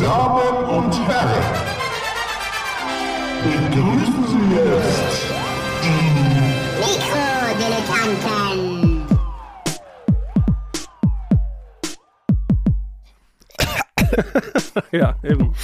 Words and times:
Damen 0.00 0.64
und 0.64 0.94
Herren, 1.06 1.44
begrüßen 3.44 4.24
Sie 4.28 4.54
jetzt 4.56 5.24
Mikrodilettanten. 6.80 9.06
Ja, 14.92 15.14
eben. 15.22 15.54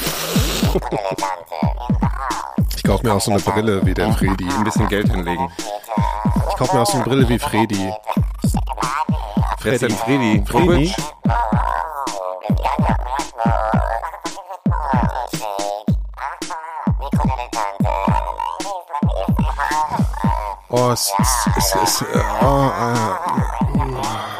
Ich 2.76 2.82
kaufe 2.84 3.06
mir 3.06 3.14
auch 3.14 3.20
so 3.20 3.30
eine 3.30 3.40
Brille 3.40 3.84
wie 3.86 3.94
der 3.94 4.12
Fredi. 4.12 4.46
Ein 4.48 4.64
bisschen 4.64 4.88
Geld 4.88 5.10
hinlegen. 5.10 5.48
Ich 6.50 6.56
kaufe 6.56 6.76
mir 6.76 6.82
auch 6.82 6.86
so 6.86 6.96
eine 6.98 7.04
Brille 7.04 7.26
wie 7.28 7.38
Fredi. 7.38 7.92
Ist 9.64 9.82
denn 9.82 9.90
Fredi? 9.92 10.42
Fredi? 10.46 10.92
Oh, 20.96 20.98
es 20.98 21.12
ist, 21.18 21.74
es 21.74 21.82
ist, 21.82 22.02
äh, 22.02 22.22
oh, 22.40 22.70
äh, 22.70 23.16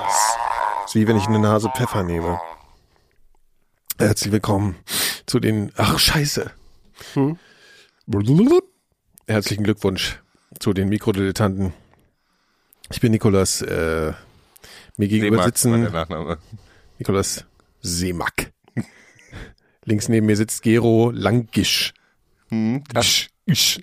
es 0.06 0.87
ist 0.87 0.95
wie 0.95 1.06
wenn 1.06 1.19
ich 1.19 1.27
eine 1.27 1.38
Nase 1.38 1.69
Pfeffer 1.77 2.02
nehme. 2.02 2.41
Herzlich 3.98 4.32
willkommen 4.32 4.77
zu 5.27 5.38
den, 5.38 5.70
ach 5.77 5.98
scheiße. 5.98 6.51
Hm? 7.12 7.38
Herzlichen 9.27 9.65
Glückwunsch 9.65 10.23
zu 10.59 10.73
den 10.73 10.88
Mikrodilettanten. 10.88 11.74
Ich 12.91 13.01
bin 13.02 13.12
Nikolas, 13.12 13.60
äh, 13.60 14.15
mir 14.96 15.09
gegenüber 15.09 15.37
der 15.37 15.45
sitzen. 15.45 15.87
Nikolas 16.98 17.45
Seemack. 17.82 18.52
Links 19.85 20.09
neben 20.09 20.24
mir 20.24 20.37
sitzt 20.37 20.63
Gero 20.63 21.10
Langisch. 21.10 21.93
Hm, 22.48 22.82
Isch, 22.95 23.29
isch. 23.45 23.79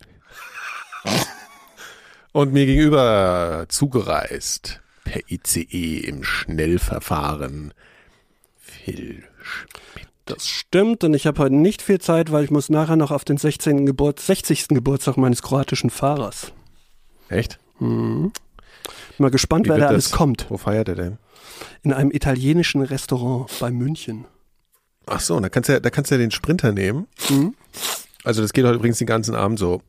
Und 2.34 2.52
mir 2.52 2.66
gegenüber 2.66 3.66
zugereist 3.70 4.82
per 5.04 5.22
ICE 5.30 6.00
im 6.00 6.24
Schnellverfahren 6.24 7.74
Phil 8.58 9.24
Schmidt. 9.42 10.08
Das 10.26 10.48
stimmt 10.48 11.04
und 11.04 11.14
ich 11.14 11.28
habe 11.28 11.40
heute 11.44 11.54
nicht 11.56 11.82
viel 11.82 12.00
Zeit, 12.00 12.32
weil 12.32 12.44
ich 12.44 12.50
muss 12.50 12.70
nachher 12.70 12.96
noch 12.96 13.12
auf 13.12 13.24
den 13.24 13.38
16. 13.38 13.86
Geburt, 13.86 14.20
60. 14.20 14.70
Geburtstag 14.70 15.18
meines 15.18 15.42
kroatischen 15.44 15.90
Fahrers. 15.90 16.54
Echt? 17.30 17.60
Mal 17.80 18.32
gespannt, 19.30 19.66
Wie 19.66 19.70
wer 19.70 19.78
da 19.78 19.88
alles 19.88 20.10
das? 20.10 20.18
kommt. 20.18 20.48
Wo 20.50 20.58
feiert 20.58 20.88
er 20.88 20.96
denn? 20.96 21.18
In 21.84 21.94
einem 21.94 22.10
italienischen 22.10 22.82
Restaurant 22.82 23.52
bei 23.60 23.70
München. 23.70 24.26
Ach 25.06 25.20
so, 25.20 25.40
da 25.40 25.50
kannst 25.50 25.70
du 25.70 25.74
ja, 25.74 25.80
da 25.80 25.90
kannst 25.90 26.10
du 26.10 26.16
ja 26.16 26.20
den 26.20 26.32
Sprinter 26.32 26.72
nehmen. 26.72 27.08
Mhm. 27.30 27.54
Also 28.24 28.42
das 28.42 28.54
geht 28.54 28.66
heute 28.66 28.76
übrigens 28.76 28.98
den 28.98 29.08
ganzen 29.08 29.36
Abend 29.36 29.60
so, 29.60 29.82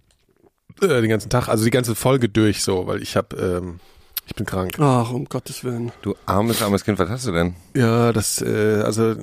äh, 0.83 1.01
den 1.01 1.09
ganzen 1.09 1.31
Tag, 1.31 1.49
also 1.49 1.65
die 1.65 1.71
ganze 1.71 1.95
Folge 1.95 2.29
durch 2.29 2.63
so, 2.63 2.87
weil 2.87 3.03
ich 3.03 3.17
hab, 3.17 3.39
ähm, 3.39 3.81
ich 4.27 4.35
bin 4.35 4.47
krank. 4.47 4.77
Ach, 4.81 5.11
um 5.11 5.27
Gottes 5.27 5.65
Willen. 5.65 5.93
Du 6.03 6.15
armes, 6.27 6.63
armes 6.63 6.85
Kind, 6.85 6.99
was 6.99 7.09
hast 7.09 7.27
du 7.27 7.33
denn? 7.33 7.55
Ja, 7.75 8.13
das, 8.13 8.41
äh, 8.41 8.83
also 8.85 9.15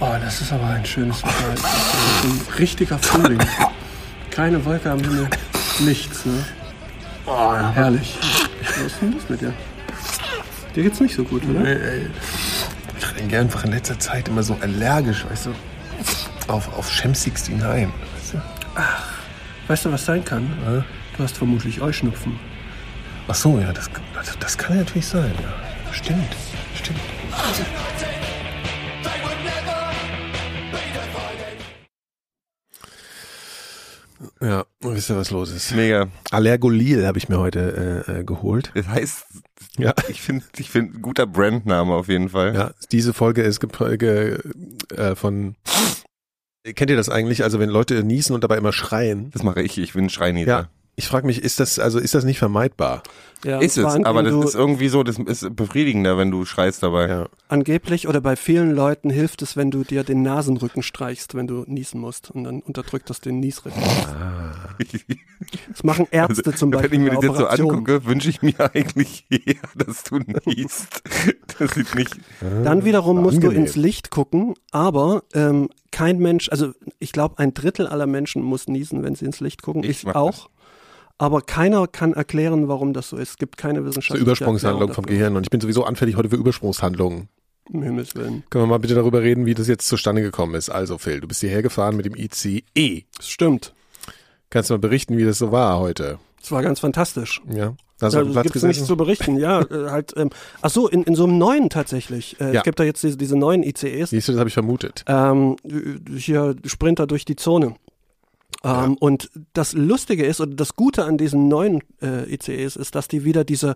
Oh, 0.00 0.16
das 0.20 0.40
ist 0.40 0.52
aber 0.52 0.66
ein 0.66 0.84
schönes 0.84 1.22
Wetter. 1.22 1.52
Das 1.52 1.60
ist 1.60 2.24
ein 2.24 2.54
richtiger 2.58 2.98
Frühling. 2.98 3.38
Keine 4.30 4.64
Wolke 4.64 4.90
am 4.90 4.98
Himmel. 4.98 5.28
Nichts, 5.80 6.26
ne? 6.26 6.44
Oh, 7.24 7.54
herrlich. 7.54 8.18
Was 8.62 8.78
ist 8.78 9.00
denn 9.00 9.12
los 9.12 9.22
mit 9.28 9.40
dir? 9.42 9.52
Dir 10.74 10.82
geht's 10.82 10.98
nicht 11.00 11.14
so 11.14 11.22
gut, 11.22 11.42
oder? 11.48 11.64
ich 11.66 13.16
reagiere 13.16 13.42
einfach 13.42 13.64
in 13.64 13.70
letzter 13.70 13.98
Zeit 13.98 14.26
immer 14.28 14.42
so 14.42 14.56
allergisch, 14.60 15.24
weißt 15.28 15.46
du, 15.46 15.50
auf, 16.48 16.72
auf 16.76 16.90
Shemsix 16.90 17.46
hinein. 17.46 17.92
Weißt 18.16 18.34
du? 18.34 18.42
Weißt 19.68 19.84
du, 19.84 19.92
was 19.92 20.04
sein 20.04 20.24
kann? 20.24 20.84
Du 21.16 21.22
hast 21.22 21.36
vermutlich 21.36 21.80
Euschnupfen. 21.80 22.38
Ach 23.28 23.34
so, 23.34 23.58
ja, 23.58 23.72
das, 23.72 23.88
das, 24.14 24.38
das 24.38 24.58
kann 24.58 24.76
natürlich 24.78 25.06
sein, 25.06 25.32
ja. 25.40 25.92
Stimmt, 25.92 26.34
stimmt. 26.74 27.00
Ja, 34.40 34.64
wisst 34.80 35.10
ihr, 35.10 35.16
was 35.16 35.30
los 35.30 35.50
ist? 35.50 35.74
Mega. 35.74 36.08
Allergolil 36.30 37.06
habe 37.06 37.18
ich 37.18 37.28
mir 37.28 37.38
heute 37.38 38.04
äh, 38.06 38.20
äh, 38.20 38.24
geholt. 38.24 38.70
Das 38.74 38.86
heißt, 38.86 39.24
Ja. 39.78 39.94
ich 40.08 40.22
finde, 40.22 40.44
ich 40.56 40.70
finde, 40.70 40.98
guter 41.00 41.26
Brandname 41.26 41.92
auf 41.94 42.08
jeden 42.08 42.28
Fall. 42.28 42.54
Ja, 42.54 42.70
diese 42.92 43.14
Folge 43.14 43.42
ist 43.42 43.58
äh, 44.96 45.14
von. 45.16 45.56
Kennt 46.64 46.90
ihr 46.90 46.96
das 46.96 47.08
eigentlich? 47.08 47.42
Also 47.42 47.58
wenn 47.58 47.68
Leute 47.68 48.04
niesen 48.04 48.34
und 48.34 48.44
dabei 48.44 48.56
immer 48.56 48.72
schreien. 48.72 49.30
Das 49.32 49.42
mache 49.42 49.62
ich. 49.62 49.78
Ich 49.78 49.94
bin 49.94 50.04
ein 50.04 50.10
Schreinieter. 50.10 50.50
Ja. 50.50 50.68
Ich 50.94 51.08
frage 51.08 51.26
mich, 51.26 51.42
ist 51.42 51.58
das 51.58 51.78
also 51.78 51.98
ist 51.98 52.14
das 52.14 52.24
nicht 52.24 52.38
vermeidbar? 52.38 53.02
Ja, 53.44 53.58
Ist 53.58 53.76
es, 53.76 53.84
aber 53.84 54.22
das 54.22 54.32
du 54.32 54.42
ist 54.42 54.54
irgendwie 54.54 54.88
so, 54.88 55.02
das 55.02 55.18
ist 55.18 55.56
befriedigender, 55.56 56.16
wenn 56.16 56.30
du 56.30 56.44
schreist 56.44 56.82
dabei. 56.82 57.08
Ja. 57.08 57.28
angeblich 57.48 58.06
oder 58.06 58.20
bei 58.20 58.36
vielen 58.36 58.70
Leuten 58.72 59.10
hilft 59.10 59.42
es, 59.42 59.56
wenn 59.56 59.72
du 59.72 59.82
dir 59.82 60.04
den 60.04 60.22
Nasenrücken 60.22 60.82
streichst, 60.84 61.34
wenn 61.34 61.48
du 61.48 61.64
niesen 61.66 62.00
musst. 62.00 62.30
Und 62.30 62.44
dann 62.44 62.60
unterdrückt 62.60 63.10
das 63.10 63.20
den 63.20 63.40
Niesrhythmus. 63.40 63.84
Das 65.70 65.82
machen 65.82 66.06
Ärzte 66.10 66.54
zum 66.54 66.70
Beispiel. 66.70 66.90
Also, 66.90 66.92
Wenn 66.92 67.06
ich 67.06 67.12
mir 67.12 67.14
das 67.16 67.24
jetzt 67.24 67.56
so 67.56 67.64
angucke, 67.64 68.04
wünsche 68.04 68.30
ich 68.30 68.42
mir 68.42 68.54
eigentlich 68.74 69.24
eher, 69.30 69.56
dass 69.74 70.04
du 70.04 70.20
niest. 70.46 71.02
Das 71.58 71.72
sieht 71.72 71.94
nicht. 71.94 72.16
Dann 72.40 72.84
wiederum 72.84 73.22
musst 73.22 73.42
du 73.42 73.48
Angenehm. 73.48 73.64
ins 73.66 73.76
Licht 73.76 74.10
gucken, 74.10 74.54
aber 74.70 75.24
ähm, 75.34 75.68
kein 75.90 76.18
Mensch, 76.18 76.48
also 76.50 76.72
ich 76.98 77.12
glaube, 77.12 77.38
ein 77.38 77.54
Drittel 77.54 77.86
aller 77.86 78.06
Menschen 78.06 78.42
muss 78.42 78.68
niesen, 78.68 79.02
wenn 79.02 79.14
sie 79.14 79.24
ins 79.24 79.40
Licht 79.40 79.62
gucken. 79.62 79.82
Ich 79.82 80.04
Ich, 80.04 80.14
auch. 80.14 80.48
Aber 81.18 81.40
keiner 81.42 81.86
kann 81.86 82.12
erklären, 82.14 82.68
warum 82.68 82.92
das 82.92 83.08
so 83.10 83.16
ist. 83.16 83.30
Es 83.30 83.36
gibt 83.36 83.56
keine 83.56 83.80
So 83.80 83.86
wissenschaftliche 83.86 84.24
Übersprungshandlung 84.24 84.88
Erklärung 84.88 84.94
vom. 84.94 85.06
Gehirn 85.06 85.36
und 85.36 85.44
ich 85.46 85.50
bin 85.50 85.60
sowieso 85.60 85.84
anfällig 85.84 86.16
heute 86.16 86.28
für 86.30 86.36
Übersprungshandlungen. 86.36 87.28
Um 87.72 87.82
Himmels 87.82 88.16
Willen. 88.16 88.42
Können 88.50 88.64
wir 88.64 88.68
mal 88.68 88.78
bitte 88.78 88.94
darüber 88.94 89.22
reden, 89.22 89.46
wie 89.46 89.54
das 89.54 89.68
jetzt 89.68 89.86
zustande 89.86 90.20
gekommen 90.20 90.54
ist? 90.56 90.68
Also 90.68 90.98
Phil, 90.98 91.20
du 91.20 91.28
bist 91.28 91.40
hierher 91.40 91.62
gefahren 91.62 91.96
mit 91.96 92.06
dem 92.06 92.16
ICE. 92.16 93.04
Das 93.16 93.28
stimmt. 93.28 93.72
Kannst 94.50 94.68
du 94.70 94.74
mal 94.74 94.78
berichten, 94.78 95.16
wie 95.16 95.24
das 95.24 95.38
so 95.38 95.52
war 95.52 95.78
heute? 95.78 96.18
Das 96.40 96.50
war 96.50 96.62
ganz 96.62 96.80
fantastisch. 96.80 97.40
Ja. 97.48 97.74
Also, 98.00 98.18
Platz 98.24 98.34
gibt's 98.42 98.52
gesessen? 98.54 98.66
nichts 98.66 98.86
zu 98.86 98.96
berichten. 98.96 99.36
Ja, 99.38 99.60
äh, 99.60 99.90
halt. 99.90 100.12
Ähm, 100.16 100.30
ach 100.60 100.70
so, 100.70 100.88
in, 100.88 101.04
in 101.04 101.14
so 101.14 101.22
einem 101.22 101.38
neuen 101.38 101.70
tatsächlich. 101.70 102.40
Äh, 102.40 102.46
Ja. 102.52 102.58
Es 102.58 102.62
gibt 102.64 102.80
da 102.80 102.84
jetzt 102.84 103.00
diese, 103.04 103.16
diese 103.16 103.36
neuen 103.36 103.62
ICEs. 103.62 104.10
Siehst 104.10 104.26
du, 104.26 104.32
das 104.32 104.40
habe 104.40 104.48
ich 104.48 104.54
vermutet. 104.54 105.04
ähm, 105.06 105.54
hier 106.16 106.56
Sprinter 106.66 107.06
durch 107.06 107.24
die 107.24 107.36
Zone. 107.36 107.76
Ähm, 108.64 108.96
Und 108.98 109.30
das 109.54 109.72
Lustige 109.72 110.24
ist, 110.24 110.40
oder 110.40 110.54
das 110.54 110.76
Gute 110.76 111.04
an 111.04 111.18
diesen 111.18 111.48
neuen 111.48 111.82
äh, 112.00 112.32
ICEs 112.32 112.76
ist, 112.76 112.94
dass 112.94 113.08
die 113.08 113.24
wieder 113.24 113.44
diese, 113.44 113.74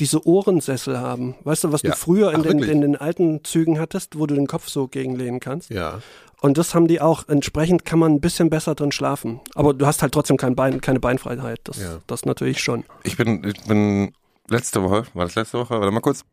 diese 0.00 0.26
Ohrensessel 0.26 0.98
haben. 0.98 1.34
Weißt 1.44 1.64
du, 1.64 1.72
was 1.72 1.82
Ja. 1.82 1.90
du 1.92 1.96
früher 1.96 2.32
in 2.32 2.40
Ach, 2.40 2.44
den, 2.46 2.62
in 2.62 2.80
den 2.82 2.96
alten 2.96 3.42
Zügen 3.44 3.78
hattest, 3.78 4.18
wo 4.18 4.26
du 4.26 4.34
den 4.34 4.46
Kopf 4.46 4.68
so 4.68 4.88
gegenlehnen 4.88 5.40
kannst? 5.40 5.70
Ja. 5.70 6.00
Und 6.42 6.58
das 6.58 6.74
haben 6.74 6.86
die 6.86 7.00
auch. 7.00 7.26
Entsprechend 7.28 7.84
kann 7.86 7.98
man 7.98 8.12
ein 8.12 8.20
bisschen 8.20 8.50
besser 8.50 8.74
drin 8.74 8.92
schlafen. 8.92 9.40
Aber 9.54 9.72
du 9.72 9.86
hast 9.86 10.02
halt 10.02 10.12
trotzdem 10.12 10.36
kein 10.36 10.54
Bein, 10.54 10.80
keine 10.82 11.00
Beinfreiheit. 11.00 11.60
Das, 11.64 11.78
Ja. 11.80 11.98
das 12.06 12.26
natürlich 12.26 12.60
schon. 12.62 12.84
Ich 13.04 13.16
bin, 13.16 13.42
ich 13.42 13.64
bin 13.64 14.12
letzte 14.48 14.82
Woche, 14.82 15.06
war 15.14 15.24
das 15.24 15.34
letzte 15.34 15.58
Woche? 15.58 15.80
Warte 15.80 15.90
mal 15.92 16.00
kurz. 16.00 16.24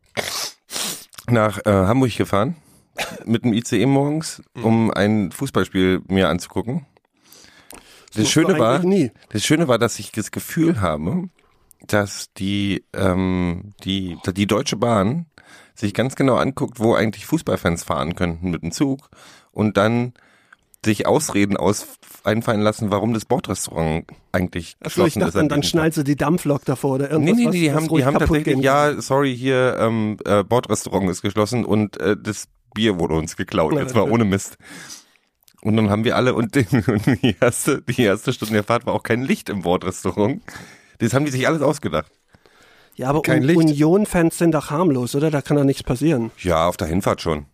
Nach 1.28 1.58
äh, 1.64 1.70
Hamburg 1.70 2.14
gefahren. 2.16 2.56
Mit 3.24 3.44
dem 3.44 3.52
ICE 3.54 3.86
morgens, 3.86 4.40
um 4.62 4.92
ein 4.92 5.32
Fußballspiel 5.32 6.02
mir 6.06 6.28
anzugucken. 6.28 6.86
Das 8.16 8.30
Schöne 8.30 8.54
du 8.54 8.58
war, 8.60 8.78
nie. 8.80 9.10
das 9.30 9.44
Schöne 9.44 9.68
war, 9.68 9.78
dass 9.78 9.98
ich 9.98 10.12
das 10.12 10.30
Gefühl 10.30 10.80
habe, 10.80 11.28
dass 11.86 12.32
die, 12.34 12.84
ähm, 12.94 13.72
die, 13.84 14.16
die 14.34 14.46
Deutsche 14.46 14.76
Bahn 14.76 15.26
sich 15.74 15.92
ganz 15.94 16.14
genau 16.16 16.36
anguckt, 16.36 16.78
wo 16.78 16.94
eigentlich 16.94 17.26
Fußballfans 17.26 17.84
fahren 17.84 18.14
könnten 18.14 18.50
mit 18.50 18.62
dem 18.62 18.70
Zug 18.72 19.10
und 19.52 19.76
dann 19.76 20.12
sich 20.84 21.06
Ausreden 21.06 21.56
aus 21.56 21.86
einfallen 22.24 22.60
lassen, 22.60 22.90
warum 22.90 23.12
das 23.14 23.24
Bordrestaurant 23.24 24.06
eigentlich 24.32 24.76
ich 24.78 24.78
geschlossen 24.80 25.20
ist. 25.22 25.26
dachte, 25.28 25.40
an 25.40 25.48
dann, 25.48 25.62
schnallt 25.62 25.94
sie 25.94 26.04
die 26.04 26.16
Dampflok 26.16 26.64
davor 26.64 26.96
oder 26.96 27.18
Nee, 27.18 27.30
irgendwas. 27.30 27.36
nee, 27.36 27.46
was- 27.46 27.52
nee, 27.54 27.60
die 27.60 27.68
was 27.68 27.74
haben, 27.76 27.86
ruhig 27.88 28.02
die 28.02 28.06
haben 28.06 28.18
tatsächlich, 28.18 28.58
ja, 28.60 29.00
sorry, 29.00 29.36
hier, 29.36 29.76
ähm, 29.80 30.18
äh, 30.24 30.44
Bordrestaurant 30.44 31.08
ist 31.10 31.22
geschlossen 31.22 31.64
und 31.64 31.98
äh, 32.00 32.16
das 32.22 32.46
Bier 32.74 32.98
wurde 32.98 33.14
uns 33.14 33.36
geklaut, 33.36 33.72
Ja, 33.74 33.80
jetzt 33.80 33.94
mal 33.94 34.10
ohne 34.10 34.24
Mist. 34.24 34.58
Und 35.64 35.76
dann 35.76 35.90
haben 35.90 36.04
wir 36.04 36.14
alle, 36.14 36.34
und 36.34 36.54
die, 36.56 36.66
und 36.70 37.06
die 37.22 37.34
erste, 37.40 37.82
die 37.82 38.02
erste 38.02 38.32
Stunde 38.32 38.54
der 38.54 38.64
Fahrt 38.64 38.86
war 38.86 38.94
auch 38.94 39.02
kein 39.02 39.22
Licht 39.22 39.48
im 39.48 39.62
Bordrestaurant. 39.62 40.42
Das 40.98 41.14
haben 41.14 41.24
die 41.24 41.32
sich 41.32 41.48
alles 41.48 41.62
ausgedacht. 41.62 42.12
Ja, 42.94 43.08
aber 43.08 43.22
Un-. 43.28 43.56
Union-Fans 43.56 44.38
sind 44.38 44.52
doch 44.52 44.70
harmlos, 44.70 45.16
oder? 45.16 45.30
Da 45.30 45.42
kann 45.42 45.56
doch 45.56 45.64
nichts 45.64 45.82
passieren. 45.82 46.30
Ja, 46.38 46.68
auf 46.68 46.76
der 46.76 46.86
Hinfahrt 46.86 47.22
schon. 47.22 47.46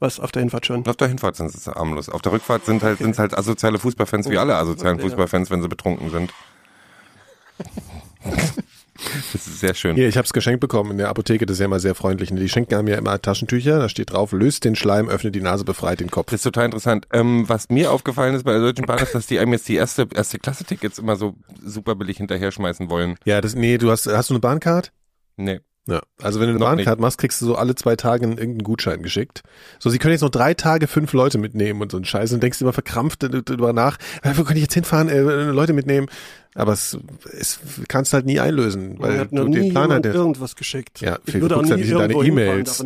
Was 0.00 0.18
auf 0.18 0.32
der 0.32 0.40
Hinfahrt 0.40 0.64
schon. 0.64 0.84
Auf 0.86 0.96
der 0.96 1.08
Hinfahrt 1.08 1.36
sind 1.36 1.54
es 1.54 1.66
harmlos. 1.66 2.08
Auf 2.08 2.22
der 2.22 2.32
Rückfahrt 2.32 2.64
sind 2.64 2.82
halt, 2.82 2.98
sind's 2.98 3.18
halt 3.18 3.36
asoziale 3.36 3.78
Fußballfans 3.78 4.30
wie 4.30 4.38
alle 4.38 4.56
asozialen 4.56 4.94
Okay. 4.94 5.08
Fußballfans, 5.08 5.50
wenn 5.50 5.60
sie 5.60 5.68
betrunken 5.68 6.10
sind. 6.10 6.32
Das 9.32 9.46
ist 9.46 9.60
Sehr 9.60 9.74
schön. 9.74 9.96
Hier, 9.96 10.08
ich 10.08 10.16
habe 10.16 10.24
es 10.24 10.32
geschenkt 10.32 10.60
bekommen 10.60 10.92
in 10.92 10.98
der 10.98 11.08
Apotheke, 11.08 11.46
das 11.46 11.54
ist 11.54 11.60
ja 11.60 11.66
immer 11.66 11.80
sehr 11.80 11.94
freundlich. 11.94 12.30
Die 12.30 12.48
schenken 12.48 12.74
einem 12.74 12.88
ja 12.88 12.96
immer 12.96 13.20
Taschentücher, 13.20 13.78
da 13.78 13.88
steht 13.88 14.12
drauf, 14.12 14.32
löst 14.32 14.64
den 14.64 14.76
Schleim, 14.76 15.08
öffnet 15.08 15.34
die 15.34 15.40
Nase, 15.40 15.64
befreit 15.64 16.00
den 16.00 16.10
Kopf. 16.10 16.26
Das 16.26 16.40
ist 16.40 16.44
total 16.44 16.66
interessant. 16.66 17.06
Ähm, 17.12 17.48
was 17.48 17.68
mir 17.68 17.92
aufgefallen 17.92 18.34
ist 18.34 18.44
bei 18.44 18.52
der 18.52 18.60
Deutschen 18.60 18.86
Bahn 18.86 18.98
ist, 18.98 19.14
dass 19.14 19.26
die 19.26 19.38
einem 19.38 19.52
jetzt 19.52 19.68
die 19.68 19.76
erste, 19.76 20.08
erste 20.14 20.38
Klasse-Tickets 20.38 20.98
immer 20.98 21.16
so 21.16 21.34
super 21.64 21.94
billig 21.94 22.18
hinterher 22.18 22.52
schmeißen 22.52 22.90
wollen. 22.90 23.16
Ja, 23.24 23.40
das, 23.40 23.54
nee, 23.54 23.78
du 23.78 23.90
hast, 23.90 24.06
hast 24.06 24.30
du 24.30 24.34
eine 24.34 24.40
Bahncard? 24.40 24.92
Nee. 25.36 25.60
Ja, 25.90 26.00
also 26.22 26.40
wenn 26.40 26.46
du 26.48 26.54
eine 26.54 26.58
Bahncard 26.64 27.00
machst, 27.00 27.18
kriegst 27.18 27.40
du 27.42 27.46
so 27.46 27.56
alle 27.56 27.74
zwei 27.74 27.96
Tage 27.96 28.22
einen- 28.24 28.38
irgendeinen 28.38 28.62
Gutschein 28.62 29.02
geschickt. 29.02 29.42
So, 29.78 29.90
sie 29.90 29.98
können 29.98 30.12
jetzt 30.12 30.20
noch 30.22 30.30
drei 30.30 30.54
Tage 30.54 30.86
fünf 30.86 31.12
Leute 31.12 31.36
mitnehmen 31.38 31.82
und 31.82 31.90
so 31.90 31.98
ein 31.98 32.04
Scheiß 32.04 32.32
und 32.32 32.42
denkst 32.42 32.60
immer 32.60 32.72
verkrampft 32.72 33.22
darüber 33.22 33.72
nach, 33.72 33.98
äh, 34.22 34.30
wo 34.36 34.44
kann 34.44 34.56
ich 34.56 34.62
jetzt 34.62 34.74
hinfahren, 34.74 35.08
äh, 35.08 35.20
Leute 35.50 35.72
mitnehmen? 35.72 36.06
Aber 36.54 36.72
es, 36.72 36.98
es 37.38 37.60
kannst 37.88 38.12
halt 38.12 38.26
nie 38.26 38.40
einlösen, 38.40 38.96
Weil 38.98 39.18
hat 39.18 39.28
du 39.32 39.48
den 39.48 39.70
Plan 39.70 39.92
hattest. 39.92 40.14
irgendwas 40.16 40.56
geschickt. 40.56 41.00
Ja, 41.00 41.18
ich 41.26 41.34
würde 41.40 41.56
auch 41.56 41.62
nie 41.62 41.82
deine 42.00 42.14
E-Mails. 42.28 42.78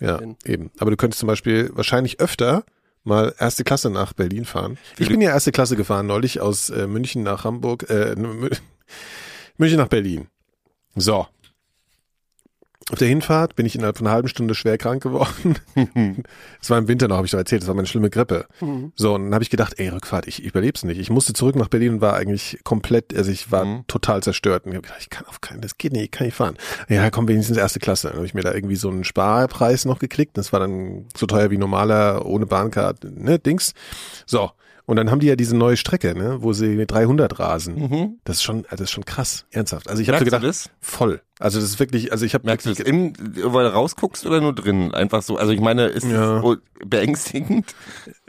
Ja, 0.00 0.20
eben. 0.46 0.70
Aber 0.78 0.90
du 0.90 0.96
könntest 0.96 1.20
zum 1.20 1.26
Beispiel 1.26 1.70
wahrscheinlich 1.74 2.20
öfter 2.20 2.64
mal 3.04 3.34
erste 3.38 3.64
Klasse 3.64 3.90
nach 3.90 4.14
Berlin 4.14 4.46
fahren. 4.46 4.78
Ich 4.98 5.08
bin 5.08 5.20
ja 5.20 5.30
erste 5.30 5.52
Klasse 5.52 5.76
gefahren 5.76 6.06
neulich 6.06 6.40
aus 6.40 6.70
äh, 6.70 6.86
München 6.86 7.22
nach 7.22 7.44
Hamburg, 7.44 7.88
äh, 7.90 8.14
Mü- 8.16 8.56
München 9.58 9.78
nach 9.78 9.88
Berlin. 9.88 10.28
So. 10.96 11.26
Auf 12.92 12.98
der 12.98 13.08
Hinfahrt 13.08 13.56
bin 13.56 13.64
ich 13.64 13.74
innerhalb 13.74 13.96
von 13.96 14.06
einer 14.06 14.14
halben 14.14 14.28
Stunde 14.28 14.54
schwer 14.54 14.76
krank 14.76 15.02
geworden. 15.02 15.56
Es 16.60 16.68
war 16.70 16.78
im 16.78 16.86
Winter 16.88 17.08
noch, 17.08 17.16
habe 17.16 17.26
ich 17.26 17.30
doch 17.32 17.38
erzählt, 17.38 17.62
das 17.62 17.68
war 17.68 17.74
meine 17.74 17.86
schlimme 17.86 18.10
Grippe. 18.10 18.46
So, 18.94 19.14
und 19.14 19.24
dann 19.24 19.34
habe 19.34 19.42
ich 19.42 19.50
gedacht, 19.50 19.74
ey, 19.78 19.88
Rückfahrt, 19.88 20.26
ich 20.28 20.42
überleb's 20.42 20.84
nicht. 20.84 20.98
Ich 20.98 21.10
musste 21.10 21.32
zurück 21.32 21.56
nach 21.56 21.68
Berlin 21.68 21.94
und 21.94 22.00
war 22.02 22.14
eigentlich 22.14 22.58
komplett, 22.64 23.14
also 23.16 23.30
ich 23.30 23.50
war 23.50 23.64
Mhm. 23.64 23.84
total 23.86 24.22
zerstört. 24.22 24.64
Und 24.66 24.72
ich 24.72 24.76
habe 24.76 24.82
gedacht, 24.86 25.00
ich 25.00 25.10
kann 25.10 25.26
auf 25.26 25.40
keinen, 25.40 25.60
das 25.62 25.78
geht 25.78 25.92
nicht, 25.92 26.04
ich 26.04 26.10
kann 26.10 26.26
nicht 26.26 26.36
fahren. 26.36 26.56
Ja, 26.88 27.10
komm, 27.10 27.26
wenigstens 27.28 27.56
erste 27.56 27.80
Klasse. 27.80 28.08
Dann 28.08 28.16
habe 28.16 28.26
ich 28.26 28.34
mir 28.34 28.42
da 28.42 28.52
irgendwie 28.54 28.76
so 28.76 28.90
einen 28.90 29.04
Sparpreis 29.04 29.84
noch 29.86 29.98
geklickt. 29.98 30.36
Das 30.38 30.52
war 30.52 30.60
dann 30.60 31.06
so 31.16 31.26
teuer 31.26 31.50
wie 31.50 31.58
normaler, 31.58 32.24
ohne 32.26 32.46
Bahncard, 32.46 33.04
ne, 33.04 33.38
Dings. 33.38 33.72
So. 34.26 34.50
Und 34.86 34.96
dann 34.96 35.10
haben 35.10 35.20
die 35.20 35.26
ja 35.28 35.34
diese 35.36 35.56
neue 35.56 35.76
Strecke, 35.78 36.14
ne, 36.14 36.42
wo 36.42 36.52
sie 36.52 36.68
mit 36.76 36.90
300 36.90 37.38
rasen. 37.38 38.18
Das 38.24 38.36
ist 38.36 38.42
schon, 38.42 38.66
das 38.70 38.80
ist 38.82 38.90
schon 38.90 39.04
krass, 39.06 39.46
ernsthaft. 39.50 39.88
Also 39.88 40.02
ich 40.02 40.08
habe 40.08 40.18
so 40.18 40.22
Mhm. 40.24 40.26
Gedacht, 40.26 40.44
das? 40.44 40.70
voll. 40.80 41.22
Also 41.38 41.58
das 41.58 41.70
ist 41.70 41.78
wirklich, 41.80 42.12
also 42.12 42.26
ich 42.26 42.34
habe 42.34 42.46
Merkst 42.46 42.66
du 42.66 42.70
das 42.70 42.80
im, 42.80 43.14
weil 43.18 43.64
du 43.64 43.72
rausguckst 43.72 44.26
oder 44.26 44.40
nur 44.42 44.54
drin? 44.54 44.92
Einfach 44.92 45.22
so. 45.22 45.36
Also 45.38 45.52
ich 45.52 45.60
meine, 45.60 45.86
ist 45.86 46.04
Ja. 46.06 46.34
das 46.34 46.42
wohl 46.42 46.60
beängstigend? 46.84 47.74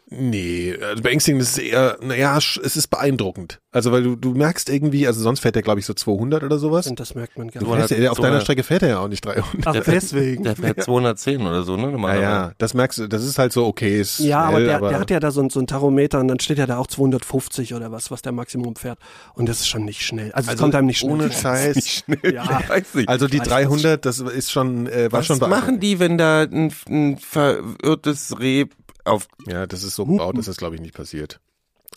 Nee, 0.08 0.76
also 0.84 1.02
beängstigend 1.02 1.42
ist 1.42 1.54
es 1.54 1.58
eher, 1.58 1.98
naja, 2.00 2.38
es 2.38 2.76
ist 2.76 2.88
beeindruckend. 2.92 3.60
Also 3.72 3.92
weil 3.92 4.04
du, 4.04 4.16
du 4.16 4.36
merkst 4.36 4.70
irgendwie, 4.70 5.08
also 5.08 5.20
sonst 5.20 5.40
fährt 5.40 5.56
der 5.56 5.64
glaube 5.64 5.80
ich 5.80 5.86
so 5.88 5.96
200 5.96 6.44
oder 6.44 6.60
sowas. 6.60 6.86
Und 6.86 7.00
das 7.00 7.16
merkt 7.16 7.40
man 7.40 7.50
gar 7.50 7.62
nicht. 7.62 7.88
Fährt 7.88 8.00
der, 8.00 8.12
auf 8.12 8.20
deiner 8.20 8.34
eine- 8.36 8.42
Strecke 8.42 8.62
fährt 8.62 8.84
er 8.84 8.90
ja 8.90 9.00
auch 9.00 9.08
nicht 9.08 9.26
300. 9.26 9.46
Ach, 9.66 9.74
Der 9.74 9.84
fährt- 9.84 9.96
deswegen. 10.04 10.44
Der 10.44 10.56
fährt 10.56 10.84
210 10.84 11.42
oder 11.42 11.64
so, 11.64 11.76
ne? 11.76 11.86
Ja, 11.86 11.90
Normalerweise. 11.92 12.22
ja, 12.24 12.52
das 12.60 12.74
merkst 12.76 13.00
du, 13.00 13.08
das 13.10 13.24
ist 13.26 13.40
halt 13.40 13.52
so 13.52 13.66
okay. 13.66 14.00
Ist 14.00 14.20
Ja, 14.20 14.42
aber, 14.44 14.58
schnell, 14.58 14.66
der, 14.68 14.80
der 14.90 15.00
hat 15.00 15.10
ja 15.10 15.20
da 15.20 15.32
so, 15.32 15.42
ein- 15.42 15.50
so 15.50 15.60
ein 15.60 15.66
Tarometer 15.66 16.20
und 16.20 16.28
dann 16.28 16.40
steht 16.40 16.60
ja 16.60 16.68
da 16.68 16.78
auch 16.78 16.88
250 16.88 17.74
oder 17.74 17.92
was, 17.92 18.12
was 18.12 18.22
der 18.22 18.32
Maximum 18.32 18.76
fährt. 18.76 19.00
Und 19.34 19.50
das 19.50 19.62
ist 19.62 19.68
schon 19.68 19.86
nicht 19.86 20.06
schnell. 20.06 20.32
Also, 20.34 20.46
es 20.46 20.50
Also 20.52 20.64
kommt 20.64 20.76
einem 20.76 20.86
nicht 20.88 21.00
schnell. 21.00 21.14
ohne. 21.14 21.32
Scheiß. 21.32 22.04
Ja. 22.24 22.60
Ich 22.62 22.70
weiß 22.70 22.94
nicht. 22.94 23.10
Also 23.10 23.28
die 23.28 23.40
weiß, 23.40 23.48
300, 23.48 24.06
das 24.06 24.20
ist 24.20 24.52
schon, 24.52 24.86
äh, 24.88 25.12
war 25.12 25.20
Was 25.20 25.26
schon 25.26 25.40
machen 25.40 25.50
beeindruckend. 25.50 25.84
die, 25.84 26.00
wenn 26.00 26.18
da 26.20 26.42
ein, 26.44 26.72
ein 26.88 27.18
verirrtes 27.18 28.40
Reh 28.40 28.66
auf 29.06 29.28
Ja, 29.48 29.66
das 29.68 29.84
ist 29.84 29.96
so 29.96 30.06
gebaut, 30.06 30.38
dass 30.38 30.46
das 30.46 30.58
glaube 30.58 30.76
ich 30.76 30.82
nicht 30.82 30.94
passiert. 30.94 31.40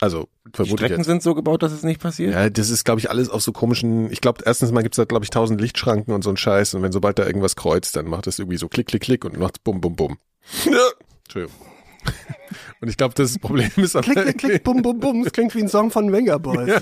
Also 0.01 0.29
die 0.57 0.65
Strecken 0.69 0.99
jetzt. 0.99 1.07
sind 1.07 1.23
so 1.23 1.35
gebaut, 1.35 1.63
dass 1.63 1.73
es 1.73 1.83
nicht 1.83 2.01
passiert? 2.01 2.33
Ja, 2.33 2.49
das 2.49 2.71
ist, 2.71 2.85
glaube 2.85 3.01
ich, 3.01 3.11
alles 3.11 3.29
auf 3.29 3.43
so 3.43 3.51
komischen, 3.51 4.13
ich 4.13 4.21
glaube, 4.21 4.43
erstens 4.47 4.71
mal 4.71 4.83
gibt's 4.83 4.97
da, 4.97 5.05
glaube 5.05 5.25
ich, 5.25 5.31
tausend 5.31 5.61
Lichtschranken 5.61 6.15
und 6.15 6.23
so 6.23 6.31
ein 6.31 6.37
Scheiß 6.37 6.75
und 6.75 6.83
wenn 6.83 6.93
sobald 6.93 7.19
da 7.19 7.27
irgendwas 7.27 7.57
kreuzt, 7.57 7.97
dann 7.97 8.07
macht 8.07 8.29
das 8.29 8.39
irgendwie 8.39 8.59
so 8.59 8.69
klick, 8.69 8.87
klick, 8.87 9.03
klick 9.03 9.25
und 9.25 9.37
macht 9.39 9.65
bum, 9.65 9.81
bum, 9.81 9.97
bum. 9.97 10.19
Entschuldigung. 11.25 11.57
Und 12.81 12.89
ich 12.89 12.97
glaube, 12.97 13.13
das 13.15 13.39
Problem 13.39 13.71
ist 13.77 13.97
aber 13.97 14.05
Klick, 14.05 14.23
klick, 14.23 14.39
klick, 14.39 14.65
bum, 14.65 14.81
bum, 14.81 14.99
bum. 15.01 15.25
Das 15.25 15.33
klingt 15.33 15.55
wie 15.55 15.61
ein 15.61 15.69
Song 15.69 15.91
von 15.91 16.11
Wenger 16.13 16.39
Boys. 16.39 16.69
Ja. 16.69 16.81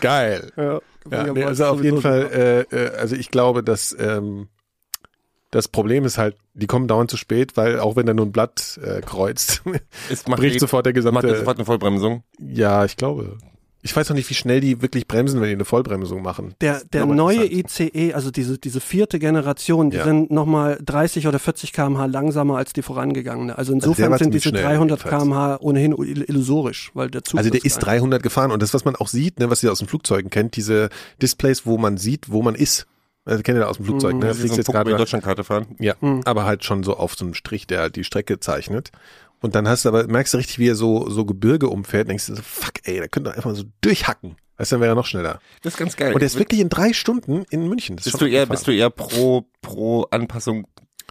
geil. 0.00 0.52
Ja, 0.56 0.80
Ja, 1.10 1.22
nee, 1.24 1.32
Boys 1.32 1.46
also 1.46 1.64
auf 1.66 1.82
jeden 1.82 2.00
Fall, 2.00 2.66
äh, 2.70 2.76
äh, 2.76 2.96
also 2.96 3.16
ich 3.16 3.30
glaube, 3.30 3.64
dass 3.64 3.96
ähm, 3.98 4.48
das 5.54 5.68
Problem 5.68 6.04
ist 6.04 6.18
halt, 6.18 6.36
die 6.54 6.66
kommen 6.66 6.88
dauernd 6.88 7.10
zu 7.10 7.16
spät, 7.16 7.56
weil 7.56 7.78
auch 7.80 7.96
wenn 7.96 8.06
da 8.06 8.14
nur 8.14 8.26
ein 8.26 8.32
Blatt 8.32 8.78
äh, 8.82 9.00
kreuzt, 9.00 9.62
Es 10.10 10.26
macht 10.26 10.40
bricht 10.40 10.56
die- 10.56 10.58
sofort 10.60 10.84
der 10.86 10.92
macht 10.92 10.96
gesamte. 10.96 11.28
er 11.28 11.36
sofort 11.38 11.58
eine 11.58 11.64
Vollbremsung. 11.64 12.22
ja, 12.38 12.84
ich 12.84 12.96
glaube. 12.96 13.38
Ich 13.86 13.94
weiß 13.94 14.08
noch 14.08 14.16
nicht, 14.16 14.30
wie 14.30 14.34
schnell 14.34 14.62
die 14.62 14.80
wirklich 14.80 15.06
bremsen, 15.06 15.42
wenn 15.42 15.48
die 15.48 15.54
eine 15.56 15.66
Vollbremsung 15.66 16.22
machen. 16.22 16.54
Der, 16.62 16.80
der 16.94 17.04
neue. 17.04 17.44
ICE, 17.44 18.14
also 18.14 18.30
diese, 18.30 18.56
diese 18.56 18.80
vierte 18.80 19.18
Generation, 19.18 19.90
die 19.90 19.98
Ja. 19.98 20.04
sind 20.04 20.30
nochmal 20.30 20.78
30 20.82 21.26
oder 21.28 21.38
40 21.38 21.74
kmh 21.74 22.06
langsamer 22.06 22.56
als 22.56 22.72
die 22.72 22.80
vorangegangene. 22.80 23.58
Also 23.58 23.72
der 23.72 23.82
insofern 23.82 24.10
war 24.10 24.18
sind 24.18 24.32
diese 24.32 24.48
schnell 24.48 24.62
300 24.62 25.00
jedenfalls. 25.00 25.22
kmh 25.24 25.56
ohnehin 25.60 25.92
ill- 25.92 26.24
illusorisch, 26.26 26.92
weil 26.94 27.10
der 27.10 27.24
Zug 27.24 27.36
Also 27.36 27.50
der 27.50 27.62
ist 27.62 27.74
gar 27.78 27.92
nicht- 27.92 28.00
300 28.00 28.22
gefahren 28.22 28.52
und 28.52 28.62
das, 28.62 28.72
was 28.72 28.86
man 28.86 28.96
auch 28.96 29.08
sieht, 29.08 29.38
ne, 29.38 29.50
was 29.50 29.62
ihr 29.62 29.70
aus 29.70 29.80
den 29.80 29.88
Flugzeugen 29.88 30.30
kennt, 30.30 30.56
diese 30.56 30.88
Displays, 31.20 31.66
wo 31.66 31.76
man 31.76 31.98
sieht, 31.98 32.30
wo 32.32 32.40
man 32.40 32.54
ist. 32.54 32.86
Also 33.24 33.42
kennt 33.42 33.56
ihr 33.56 33.60
da 33.62 33.66
aus 33.68 33.76
dem 33.76 33.86
Flugzeug, 33.86 34.14
ne? 34.16 34.20
Das 34.26 34.36
ist 34.36 34.40
Fliegst 34.42 34.56
so 34.56 34.60
jetzt 34.60 34.70
gerade 34.72 34.96
Deutschlandkarte 34.96 35.44
fahren. 35.44 35.66
Ja, 35.78 35.94
aber 36.24 36.44
halt 36.44 36.64
schon 36.64 36.82
so 36.82 36.96
auf 36.96 37.14
so 37.14 37.24
einem 37.24 37.34
Strich, 37.34 37.66
der 37.66 37.80
halt 37.80 37.96
die 37.96 38.04
Strecke 38.04 38.38
zeichnet. 38.40 38.90
Und 39.40 39.54
dann 39.54 39.68
hast 39.68 39.84
du 39.84 39.88
aber, 39.90 40.06
merkst 40.06 40.32
du 40.34 40.38
richtig, 40.38 40.58
wie 40.58 40.68
er 40.68 40.74
so, 40.74 41.08
so 41.10 41.24
Gebirge 41.24 41.68
umfährt, 41.68 42.08
denkst 42.08 42.26
du 42.26 42.34
so, 42.36 42.42
fuck, 42.42 42.72
ey, 42.84 42.98
da 43.00 43.08
könnte 43.08 43.30
er 43.30 43.36
einfach 43.36 43.50
mal 43.50 43.56
so 43.56 43.64
durchhacken. 43.82 44.36
Weißt 44.56 44.72
du, 44.72 44.76
dann 44.76 44.80
wäre 44.82 44.92
er 44.92 44.94
noch 44.94 45.06
schneller. 45.06 45.40
Das 45.62 45.74
ist 45.74 45.78
ganz 45.78 45.96
geil. 45.96 46.14
Und 46.14 46.20
er 46.22 46.26
ist 46.26 46.38
wirklich 46.38 46.60
in 46.60 46.68
drei 46.68 46.92
Stunden 46.92 47.44
in 47.50 47.68
München. 47.68 47.96
Bist 47.96 48.06
du 48.20 48.24
eher, 48.26 48.42
abgefahren. 48.42 48.48
bist 48.50 48.66
du 48.68 48.72
eher 48.72 48.90
pro, 48.90 49.46
pro 49.62 50.02
Anpassung 50.10 50.66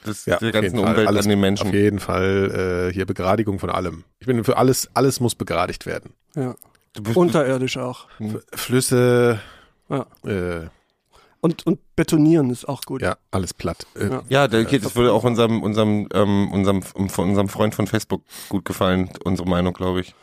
des, 0.05 0.25
ja, 0.25 0.37
der 0.37 0.51
ganzen 0.51 0.79
Fall. 0.79 0.91
Umwelt 0.91 1.07
alles, 1.07 1.25
an 1.25 1.29
den 1.29 1.39
Menschen? 1.41 1.67
Auf 1.67 1.73
jeden 1.73 1.99
Fall 1.99 2.87
äh, 2.89 2.93
hier 2.93 3.05
Begradigung 3.05 3.59
von 3.59 3.69
allem. 3.69 4.03
Ich 4.19 4.27
bin 4.27 4.43
für 4.43 4.57
alles, 4.57 4.89
alles 4.93 5.19
muss 5.19 5.35
begradigt 5.35 5.85
werden. 5.85 6.13
Ja. 6.35 6.55
Du 6.93 7.03
bist, 7.03 7.17
Unterirdisch 7.17 7.77
auch. 7.77 8.07
F- 8.19 8.43
Flüsse, 8.53 9.39
Ja. 9.89 10.05
äh, 10.25 10.67
Und, 11.43 11.67
und 11.67 11.79
betonieren 11.97 12.49
ist 12.51 12.69
auch 12.69 12.81
gut. 12.83 13.01
ja, 13.01 13.17
alles 13.31 13.53
platt. 13.53 13.85
Äh, 13.95 14.05
Ja. 14.07 14.21
ja, 14.29 14.47
da 14.47 14.63
geht, 14.63 14.85
das 14.85 14.95
würde 14.95 15.11
auch 15.11 15.25
unserem, 15.25 15.61
unserem, 15.61 16.07
ähm, 16.13 16.49
unserem, 16.53 16.81
von 16.81 17.27
unserem 17.29 17.49
Freund 17.49 17.75
von 17.75 17.85
Facebook 17.85 18.21
gut 18.47 18.63
gefallen, 18.63 19.09
unsere 19.25 19.47
Meinung, 19.49 19.73
glaube 19.73 19.99
ich. 20.01 20.15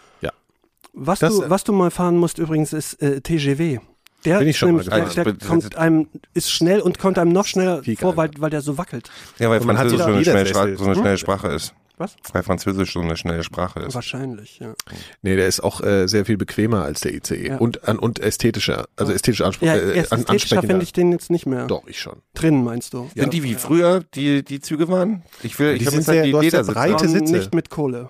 Was, 0.93 1.21
Das- 1.21 1.39
du, 1.39 1.49
was 1.49 1.63
du 1.63 1.73
mal 1.73 1.91
fahren 1.93 2.17
musst 2.17 2.39
übrigens 2.39 2.73
ist 2.73 2.95
äh, 3.01 3.21
TGW. 3.21 3.79
Der, 4.25 4.39
Bin 4.41 4.49
ich 4.49 4.59
schon 4.59 4.73
mal 4.75 4.83
der, 4.83 5.05
der 5.25 5.35
kommt 5.47 5.77
einem, 5.77 6.09
ist 6.35 6.51
schnell 6.51 6.81
und 6.81 6.99
kommt 6.99 7.17
einem 7.17 7.33
noch 7.33 7.47
schneller 7.47 7.83
Viel 7.85 7.97
vor, 7.97 8.17
weil, 8.17 8.31
weil 8.39 8.51
der 8.51 8.61
so 8.61 8.77
wackelt. 8.77 9.09
Ja, 9.39 9.49
weil 9.51 9.61
Und 9.61 9.67
man 9.69 9.79
hat 9.79 9.89
Französisch 9.89 10.05
so 10.05 10.11
so 10.11 10.15
eine, 10.17 10.25
schnelle 10.25 10.39
Ledersessel. 10.45 10.69
Sprache, 10.75 10.77
so 10.79 10.85
eine 10.87 10.95
Hm? 10.95 11.01
schnelle 11.01 11.19
Sprache 11.19 11.49
ist. 11.49 11.75
Was? 12.01 12.17
Weil 12.33 12.43
Französisch 12.43 12.95
so 12.95 13.01
eine 13.01 13.15
schnelle 13.17 13.45
Sprache 13.45 13.81
ist. 13.81 13.95
Wahrscheinlich, 13.95 14.59
ja. 14.59 14.73
Nee, 15.21 15.37
der 15.37 15.47
ist 15.47 15.61
auch 15.61 15.83
äh, 15.83 16.07
sehr 16.09 16.25
viel 16.25 16.39
bequemer 16.39 16.83
als 16.83 17.01
der 17.01 17.13
ICE. 17.15 17.49
Ja. 17.49 17.57
Und, 17.59 17.87
an, 17.87 17.99
und 17.99 18.19
ästhetischer, 18.21 18.87
also 18.97 19.13
ästhetischer 19.13 19.45
Anspruch. 19.45 19.67
Ja, 19.67 19.77
äh, 19.77 19.79
an, 19.81 19.97
ästhetischer 19.99 20.31
ansprechender. 20.31 20.63
finde 20.69 20.83
ich 20.83 20.93
den 20.95 21.13
jetzt 21.13 21.31
nicht 21.31 21.45
mehr. 21.45 21.67
Doch, 21.67 21.87
ich 21.87 22.01
schon. 22.01 22.23
Drin, 22.33 22.65
meinst 22.65 22.95
du? 22.95 23.11
Sind 23.15 23.35
die 23.35 23.43
wie 23.43 23.55
früher, 23.55 24.03
die, 24.15 24.43
die 24.43 24.61
Züge 24.61 24.89
waren? 24.89 25.23
Ich 25.43 25.59
will, 25.59 25.75
Die 25.75 25.83
ich 25.83 25.87
habe 25.87 25.91
sind 25.91 26.01
jetzt 26.01 26.09
halt 26.09 26.17
sehr- 26.17 26.25
die 26.25 26.31
du 26.33 26.39
hast 26.39 26.51
sehr 26.51 26.61
Ledersitze. 26.63 26.73
breite 26.75 27.09
Sitze. 27.09 27.33
Nicht 27.37 27.55
mit 27.55 27.69
Kohle. 27.69 28.09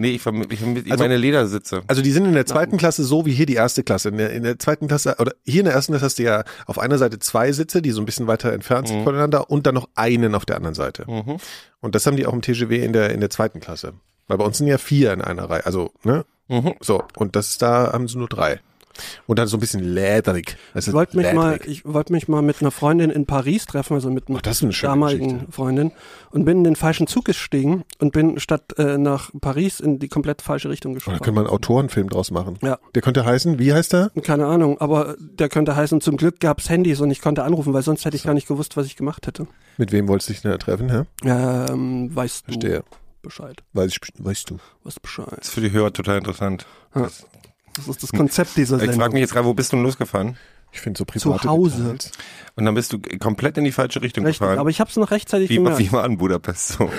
Nee, 0.00 0.10
ich, 0.12 0.22
verm- 0.22 0.50
ich, 0.50 0.60
ich 0.86 0.90
Also- 0.92 1.04
meine 1.04 1.16
Ledersitze. 1.16 1.82
Also 1.86 2.02
die 2.02 2.10
sind 2.10 2.24
in 2.24 2.32
der 2.32 2.46
zweiten 2.46 2.76
Klasse 2.76 3.04
so 3.04 3.26
wie 3.26 3.32
hier 3.32 3.46
die 3.46 3.54
erste 3.54 3.82
Klasse. 3.84 4.08
In 4.08 4.18
der, 4.18 4.30
in 4.30 4.42
der 4.42 4.58
zweiten 4.58 4.88
Klasse, 4.88 5.16
oder 5.18 5.32
hier 5.44 5.60
in 5.60 5.66
der 5.66 5.74
ersten 5.74 5.92
Klasse 5.92 6.04
hast 6.06 6.18
du 6.18 6.22
ja 6.24 6.44
auf 6.66 6.78
einer 6.78 6.98
Seite 6.98 7.18
zwei 7.18 7.52
Sitze, 7.52 7.82
die 7.82 7.90
so 7.90 8.00
ein 8.00 8.06
bisschen 8.06 8.26
weiter 8.26 8.52
entfernt 8.52 8.88
sind 8.88 9.04
voneinander 9.04 9.50
und 9.50 9.66
dann 9.66 9.74
noch 9.74 9.88
einen 9.94 10.34
auf 10.34 10.44
der 10.46 10.56
anderen 10.56 10.74
Seite. 10.74 11.04
Und 11.80 11.94
das 11.94 12.06
haben 12.06 12.16
die 12.16 12.26
auch 12.26 12.32
im 12.32 12.42
TGW 12.42 12.84
in 12.84 12.92
der, 12.92 13.10
in 13.10 13.20
der 13.20 13.30
zweiten 13.30 13.60
Klasse. 13.60 13.92
Weil 14.26 14.38
bei 14.38 14.44
uns 14.44 14.58
sind 14.58 14.66
ja 14.68 14.78
vier 14.78 15.12
in 15.12 15.20
einer 15.22 15.48
Reihe. 15.50 15.66
Also, 15.66 15.92
ne? 16.04 16.24
Mhm. 16.48 16.74
So. 16.80 17.02
Und 17.16 17.36
das 17.36 17.58
da 17.58 17.92
haben 17.92 18.08
sie 18.08 18.16
nur 18.18 18.28
drei. 18.28 18.60
Und 19.26 19.38
dann 19.38 19.46
so 19.48 19.56
ein 19.56 19.60
bisschen 19.60 19.82
läderig. 19.82 20.56
Das 20.74 20.86
Ich 20.88 20.92
wollte 20.92 21.16
mich 21.16 21.32
mal, 21.32 21.52
läderig. 21.52 21.70
ich 21.70 21.84
wollte 21.84 22.12
mich 22.12 22.28
mal 22.28 22.42
mit 22.42 22.60
einer 22.60 22.70
Freundin 22.70 23.10
in 23.10 23.24
Paris 23.26 23.66
treffen, 23.66 23.94
also 23.94 24.10
mit 24.10 24.28
einer 24.28 24.40
Ach, 24.44 24.80
damaligen 24.82 25.28
Geschichte. 25.30 25.52
Freundin 25.52 25.92
und 26.30 26.44
bin 26.44 26.58
in 26.58 26.64
den 26.64 26.76
falschen 26.76 27.06
Zug 27.06 27.24
gestiegen 27.24 27.84
und 27.98 28.12
bin 28.12 28.38
statt 28.40 28.78
äh, 28.78 28.98
nach 28.98 29.30
Paris 29.40 29.80
in 29.80 29.98
die 29.98 30.08
komplett 30.08 30.42
falsche 30.42 30.68
Richtung 30.68 30.92
Oh, 30.92 30.94
da 30.94 30.98
geschoben. 30.98 31.18
können 31.20 31.36
wir 31.36 31.40
einen 31.42 31.50
Autorenfilm 31.50 32.08
draus 32.08 32.30
machen. 32.30 32.58
Ja. 32.62 32.78
Der 32.94 33.02
könnte 33.02 33.24
heißen, 33.24 33.58
wie 33.58 33.72
heißt 33.72 33.92
der? 33.92 34.10
Keine 34.22 34.46
Ahnung, 34.46 34.80
aber 34.80 35.16
der 35.18 35.48
könnte 35.48 35.76
heißen, 35.76 36.00
zum 36.00 36.16
Glück 36.16 36.40
gab's 36.40 36.68
Handys 36.68 37.00
und 37.00 37.10
ich 37.10 37.20
konnte 37.20 37.44
anrufen, 37.44 37.72
weil 37.72 37.82
sonst 37.82 38.04
hätte 38.04 38.16
ich 38.16 38.24
gar 38.24 38.34
nicht 38.34 38.48
gewusst, 38.48 38.76
was 38.76 38.86
ich 38.86 38.96
gemacht 38.96 39.26
hätte. 39.26 39.46
Mit 39.78 39.92
wem 39.92 40.08
wolltest 40.08 40.28
du 40.28 40.32
dich 40.34 40.42
denn 40.42 40.50
da 40.50 40.58
treffen, 40.58 40.90
hä? 40.90 41.04
Ähm, 41.28 42.14
weißt 42.14 42.42
du 42.48 42.52
Verstehe. 42.52 42.84
Bescheid. 43.22 43.62
Weiß 43.74 43.90
ich, 43.92 44.00
weißt 44.18 44.50
du. 44.50 44.58
Was 44.82 44.98
Bescheid. 44.98 45.26
Das 45.36 45.48
ist 45.48 45.54
für 45.54 45.60
die 45.60 45.70
Hörer 45.72 45.92
total 45.92 46.18
interessant. 46.18 46.66
Das 46.94 47.26
ist 47.88 48.02
das 48.02 48.12
Konzept 48.12 48.56
dieser 48.56 48.76
Ich 48.76 48.82
frage 48.82 48.92
Sendung. 48.94 49.12
mich 49.14 49.20
jetzt 49.22 49.32
gerade, 49.32 49.46
wo 49.46 49.54
bist 49.54 49.72
du 49.72 49.76
denn 49.76 49.84
losgefahren? 49.84 50.36
Ich 50.72 50.80
finde 50.80 50.98
so 50.98 51.04
private 51.04 51.48
Hause. 51.48 51.82
Details. 51.82 52.12
Und 52.54 52.64
dann 52.64 52.74
bist 52.74 52.92
du 52.92 53.00
komplett 53.18 53.58
in 53.58 53.64
die 53.64 53.72
falsche 53.72 54.00
Richtung 54.02 54.24
Richtig, 54.24 54.38
gefahren. 54.40 54.58
aber 54.58 54.70
ich 54.70 54.78
habe 54.80 54.88
es 54.88 54.96
noch 54.96 55.10
rechtzeitig 55.10 55.50
wie, 55.50 55.56
gemerkt. 55.56 55.78
wie 55.78 55.90
war 55.90 56.04
in 56.06 56.16
Budapest 56.16 56.68
so? 56.68 56.90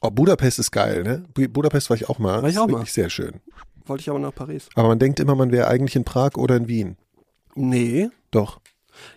Oh, 0.00 0.10
Budapest 0.10 0.58
ist 0.58 0.70
geil, 0.70 1.02
ne? 1.02 1.24
Bu- 1.34 1.48
Budapest 1.48 1.90
war 1.90 1.96
ich 1.96 2.08
auch 2.08 2.18
mal. 2.18 2.42
War 2.42 2.48
ich 2.48 2.58
auch 2.58 2.66
ist 2.66 2.70
mal. 2.72 2.78
wirklich 2.78 2.92
sehr 2.94 3.10
schön. 3.10 3.40
Wollte 3.86 4.00
ich 4.02 4.08
aber 4.08 4.18
nach 4.18 4.34
Paris. 4.34 4.68
Aber 4.76 4.88
man 4.88 4.98
denkt 4.98 5.20
immer, 5.20 5.34
man 5.34 5.52
wäre 5.52 5.68
eigentlich 5.68 5.94
in 5.94 6.04
Prag 6.04 6.36
oder 6.36 6.56
in 6.56 6.66
Wien. 6.68 6.96
Nee, 7.54 8.08
Doch. 8.30 8.60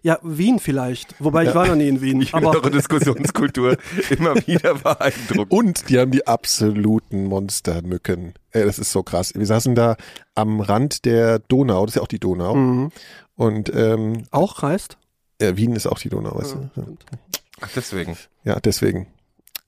Ja, 0.01 0.19
Wien 0.23 0.59
vielleicht. 0.59 1.15
Wobei 1.19 1.45
ich 1.45 1.55
war 1.55 1.67
noch 1.67 1.75
nie 1.75 1.87
in 1.87 2.01
Wien. 2.01 2.21
Ich 2.21 2.31
finde 2.31 2.47
aber 2.47 2.57
eure 2.57 2.71
Diskussionskultur 2.71 3.77
immer 4.09 4.35
wieder 4.47 4.75
beeindruckend. 4.75 5.51
Und 5.51 5.89
die 5.89 5.99
haben 5.99 6.11
die 6.11 6.27
absoluten 6.27 7.25
Monstermücken. 7.25 8.33
Ey, 8.51 8.65
das 8.65 8.79
ist 8.79 8.91
so 8.91 9.03
krass. 9.03 9.33
Wir 9.35 9.45
saßen 9.45 9.75
da 9.75 9.97
am 10.35 10.61
Rand 10.61 11.05
der 11.05 11.39
Donau, 11.39 11.85
das 11.85 11.91
ist 11.91 11.95
ja 11.97 12.01
auch 12.01 12.07
die 12.07 12.19
Donau. 12.19 12.55
Mhm. 12.55 12.91
Und 13.35 13.71
ähm, 13.73 14.23
auch 14.31 14.63
reist? 14.63 14.97
ja, 15.41 15.55
Wien 15.57 15.75
ist 15.75 15.87
auch 15.87 15.99
die 15.99 16.09
Donau, 16.09 16.35
weißt 16.35 16.55
du? 16.55 16.69
Ja. 16.75 16.87
Ach, 17.61 17.69
deswegen. 17.75 18.17
Ja, 18.43 18.59
deswegen. 18.59 19.07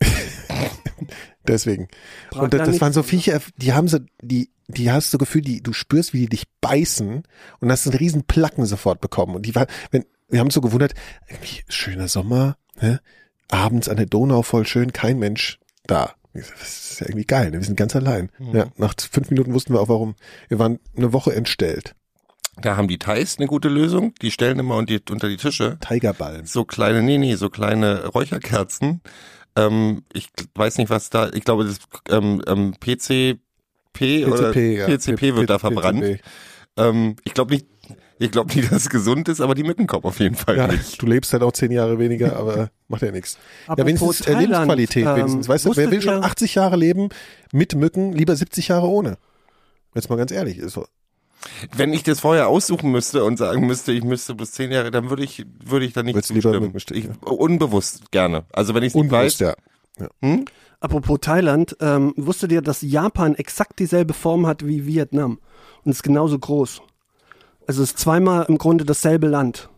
deswegen. 1.48 1.88
Prag 2.32 2.44
und 2.44 2.54
das, 2.54 2.60
da 2.60 2.66
das 2.66 2.82
waren 2.82 2.94
so? 2.94 3.04
Viecher, 3.04 3.42
die 3.58 3.74
haben 3.74 3.88
so, 3.88 4.00
die, 4.22 4.50
die 4.70 4.92
hast 4.92 5.12
so 5.12 5.18
Gefühl, 5.18 5.42
die, 5.42 5.62
du 5.62 5.74
spürst, 5.74 6.14
wie 6.14 6.22
die 6.22 6.30
dich 6.30 6.44
beißen 6.62 7.24
und 7.60 7.72
hast 7.72 7.88
einen 7.88 7.98
riesen 7.98 8.24
Placken 8.24 8.66
sofort 8.66 9.02
bekommen. 9.02 9.36
Und 9.36 9.46
die 9.46 9.56
war, 9.56 9.68
wenn, 9.92 10.06
wir 10.30 10.40
haben 10.40 10.48
uns 10.48 10.54
so 10.54 10.62
gewundert, 10.62 10.94
irgendwie 11.28 11.64
schöner 11.68 12.08
Sommer, 12.08 12.56
ne? 12.80 13.02
abends 13.50 13.90
an 13.90 13.98
der 13.98 14.06
Donau 14.06 14.44
voll 14.44 14.68
schön, 14.68 14.94
kein 14.94 15.18
Mensch 15.18 15.60
da. 15.88 16.14
Das 16.34 16.92
ist 16.92 17.00
ja 17.02 17.08
irgendwie 17.08 17.26
geil, 17.26 17.50
ne? 17.50 17.58
wir 17.58 17.66
sind 17.66 17.76
ganz 17.76 17.96
allein. 17.96 18.32
Ja, 18.54 18.68
nach 18.78 18.94
fünf 19.12 19.32
Minuten 19.32 19.54
wussten 19.54 19.74
wir 19.74 19.82
auch 19.82 19.90
warum. 19.90 20.16
Wir 20.48 20.60
waren 20.60 20.80
eine 20.96 21.12
Woche 21.12 21.34
entstellt. 21.34 21.96
Da 22.62 22.78
haben 22.78 22.88
die 22.88 23.00
Thais 23.00 23.38
eine 23.38 23.48
gute 23.48 23.70
Lösung. 23.70 24.14
Die 24.22 24.32
stellen 24.32 24.60
immer 24.60 24.76
unter 24.76 25.00
die, 25.00 25.12
unter 25.12 25.30
die 25.30 25.38
Tische 25.38 25.80
Tigerballen. 25.80 26.46
so 26.46 26.66
kleine, 26.66 27.02
nee, 27.02 27.18
nee, 27.18 27.36
so 27.36 27.50
kleine 27.50 28.06
Räucherkerzen. 28.08 29.02
Ähm, 29.56 30.04
ich 30.14 30.30
weiß 30.54 30.78
nicht, 30.78 30.90
was 30.92 31.10
da, 31.10 31.30
ich 31.30 31.44
glaube, 31.44 31.66
das 31.66 31.80
ähm, 32.10 32.44
ähm, 32.48 32.76
PCP, 33.94 34.26
oder 34.28 34.56
ja. 34.58 34.86
PCP 34.88 35.36
wird 35.36 35.50
da 35.50 35.60
verbrannt. 35.60 36.20
Ähm, 36.78 37.16
ich 37.24 37.34
glaube 37.34 37.54
nicht, 37.54 37.66
ich 38.20 38.32
glaube 38.32 38.54
nicht, 38.56 38.72
dass 38.72 38.84
es 38.84 38.90
gesund 38.90 39.28
ist, 39.30 39.42
aber 39.42 39.56
die 39.56 39.64
Mücken 39.64 39.88
kommen 39.88 40.04
auf 40.06 40.20
jeden 40.20 40.36
Fall 40.36 40.58
Ja, 40.58 40.68
nicht. 40.68 41.02
du 41.02 41.06
lebst 41.06 41.34
halt 41.34 41.44
auch 41.44 41.52
zehn 41.52 41.72
Jahre 41.72 42.00
weniger, 42.00 42.36
aber 42.36 42.70
macht 42.88 43.02
ja 43.02 43.12
nichts. 43.12 43.38
Ja, 43.68 43.74
Apropos 43.74 43.86
wenigstens 43.88 44.22
äh, 44.22 44.24
Thailand, 44.34 44.50
Lebensqualität, 44.50 45.06
ähm, 45.06 45.16
wenigstens. 45.16 45.50
Weißt 45.50 45.66
du, 45.66 45.76
wer 45.76 45.92
will 45.92 46.02
schon 46.02 46.16
ihr- 46.20 46.24
80 46.24 46.56
Jahre 46.56 46.76
leben 46.78 47.10
mit 47.52 47.76
Mücken, 47.76 48.14
lieber 48.14 48.36
70 48.36 48.68
Jahre 48.70 48.88
ohne? 48.88 49.18
Jetzt 49.96 50.10
mal 50.10 50.16
ganz 50.18 50.32
ehrlich, 50.32 50.58
ist 50.58 50.74
so. 50.74 50.86
Wenn 51.76 51.94
ich 51.94 52.04
das 52.04 52.20
vorher 52.20 52.50
aussuchen 52.50 52.92
müsste 52.92 53.24
und 53.24 53.38
sagen 53.38 53.66
müsste, 53.66 53.94
ich 53.94 54.04
müsste 54.04 54.36
bis 54.36 54.52
zehn 54.52 54.72
Jahre, 54.72 54.92
dann 54.92 55.10
würde 55.10 55.24
ich, 55.24 55.46
würde 55.64 55.86
ich 55.86 55.94
da 55.94 56.04
nicht 56.04 56.16
lieber 56.30 56.42
zustimmen. 56.42 56.74
Ich, 56.92 57.08
unbewusst 57.24 58.12
gerne. 58.12 58.44
Also 58.52 58.76
wenn 58.76 58.84
ich 58.84 58.90
es 58.90 58.96
nicht 58.96 59.04
Unbewusst, 59.06 59.40
weiß, 59.42 59.48
ja. 59.48 59.56
Apropos 60.80 61.20
Thailand, 61.22 61.76
ähm, 61.82 62.14
wusstet 62.16 62.52
ihr, 62.52 62.62
dass 62.62 62.82
Japan 62.82 63.36
exakt 63.36 63.80
dieselbe 63.80 64.14
Form 64.14 64.48
hat 64.48 64.66
wie 64.66 64.86
Vietnam? 64.86 65.40
Und 65.84 65.92
ist 65.92 66.04
genauso 66.04 66.40
groß. 66.40 66.82
Also 67.68 67.84
es 67.84 67.90
ist 67.92 68.00
zweimal 68.00 68.46
im 68.48 68.58
Grunde 68.58 68.86
dasselbe 68.86 69.28
Land. 69.28 69.70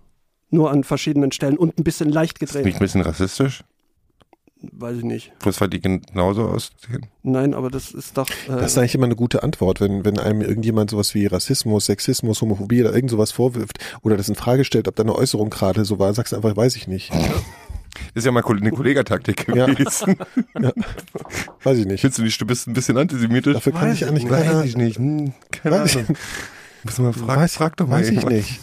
Nur 0.49 0.69
an 0.71 0.83
verschiedenen 0.83 1.31
Stellen 1.31 1.57
und 1.57 1.77
ein 1.79 1.83
bisschen 1.83 2.09
leicht 2.09 2.33
ist 2.41 2.49
gedreht. 2.51 2.65
nicht 2.65 2.75
ein 2.75 2.79
bisschen 2.79 3.01
rassistisch? 3.01 3.63
Weiß 4.73 4.97
ich 4.97 5.03
nicht. 5.03 5.31
Bloß 5.39 5.59
weil 5.59 5.69
die 5.69 5.81
genauso 5.81 6.43
aussehen. 6.47 7.07
Nein, 7.23 7.55
aber 7.55 7.71
das 7.71 7.91
ist 7.91 8.15
doch. 8.17 8.29
Äh, 8.29 8.49
Das 8.59 8.73
ist 8.73 8.77
eigentlich 8.77 8.93
immer 8.93 9.05
eine 9.05 9.15
gute 9.15 9.41
Antwort, 9.41 9.81
wenn, 9.81 10.05
wenn 10.05 10.19
einem 10.19 10.41
irgendjemand 10.41 10.91
sowas 10.91 11.15
wie 11.15 11.25
Rassismus, 11.25 11.87
Sexismus, 11.87 12.41
Homophobie 12.41 12.81
oder 12.81 12.93
irgend 12.93 13.09
sowas 13.09 13.31
vorwirft 13.31 13.79
oder 14.03 14.17
das 14.17 14.29
in 14.29 14.35
Frage 14.35 14.63
stellt, 14.63 14.87
ob 14.87 14.95
deine 14.95 15.15
Äußerung 15.15 15.49
gerade 15.49 15.83
so 15.83 15.97
war, 15.97 16.13
sagst 16.13 16.33
du 16.33 16.35
einfach, 16.37 16.55
weiß 16.55 16.75
ich 16.75 16.87
nicht. 16.87 17.11
Das 18.13 18.23
ist 18.23 18.25
ja 18.25 18.31
mal 18.31 18.43
eine 18.45 18.71
Kollegataktik 18.71 19.47
Ja. 19.53 19.65
gewesen. 19.67 20.17
Weiß 21.63 21.77
ich 21.77 21.85
nicht. 21.85 22.01
Findest 22.01 22.19
du 22.19 22.23
nicht, 22.23 22.41
du 22.41 22.45
bist 22.45 22.67
ein 22.67 22.73
bisschen 22.73 22.97
antisemitisch? 22.97 23.53
Dafür 23.53 23.71
kann 23.73 23.89
Weiß 23.89 23.95
ich 23.95 24.01
ich 24.01 24.07
eigentlich 24.07 24.29
Weiß 24.29 24.65
ich 24.65 24.77
nicht. 24.77 24.97
Hm, 24.97 25.33
keine 25.51 25.75
Weiß 25.81 25.97
Ahnung. 25.97 26.15
Muss 26.83 26.97
mal 26.99 27.13
fragen. 27.13 27.41
Weiß, 27.41 27.55
frag 27.55 27.77
doch 27.77 27.87
mal. 27.87 27.99
weiß 27.99 28.09
ich 28.09 28.15
irgendwann. 28.17 28.33
nicht. 28.37 28.59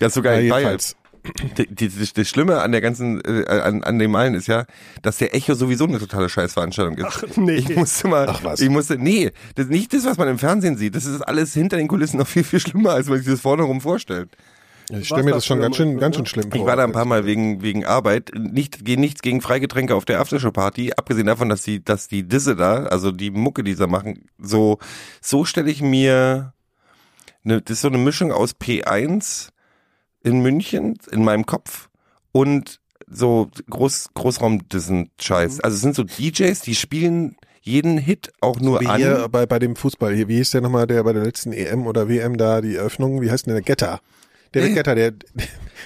Ja, 0.00 0.10
sogar 0.10 0.34
Ja, 0.34 0.40
ja, 0.40 0.58
jedenfalls. 0.58 0.96
die, 1.58 1.66
die, 1.66 1.88
die, 1.88 2.12
das 2.14 2.28
Schlimme 2.28 2.60
an 2.60 2.70
der 2.72 2.80
ganzen, 2.80 3.20
äh, 3.24 3.44
an, 3.48 3.82
an 3.82 3.98
dem 3.98 4.10
Malen 4.12 4.34
ist 4.34 4.46
ja, 4.46 4.66
dass 5.02 5.16
der 5.18 5.34
Echo 5.34 5.54
sowieso 5.54 5.84
eine 5.86 5.98
totale 5.98 6.28
Scheißveranstaltung 6.28 6.98
ist. 6.98 7.06
Ach, 7.06 7.22
nee. 7.36 7.56
Ich 7.56 7.74
musste 7.74 8.08
mal, 8.08 8.26
Ach, 8.28 8.44
was? 8.44 8.60
ich 8.60 8.68
musste, 8.68 8.96
nee, 8.98 9.32
das 9.54 9.66
ist 9.66 9.70
nicht 9.72 9.92
das, 9.92 10.04
was 10.04 10.18
man 10.18 10.28
im 10.28 10.38
Fernsehen 10.38 10.76
sieht. 10.76 10.94
Das 10.94 11.04
ist 11.06 11.20
alles 11.22 11.52
hinter 11.54 11.76
den 11.78 11.88
Kulissen 11.88 12.18
noch 12.18 12.28
viel, 12.28 12.44
viel 12.44 12.60
schlimmer, 12.60 12.90
als 12.92 13.08
man 13.08 13.18
sich 13.18 13.26
das 13.26 13.40
vorne 13.40 13.62
rum 13.64 13.80
vorstellt. 13.80 14.28
Ich 14.90 15.06
stelle 15.06 15.24
mir 15.24 15.32
das 15.32 15.44
schon 15.44 15.60
ganz 15.60 15.76
schön, 15.76 15.98
ganz 15.98 16.16
schön 16.16 16.26
schlimm 16.26 16.50
vor. 16.50 16.60
Ich 16.60 16.66
war 16.66 16.76
da 16.76 16.84
ein 16.84 16.92
paar 16.92 17.04
Mal 17.04 17.26
wegen, 17.26 17.62
wegen 17.62 17.84
Arbeit. 17.84 18.30
Nicht, 18.36 18.84
geh 18.84 18.96
nichts 18.96 19.20
gegen 19.20 19.40
Freigetränke 19.40 19.94
auf 19.94 20.04
der 20.04 20.20
Aftershow-Party. 20.20 20.92
Abgesehen 20.96 21.26
davon, 21.26 21.48
dass 21.48 21.62
die, 21.62 21.84
dass 21.84 22.08
die 22.08 22.22
Disse 22.22 22.54
da, 22.54 22.84
also 22.84 23.10
die 23.10 23.30
Mucke, 23.30 23.64
die 23.64 23.74
sie 23.74 23.86
machen, 23.86 24.28
so, 24.38 24.78
so 25.20 25.44
stelle 25.44 25.70
ich 25.70 25.82
mir, 25.82 26.52
ne, 27.42 27.60
das 27.62 27.78
ist 27.78 27.80
so 27.82 27.88
eine 27.88 27.98
Mischung 27.98 28.30
aus 28.30 28.54
P1 28.54 29.48
in 30.22 30.40
München, 30.40 30.98
in 31.10 31.24
meinem 31.24 31.46
Kopf 31.46 31.88
und 32.32 32.80
so 33.08 33.50
Groß, 33.68 34.10
Großraumdissen-Scheiß. 34.14 35.60
Also 35.60 35.74
es 35.74 35.80
sind 35.80 35.96
so 35.96 36.04
DJs, 36.04 36.60
die 36.60 36.74
spielen 36.74 37.36
jeden 37.60 37.98
Hit 37.98 38.32
auch 38.40 38.60
nur 38.60 38.80
Wie 38.80 38.86
an. 38.86 38.96
hier 38.96 39.28
bei, 39.28 39.46
bei 39.46 39.58
dem 39.58 39.74
Fußball 39.74 40.14
hier, 40.14 40.28
wie 40.28 40.36
hieß 40.36 40.52
der 40.52 40.60
nochmal, 40.60 40.86
der 40.86 41.02
bei 41.02 41.12
der 41.12 41.24
letzten 41.24 41.52
EM 41.52 41.86
oder 41.86 42.08
WM 42.08 42.36
da, 42.36 42.60
die 42.60 42.76
Eröffnung, 42.76 43.20
wie 43.20 43.30
heißt 43.30 43.46
denn 43.46 43.54
der 43.54 43.62
Getter? 43.62 44.00
Der, 44.54 44.62
Nee. 44.66 44.74
Getter, 44.74 44.94
der, 44.94 45.12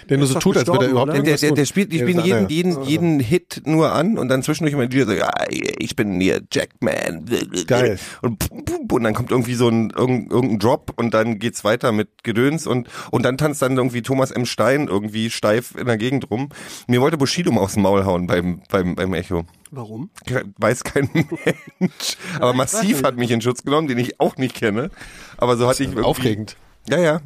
der 0.09 0.19
nur 0.19 0.27
so 0.27 0.39
tut, 0.39 0.57
als 0.57 0.67
würde 0.67 0.87
er 0.87 0.91
überhaupt 0.91 1.11
oder? 1.11 1.23
Der, 1.23 1.37
der, 1.37 1.53
der 1.53 1.65
spielt, 1.65 1.93
spielen 1.93 2.17
das 2.17 2.27
jeden, 2.27 2.49
jeden, 2.49 2.83
jeden 2.85 3.21
Hit 3.21 3.63
nur 3.65 3.93
an 3.93 4.19
und 4.19 4.29
dann 4.29 4.43
zwischendurch 4.43 4.75
immer 4.75 4.87
die 4.87 5.03
so, 5.03 5.13
ja, 5.13 5.31
ich 5.51 5.97
bin 5.97 6.21
hier 6.21 6.41
Jackman. 6.53 7.27
Geil. 7.67 7.99
Und, 8.23 8.49
und 8.91 9.03
dann 9.03 9.15
kommt 9.15 9.31
irgendwie 9.31 9.55
so 9.55 9.69
ein 9.69 9.91
irgendein, 9.91 10.31
irgendein 10.31 10.59
Drop 10.59 10.93
und 10.97 11.15
dann 11.15 11.39
geht's 11.39 11.65
weiter 11.65 11.93
mit 11.93 12.23
Gedöns 12.23 12.67
und 12.67 12.89
und 13.11 13.25
dann 13.25 13.39
tanzt 13.39 13.63
dann 13.63 13.77
irgendwie 13.77 14.03
Thomas 14.03 14.31
M. 14.31 14.47
Stein 14.47 14.89
irgendwie 14.89 15.31
steif 15.31 15.75
in 15.77 15.87
der 15.87 15.97
Gegend 15.97 16.31
rum. 16.31 16.51
Mir 16.87 17.01
wollte 17.01 17.17
Bushido 17.17 17.51
mal 17.53 17.61
aus 17.61 17.75
dem 17.75 17.83
Maul 17.83 18.05
hauen 18.05 18.27
beim 18.27 18.63
beim 18.71 18.95
beim 18.95 19.15
Echo. 19.15 19.45
Warum? 19.71 20.11
Weiß 20.59 20.83
kein 20.85 21.09
Mensch. 21.79 22.17
Aber 22.37 22.53
Massiv 22.55 23.05
hat 23.05 23.17
mich 23.17 23.31
in 23.31 23.41
Schutz 23.41 23.63
genommen, 23.63 23.87
den 23.89 23.99
ich 23.99 24.19
auch 24.21 24.37
nicht 24.37 24.55
kenne. 24.55 24.91
Aber 25.37 25.57
so 25.57 25.69
hatte 25.69 25.83
ich 25.83 25.91
irgendwie, 25.91 26.05
Aufregend. 26.05 26.57
Ja, 26.89 26.99
ja. 26.99 27.21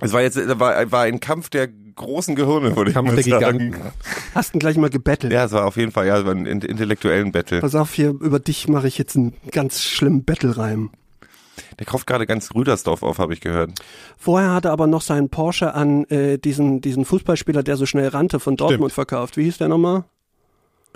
Es 0.00 0.12
war 0.12 0.22
jetzt 0.22 0.36
war, 0.58 0.92
war 0.92 1.02
ein 1.02 1.20
Kampf 1.20 1.48
der 1.50 1.68
großen 1.68 2.34
Gehirne, 2.36 2.76
würde 2.76 2.90
ich 2.90 2.96
mal 2.96 3.14
der 3.16 3.22
sagen. 3.24 3.58
Giganten. 3.58 3.92
Hast 4.34 4.54
ihn 4.54 4.58
gleich 4.60 4.76
mal 4.76 4.90
gebettelt. 4.90 5.32
Ja, 5.32 5.44
es 5.46 5.52
war 5.52 5.64
auf 5.64 5.76
jeden 5.76 5.92
Fall 5.92 6.06
ja, 6.06 6.18
es 6.18 6.24
war 6.26 6.32
ein 6.32 6.46
int- 6.46 6.64
intellektuellen 6.64 7.32
Battle. 7.32 7.60
Pass 7.60 7.74
auf, 7.74 7.92
hier 7.94 8.10
über 8.10 8.38
dich 8.38 8.68
mache 8.68 8.86
ich 8.88 8.98
jetzt 8.98 9.16
einen 9.16 9.34
ganz 9.50 9.82
schlimmen 9.82 10.24
Battle-Reim. 10.24 10.90
Der 11.78 11.86
kauft 11.86 12.06
gerade 12.06 12.26
ganz 12.26 12.54
Rüdersdorf 12.54 13.02
auf, 13.02 13.18
habe 13.18 13.32
ich 13.32 13.40
gehört. 13.40 13.70
Vorher 14.18 14.52
hat 14.52 14.66
er 14.66 14.72
aber 14.72 14.86
noch 14.86 15.00
seinen 15.00 15.30
Porsche 15.30 15.74
an 15.74 16.04
äh, 16.04 16.38
diesen, 16.38 16.80
diesen 16.82 17.04
Fußballspieler, 17.06 17.62
der 17.62 17.76
so 17.76 17.86
schnell 17.86 18.08
rannte, 18.08 18.40
von 18.40 18.56
Dortmund 18.56 18.92
verkauft. 18.92 19.36
Wie 19.38 19.44
hieß 19.44 19.58
der 19.58 19.68
nochmal? 19.68 20.04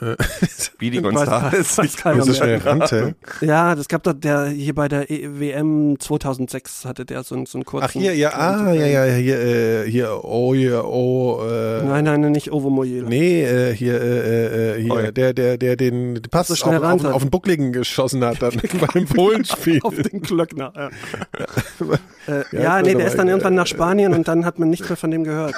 Speedy 0.61 0.99
Weiß- 0.99 1.03
Gonzales. 1.03 1.77
So 1.77 2.33
schnell 2.35 2.59
rannte. 2.59 3.15
Ja, 3.41 3.75
das 3.75 3.87
gab 3.89 4.03
doch 4.03 4.15
der 4.15 4.47
hier 4.47 4.75
bei 4.75 4.89
der 4.89 5.11
E- 5.11 5.29
WM 5.39 5.97
2006 5.99 6.85
hatte 6.85 7.05
der 7.05 7.23
so, 7.23 7.35
einen- 7.35 7.47
so 7.47 7.59
einen 7.59 7.65
kurzen. 7.65 7.87
Ach 7.89 7.93
hier, 7.93 8.15
ja, 8.15 8.31
ah, 8.33 8.73
ja, 8.73 8.87
ja, 8.87 9.05
hier, 9.15 9.41
äh, 9.41 9.91
hier, 9.91 10.21
oh, 10.25 10.55
hier, 10.55 10.85
oh, 10.85 11.41
äh, 11.47 11.83
Nein, 11.85 12.05
nein, 12.05 12.21
nein, 12.23 12.33
nicht 12.33 12.51
Ovo 12.53 12.71
Moyela. 12.71 13.09
Nee, 13.09 13.43
äh, 13.45 13.75
hier, 13.75 14.01
äh, 14.01 14.77
äh, 14.79 14.83
hier, 14.83 14.93
Oi. 14.93 15.13
der, 15.13 15.35
der, 15.35 15.59
der 15.59 15.77
den 15.77 16.21
Pass 16.31 16.49
So 16.49 16.55
auf, 16.55 16.59
schnell 16.61 16.77
auf, 16.79 16.83
rannte. 16.85 17.13
auf 17.15 17.23
den 17.23 17.31
Buckligen 17.31 17.73
geschossen 17.73 18.25
hat 18.25 18.41
dann 18.43 18.53
beim 18.95 19.05
Polenspiel. 19.07 19.81
Auf 19.83 19.95
den 19.97 20.23
Glöckner. 20.23 20.73
Ja, 20.75 20.89
äh, 22.35 22.45
Ja, 22.53 22.61
ja 22.61 22.79
ist 22.79 22.87
nee, 22.87 22.93
das 22.93 22.99
der 23.03 23.07
ist 23.09 23.19
dann 23.19 23.29
äh, 23.29 23.31
irgendwann 23.33 23.55
nach 23.55 23.67
Spanien 23.67 24.15
und 24.15 24.27
dann 24.29 24.45
hat 24.45 24.59
man 24.59 24.71
nichts 24.71 24.89
mehr 24.89 24.97
von 24.97 25.11
dem 25.11 25.25
gehört. 25.25 25.55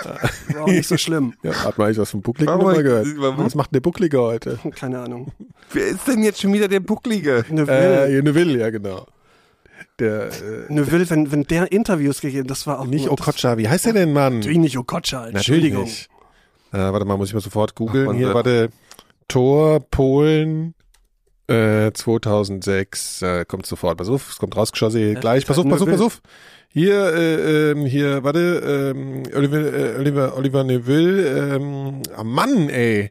War 0.55 0.63
auch 0.63 0.67
nicht 0.67 0.89
so 0.89 0.97
schlimm. 0.97 1.35
Ja, 1.43 1.53
hat 1.65 1.79
man 1.79 1.87
eigentlich 1.87 1.99
was 1.99 2.11
vom 2.11 2.23
Buckligen 2.23 2.53
nochmal 2.53 2.83
gehört? 2.83 3.07
Was 3.19 3.55
macht 3.55 3.71
denn 3.71 3.77
der 3.77 3.81
Bucklige 3.81 4.32
heute? 4.33 4.59
Keine 4.75 5.01
Ahnung. 5.01 5.33
Wer 5.73 5.87
ist 5.87 6.07
denn 6.09 6.23
jetzt 6.23 6.41
schon 6.41 6.53
wieder 6.53 6.69
der 6.69 6.81
Bucklige? 6.81 7.45
Eine 7.49 7.63
Äh, 7.63 8.23
Neville, 8.23 8.59
ja 8.59 8.71
genau. 8.71 9.07
Der, 9.99 10.29
äh, 10.29 10.69
eine 10.69 10.91
Will 10.91 11.09
wenn, 11.11 11.31
wenn 11.33 11.45
der 11.45 11.71
Interviews 11.71 12.21
gegeben, 12.21 12.49
das 12.49 12.67
war 12.67 12.81
auch 12.81 12.87
nicht 12.87 13.05
nur, 13.05 13.13
Okocha, 13.13 13.59
wie 13.59 13.69
heißt 13.69 13.87
der 13.87 13.93
denn, 13.93 14.13
Mann? 14.13 14.37
Natürlich 14.37 14.59
nicht 14.59 14.79
Okocha, 14.79 15.29
Entschuldigung. 15.29 15.85
nicht. 15.85 16.09
Äh, 16.73 16.79
warte 16.79 17.05
mal, 17.05 17.17
muss 17.17 17.29
ich 17.29 17.35
mal 17.35 17.41
sofort 17.41 17.75
googeln. 17.75 18.09
Ach, 18.09 18.15
Hier, 18.15 18.27
Mann, 18.29 18.35
warte, 18.37 18.71
Tor, 19.29 19.81
Polen, 19.81 20.75
äh, 21.47 21.93
2006, 21.93 23.23
äh, 23.23 23.45
kommt 23.45 23.67
sofort. 23.67 23.99
Pass 23.99 24.09
auf, 24.09 24.31
es 24.31 24.39
kommt 24.39 24.57
rausgeschossen, 24.57 25.15
gleich. 25.17 25.47
Pass 25.47 25.59
auf, 25.59 25.69
pass 25.69 25.83
auf, 25.83 25.89
pass 25.89 26.01
auf. 26.01 26.23
Hier, 26.69 27.15
äh, 27.15 27.71
ähm, 27.73 27.85
hier, 27.85 28.25
warte, 28.25 28.95
ähm, 28.97 29.25
Oliver, 29.37 29.59
äh, 29.59 29.99
Oliver, 29.99 30.37
Oliver 30.37 30.65
Neville, 30.65 31.55
ähm, 31.57 32.03
ah, 32.17 32.25
Mann, 32.25 32.71
ey. 32.71 33.11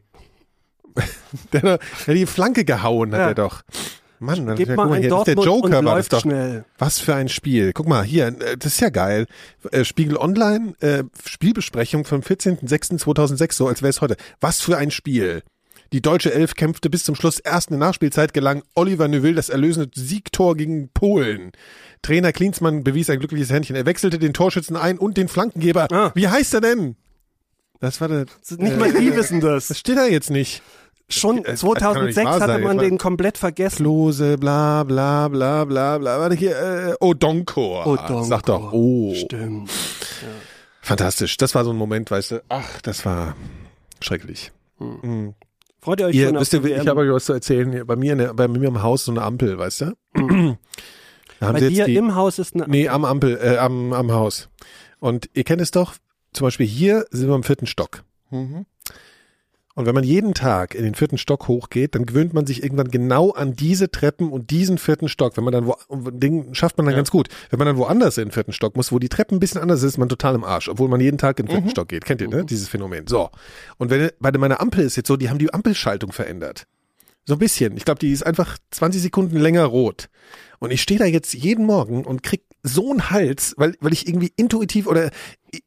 der, 1.52 1.62
hat- 1.62 1.80
die 2.06 2.26
Flanke 2.26 2.64
gehauen, 2.64 3.12
hat 3.12 3.18
Ja. 3.20 3.28
er 3.28 3.34
doch. 3.34 3.62
Mann, 4.18 4.54
Gib 4.54 4.68
ja, 4.68 4.76
mal 4.76 4.82
guck 4.84 4.90
mal, 4.92 5.00
hier, 5.00 5.10
das 5.10 5.18
ist 5.20 5.26
der 5.26 5.34
Joker, 5.44 5.70
war 5.72 5.82
das 5.82 5.94
läuft 5.94 6.12
doch. 6.12 6.20
schnell. 6.20 6.64
Was 6.78 7.00
für 7.00 7.14
ein 7.16 7.28
Spiel. 7.28 7.72
Guck 7.72 7.88
mal, 7.88 8.04
hier, 8.04 8.28
äh, 8.28 8.56
das 8.56 8.74
ist 8.74 8.80
ja 8.80 8.90
geil. 8.90 9.26
Äh, 9.72 9.84
Spiegel 9.84 10.16
Online, 10.16 10.74
äh, 10.80 11.02
Spielbesprechung 11.24 12.04
vom 12.04 12.20
14.06.2006, 12.20 13.52
so 13.52 13.66
als 13.66 13.82
wäre 13.82 13.90
es 13.90 14.00
heute. 14.00 14.16
Was 14.40 14.60
für 14.60 14.76
ein 14.78 14.90
Spiel. 14.92 15.42
Die 15.92 16.00
deutsche 16.00 16.32
Elf 16.32 16.54
kämpfte 16.54 16.88
bis 16.88 17.04
zum 17.04 17.14
Schluss. 17.16 17.38
Erst 17.40 17.70
in 17.70 17.78
der 17.78 17.86
Nachspielzeit 17.86 18.32
gelang 18.32 18.62
Oliver 18.74 19.08
Neuville 19.08 19.34
das 19.34 19.48
erlösende 19.48 19.90
Siegtor 19.94 20.56
gegen 20.56 20.88
Polen. 20.94 21.50
Trainer 22.00 22.32
Klinsmann 22.32 22.84
bewies 22.84 23.10
ein 23.10 23.18
glückliches 23.18 23.50
Händchen. 23.50 23.76
Er 23.76 23.86
wechselte 23.86 24.18
den 24.20 24.32
Torschützen 24.32 24.76
ein 24.76 24.98
und 24.98 25.16
den 25.16 25.28
Flankengeber. 25.28 25.88
Ah. 25.92 26.12
Wie 26.14 26.28
heißt 26.28 26.54
er 26.54 26.60
denn? 26.62 26.96
Das 27.80 28.00
war 28.00 28.06
der. 28.08 28.26
Nicht 28.58 28.78
mal 28.78 28.92
die 28.92 29.14
wissen 29.16 29.40
Das 29.40 29.66
das. 29.66 29.78
steht 29.78 29.98
da 29.98 30.06
jetzt 30.06 30.30
nicht. 30.30 30.62
Schon 31.12 31.42
Das 31.42 31.60
kann 31.60 31.70
doch 31.70 32.02
nicht 32.02 32.14
2006 32.14 32.24
wahr 32.24 32.40
hatte 32.40 32.58
man 32.62 32.78
den 32.78 32.98
komplett 32.98 33.38
vergessen. 33.38 33.76
Klose, 33.76 34.38
bla 34.38 34.84
bla 34.84 35.28
bla 35.28 35.64
bla 35.64 35.98
bla. 35.98 36.18
Warte 36.20 36.34
hier, 36.34 36.56
äh, 36.56 36.94
Odonkor. 37.00 37.86
Odonkor. 37.86 38.24
Sag 38.24 38.42
doch, 38.46 38.72
oh. 38.72 39.14
Stimmt. 39.14 39.70
Fantastisch. 40.80 41.36
Das 41.36 41.54
war 41.54 41.64
so 41.64 41.70
ein 41.70 41.76
Moment, 41.76 42.10
weißt 42.10 42.32
du. 42.32 42.42
Ach, 42.48 42.80
das 42.82 43.04
war 43.04 43.36
schrecklich. 44.00 44.52
Freut 45.80 46.00
ihr 46.00 46.06
euch 46.06 46.14
Ihr, 46.14 46.28
schon 46.28 46.40
wisst 46.40 46.54
auf 46.54 46.64
ihr, 46.64 46.80
ich 46.80 46.88
habe 46.88 47.00
euch 47.00 47.10
was 47.10 47.24
zu 47.24 47.32
erzählen. 47.32 47.86
Bei 47.86 47.96
mir, 47.96 48.16
der, 48.16 48.34
bei 48.34 48.48
mir 48.48 48.68
im 48.68 48.82
Haus 48.82 49.04
so 49.04 49.12
eine 49.12 49.22
Ampel, 49.22 49.58
weißt 49.58 49.82
du? 49.82 49.92
Da 51.40 51.48
haben 51.48 51.54
Bei 51.54 51.58
sie 51.58 51.66
jetzt 51.66 51.76
dir 51.78 51.84
die, 51.86 51.96
im 51.96 52.14
Haus 52.14 52.38
ist 52.38 52.54
eine 52.54 52.68
Nee, 52.68 52.88
am 52.88 53.04
Ampel, 53.04 53.36
äh, 53.42 53.56
am, 53.58 53.92
am 53.92 54.12
Haus. 54.12 54.48
Und 55.00 55.28
ihr 55.34 55.42
kennt 55.42 55.60
es 55.60 55.72
doch, 55.72 55.94
zum 56.32 56.46
Beispiel 56.46 56.66
hier 56.66 57.04
sind 57.10 57.28
wir 57.28 57.34
im 57.34 57.42
vierten 57.42 57.66
Stock. 57.66 58.04
Mhm. 58.30 58.64
Und 59.74 59.86
wenn 59.86 59.94
man 59.94 60.04
jeden 60.04 60.34
Tag 60.34 60.74
in 60.74 60.84
den 60.84 60.94
vierten 60.94 61.16
Stock 61.16 61.48
hochgeht, 61.48 61.94
dann 61.94 62.04
gewöhnt 62.04 62.34
man 62.34 62.46
sich 62.46 62.62
irgendwann 62.62 62.88
genau 62.90 63.30
an 63.30 63.54
diese 63.54 63.90
Treppen 63.90 64.30
und 64.30 64.50
diesen 64.50 64.76
vierten 64.76 65.08
Stock. 65.08 65.36
Wenn 65.36 65.44
man 65.44 65.52
dann 65.52 65.66
wo, 65.66 65.76
Ding 66.10 66.52
schafft 66.54 66.76
man 66.76 66.86
dann 66.86 66.94
ganz 66.94 67.10
gut. 67.10 67.28
Wenn 67.50 67.58
man 67.58 67.66
dann 67.66 67.78
woanders 67.78 68.18
in 68.18 68.26
den 68.26 68.32
vierten 68.32 68.52
Stock 68.52 68.76
muss, 68.76 68.92
wo 68.92 68.98
die 68.98 69.08
Treppen 69.08 69.36
ein 69.36 69.40
bisschen 69.40 69.60
anders 69.62 69.78
ist, 69.82 69.92
ist 69.92 69.98
man 69.98 70.08
total 70.10 70.34
im 70.34 70.44
Arsch, 70.44 70.68
obwohl 70.68 70.88
man 70.88 71.00
jeden 71.00 71.16
Tag 71.18 71.38
in 71.40 71.46
den 71.46 71.50
Mhm. 71.50 71.54
vierten 71.56 71.70
Stock 71.70 71.88
geht. 71.88 72.04
Kennt 72.04 72.20
ihr, 72.20 72.28
ne? 72.28 72.44
Dieses 72.44 72.68
Phänomen. 72.68 73.06
So. 73.06 73.30
Und 73.78 73.90
wenn 73.90 74.10
bei 74.20 74.30
meiner 74.32 74.60
Ampel 74.60 74.84
ist 74.84 74.96
jetzt 74.96 75.08
so, 75.08 75.16
die 75.16 75.30
haben 75.30 75.38
die 75.38 75.52
Ampelschaltung 75.52 76.12
verändert. 76.12 76.66
So 77.24 77.34
ein 77.34 77.38
bisschen. 77.38 77.76
Ich 77.76 77.84
glaube, 77.84 78.00
die 78.00 78.12
ist 78.12 78.26
einfach 78.26 78.58
20 78.72 79.00
Sekunden 79.00 79.38
länger 79.38 79.64
rot. 79.64 80.08
Und 80.58 80.70
ich 80.70 80.82
stehe 80.82 80.98
da 80.98 81.06
jetzt 81.06 81.32
jeden 81.34 81.64
Morgen 81.66 82.04
und 82.04 82.22
krieg 82.22 82.42
so 82.64 82.90
einen 82.90 83.10
Hals, 83.10 83.54
weil, 83.56 83.74
weil 83.80 83.92
ich 83.92 84.06
irgendwie 84.06 84.32
intuitiv 84.36 84.86
oder 84.86 85.10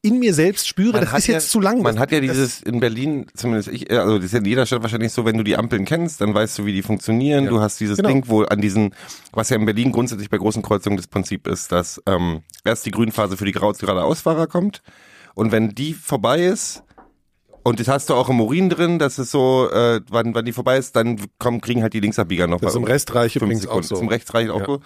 in 0.01 0.17
mir 0.17 0.33
selbst 0.33 0.67
spüre, 0.67 1.01
das 1.01 1.13
ist 1.13 1.27
jetzt 1.27 1.51
zu 1.51 1.59
lang. 1.59 1.81
Man 1.81 1.95
Das- 1.95 2.01
hat 2.01 2.11
ja 2.11 2.21
das- 2.21 2.31
dieses 2.31 2.61
in 2.63 2.79
Berlin, 2.79 3.25
zumindest 3.35 3.67
ich, 3.67 3.89
äh, 3.91 3.97
also 3.97 4.15
das 4.15 4.25
ist 4.27 4.31
ja 4.31 4.39
in 4.39 4.45
jeder 4.45 4.65
Stadt 4.65 4.81
wahrscheinlich 4.81 5.11
so, 5.11 5.25
wenn 5.25 5.37
du 5.37 5.43
die 5.43 5.57
Ampeln 5.57 5.83
kennst, 5.85 6.21
dann 6.21 6.33
weißt 6.33 6.57
du, 6.57 6.65
wie 6.65 6.71
die 6.73 6.81
funktionieren. 6.81 7.43
Ja. 7.45 7.49
Du 7.49 7.59
hast 7.59 7.79
dieses 7.81 7.97
Genau. 7.97 8.09
Ding, 8.09 8.23
wo 8.27 8.43
an 8.43 8.61
diesen, 8.61 8.95
was 9.33 9.49
ja 9.49 9.57
in 9.57 9.65
Berlin 9.65 9.91
grundsätzlich 9.91 10.29
bei 10.29 10.37
großen 10.37 10.61
Kreuzungen 10.63 10.95
das 10.97 11.07
Prinzip 11.07 11.47
ist, 11.47 11.71
dass 11.71 12.01
ähm, 12.07 12.43
erst 12.63 12.85
die 12.85 12.91
Grünphase 12.91 13.35
für 13.37 13.45
die 13.45 13.51
geradeausfahrer 13.51 14.47
kommt 14.47 14.81
und 15.35 15.51
wenn 15.51 15.69
die 15.75 15.93
vorbei 15.93 16.45
ist, 16.45 16.81
und 17.63 17.79
das 17.79 17.87
hast 17.87 18.09
du 18.09 18.13
auch 18.13 18.29
im 18.29 18.39
Urin 18.39 18.69
drin, 18.69 18.99
dass 18.99 19.17
es 19.17 19.31
so, 19.31 19.69
äh, 19.71 19.99
wann, 20.09 20.33
wann 20.35 20.45
die 20.45 20.51
vorbei 20.53 20.77
ist, 20.77 20.95
dann 20.95 21.19
kommen, 21.39 21.61
kriegen 21.61 21.81
halt 21.81 21.93
die 21.93 21.99
Linksabbieger 21.99 22.45
noch 22.47 22.61
Das 22.61 22.71
ist 22.73 22.77
im 22.77 22.83
Restreich 22.83 23.35
übrigens 23.35 23.63
Sekunden. 23.63 23.83
auch 23.83 23.87
so. 23.89 23.95
Zum 23.95 24.07
Rechtsreich 24.07 24.49
auch 24.51 24.59
Ja. 24.59 24.65
so. 24.65 24.79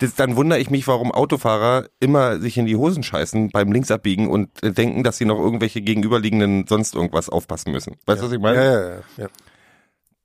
Das, 0.00 0.14
dann 0.14 0.34
wundere 0.36 0.58
ich 0.58 0.70
mich, 0.70 0.86
warum 0.88 1.12
Autofahrer 1.12 1.86
immer 2.00 2.40
sich 2.40 2.56
in 2.58 2.66
die 2.66 2.74
Hosen 2.76 3.02
scheißen 3.02 3.50
beim 3.50 3.70
Linksabbiegen 3.70 4.28
und 4.28 4.48
äh, 4.62 4.72
denken, 4.72 5.04
dass 5.04 5.16
sie 5.18 5.24
noch 5.26 5.38
irgendwelche 5.38 5.80
gegenüberliegenden 5.82 6.66
sonst 6.66 6.94
irgendwas 6.94 7.28
aufpassen 7.28 7.70
müssen. 7.72 7.96
Weißt 8.06 8.20
du, 8.22 8.26
was 8.26 8.32
ich 8.32 8.40
meine? 8.40 8.56
ja, 8.56 8.64
ja, 8.72 8.88
ja, 8.88 9.00
ja. 9.18 9.26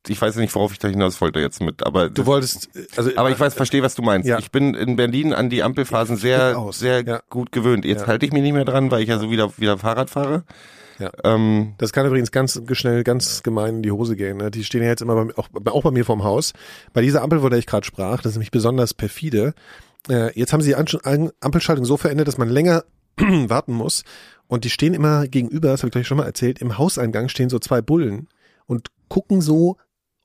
Ich 0.08 0.22
weiß 0.22 0.36
nicht, 0.36 0.54
worauf 0.54 0.72
ich 0.72 0.78
da 0.80 0.88
hinaus 0.88 1.20
wollte 1.20 1.40
jetzt 1.40 1.62
mit, 1.62 1.84
aber 1.84 2.10
Du 2.12 2.28
wolltest, 2.28 2.70
also, 2.96 3.10
aber 3.16 3.32
ich 3.32 3.40
weiß, 3.40 3.56
verstehe, 3.56 3.82
was 3.82 3.96
du 3.96 4.04
meinst. 4.04 4.30
Ja. 4.30 4.38
Ich 4.38 4.52
bin 4.52 4.76
in 4.76 4.96
Berlin 4.98 5.34
an 5.34 5.50
die 5.50 5.64
Ampelphasen 5.64 6.16
sehr, 6.16 6.56
sehr 6.72 7.04
Ja. 7.04 7.22
gut 7.30 7.52
gewöhnt. 7.52 7.86
Jetzt 7.86 8.02
Ja. 8.02 8.08
halte 8.08 8.26
ich 8.28 8.32
mich 8.32 8.44
nicht 8.44 8.54
mehr 8.54 8.66
dran, 8.66 8.92
weil 8.92 9.02
ich 9.02 9.10
ja 9.10 9.18
so 9.18 9.32
wieder, 9.32 9.52
wieder 9.58 9.80
Fahrrad 9.80 10.12
fahre. 10.12 10.44
Ja. 11.00 11.12
Ähm, 11.24 11.74
Das 11.78 11.94
kann 11.94 12.06
übrigens 12.06 12.32
ganz 12.32 12.62
schnell, 12.72 13.04
ganz 13.04 13.44
gemein 13.44 13.78
in 13.78 13.84
die 13.84 13.92
Hose 13.92 14.16
gehen. 14.16 14.38
Ne? 14.38 14.52
Die 14.52 14.64
stehen 14.64 14.82
ja 14.82 14.90
jetzt 14.90 15.02
immer 15.02 15.26
bei, 15.26 15.36
auch, 15.38 15.50
auch 15.66 15.84
bei 15.84 15.92
mir 15.92 16.06
vorm 16.06 16.24
Haus. 16.24 16.54
Bei 16.94 17.02
dieser 17.02 17.22
Ampel, 17.22 17.40
von 17.40 17.50
der 17.50 17.60
ich 17.60 17.66
gerade 17.66 17.86
sprach, 17.86 18.22
das 18.22 18.32
ist 18.32 18.36
nämlich 18.36 18.52
besonders 18.52 18.94
perfide. 18.94 19.54
Äh, 20.10 20.38
jetzt 20.40 20.54
haben 20.54 20.62
sie 20.62 20.74
die 20.74 20.76
Ampelschaltung 20.76 21.86
so 21.86 21.98
verändert, 21.98 22.28
dass 22.28 22.38
man 22.38 22.50
länger 22.50 22.84
warten 23.18 23.74
muss. 23.74 24.04
Und 24.48 24.64
die 24.64 24.70
stehen 24.70 24.94
immer 24.94 25.28
gegenüber, 25.28 25.70
das 25.70 25.82
habe 25.82 25.90
ich 25.90 25.94
gleich 25.94 26.08
schon 26.08 26.18
mal 26.18 26.26
erzählt, 26.26 26.62
im 26.62 26.78
Hauseingang 26.78 27.30
stehen 27.30 27.50
so 27.50 27.60
zwei 27.60 27.82
Bullen 27.82 28.28
und 28.68 28.90
gucken 29.08 29.42
so, 29.42 29.78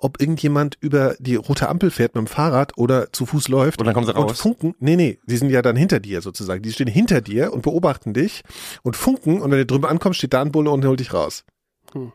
ob 0.02 0.20
irgendjemand 0.20 0.76
über 0.80 1.14
die 1.18 1.36
rote 1.36 1.68
Ampel 1.68 1.90
fährt 1.90 2.14
mit 2.14 2.20
dem 2.24 2.26
Fahrrad 2.26 2.76
oder 2.78 3.12
zu 3.12 3.26
Fuß 3.26 3.48
läuft. 3.48 3.80
Und 3.80 3.86
dann 3.86 3.94
kommen 3.94 4.06
sie 4.06 4.14
Und 4.14 4.30
raus? 4.30 4.40
funken, 4.40 4.74
nee, 4.78 4.96
nee, 4.96 5.18
die 5.26 5.36
sind 5.36 5.50
ja 5.50 5.62
dann 5.62 5.76
hinter 5.76 6.00
dir 6.00 6.20
sozusagen. 6.22 6.62
Die 6.62 6.72
stehen 6.72 6.86
hinter 6.88 7.20
dir 7.20 7.52
und 7.52 7.62
beobachten 7.62 8.12
dich 8.14 8.42
und 8.82 8.96
funken 8.96 9.40
und 9.40 9.50
wenn 9.50 9.58
du 9.58 9.66
drüber 9.66 9.88
ankommst, 9.88 10.18
steht 10.18 10.32
da 10.32 10.42
ein 10.42 10.52
Bulle 10.52 10.70
und 10.70 10.84
holt 10.84 11.00
dich 11.00 11.12
raus. 11.12 11.44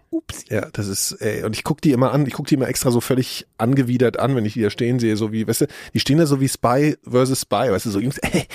Ups. 0.09 0.45
Ja, 0.49 0.69
das 0.71 0.87
ist, 0.87 1.11
ey, 1.19 1.43
und 1.43 1.53
ich 1.53 1.65
guck 1.65 1.81
die 1.81 1.91
immer 1.91 2.13
an, 2.13 2.25
ich 2.25 2.31
guck 2.31 2.47
die 2.47 2.55
immer 2.55 2.69
extra 2.69 2.91
so 2.91 3.01
völlig 3.01 3.45
angewidert 3.57 4.17
an, 4.17 4.33
wenn 4.33 4.45
ich 4.45 4.53
die 4.53 4.61
da 4.61 4.69
stehen 4.69 4.99
sehe, 4.99 5.17
so 5.17 5.33
wie, 5.33 5.45
weißt 5.45 5.61
du, 5.61 5.65
die 5.93 5.99
stehen 5.99 6.17
da 6.17 6.25
so 6.25 6.39
wie 6.39 6.47
Spy 6.47 6.95
versus 7.03 7.41
Spy, 7.41 7.71
weißt 7.71 7.85
du, 7.87 7.89
so 7.91 7.99
Jungs, 7.99 8.17
ey, 8.19 8.45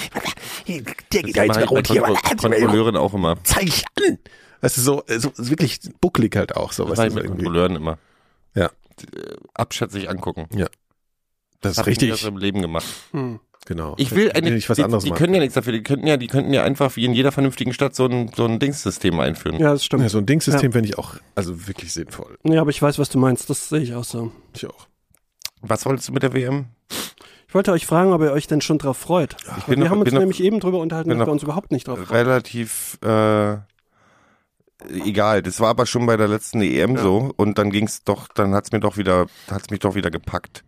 der 1.13 1.23
geht 1.23 1.37
da 1.37 1.45
jetzt 1.45 1.71
rot 1.71 1.89
hier, 1.89 2.03
Kontro- 2.05 2.37
Kontrolleuren 2.41 2.97
auch 2.97 3.13
immer. 3.13 3.37
zeig 3.45 3.65
ich 3.69 3.85
an. 4.09 4.19
Weißt 4.63 4.79
du, 4.79 4.81
so, 4.81 5.03
so 5.09 5.31
wirklich 5.37 5.81
bucklig 6.01 6.37
halt 6.37 6.57
auch, 6.57 6.73
so, 6.73 6.89
weißt 6.89 7.03
du, 7.03 7.11
so 7.11 7.15
mit 7.17 7.25
irgendwie. 7.25 7.45
Kontrolleuren 7.45 7.77
immer. 7.77 7.99
Ja. 9.15 9.21
Äh, 9.23 9.37
Abschätzig 9.55 10.09
angucken. 10.11 10.47
Das 11.61 11.73
ist 11.73 11.79
Hab 11.79 11.87
ich 11.87 11.93
richtig, 11.93 12.11
das 12.11 12.23
im 12.25 12.39
Leben 12.39 12.63
gemacht. 12.63 12.87
genau. 13.67 13.95
Ich 13.99 14.13
will 14.15 14.33
eine, 14.33 14.51
nicht 14.51 14.69
was 14.71 14.77
die, 14.77 14.83
anderes 14.85 15.05
die 15.05 15.11
machen. 15.11 15.19
können 15.19 15.35
ja 15.35 15.41
nichts 15.41 15.55
dafür, 15.55 15.73
die 15.75 15.83
könnten 15.83 16.07
ja, 16.07 16.17
die 16.17 16.27
könnten 16.27 16.53
ja 16.55 16.63
einfach 16.65 16.97
wie 16.97 17.05
in 17.05 17.13
jeder 17.13 17.33
vernünftigen 17.33 17.73
Stadt 17.75 17.95
so 17.95 18.07
ein, 18.07 18.31
so 18.35 18.47
ein 18.47 18.59
Dingssystem 18.59 19.21
einführen. 19.21 19.59
Ja, 19.61 19.73
das 19.73 19.85
stimmt. 19.85 20.03
Ja, 20.03 20.09
so 20.09 20.19
ein 20.19 20.27
Dingssystem 20.27 20.73
finde 20.73 20.89
ich 20.89 20.97
auch, 20.99 21.17
also 21.35 21.67
wirklich 21.69 21.93
sinnvoll. 21.93 22.39
Ja, 22.45 22.63
aber 22.63 22.71
ich 22.71 22.81
weiß, 22.81 22.99
was 22.99 23.11
du 23.11 23.19
meinst. 23.19 23.51
Das 23.51 23.69
sehe 23.69 23.81
ich 23.81 23.95
auch 23.95 24.05
so. 24.05 24.33
Ich 24.55 24.67
auch. 24.67 24.87
Was 25.61 25.85
wolltest 25.85 26.09
du 26.09 26.13
mit 26.13 26.23
der 26.23 26.33
WM? 26.33 26.67
Ich 27.49 27.55
wollte 27.55 27.73
euch 27.73 27.85
fragen, 27.85 28.13
ob 28.13 28.23
ihr 28.23 28.31
euch 28.33 28.47
denn 28.47 28.61
schon 28.63 28.79
drauf 28.79 28.97
freut. 28.97 29.37
Ich 29.59 29.65
bin 29.65 29.79
wir 29.81 29.85
noch- 29.85 29.91
haben 29.91 29.99
uns 29.99 30.05
bin 30.07 30.15
noch- 30.15 30.21
nämlich 30.21 30.41
eben 30.43 30.61
drüber 30.61 30.79
unterhalten, 30.79 31.11
dass 31.11 31.19
wir 31.19 31.29
uns 31.33 31.43
überhaupt 31.43 31.73
nicht 31.73 31.89
drauf 31.89 31.99
freuen. 31.99 32.09
Relativ 32.27 32.97
äh, 33.03 33.57
egal. 34.89 35.43
Das 35.43 35.61
war 35.61 35.69
aber 35.69 35.87
schon 35.87 36.07
bei 36.07 36.17
der 36.17 36.29
letzten 36.29 36.61
EM 36.63 36.97
so 36.97 37.33
und 37.37 37.59
dann 37.59 37.71
ging's 37.71 38.03
doch, 38.05 38.29
dann 38.29 38.55
hat's 38.55 38.73
mir 38.73 38.81
doch 38.81 38.97
wieder, 38.97 39.27
hat's 39.51 39.71
mich 39.71 39.81
doch 39.81 39.95
wieder 39.95 40.11
gepackt. 40.11 40.65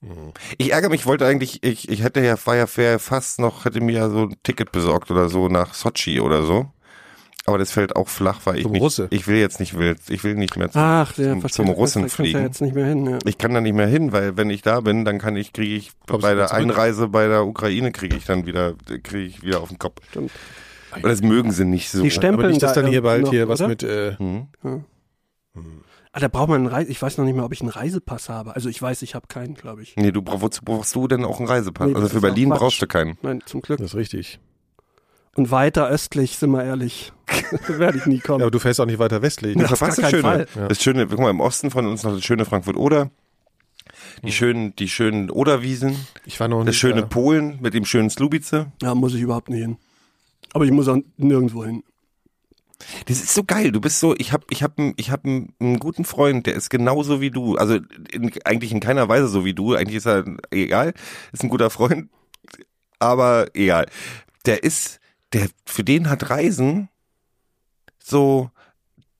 Mhm. 0.00 0.32
Ich 0.58 0.72
ärgere 0.72 0.90
mich, 0.90 1.06
wollte 1.06 1.26
eigentlich, 1.26 1.62
ich, 1.62 1.88
ich 1.88 2.02
hätte 2.02 2.20
ja, 2.20 2.36
war 2.44 2.56
ja 2.56 2.66
fast 2.66 3.40
noch, 3.40 3.64
hätte 3.64 3.80
mir 3.80 3.92
ja 3.94 4.10
so 4.10 4.24
ein 4.24 4.36
Ticket 4.42 4.72
besorgt 4.72 5.10
oder 5.10 5.28
so 5.28 5.48
nach 5.48 5.74
Sochi 5.74 6.20
oder 6.20 6.42
so. 6.44 6.70
Aber 7.46 7.56
das 7.56 7.70
fällt 7.72 7.96
auch 7.96 8.08
flach, 8.08 8.40
weil 8.44 8.56
ich 8.58 8.64
Zum 8.64 8.72
mich, 8.72 8.82
Russe. 8.82 9.08
ich 9.08 9.26
will 9.26 9.38
jetzt 9.38 9.58
nicht 9.58 9.78
wild, 9.78 9.98
ich 10.10 10.22
will 10.22 10.34
nicht 10.34 10.58
mehr 10.58 10.70
zum, 10.70 10.82
Ach, 10.82 11.12
der 11.14 11.40
zum, 11.40 11.48
zum 11.48 11.68
Russen 11.70 12.02
Da 12.02 12.08
kannst 12.08 12.18
du 12.18 12.22
fliegen. 12.22 12.38
ja 12.38 12.44
jetzt 12.44 12.60
nicht 12.60 12.74
mehr 12.74 12.84
hin. 12.84 13.06
Ja. 13.06 13.18
Ich 13.24 13.38
kann 13.38 13.54
da 13.54 13.62
nicht 13.62 13.72
mehr 13.72 13.86
hin, 13.86 14.12
weil 14.12 14.36
wenn 14.36 14.50
ich 14.50 14.60
da 14.60 14.80
bin, 14.80 15.06
dann 15.06 15.18
kann 15.18 15.34
ich, 15.34 15.54
kriege 15.54 15.74
ich 15.74 15.92
Kommst 16.06 16.20
bei 16.22 16.34
der? 16.34 16.52
Einreise 16.52 17.08
bei 17.08 17.26
der 17.26 17.46
Ukraine 17.46 17.90
kriege 17.90 18.16
ich 18.16 18.26
dann 18.26 18.44
wieder, 18.44 18.74
kriege 19.02 19.24
ich 19.24 19.42
wieder 19.42 19.62
auf 19.62 19.70
den 19.70 19.78
Kopf. 19.78 20.02
Stimmt. 20.10 20.30
Und 20.94 21.04
das 21.04 21.22
mögen 21.22 21.50
sie 21.52 21.64
nicht 21.64 21.90
so. 21.90 22.02
Die 22.02 22.10
stempeln 22.10 22.40
Aber 22.40 22.48
nicht, 22.48 22.62
dass 22.62 22.72
da 22.74 22.82
dann 22.82 22.90
hier 22.90 23.02
bald 23.02 23.24
noch, 23.24 23.30
hier 23.30 23.48
was 23.48 23.60
oder? 23.60 23.68
mit, 23.68 23.82
äh, 23.82 24.16
Hm? 24.16 24.48
Ah, 26.12 26.20
da 26.20 26.28
braucht 26.28 26.48
man 26.48 26.58
einen 26.58 26.66
Reise. 26.66 26.90
Ich 26.90 27.00
weiß 27.02 27.18
noch 27.18 27.24
nicht 27.24 27.34
mehr, 27.34 27.44
ob 27.44 27.52
ich 27.52 27.60
einen 27.60 27.70
Reisepass 27.70 28.28
habe. 28.28 28.54
Also 28.54 28.68
ich 28.68 28.80
weiß, 28.80 29.02
ich 29.02 29.14
habe 29.14 29.26
keinen, 29.28 29.54
glaube 29.54 29.82
ich. 29.82 29.94
Nee, 29.96 30.10
du 30.10 30.22
brauch, 30.22 30.40
wozu 30.40 30.62
brauchst 30.64 30.94
du 30.94 31.06
denn 31.06 31.24
auch 31.24 31.38
einen 31.38 31.48
Reisepass? 31.48 31.86
Nee, 31.88 31.92
das 31.94 32.02
also 32.02 32.10
für 32.12 32.16
ist 32.18 32.22
Berlin 32.34 32.48
brauchst 32.48 32.80
du 32.80 32.86
keinen. 32.86 33.18
Nein, 33.22 33.42
zum 33.44 33.60
Glück. 33.60 33.78
das 33.78 33.88
ist 33.92 33.94
richtig. 33.96 34.40
Und 35.36 35.50
weiter 35.50 35.88
östlich, 35.88 36.36
sind 36.38 36.50
wir 36.50 36.64
ehrlich, 36.64 37.12
werde 37.68 37.98
ich 37.98 38.06
nie 38.06 38.16
Ja, 38.16 38.22
kommen. 38.22 38.42
aber 38.42 38.50
du 38.50 38.58
fährst 38.58 38.80
auch 38.80 38.86
nicht 38.86 38.98
weiter 38.98 39.22
westlich. 39.22 39.54
Ja, 39.56 39.64
auf 39.64 39.78
verpasst 39.78 39.98
gar 40.00 40.10
das 40.10 40.20
Schöne. 40.20 40.46
Fall. 40.46 40.68
Das 40.68 40.82
Schöne, 40.82 41.06
guck 41.06 41.18
mal, 41.20 41.30
im 41.30 41.40
Osten 41.40 41.70
von 41.70 41.86
uns 41.86 42.02
noch 42.02 42.14
das 42.14 42.24
schöne 42.24 42.44
Frankfurt-Oder. 42.44 43.10
Die 44.24 44.32
schönen, 44.32 44.74
die 44.76 44.88
schönen 44.88 45.30
Oderwiesen. 45.30 45.94
Ich 46.24 46.40
war 46.40 46.48
noch 46.48 46.58
Das 46.60 46.66
nicht 46.68 46.78
schöne 46.78 47.02
da. 47.02 47.06
Polen 47.06 47.58
mit 47.60 47.74
dem 47.74 47.84
schönen 47.84 48.10
Slubice. 48.10 48.66
Da 48.80 48.94
muss 48.94 49.14
ich 49.14 49.20
überhaupt 49.20 49.50
nicht 49.50 49.60
hin. 49.60 49.76
Aber 50.52 50.64
ich 50.64 50.70
muss 50.70 50.88
auch 50.88 50.98
nirgendwo 51.16 51.64
hin. 51.64 51.82
Das 53.06 53.18
ist 53.18 53.34
so 53.34 53.44
geil. 53.44 53.72
Du 53.72 53.80
bist 53.80 54.00
so, 54.00 54.14
ich 54.16 54.32
habe 54.32 54.44
ich 54.50 54.62
hab, 54.62 54.78
ich 54.96 55.10
hab 55.10 55.24
einen, 55.24 55.78
guten 55.78 56.04
Freund, 56.04 56.46
der 56.46 56.54
ist 56.54 56.70
genauso 56.70 57.20
wie 57.20 57.30
du. 57.30 57.56
Also 57.56 57.78
in, 58.12 58.32
eigentlich 58.44 58.72
in 58.72 58.80
keiner 58.80 59.08
Weise 59.08 59.28
so 59.28 59.44
wie 59.44 59.54
du. 59.54 59.74
Eigentlich 59.74 59.96
ist 59.96 60.06
er 60.06 60.24
egal, 60.50 60.94
ist 61.32 61.42
ein 61.42 61.48
guter 61.48 61.70
Freund, 61.70 62.08
aber 62.98 63.48
egal. 63.54 63.86
Der 64.46 64.62
ist, 64.62 65.00
der 65.32 65.48
für 65.66 65.84
den 65.84 66.08
hat 66.08 66.30
Reisen 66.30 66.88
so. 67.98 68.50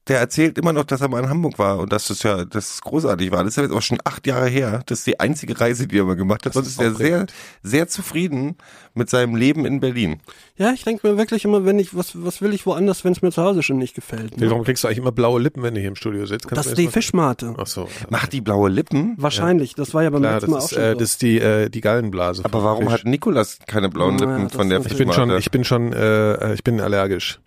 Der 0.08 0.18
erzählt 0.20 0.56
immer 0.58 0.72
noch, 0.72 0.84
dass 0.84 1.00
er 1.02 1.08
mal 1.08 1.22
in 1.22 1.28
Hamburg 1.28 1.58
war 1.58 1.78
und 1.78 1.92
dass 1.92 2.08
das 2.08 2.22
ja 2.22 2.44
das 2.44 2.70
ist 2.70 2.82
großartig 2.82 3.30
war. 3.30 3.44
Das 3.44 3.52
ist 3.52 3.56
ja 3.56 3.62
jetzt 3.64 3.72
auch 3.72 3.82
schon 3.82 3.98
acht 4.04 4.26
Jahre 4.26 4.48
her. 4.48 4.82
Das 4.86 5.00
ist 5.00 5.06
die 5.06 5.20
einzige 5.20 5.60
Reise, 5.60 5.86
die 5.86 5.98
er 5.98 6.04
mal 6.04 6.16
gemacht 6.16 6.46
hat. 6.46 6.56
Das 6.56 6.64
Sonst 6.64 6.68
ist 6.68 6.74
ist 6.78 6.80
er 6.80 6.94
sehr, 6.94 7.26
sehr 7.62 7.88
zufrieden 7.88 8.56
mit 8.94 9.10
seinem 9.10 9.36
Leben 9.36 9.66
in 9.66 9.80
Berlin. 9.80 10.20
Ja, 10.56 10.72
ich 10.72 10.82
denke 10.84 11.06
mir 11.06 11.16
wirklich 11.18 11.44
immer, 11.44 11.64
wenn 11.64 11.78
ich, 11.78 11.94
was, 11.94 12.12
was 12.24 12.40
will 12.40 12.52
ich 12.54 12.64
woanders, 12.66 13.04
wenn 13.04 13.12
es 13.12 13.22
mir 13.22 13.30
zu 13.30 13.42
Hause 13.42 13.62
schon 13.62 13.78
nicht 13.78 13.94
gefällt. 13.94 14.36
Nee, 14.36 14.44
Ne? 14.46 14.50
Warum 14.50 14.64
kriegst 14.64 14.82
du 14.82 14.88
eigentlich 14.88 14.98
immer 14.98 15.12
blaue 15.12 15.40
Lippen, 15.40 15.62
wenn 15.62 15.74
du 15.74 15.80
hier 15.80 15.90
im 15.90 15.96
Studio 15.96 16.24
sitzt? 16.26 16.48
Kannst 16.48 16.58
Das 16.58 16.66
ist 16.68 16.78
die 16.78 16.88
Fischmate. 16.88 17.54
Ach 17.58 17.66
so. 17.66 17.88
Macht 18.08 18.32
die 18.32 18.40
blaue 18.40 18.70
Lippen? 18.70 19.14
Wahrscheinlich. 19.18 19.74
Das 19.74 19.92
war 19.94 20.02
ja 20.02 20.10
beim 20.10 20.22
Klar, 20.22 20.34
letzten 20.34 20.50
Mal 20.50 20.56
das 20.56 20.64
auch 20.64 20.68
ist, 20.70 20.74
schon 20.74 20.82
äh, 20.84 20.92
so. 20.92 20.98
das 21.00 21.10
ist 21.10 21.22
die, 21.22 21.38
äh, 21.38 21.68
die 21.68 21.80
Gallenblase. 21.82 22.44
Aber 22.44 22.64
warum 22.64 22.84
Fisch. 22.84 22.92
hat 22.94 23.04
Nikolas 23.04 23.58
keine 23.66 23.88
blauen 23.90 24.18
Ja, 24.18 24.24
Lippen 24.26 24.44
das 24.44 24.54
von 24.54 24.68
der 24.70 24.78
ist 24.80 24.86
Ich 24.90 24.96
bin 24.96 25.12
schon, 25.12 25.24
Fischmate? 25.28 25.38
ich 25.40 25.50
bin 25.50 25.64
schon, 25.64 25.92
äh, 25.92 26.54
ich 26.54 26.64
bin 26.64 26.80
allergisch. 26.80 27.40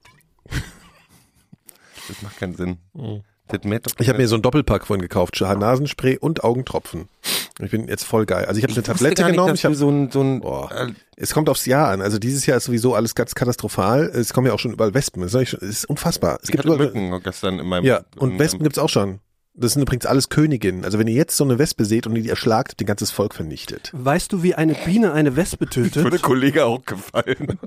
Das 2.12 2.22
macht 2.22 2.38
keinen 2.38 2.56
Sinn. 2.56 2.78
Mhm. 2.94 3.22
Das 3.48 3.60
Ich 4.00 4.08
habe 4.08 4.18
mir 4.18 4.28
so 4.28 4.36
einen 4.36 4.44
Doppelpack 4.44 4.86
vorhin 4.86 5.02
gekauft, 5.02 5.40
Nasenspray 5.42 6.18
und 6.18 6.44
Augentropfen. 6.44 7.10
Ich 7.60 7.72
bin 7.72 7.88
jetzt 7.88 8.04
voll 8.04 8.26
geil. 8.26 8.46
Also 8.46 8.58
ich 8.58 8.64
habe 8.64 8.74
eine 8.74 8.84
Tablette 8.84 9.22
gar 9.22 9.28
nicht, 9.28 9.34
genommen. 9.34 9.50
dass 9.50 9.60
Ich 9.60 9.66
hab, 9.66 9.74
du 9.74 9.78
so 9.78 9.90
ein, 9.90 10.10
so 10.10 10.22
ein 10.22 10.42
Boah. 10.42 10.72
äh, 10.72 10.88
es 11.16 11.34
kommt 11.34 11.50
aufs 11.50 11.66
Jahr 11.66 11.90
an. 11.90 12.02
Also 12.02 12.18
dieses 12.18 12.46
Jahr 12.46 12.58
ist 12.58 12.66
sowieso 12.66 12.96
alles 12.96 13.14
ganz 13.14 13.36
katastrophal. 13.36 14.06
Es 14.06 14.34
kommen 14.34 14.48
ja 14.48 14.54
auch 14.54 14.60
schon 14.60 14.72
überall 14.72 14.94
Wespen. 14.94 15.22
Das 15.22 15.34
ist, 15.34 15.54
es 15.54 15.86
unfassbar. 15.86 16.40
Es 16.42 16.50
ich 16.50 16.52
gibt 16.52 16.66
hatte 16.66 16.74
überall, 16.74 16.94
Mücken 16.94 17.24
gestern 17.24 17.60
in 17.60 17.68
meinem 17.68 17.86
ja, 17.86 18.02
und 18.18 18.40
Wespen 18.40 18.64
gibt's 18.64 18.80
auch 18.80 18.90
schon. 18.90 19.20
Das 19.54 19.74
sind 19.74 19.82
übrigens 19.82 20.06
alles 20.06 20.30
Königinnen. 20.30 20.86
Also 20.86 20.98
wenn 20.98 21.08
ihr 21.08 21.14
jetzt 21.14 21.36
so 21.36 21.44
eine 21.44 21.60
Wespe 21.60 21.84
seht 21.84 22.08
und 22.08 22.16
die 22.16 22.30
erschlagt, 22.30 22.72
habt 22.72 22.82
ihr 22.82 22.86
ein 22.86 22.88
ganzes 22.88 23.12
Volk 23.12 23.36
vernichtet. 23.36 23.92
Weißt 23.94 24.32
du, 24.32 24.44
wie 24.44 24.56
eine 24.56 24.74
Biene 24.74 25.12
eine 25.12 25.36
Wespe 25.36 25.66
würde 25.70 25.92
tötet? 25.92 26.22
Kollege 26.22 26.66
auch 26.66 26.86
gefallen. 26.86 27.60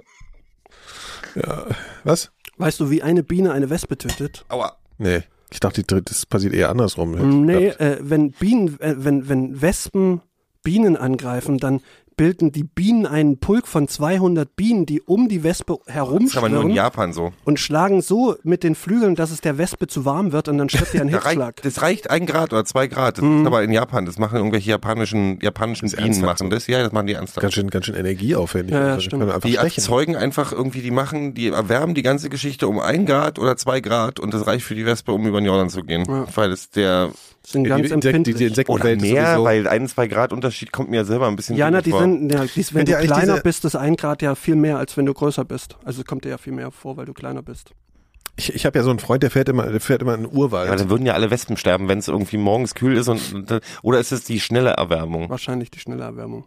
Was? 2.05 2.31
Weißt 2.57 2.81
du, 2.81 2.91
wie 2.91 3.03
eine 3.03 3.23
Biene 3.23 3.53
eine 3.53 3.71
Wespe 3.71 3.99
tötet? 3.99 4.45
Aua. 4.49 4.77
Nee. 4.99 5.23
Ich 5.51 5.61
dachte, 5.61 5.83
das 5.85 6.27
passiert 6.27 6.53
eher 6.53 6.69
andersrum. 6.69 7.45
Nee, 7.45 7.69
äh, 7.69 7.99
wenn 8.01 8.33
Bienen, 8.33 8.81
äh, 8.81 8.95
wenn, 8.97 9.29
wenn 9.29 9.61
Wespen 9.63 10.21
Bienen 10.65 10.97
angreifen, 10.97 11.59
dann 11.59 11.81
bilden 12.17 12.53
die 12.53 12.65
Bienen 12.65 13.07
einen 13.07 13.39
Pulk 13.39 13.67
von 13.67 13.89
200 13.89 14.55
Bienen, 14.57 14.87
die 14.87 15.01
um 15.03 15.29
die 15.29 15.43
Wespe 15.43 15.77
Das 15.87 15.95
ist 15.97 15.97
aber 15.97 16.09
nur 16.09 16.23
in 16.23 16.71
herumschwirren 16.71 16.71
Japan 16.71 17.13
so. 17.13 17.33
und 17.45 17.59
schlagen 17.61 18.03
so 18.03 18.37
mit 18.43 18.63
den 18.63 18.75
Flügeln, 18.75 19.15
dass 19.15 19.31
es 19.31 19.41
der 19.41 19.59
Wespe 19.59 19.87
zu 19.87 20.05
warm 20.05 20.33
wird 20.33 20.49
und 20.49 20.59
dann 20.59 20.69
stirbt 20.69 20.95
ihr 20.95 21.01
einen 21.03 21.11
Hitzschlag. 21.11 21.63
das 21.63 21.83
reicht 21.83 22.11
ein 22.11 22.27
Grad 22.27 22.53
oder 22.53 22.65
zwei 22.65 22.87
Grad. 22.87 23.19
Das 23.19 23.25
Mhm. 23.25 23.41
ist 23.43 23.47
aber 23.47 23.63
in 23.63 23.73
Japan. 23.73 24.07
Das 24.07 24.19
machen 24.19 24.37
irgendwelche 24.37 24.71
japanischen, 24.71 25.39
japanischen 25.41 25.89
Bienen 25.91 26.05
ernsthaft 26.05 26.41
machen 26.41 26.51
das. 26.51 26.67
Ja, 26.67 26.83
das 26.83 26.93
machen 26.93 27.07
die 27.07 27.15
ernsthaft. 27.15 27.41
Ganz 27.43 27.55
schön, 27.55 27.71
ganz 27.71 27.87
schön 27.87 27.95
energieaufwendig. 27.95 28.75
Ja, 28.75 28.81
ja, 28.87 28.95
Also 28.95 29.01
Die 29.49 29.53
stechen. 29.55 29.61
erzeugen 29.63 30.17
einfach 30.17 30.53
irgendwie, 30.53 30.83
die 30.83 30.91
machen, 30.91 31.35
die 31.35 31.49
erwärmen 31.49 31.95
die 31.95 32.03
ganze 32.03 32.29
Geschichte 32.29 32.69
um 32.69 32.79
ein 32.81 33.07
Grad 33.07 33.39
oder 33.39 33.57
zwei 33.57 33.81
Grad 33.81 34.21
und 34.21 34.33
das 34.35 34.47
reicht 34.47 34.65
für 34.65 34.75
die 34.75 34.87
Wespe, 34.87 35.13
um 35.13 35.27
über 35.27 35.41
den 35.41 35.47
Jordan 35.47 35.71
zu 35.71 35.83
gehen. 35.83 36.05
Ja. 36.09 36.27
Weil 36.35 36.53
es 36.53 36.71
der, 36.71 37.11
sind 37.47 37.65
Die, 37.65 37.69
ganz 37.69 37.89
die, 37.89 37.93
Insekten, 37.93 38.07
empfindlich. 38.17 38.37
die 38.37 38.45
Insektenwelt 38.47 38.85
oder 38.85 39.01
mehr, 39.01 39.27
sowieso, 39.27 39.45
weil 39.45 39.69
ein, 39.69 39.89
zwei 39.89 40.07
Grad 40.07 40.33
Unterschied 40.33 40.73
kommt 40.73 40.91
mir 40.91 40.97
ja 40.97 41.05
selber 41.05 41.29
ein 41.29 41.37
bisschen 41.37 41.57
ja, 41.57 41.71
na, 41.71 41.83
die 41.83 41.91
vor. 41.91 42.01
sind, 42.01 42.33
ja, 42.33 42.45
die, 42.45 42.75
wenn 42.75 42.85
Kennt 42.87 43.03
du 43.03 43.07
kleiner 43.07 43.41
bist, 43.41 43.65
ist 43.65 43.77
ein 43.77 43.97
Grad 43.97 44.23
ja 44.23 44.35
viel 44.35 44.57
mehr, 44.57 44.79
als 44.79 44.97
wenn 44.97 45.07
du 45.07 45.15
größer 45.15 45.45
bist. 45.45 45.77
Also 45.85 46.01
es 46.01 46.07
kommt 46.07 46.25
dir 46.25 46.31
ja 46.31 46.39
viel 46.39 46.53
mehr 46.53 46.71
vor, 46.71 46.97
weil 46.97 47.07
du 47.07 47.13
kleiner 47.13 47.43
bist. 47.43 47.71
ich 48.37 48.55
ich 48.55 48.67
habe 48.67 48.79
ja 48.79 48.83
so 48.83 48.91
einen 48.91 48.99
Freund, 48.99 49.23
der 49.23 49.31
fährt 49.31 49.49
immer, 49.49 49.65
der 49.67 49.81
fährt 49.81 50.03
immer 50.03 50.15
in 50.15 50.23
den 50.23 50.33
Urwald. 50.37 50.69
Aber 50.69 50.77
dann 50.77 50.91
würden 50.91 51.07
ja 51.07 51.13
alle 51.15 51.31
Wespen 51.31 51.57
sterben, 51.57 51.89
wenn 51.89 51.99
es 51.99 52.09
irgendwie 52.09 52.39
morgens 52.39 52.75
kühl 52.75 52.97
ist 52.97 53.09
und, 53.09 53.35
und 53.35 53.61
oder 53.83 54.01
ist 54.01 54.13
es 54.13 54.25
die 54.25 54.41
schnelle 54.41 54.71
Erwärmung? 54.71 55.29
Wahrscheinlich 55.29 55.71
die 55.71 55.81
schnelle 55.81 56.05
Erwärmung. 56.05 56.45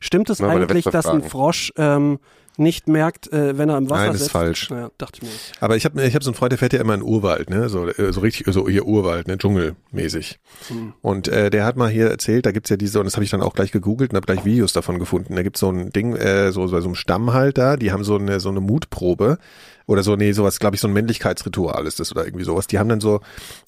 Stimmt 0.00 0.30
es 0.30 0.38
der 0.38 0.48
eigentlich, 0.48 0.86
dass 0.86 1.06
ein. 1.06 1.22
Frosch 1.22 1.70
ähm, 1.76 2.18
nicht 2.56 2.88
merkt, 2.88 3.32
äh, 3.32 3.58
wenn 3.58 3.68
er 3.68 3.78
im 3.78 3.90
Wasser 3.90 4.06
Nein, 4.06 4.14
ist 4.14 4.20
sitzt? 4.20 4.30
falsch. 4.32 4.70
Ja, 4.70 4.90
dachte 4.98 5.20
ich 5.20 5.28
mir. 5.28 5.34
Aber 5.60 5.76
ich 5.76 5.84
habe 5.84 6.02
ich 6.02 6.14
hab 6.14 6.22
so 6.22 6.30
einen 6.30 6.36
Freund, 6.36 6.52
der 6.52 6.58
fährt 6.58 6.72
ja 6.72 6.80
immer 6.80 6.94
in 6.94 7.00
den 7.00 7.08
Urwald, 7.08 7.50
ne? 7.50 7.68
So, 7.68 7.86
äh, 7.88 8.12
so 8.12 8.20
richtig, 8.20 8.46
so 8.52 8.68
hier 8.68 8.86
Urwald, 8.86 9.26
ne? 9.26 9.38
Dschungelmäßig. 9.38 10.38
Und 11.02 11.28
äh, 11.28 11.50
der 11.50 11.64
hat 11.64 11.76
mal 11.76 11.90
hier 11.90 12.10
erzählt, 12.10 12.46
da 12.46 12.52
gibt's 12.52 12.70
ja 12.70 12.76
diese, 12.76 13.00
und 13.00 13.06
das 13.06 13.14
habe 13.14 13.24
ich 13.24 13.30
dann 13.30 13.42
auch 13.42 13.54
gleich 13.54 13.72
gegoogelt 13.72 14.12
und 14.12 14.16
habe 14.16 14.26
gleich 14.26 14.44
Videos 14.44 14.72
davon 14.72 14.98
gefunden. 14.98 15.34
Da 15.36 15.42
gibt's 15.42 15.60
so 15.60 15.70
ein 15.70 15.90
Ding, 15.90 16.14
äh, 16.16 16.52
so, 16.52 16.66
so, 16.66 16.80
so 16.80 16.88
ein 16.88 16.94
Stamm 16.94 17.32
halt 17.32 17.58
da, 17.58 17.76
die 17.76 17.92
haben 17.92 18.04
so 18.04 18.16
eine, 18.16 18.40
so 18.40 18.50
eine 18.50 18.60
Mutprobe. 18.60 19.38
Oder 19.86 20.02
so, 20.02 20.16
nee, 20.16 20.32
sowas, 20.32 20.58
glaube 20.58 20.76
ich, 20.76 20.80
so 20.80 20.88
ein 20.88 20.94
Männlichkeitsritual 20.94 21.86
ist 21.86 22.00
das 22.00 22.10
oder 22.10 22.24
irgendwie 22.24 22.44
sowas. 22.44 22.66
Die 22.66 22.78
haben 22.78 22.88
dann 22.88 23.00
so, 23.00 23.20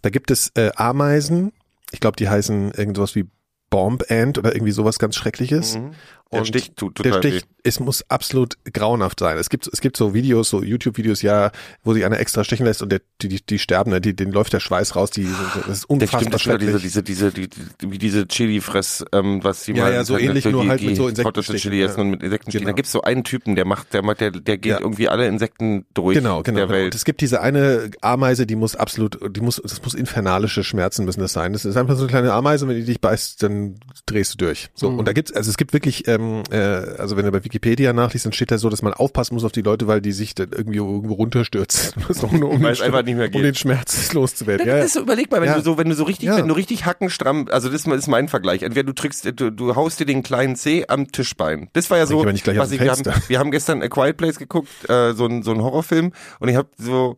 da 0.03 0.09
gibt 0.11 0.31
es 0.31 0.51
äh, 0.55 0.71
Ameisen, 0.77 1.53
ich 1.93 2.01
glaube, 2.01 2.17
die 2.17 2.29
heißen 2.29 2.73
irgendwas 2.73 3.15
wie 3.15 3.27
Bomb 3.69 4.05
Ant 4.11 4.39
oder 4.39 4.55
irgendwie 4.55 4.73
sowas 4.73 4.99
ganz 4.99 5.17
Schreckliches. 5.17 5.77
Mhm. 5.77 5.91
Der 6.33 6.41
Und 6.41 6.47
Stich 6.47 6.73
tut 6.75 6.99
der 7.05 7.13
total 7.13 7.31
Stich, 7.31 7.43
es 7.63 7.79
muss 7.79 8.03
absolut 8.11 8.55
grauenhaft 8.73 9.21
sein. 9.21 9.39
Es 9.39 9.49
gibt, 9.49 9.69
es 9.73 9.81
gibt 9.81 9.97
so 9.97 10.13
Videos, 10.13 10.51
so 10.51 10.61
YouTube-Videos, 10.63 11.23
ja, 11.23 11.53
wo 11.85 11.95
sich 11.95 12.05
einer 12.05 12.19
extra 12.19 12.43
stechen 12.43 12.67
lässt 12.67 12.83
und 12.83 12.91
der, 12.91 13.01
die, 13.23 13.29
die, 13.29 13.45
die 13.47 13.59
sterben, 13.61 13.91
ne? 13.93 14.01
die, 14.01 14.15
denen 14.15 14.33
läuft 14.33 14.53
der 14.53 14.59
Schweiß 14.61 14.97
raus, 14.97 15.11
die, 15.11 15.25
das 15.25 15.57
ist 15.57 15.69
Das 15.69 15.85
unfassbar 15.85 16.21
stimmt, 16.21 16.35
das 16.35 16.41
ist 16.41 16.47
wieder 16.47 16.59
schrecklich. 16.59 16.83
diese, 16.83 17.03
diese, 17.05 17.33
diese, 17.33 17.49
die, 17.81 17.91
wie 17.93 17.99
diese 17.99 18.27
Chili-Fress, 18.27 19.05
ähm, 19.13 19.43
was 19.45 19.65
die 19.65 19.73
Ja, 19.73 19.85
mal 19.85 19.93
ja, 19.93 20.05
so 20.05 20.19
ähnlich, 20.19 20.43
für 20.43 20.51
nur 20.51 20.65
die, 20.65 20.69
halt 20.69 20.81
mit 20.81 20.91
die 20.91 20.95
so 20.97 21.03
schottischen 21.05 21.55
Insektenstichen, 21.55 21.71
Chili 21.71 21.83
ja. 21.85 21.95
und 21.95 22.11
mit 22.11 22.23
Insektenstichen. 22.25 22.65
Genau. 22.65 22.73
Da 22.73 22.77
gibt's 22.77 22.93
so 22.93 23.03
einen 23.03 23.23
Typen, 23.25 23.55
der 23.55 23.65
macht, 23.65 23.95
der 23.95 24.03
macht, 24.03 24.21
der, 24.21 24.33
der 24.33 24.59
geht 24.59 24.73
Ja. 24.73 24.81
irgendwie 24.81 25.09
alle 25.09 25.27
Insekten 25.29 25.87
durch 25.95 26.17
Genau, 26.17 26.43
genau. 26.43 26.57
der 26.59 26.67
genau. 26.67 26.69
Welt. 26.77 26.85
Und 26.87 26.95
es 26.97 27.05
gibt 27.05 27.21
diese 27.21 27.41
eine 27.41 27.91
Ameise, 28.01 28.47
die 28.47 28.57
muss 28.57 28.75
absolut, 28.77 29.19
die 29.37 29.41
muss, 29.41 29.61
das 29.63 29.81
muss 29.83 29.95
infernalische 29.95 30.65
Schmerzen 30.65 31.05
müssen 31.05 31.21
das 31.21 31.33
sein. 31.33 31.53
Das 31.53 31.65
ist 31.65 31.77
einfach 31.77 31.95
so 31.95 32.03
eine 32.03 32.09
kleine 32.11 32.33
Ameise, 32.33 32.67
wenn 32.69 32.77
die 32.77 32.85
dich 32.85 33.01
beißt, 33.01 33.43
dann 33.45 33.77
drehst 34.07 34.35
du 34.35 34.39
durch. 34.39 34.71
So. 34.75 34.91
Mhm. 34.91 34.99
Und 35.01 35.09
da 35.09 35.13
gibt's, 35.13 35.33
also 35.33 35.51
es 35.51 35.57
gibt 35.57 35.73
wirklich, 35.73 36.07
ähm, 36.17 36.43
äh, 36.51 36.57
also 36.57 37.17
wenn 37.17 37.25
du 37.25 37.31
bei 37.33 37.45
Wikipedia 37.45 37.93
nachliest, 37.93 38.27
dann 38.27 38.33
steht 38.33 38.51
da 38.51 38.59
so, 38.59 38.69
dass 38.71 38.83
man 38.83 38.93
aufpassen 38.95 39.35
muss 39.35 39.45
auf 39.45 39.53
die 39.53 39.63
Leute, 39.63 39.87
weil 39.87 40.01
die 40.01 40.13
sich 40.13 40.35
dann 40.35 40.51
irgendwie 40.53 40.79
irgendwo 40.79 41.15
runterstürzen. 41.15 42.03
So, 42.11 42.27
um, 42.29 42.43
um 42.43 42.63
Weil 42.63 42.73
es 42.73 42.79
den- 42.79 42.87
einfach 42.87 43.05
nicht 43.05 43.17
mehr 43.17 43.27
Um 43.27 43.33
geht. 43.33 43.45
den 43.45 43.55
Schmerz 43.55 44.13
loszuwerden. 44.13 44.67
Ja, 44.67 44.77
Das 44.79 44.87
ist 44.87 44.93
so, 44.95 45.01
überleg 45.01 45.31
mal, 45.31 45.41
wenn 45.41 45.49
Ja. 45.49 45.57
du 45.57 45.63
so, 45.63 45.77
wenn 45.79 45.89
du 45.89 45.95
so 45.95 46.05
richtig, 46.05 46.29
Ja. 46.29 46.37
wenn 46.39 46.49
du 46.49 46.55
richtig 46.55 46.87
hackenstramm, 46.87 47.49
also 47.51 47.69
das 47.69 47.85
ist 47.87 48.07
mein 48.09 48.29
Vergleich. 48.29 48.63
Entweder 48.63 48.85
du 48.87 48.95
drückst, 48.95 49.25
du, 49.41 49.51
du 49.51 49.77
haust 49.77 50.01
dir 50.01 50.07
den 50.07 50.23
kleinen 50.23 50.57
C 50.57 50.85
am 50.89 51.11
Tischbein. 51.13 51.69
Das 51.73 51.91
war 51.91 51.99
ja 51.99 52.07
so, 52.07 52.23
gleich 52.23 52.45
was 52.59 52.71
ich, 52.73 52.81
wir 52.81 52.91
haben, 52.91 53.05
Fenster. 53.05 53.29
wir 53.29 53.39
haben 53.39 53.51
gestern 53.51 53.83
A 53.83 53.89
Quiet 53.89 54.17
Place 54.17 54.39
geguckt, 54.39 54.69
äh, 54.89 55.13
so 55.13 55.27
ein, 55.27 55.43
so 55.43 55.53
ein 55.53 55.61
Horrorfilm 55.63 56.13
und 56.41 56.49
ich 56.49 56.57
habe 56.57 56.69
so, 56.79 57.17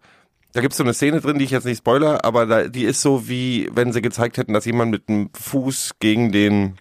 da 0.54 0.60
gibt's 0.62 0.78
so 0.78 0.82
eine 0.82 0.94
Szene 0.94 1.20
drin, 1.20 1.38
die 1.38 1.44
ich 1.44 1.50
jetzt 1.50 1.66
nicht 1.66 1.78
spoiler, 1.78 2.24
aber 2.24 2.46
da, 2.46 2.64
die 2.68 2.84
ist 2.84 3.02
so 3.02 3.28
wie, 3.28 3.68
wenn 3.74 3.92
sie 3.92 4.00
gezeigt 4.02 4.38
hätten, 4.38 4.54
dass 4.54 4.64
jemand 4.64 4.90
mit 4.90 5.08
dem 5.08 5.28
Fuß 5.38 5.92
gegen 6.00 6.32
den, 6.32 6.74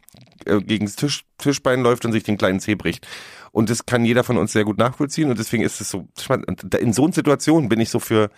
äh, 0.47 0.61
gegen 0.61 0.85
das 0.85 0.95
Tisch, 0.95 1.25
Tischbein 1.37 1.81
läuft 1.81 2.05
und 2.05 2.11
sich 2.11 2.23
den 2.23 2.37
kleinen 2.37 2.59
Zeh 2.59 2.75
bricht. 2.75 3.07
Und 3.51 3.69
das 3.69 3.85
kann 3.85 4.05
jeder 4.05 4.23
von 4.23 4.37
uns 4.37 4.51
sehr 4.51 4.65
gut 4.65 4.77
nachvollziehen 4.77 5.29
und 5.29 5.39
deswegen 5.39 5.63
ist 5.63 5.81
es 5.81 5.89
so 5.89 6.07
spannend. 6.19 6.47
Und 6.47 6.75
in 6.75 6.93
so 6.93 7.03
einer 7.05 7.13
Situation 7.13 7.69
bin 7.69 7.79
ich 7.79 7.89
so 7.89 7.99
für, 7.99 8.29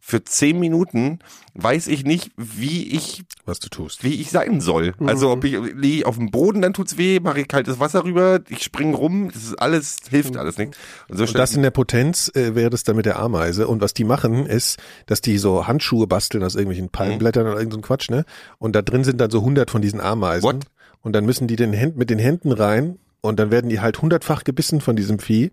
für 0.00 0.24
zehn 0.24 0.58
Minuten 0.58 1.20
weiß 1.54 1.86
ich 1.86 2.04
nicht, 2.04 2.32
wie 2.36 2.88
ich 2.94 3.24
was 3.46 3.58
du 3.58 3.68
tust. 3.68 4.04
wie 4.04 4.20
ich 4.20 4.30
sein 4.30 4.60
soll. 4.60 4.94
Also 4.98 5.30
ob 5.30 5.44
ich 5.44 5.52
liege 5.52 5.98
ich 5.98 6.06
auf 6.06 6.16
dem 6.16 6.30
Boden, 6.30 6.60
dann 6.60 6.74
tut's 6.74 6.98
weh, 6.98 7.20
mache 7.20 7.40
ich 7.40 7.48
kaltes 7.48 7.78
Wasser 7.78 8.04
rüber, 8.04 8.40
ich 8.48 8.64
spring 8.64 8.94
rum, 8.94 9.30
das 9.32 9.44
ist 9.44 9.54
alles 9.54 9.98
hilft 10.10 10.36
alles 10.36 10.58
nicht. 10.58 10.76
Und 11.08 11.18
so 11.18 11.24
Und 11.24 11.38
das 11.38 11.54
in 11.54 11.62
der 11.62 11.70
Potenz 11.70 12.30
äh, 12.34 12.54
wäre 12.54 12.70
das 12.70 12.84
dann 12.84 12.96
mit 12.96 13.06
der 13.06 13.18
Ameise. 13.18 13.68
Und 13.68 13.80
was 13.80 13.94
die 13.94 14.04
machen, 14.04 14.46
ist, 14.46 14.78
dass 15.06 15.20
die 15.20 15.38
so 15.38 15.66
Handschuhe 15.66 16.06
basteln 16.06 16.42
aus 16.42 16.54
irgendwelchen 16.54 16.90
Palmblättern 16.90 17.46
oder 17.46 17.58
irgendein 17.58 17.82
Quatsch, 17.82 18.10
ne? 18.10 18.24
Und 18.58 18.74
da 18.74 18.82
drin 18.82 19.04
sind 19.04 19.20
dann 19.20 19.30
so 19.30 19.42
hundert 19.42 19.70
von 19.70 19.82
diesen 19.82 20.00
Ameisen. 20.00 20.44
What? 20.44 20.66
Und 21.04 21.12
dann 21.12 21.24
müssen 21.24 21.46
die 21.46 21.56
den 21.56 21.72
Händen, 21.72 21.98
mit 21.98 22.10
den 22.10 22.18
Händen 22.18 22.50
rein 22.50 22.98
und 23.20 23.38
dann 23.38 23.50
werden 23.50 23.70
die 23.70 23.80
halt 23.80 24.02
hundertfach 24.02 24.42
gebissen 24.42 24.80
von 24.80 24.96
diesem 24.96 25.20
Vieh. 25.20 25.52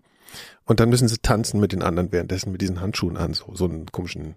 Und 0.64 0.80
dann 0.80 0.88
müssen 0.88 1.08
sie 1.08 1.18
tanzen 1.18 1.60
mit 1.60 1.72
den 1.72 1.82
anderen 1.82 2.10
währenddessen 2.10 2.50
mit 2.52 2.62
diesen 2.62 2.80
Handschuhen 2.80 3.18
an, 3.18 3.34
so, 3.34 3.54
so 3.54 3.66
einen 3.66 3.86
komischen 3.86 4.34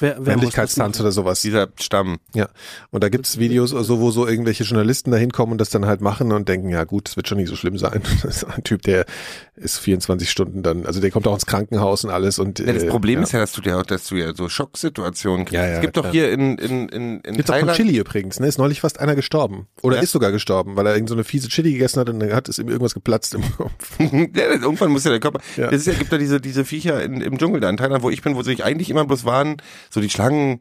Wer, 0.00 0.20
Männlichkeitstanz 0.20 1.00
oder 1.00 1.12
sowas. 1.12 1.40
dieser 1.42 1.68
Stamm. 1.80 2.18
Ja. 2.34 2.48
Und 2.90 3.02
da 3.02 3.08
gibt's 3.08 3.38
Videos, 3.38 3.70
so, 3.70 4.00
wo 4.00 4.10
so 4.10 4.26
irgendwelche 4.26 4.64
Journalisten 4.64 5.10
da 5.10 5.16
hinkommen 5.16 5.52
und 5.52 5.58
das 5.60 5.70
dann 5.70 5.86
halt 5.86 6.00
machen 6.00 6.32
und 6.32 6.48
denken, 6.48 6.68
ja 6.68 6.84
gut, 6.84 7.08
das 7.08 7.16
wird 7.16 7.28
schon 7.28 7.38
nicht 7.38 7.48
so 7.48 7.56
schlimm 7.56 7.78
sein. 7.78 8.02
Das 8.22 8.42
ist 8.42 8.44
ein 8.44 8.64
Typ, 8.64 8.82
der 8.82 9.06
ist 9.54 9.78
24 9.78 10.28
Stunden 10.30 10.62
dann, 10.62 10.84
also 10.84 11.00
der 11.00 11.10
kommt 11.10 11.26
auch 11.26 11.34
ins 11.34 11.46
Krankenhaus 11.46 12.04
und 12.04 12.10
alles 12.10 12.38
und 12.38 12.58
Ja, 12.58 12.72
das 12.72 12.82
äh, 12.82 12.88
Problem 12.88 13.20
ja. 13.20 13.24
ist 13.24 13.32
ja, 13.32 13.38
dass 13.38 13.52
du 13.52 13.62
ja, 13.62 13.82
dass 13.82 14.06
du 14.08 14.16
ja 14.16 14.34
so 14.34 14.48
Schocksituationen 14.48 15.46
kriegst. 15.46 15.54
Ja, 15.54 15.66
ja, 15.66 15.74
es 15.76 15.80
gibt 15.80 15.96
doch 15.96 16.10
hier 16.10 16.30
in 16.32 16.58
in 16.58 16.88
in, 16.88 17.20
in 17.20 17.34
Gibt's 17.36 17.50
auch 17.50 17.54
von 17.54 17.68
Thailand 17.68 17.76
Chili 17.76 17.98
übrigens, 17.98 18.40
ne? 18.40 18.46
Ist 18.48 18.58
neulich 18.58 18.80
fast 18.80 19.00
einer 19.00 19.14
gestorben. 19.14 19.66
Oder 19.82 19.96
Ja? 19.96 20.02
ist 20.02 20.12
sogar 20.12 20.32
gestorben, 20.32 20.76
weil 20.76 20.86
er 20.86 20.94
irgend 20.94 21.08
so 21.08 21.14
eine 21.14 21.24
fiese 21.24 21.48
Chili 21.48 21.72
gegessen 21.72 22.00
hat 22.00 22.08
und 22.10 22.20
dann 22.20 22.32
hat 22.34 22.48
es 22.48 22.58
ihm 22.58 22.68
irgendwas 22.68 22.94
geplatzt 22.94 23.34
im 23.34 23.42
Kopf. 23.56 23.98
ja, 23.98 24.06
irgendwann 24.34 24.90
muss 24.90 25.04
ja 25.04 25.10
der 25.10 25.20
Körper. 25.20 25.40
Ja. 25.56 25.68
Das 25.70 25.80
ist 25.80 25.86
ja, 25.86 25.94
gibt 25.94 26.12
ja 26.12 26.18
diese, 26.18 26.40
diese 26.40 26.64
Viecher 26.64 27.02
in, 27.02 27.20
im 27.20 27.38
Dschungel 27.38 27.60
da 27.60 27.70
in 27.70 27.76
Thailand, 27.76 28.02
wo 28.02 28.10
ich 28.10 28.22
bin, 28.22 28.34
wo 28.36 28.42
sich 28.42 28.64
eigentlich 28.64 28.90
immer 28.90 29.04
bloß 29.04 29.24
waren, 29.24 29.56
so 29.90 30.00
die 30.00 30.10
Schlangen, 30.10 30.60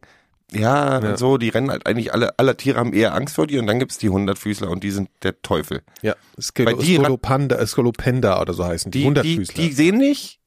ja, 0.51 1.01
Ja. 1.01 1.09
und 1.09 1.17
so, 1.17 1.37
die 1.37 1.49
rennen 1.49 1.71
halt 1.71 1.87
eigentlich 1.87 2.13
alle, 2.13 2.37
alle 2.37 2.55
Tiere 2.55 2.77
haben 2.79 2.93
eher 2.93 3.15
Angst 3.15 3.35
vor 3.35 3.47
dir 3.47 3.59
und 3.59 3.67
dann 3.67 3.79
gibt's 3.79 3.97
die 3.97 4.09
Hundertfüßler 4.09 4.69
und 4.69 4.83
die 4.83 4.91
sind 4.91 5.09
der 5.23 5.41
Teufel. 5.41 5.81
Ja. 6.01 6.15
Skolo, 6.39 6.77
die 6.77 6.95
Skolopanda, 6.95 7.65
Skolopenda 7.65 8.39
oder 8.41 8.53
so 8.53 8.63
heißen 8.65 8.91
die. 8.91 8.99
Die, 8.99 9.01
die, 9.03 9.07
Hundertfüßler. 9.07 9.55
die 9.55 9.71
sehen 9.71 9.97
nicht, 9.97 10.39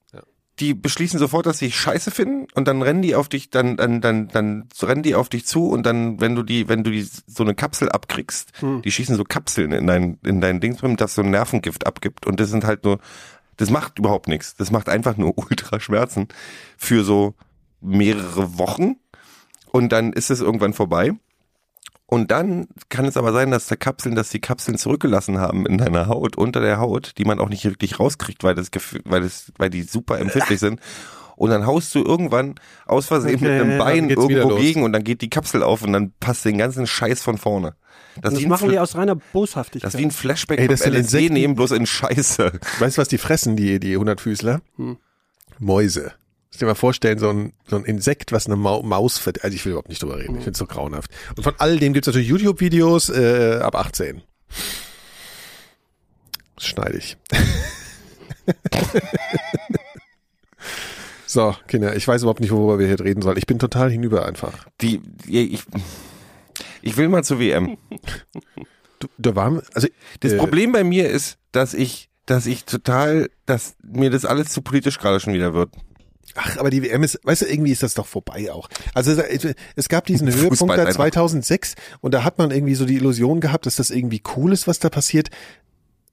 die 0.60 0.74
beschließen 0.74 1.18
sofort, 1.20 1.46
dass 1.46 1.58
sie 1.58 1.70
scheiße 1.70 2.10
finden 2.10 2.46
und 2.54 2.66
dann 2.66 2.82
rennen 2.82 3.02
die 3.02 3.14
auf 3.14 3.28
dich, 3.28 3.50
dann, 3.50 3.76
dann, 3.76 4.00
dann, 4.00 4.28
dann 4.28 4.68
rennen 4.82 5.02
die 5.04 5.14
auf 5.14 5.28
dich 5.28 5.46
zu 5.46 5.68
und 5.68 5.84
dann, 5.84 6.20
wenn 6.20 6.34
du 6.34 6.42
die, 6.42 6.68
wenn 6.68 6.82
du 6.84 6.90
die 6.90 7.02
so 7.02 7.44
eine 7.44 7.54
Kapsel 7.54 7.88
abkriegst, 7.90 8.52
die 8.84 8.90
schießen 8.90 9.14
so 9.16 9.22
Kapseln 9.24 9.70
in 9.72 9.86
dein, 9.86 10.18
in 10.24 10.40
dein 10.40 10.60
Dings 10.60 10.78
drin, 10.78 10.96
das 10.96 11.14
so 11.14 11.22
ein 11.22 11.30
Nervengift 11.30 11.86
abgibt 11.86 12.26
und 12.26 12.40
das 12.40 12.50
sind 12.50 12.64
halt 12.64 12.82
nur, 12.84 12.98
das 13.56 13.70
macht 13.70 13.98
überhaupt 13.98 14.26
nichts. 14.28 14.54
Das 14.56 14.70
macht 14.70 14.88
einfach 14.88 15.16
nur 15.16 15.36
Ultraschmerzen 15.38 16.28
für 16.76 17.04
so 17.04 17.34
mehrere 17.80 18.58
Wochen 18.58 18.96
und 19.72 19.90
dann 19.92 20.12
ist 20.12 20.30
es 20.30 20.40
irgendwann 20.40 20.72
vorbei. 20.72 21.12
Und 22.10 22.30
dann 22.30 22.68
kann 22.88 23.04
es 23.04 23.18
aber 23.18 23.32
sein, 23.34 23.50
dass 23.50 23.66
der 23.66 23.76
Kapseln, 23.76 24.14
dass 24.14 24.30
die 24.30 24.40
Kapseln 24.40 24.78
zurückgelassen 24.78 25.38
haben 25.38 25.66
in 25.66 25.76
deiner 25.76 26.06
Haut, 26.06 26.38
unter 26.38 26.60
der 26.60 26.78
Haut, 26.80 27.12
die 27.18 27.24
man 27.26 27.38
auch 27.38 27.50
nicht 27.50 27.64
wirklich 27.66 28.00
rauskriegt, 28.00 28.42
weil 28.44 28.54
das, 28.54 28.70
weil 29.04 29.20
das, 29.20 29.52
weil 29.58 29.68
die 29.68 29.82
super 29.82 30.18
empfindlich 30.18 30.58
sind. 30.58 30.80
Und 31.36 31.50
dann 31.50 31.66
haust 31.66 31.94
du 31.94 32.02
irgendwann 32.02 32.54
aus 32.86 33.06
Versehen 33.06 33.32
mit 33.32 33.42
Okay, 33.42 33.60
einem 33.60 33.68
dann 33.70 33.78
Bein 33.78 34.08
irgendwo 34.10 34.56
gegen 34.56 34.82
und 34.84 34.92
dann 34.94 35.04
geht 35.04 35.20
die 35.20 35.28
Kapsel 35.30 35.62
auf 35.62 35.82
und 35.82 35.92
dann 35.92 36.12
passt 36.18 36.44
den 36.46 36.56
ganzen 36.58 36.86
Scheiß 36.86 37.20
von 37.22 37.36
vorne. 37.36 37.74
Das, 38.16 38.22
Das 38.22 38.32
ist 38.32 38.40
wie 38.40 38.46
ein 38.46 38.48
machen 38.48 38.70
die 38.70 38.78
aus 38.78 38.96
reiner 38.96 39.14
Boshaftigkeit. 39.14 39.86
das 39.86 39.94
ist 39.94 40.00
wie 40.00 40.06
ein 40.06 40.10
Flashback 40.10 40.58
Ey, 40.60 40.66
das 40.66 40.80
sind 40.80 40.94
LSD 40.94 40.98
Insekten. 41.18 41.34
nehmen, 41.34 41.54
bloß 41.56 41.72
in 41.72 41.86
Scheiße. 41.86 42.52
Weißt 42.80 42.96
du, 42.96 43.00
was 43.02 43.08
die 43.08 43.18
fressen, 43.18 43.54
die, 43.54 43.78
die 43.78 43.96
Hundertfüßler? 43.98 44.62
Hm. 44.76 44.96
Mäuse. 45.58 46.12
Dir 46.59 46.66
mal 46.66 46.75
vorstellen, 46.75 47.18
so 47.18 47.31
ein, 47.31 47.53
so 47.66 47.77
ein 47.77 47.85
Insekt, 47.85 48.33
was 48.33 48.47
eine 48.47 48.57
Mau 48.57 48.83
Maus 48.83 49.18
vert 49.18 49.44
Also 49.44 49.55
ich 49.55 49.64
will 49.64 49.73
überhaupt 49.73 49.88
nicht 49.88 50.03
drüber 50.03 50.18
reden. 50.18 50.37
Ich 50.37 50.44
finde 50.44 50.53
es 50.53 50.59
so 50.59 50.66
grauenhaft. 50.66 51.11
Und 51.37 51.42
von 51.42 51.55
all 51.59 51.79
dem 51.79 51.92
gibt's 51.92 52.07
natürlich 52.07 52.29
YouTube-Videos 52.29 53.11
äh, 53.11 53.61
ab 53.62 53.75
18. 53.75 54.23
Das 56.57 56.66
schneide 56.66 56.99
ich. 56.99 57.16
so, 61.27 61.55
Kinder, 61.68 61.94
ich 61.94 62.07
weiß 62.09 62.23
überhaupt 62.23 62.40
nicht, 62.40 62.51
worüber 62.51 62.79
wir 62.79 62.87
hier 62.87 63.01
reden 63.01 63.23
sollen. 63.23 63.37
Ich 63.37 63.47
bin 63.47 63.59
total 63.59 63.90
hinüber 63.90 64.27
einfach. 64.27 64.66
Die, 64.81 64.99
die 64.99 65.55
ich, 65.55 65.62
ich 66.83 66.97
will 66.97 67.09
mal 67.09 67.23
zur 67.23 67.38
WM. 67.38 67.77
Du, 68.99 69.09
da 69.18 69.37
waren, 69.37 69.62
also 69.75 69.87
Das 70.21 70.33
äh, 70.33 70.37
Problem 70.37 70.73
bei 70.73 70.83
mir 70.83 71.09
ist, 71.09 71.38
dass 71.53 71.75
ich, 71.75 72.11
dass 72.27 72.47
ich 72.47 72.64
total, 72.64 73.31
dass 73.47 73.77
mir 73.83 74.11
das 74.11 74.25
alles 74.25 74.51
zu 74.51 74.62
politisch 74.62 74.99
gerade 74.99 75.21
schon 75.21 75.33
wieder 75.33 75.55
wird. 75.55 75.71
Ach, 76.40 76.57
aber 76.59 76.70
die 76.70 76.83
WM 76.83 77.03
ist, 77.03 77.18
weißt 77.24 77.42
du, 77.42 77.46
irgendwie 77.46 77.72
ist 77.72 77.83
das 77.83 77.94
doch 77.94 78.07
vorbei 78.07 78.53
auch. 78.53 78.68
Also 78.94 79.12
es- 79.12 79.88
gab 79.88 80.07
diesen 80.07 80.29
Höhepunkt 80.35 80.77
da 80.77 80.83
einfach. 80.83 80.94
2006 80.94 81.74
und 82.01 82.14
da 82.14 82.22
hat 82.24 82.38
man 82.38 82.51
irgendwie 82.51 82.74
so 82.74 82.85
die 82.87 82.94
Illusion 82.96 83.40
gehabt, 83.40 83.66
dass 83.66 83.77
das 83.77 83.90
irgendwie 83.90 84.22
cool 84.37 84.53
ist, 84.53 84.66
was 84.68 84.79
da 84.79 84.88
passiert. 84.88 85.31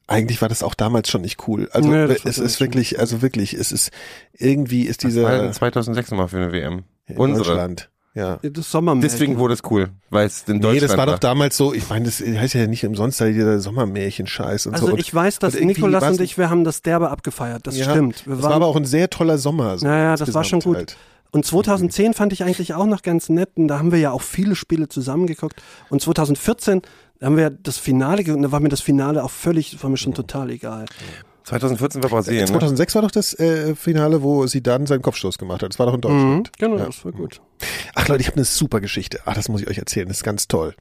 Eigentlich 0.07 0.41
war 0.41 0.49
das 0.49 0.61
auch 0.63 0.75
damals 0.75 1.09
schon 1.09 1.21
nicht 1.21 1.47
cool. 1.47 1.69
Also 1.71 1.89
war 1.91 2.09
es 2.09 2.37
ist 2.37 2.59
wirklich, 2.59 2.99
also 2.99 3.21
wirklich, 3.21 3.53
es 3.53 3.71
ist 3.71 3.91
irgendwie 4.33 4.83
ist 4.83 5.03
diese 5.03 5.21
2006 5.51 6.11
nochmal 6.11 6.27
für 6.27 6.37
eine 6.37 6.51
WM? 6.51 6.83
in 7.07 7.17
Unsere. 7.17 7.45
Deutschland. 7.49 7.89
Ja. 8.15 8.39
Das 8.41 8.71
Sommermärchen. 8.71 9.11
Deswegen 9.11 9.37
wurde 9.37 9.53
es 9.53 9.59
cool, 9.69 9.89
weil 10.09 10.25
es 10.25 10.43
in 10.47 10.61
Deutschland 10.61 10.73
Nee, 10.73 10.79
das 10.87 10.97
war 10.97 11.05
doch 11.05 11.19
damals 11.19 11.57
so, 11.57 11.73
ich 11.73 11.89
meine, 11.89 12.05
das 12.05 12.21
heißt 12.21 12.53
ja 12.53 12.65
nicht 12.65 12.85
umsonst 12.85 13.19
da 13.19 13.25
dieser 13.25 13.59
Sommermärchen-Scheiß 13.59 14.67
und 14.67 14.73
Also 14.73 14.87
so. 14.87 14.93
Und, 14.93 14.99
ich 14.99 15.13
weiß, 15.13 15.39
dass 15.39 15.55
und 15.55 15.65
Nikolas 15.65 16.03
und 16.03 16.21
ich, 16.21 16.37
wir 16.37 16.49
haben 16.49 16.63
das 16.63 16.81
derbe 16.81 17.09
abgefeiert. 17.09 17.67
Das 17.67 17.77
ja, 17.77 17.89
stimmt. 17.89 18.25
Wir 18.25 18.35
das 18.35 18.43
war 18.43 18.53
aber 18.53 18.67
auch 18.67 18.77
ein 18.77 18.85
sehr 18.85 19.09
toller 19.09 19.37
Sommer. 19.37 19.77
So 19.77 19.85
Ja, 19.85 19.97
ja, 19.97 20.15
das 20.15 20.33
war 20.33 20.45
schon 20.45 20.61
gut. 20.61 20.77
Halt. 20.77 20.97
Und 21.31 21.45
2010 21.45 22.13
fand 22.13 22.31
ich 22.31 22.43
eigentlich 22.45 22.73
auch 22.73 22.85
noch 22.85 23.01
ganz 23.01 23.27
nett. 23.27 23.49
Und 23.55 23.67
da 23.67 23.79
haben 23.79 23.91
wir 23.91 23.99
ja 23.99 24.11
auch 24.11 24.21
viele 24.21 24.55
Spiele 24.55 24.87
zusammengeguckt. 24.87 25.61
Und 25.89 26.01
2014 26.01 26.81
haben 27.21 27.35
wir 27.35 27.49
das 27.49 27.77
Finale, 27.77 28.23
ge- 28.23 28.33
und 28.33 28.41
da 28.43 28.53
war 28.53 28.61
mir 28.61 28.69
das 28.69 28.79
Finale 28.79 29.21
auch 29.21 29.31
völlig, 29.31 29.81
war 29.83 29.89
mir 29.89 29.97
schon 29.97 30.13
total 30.13 30.49
egal. 30.51 30.85
2014 31.45 32.03
war 32.03 32.09
Brasilien. 32.09 32.41
Ne? 32.45 32.47
2006 32.51 32.95
war 32.95 33.01
doch 33.03 33.11
das 33.11 33.33
äh, 33.39 33.75
Finale, 33.75 34.23
wo 34.23 34.47
sie 34.47 34.61
dann 34.61 34.85
seinen 34.87 35.01
Kopfstoß 35.01 35.37
gemacht 35.37 35.61
hat. 35.63 35.69
Das 35.69 35.79
war 35.79 35.85
doch 35.85 35.93
in 35.93 36.01
Deutschland. 36.01 36.51
Genau, 36.57 36.77
Ja. 36.77 36.85
das 36.87 37.05
war 37.05 37.11
gut. 37.11 37.41
Ach 37.93 38.07
Leute, 38.07 38.21
ich 38.21 38.27
habe 38.27 38.37
eine 38.37 38.45
super 38.45 38.81
Geschichte. 38.81 39.19
Ach, 39.25 39.33
das 39.35 39.47
muss 39.49 39.61
ich 39.61 39.67
euch 39.69 39.77
erzählen. 39.77 40.07
Das 40.07 40.17
ist 40.17 40.23
ganz 40.23 40.47
toll. 40.47 40.73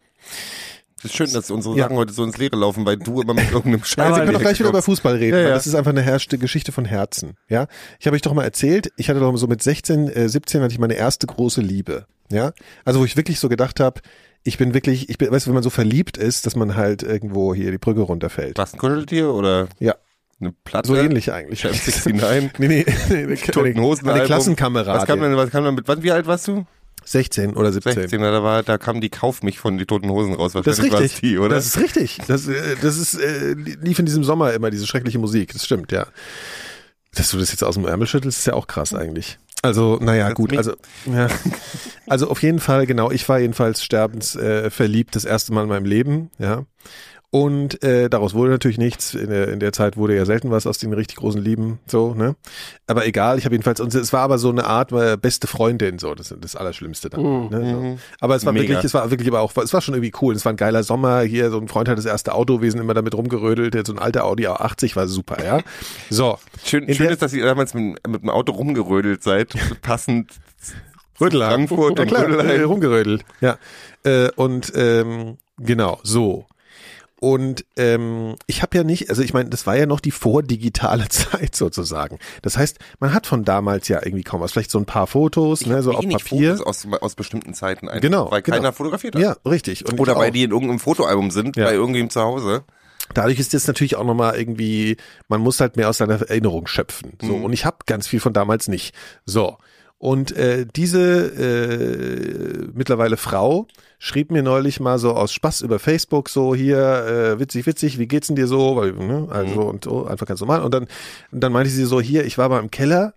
Es 0.98 1.05
ist 1.11 1.16
schön, 1.16 1.31
dass 1.33 1.50
unsere 1.50 1.77
Ja. 1.77 1.85
Sachen 1.85 1.96
heute 1.96 2.14
so 2.14 2.24
ins 2.24 2.38
Leere 2.38 2.57
laufen, 2.57 2.87
weil 2.87 2.96
du 2.96 3.20
immer 3.20 3.35
mit 3.35 3.50
irgendeinem 3.53 3.85
Scheiß. 3.85 3.98
Also 4.07 4.16
wir 4.16 4.22
können 4.22 4.33
doch 4.35 4.40
gleich 4.40 4.59
wieder 4.59 4.70
über. 4.70 4.81
Fußball 4.81 5.16
reden, 5.16 5.37
Ja, 5.37 5.42
weil 5.44 5.48
ja. 5.50 5.55
das 5.55 5.66
ist 5.66 5.74
einfach 5.74 5.90
eine 5.90 6.00
herrschte 6.00 6.38
Geschichte 6.38 6.72
von 6.72 6.87
Herzen. 6.87 7.37
Ja, 7.48 7.66
ich 8.00 8.07
habe 8.07 8.14
euch 8.16 8.22
doch 8.22 8.33
mal 8.33 8.44
erzählt, 8.44 8.90
ich 8.96 9.11
hatte 9.11 9.20
doch 9.20 9.37
so 9.37 9.46
mit 9.46 9.62
16, 9.62 10.09
äh, 10.09 10.29
17 10.31 10.62
hatte 10.62 10.72
ich 10.72 10.79
meine 10.79 10.94
erste 10.94 11.27
große 11.27 11.61
Liebe. 11.61 12.07
Ja, 12.31 12.53
also 12.87 13.00
wo 13.00 13.05
ich 13.05 13.18
wirklich 13.18 13.38
so 13.38 13.50
gedacht 13.50 13.81
habe, 13.81 14.00
ich 14.44 14.57
bin 14.57 14.72
wirklich, 14.72 15.11
ich 15.11 15.18
bin, 15.18 15.31
weißt 15.31 15.44
du, 15.46 15.50
wenn 15.50 15.55
man 15.55 15.62
so 15.62 15.68
verliebt 15.70 16.16
ist, 16.16 16.46
dass 16.46 16.57
man 16.57 16.74
halt 16.74 17.03
irgendwo 17.03 17.55
hier 17.55 17.70
die 17.70 17.77
Brücke 17.79 18.00
runterfällt. 18.00 18.57
Was 18.57 18.72
ein 18.72 18.79
Kuscheltier 18.79 19.29
oder 19.33 19.68
Ja, 19.79 19.94
eine 20.40 20.52
Platte? 20.52 20.88
so 20.88 20.96
ähnlich 20.96 21.32
eigentlich. 21.32 21.60
Chef 21.60 22.04
69. 22.06 22.52
Nee, 22.58 22.68
nee, 22.68 22.86
nee, 23.08 23.26
nee 23.26 23.36
Toten 23.36 23.80
Hosen 23.80 24.04
eine 24.04 24.14
Album. 24.14 24.26
Klassenkamerad. 24.26 24.96
Was 24.96 25.06
kam 25.06 25.20
denn, 25.20 25.36
was 25.36 25.50
kam 25.50 25.64
denn 25.64 25.74
mit, 25.74 26.02
wie 26.02 26.12
alt 26.12 26.26
warst 26.26 26.48
du? 26.48 26.66
16 27.04 27.54
oder 27.54 27.70
17. 27.72 27.92
16, 27.92 28.20
da 28.20 28.42
war, 28.42 28.62
da 28.62 28.78
kam 28.78 29.00
die 29.00 29.10
Kauf 29.10 29.42
mich 29.42 29.58
von 29.58 29.76
die 29.76 29.84
Toten 29.84 30.08
Hosen 30.08 30.34
raus. 30.34 30.52
Das 30.52 30.78
ist 30.78 30.82
richtig. 30.82 31.20
Die, 31.20 31.38
oder? 31.38 31.54
Das 31.56 31.66
ist 31.66 31.78
richtig. 31.78 32.18
Das, 32.26 32.48
äh, 32.48 32.76
das 32.80 32.96
ist, 32.96 33.14
äh, 33.14 33.52
lief 33.52 33.98
in 33.98 34.06
diesem 34.06 34.24
Sommer 34.24 34.52
immer 34.54 34.70
diese 34.70 34.86
schreckliche 34.86 35.18
Musik. 35.18 35.52
Das 35.52 35.64
stimmt, 35.64 35.92
ja. 35.92 36.06
Dass 37.14 37.30
du 37.30 37.38
das 37.38 37.50
jetzt 37.50 37.62
aus 37.62 37.74
dem 37.74 37.86
Ärmel 37.86 38.06
schüttelst, 38.06 38.38
ist 38.38 38.46
ja 38.46 38.54
auch 38.54 38.66
krass 38.66 38.94
eigentlich. 38.94 39.38
Also, 39.62 39.98
naja, 40.00 40.32
gut, 40.32 40.56
also, 40.56 40.74
ja. 41.06 41.28
Also 42.06 42.28
auf 42.28 42.42
jeden 42.42 42.60
Fall, 42.60 42.84
genau, 42.84 43.10
ich 43.10 43.26
war 43.30 43.38
jedenfalls 43.38 43.82
sterbens 43.82 44.36
äh, 44.36 44.70
das 45.10 45.24
erste 45.24 45.54
Mal 45.54 45.62
in 45.62 45.68
meinem 45.70 45.86
Leben, 45.86 46.30
ja. 46.38 46.66
Und 47.34 47.82
äh, 47.82 48.08
daraus 48.08 48.32
wurde 48.34 48.52
natürlich 48.52 48.78
nichts. 48.78 49.12
In 49.12 49.28
der, 49.28 49.48
in 49.48 49.58
der 49.58 49.72
Zeit 49.72 49.96
wurde 49.96 50.14
ja 50.14 50.24
selten 50.24 50.52
was 50.52 50.68
aus 50.68 50.78
den 50.78 50.92
richtig 50.92 51.16
großen 51.16 51.42
Lieben, 51.42 51.80
so, 51.84 52.14
ne? 52.14 52.36
Aber 52.86 53.08
egal, 53.08 53.38
ich 53.38 53.44
habe 53.44 53.56
jedenfalls, 53.56 53.80
und 53.80 53.92
es 53.92 54.12
war 54.12 54.20
aber 54.20 54.38
so 54.38 54.50
eine 54.50 54.66
Art 54.66 54.92
äh, 54.92 55.16
beste 55.20 55.48
Freundin, 55.48 55.98
so, 55.98 56.14
das 56.14 56.30
ist 56.30 56.44
das 56.44 56.54
Allerschlimmste 56.54 57.10
dann. 57.10 57.48
Ne, 57.48 57.96
so. 57.98 57.98
Aber 58.20 58.36
es 58.36 58.46
war 58.46 58.52
Mega. 58.52 58.68
wirklich, 58.68 58.84
es 58.84 58.94
war 58.94 59.10
wirklich 59.10 59.26
aber 59.26 59.40
auch, 59.40 59.52
es 59.56 59.74
war 59.74 59.80
schon 59.80 59.94
irgendwie 59.94 60.12
cool. 60.22 60.36
Es 60.36 60.44
war 60.44 60.52
ein 60.52 60.56
geiler 60.56 60.84
Sommer. 60.84 61.22
Hier, 61.22 61.50
so 61.50 61.58
ein 61.58 61.66
Freund 61.66 61.88
hat 61.88 61.98
das 61.98 62.04
erste 62.04 62.34
Auto, 62.34 62.62
wir 62.62 62.70
sind 62.70 62.80
immer 62.80 62.94
damit 62.94 63.16
rumgerödelt. 63.16 63.84
So 63.84 63.94
ein 63.94 63.98
alter 63.98 64.26
Audi 64.26 64.46
A80 64.46 64.94
war 64.94 65.08
super, 65.08 65.44
ja. 65.44 65.58
So. 66.10 66.38
Schön, 66.64 66.94
schön 66.94 67.08
ist, 67.10 67.20
dass 67.20 67.32
ihr 67.32 67.44
damals 67.44 67.74
mit, 67.74 68.06
mit 68.06 68.22
dem 68.22 68.30
Auto 68.30 68.52
rumgerödelt 68.52 69.24
seid, 69.24 69.56
passend 69.82 70.30
Rödelheim. 71.20 71.66
Frankfurt 71.66 71.98
ja, 71.98 72.04
und 72.04 72.08
klar, 72.08 72.26
Rödelheim. 72.28 72.60
äh, 72.60 72.62
rumgerödelt. 72.62 73.24
Ja. 73.40 73.58
Äh, 74.04 74.30
und 74.36 74.72
ähm, 74.76 75.38
genau, 75.58 75.98
so. 76.04 76.46
Und 77.24 77.64
ähm, 77.78 78.37
ich 78.46 78.60
habe 78.60 78.76
ja 78.76 78.84
nicht, 78.84 79.08
also 79.08 79.22
ich 79.22 79.32
meine, 79.32 79.48
das 79.48 79.66
war 79.66 79.74
ja 79.74 79.87
noch 79.87 80.00
die 80.00 80.10
vordigitale 80.10 81.08
Zeit 81.08 81.56
sozusagen. 81.56 82.18
Das 82.42 82.58
heißt, 82.58 82.78
man 83.00 83.14
hat 83.14 83.26
von 83.26 83.44
damals 83.44 83.88
ja 83.88 84.00
irgendwie 84.04 84.24
kaum 84.24 84.42
was. 84.42 84.52
Vielleicht 84.52 84.70
so 84.70 84.78
ein 84.78 84.84
paar 84.84 85.06
Fotos, 85.06 85.64
ne, 85.64 85.82
so 85.82 85.92
auf 85.92 86.06
Papier. 86.06 86.58
Fotos 86.58 86.84
aus, 86.87 87.00
aus 87.00 87.14
bestimmten 87.14 87.54
Zeiten 87.54 87.88
einfach, 87.88 88.02
Genau, 88.02 88.30
weil 88.30 88.42
genau. 88.42 88.58
keiner 88.58 88.72
fotografiert 88.74 89.14
hat. 89.14 89.22
Ja, 89.22 89.37
richtig. 89.48 89.87
Und 89.88 89.98
Oder 89.98 90.12
ich 90.12 90.18
weil 90.18 90.30
die 90.32 90.42
in 90.42 90.50
irgendeinem 90.50 90.80
Fotoalbum 90.80 91.30
sind, 91.30 91.56
Ja. 91.56 91.64
bei 91.64 91.72
irgendwem 91.72 92.10
zu 92.10 92.20
Hause. 92.20 92.64
Dadurch 93.14 93.38
ist 93.38 93.54
das 93.54 93.66
natürlich 93.66 93.96
auch 93.96 94.04
nochmal 94.04 94.37
irgendwie, 94.37 94.98
man 95.28 95.40
muss 95.40 95.60
halt 95.60 95.76
mehr 95.76 95.88
aus 95.88 95.96
seiner 95.98 96.20
Erinnerung 96.20 96.66
schöpfen. 96.66 97.14
So, 97.22 97.37
Mhm. 97.38 97.44
und 97.44 97.52
ich 97.54 97.64
habe 97.64 97.78
ganz 97.87 98.06
viel 98.06 98.20
von 98.20 98.34
damals 98.34 98.68
nicht. 98.68 98.94
So. 99.24 99.56
Und 100.04 100.36
äh, 100.36 100.66
diese 100.66 101.00
äh, 101.00 102.68
mittlerweile 102.74 103.16
Frau 103.16 103.66
schrieb 103.98 104.30
mir 104.30 104.42
neulich 104.42 104.78
mal 104.78 104.98
so 104.98 105.14
aus 105.14 105.32
Spaß 105.32 105.62
über 105.62 105.78
Facebook 105.78 106.28
so 106.28 106.54
hier 106.54 106.76
äh, 106.78 107.40
witzig 107.40 107.64
witzig 107.64 107.98
wie 107.98 108.06
geht's 108.06 108.26
denn 108.26 108.36
dir 108.36 108.46
so? 108.46 108.76
Weil 108.76 108.92
ne, 108.92 109.28
also 109.30 109.62
und 109.62 109.84
so 109.84 110.04
einfach 110.04 110.26
ganz 110.26 110.40
normal. 110.40 110.60
Und 110.60 110.74
dann 110.74 110.88
und 111.32 111.40
dann 111.40 111.52
meinte 111.52 111.70
sie 111.70 111.86
so 111.86 112.02
hier 112.02 112.26
ich 112.26 112.36
war 112.36 112.50
mal 112.50 112.60
im 112.60 112.70
Keller 112.70 113.14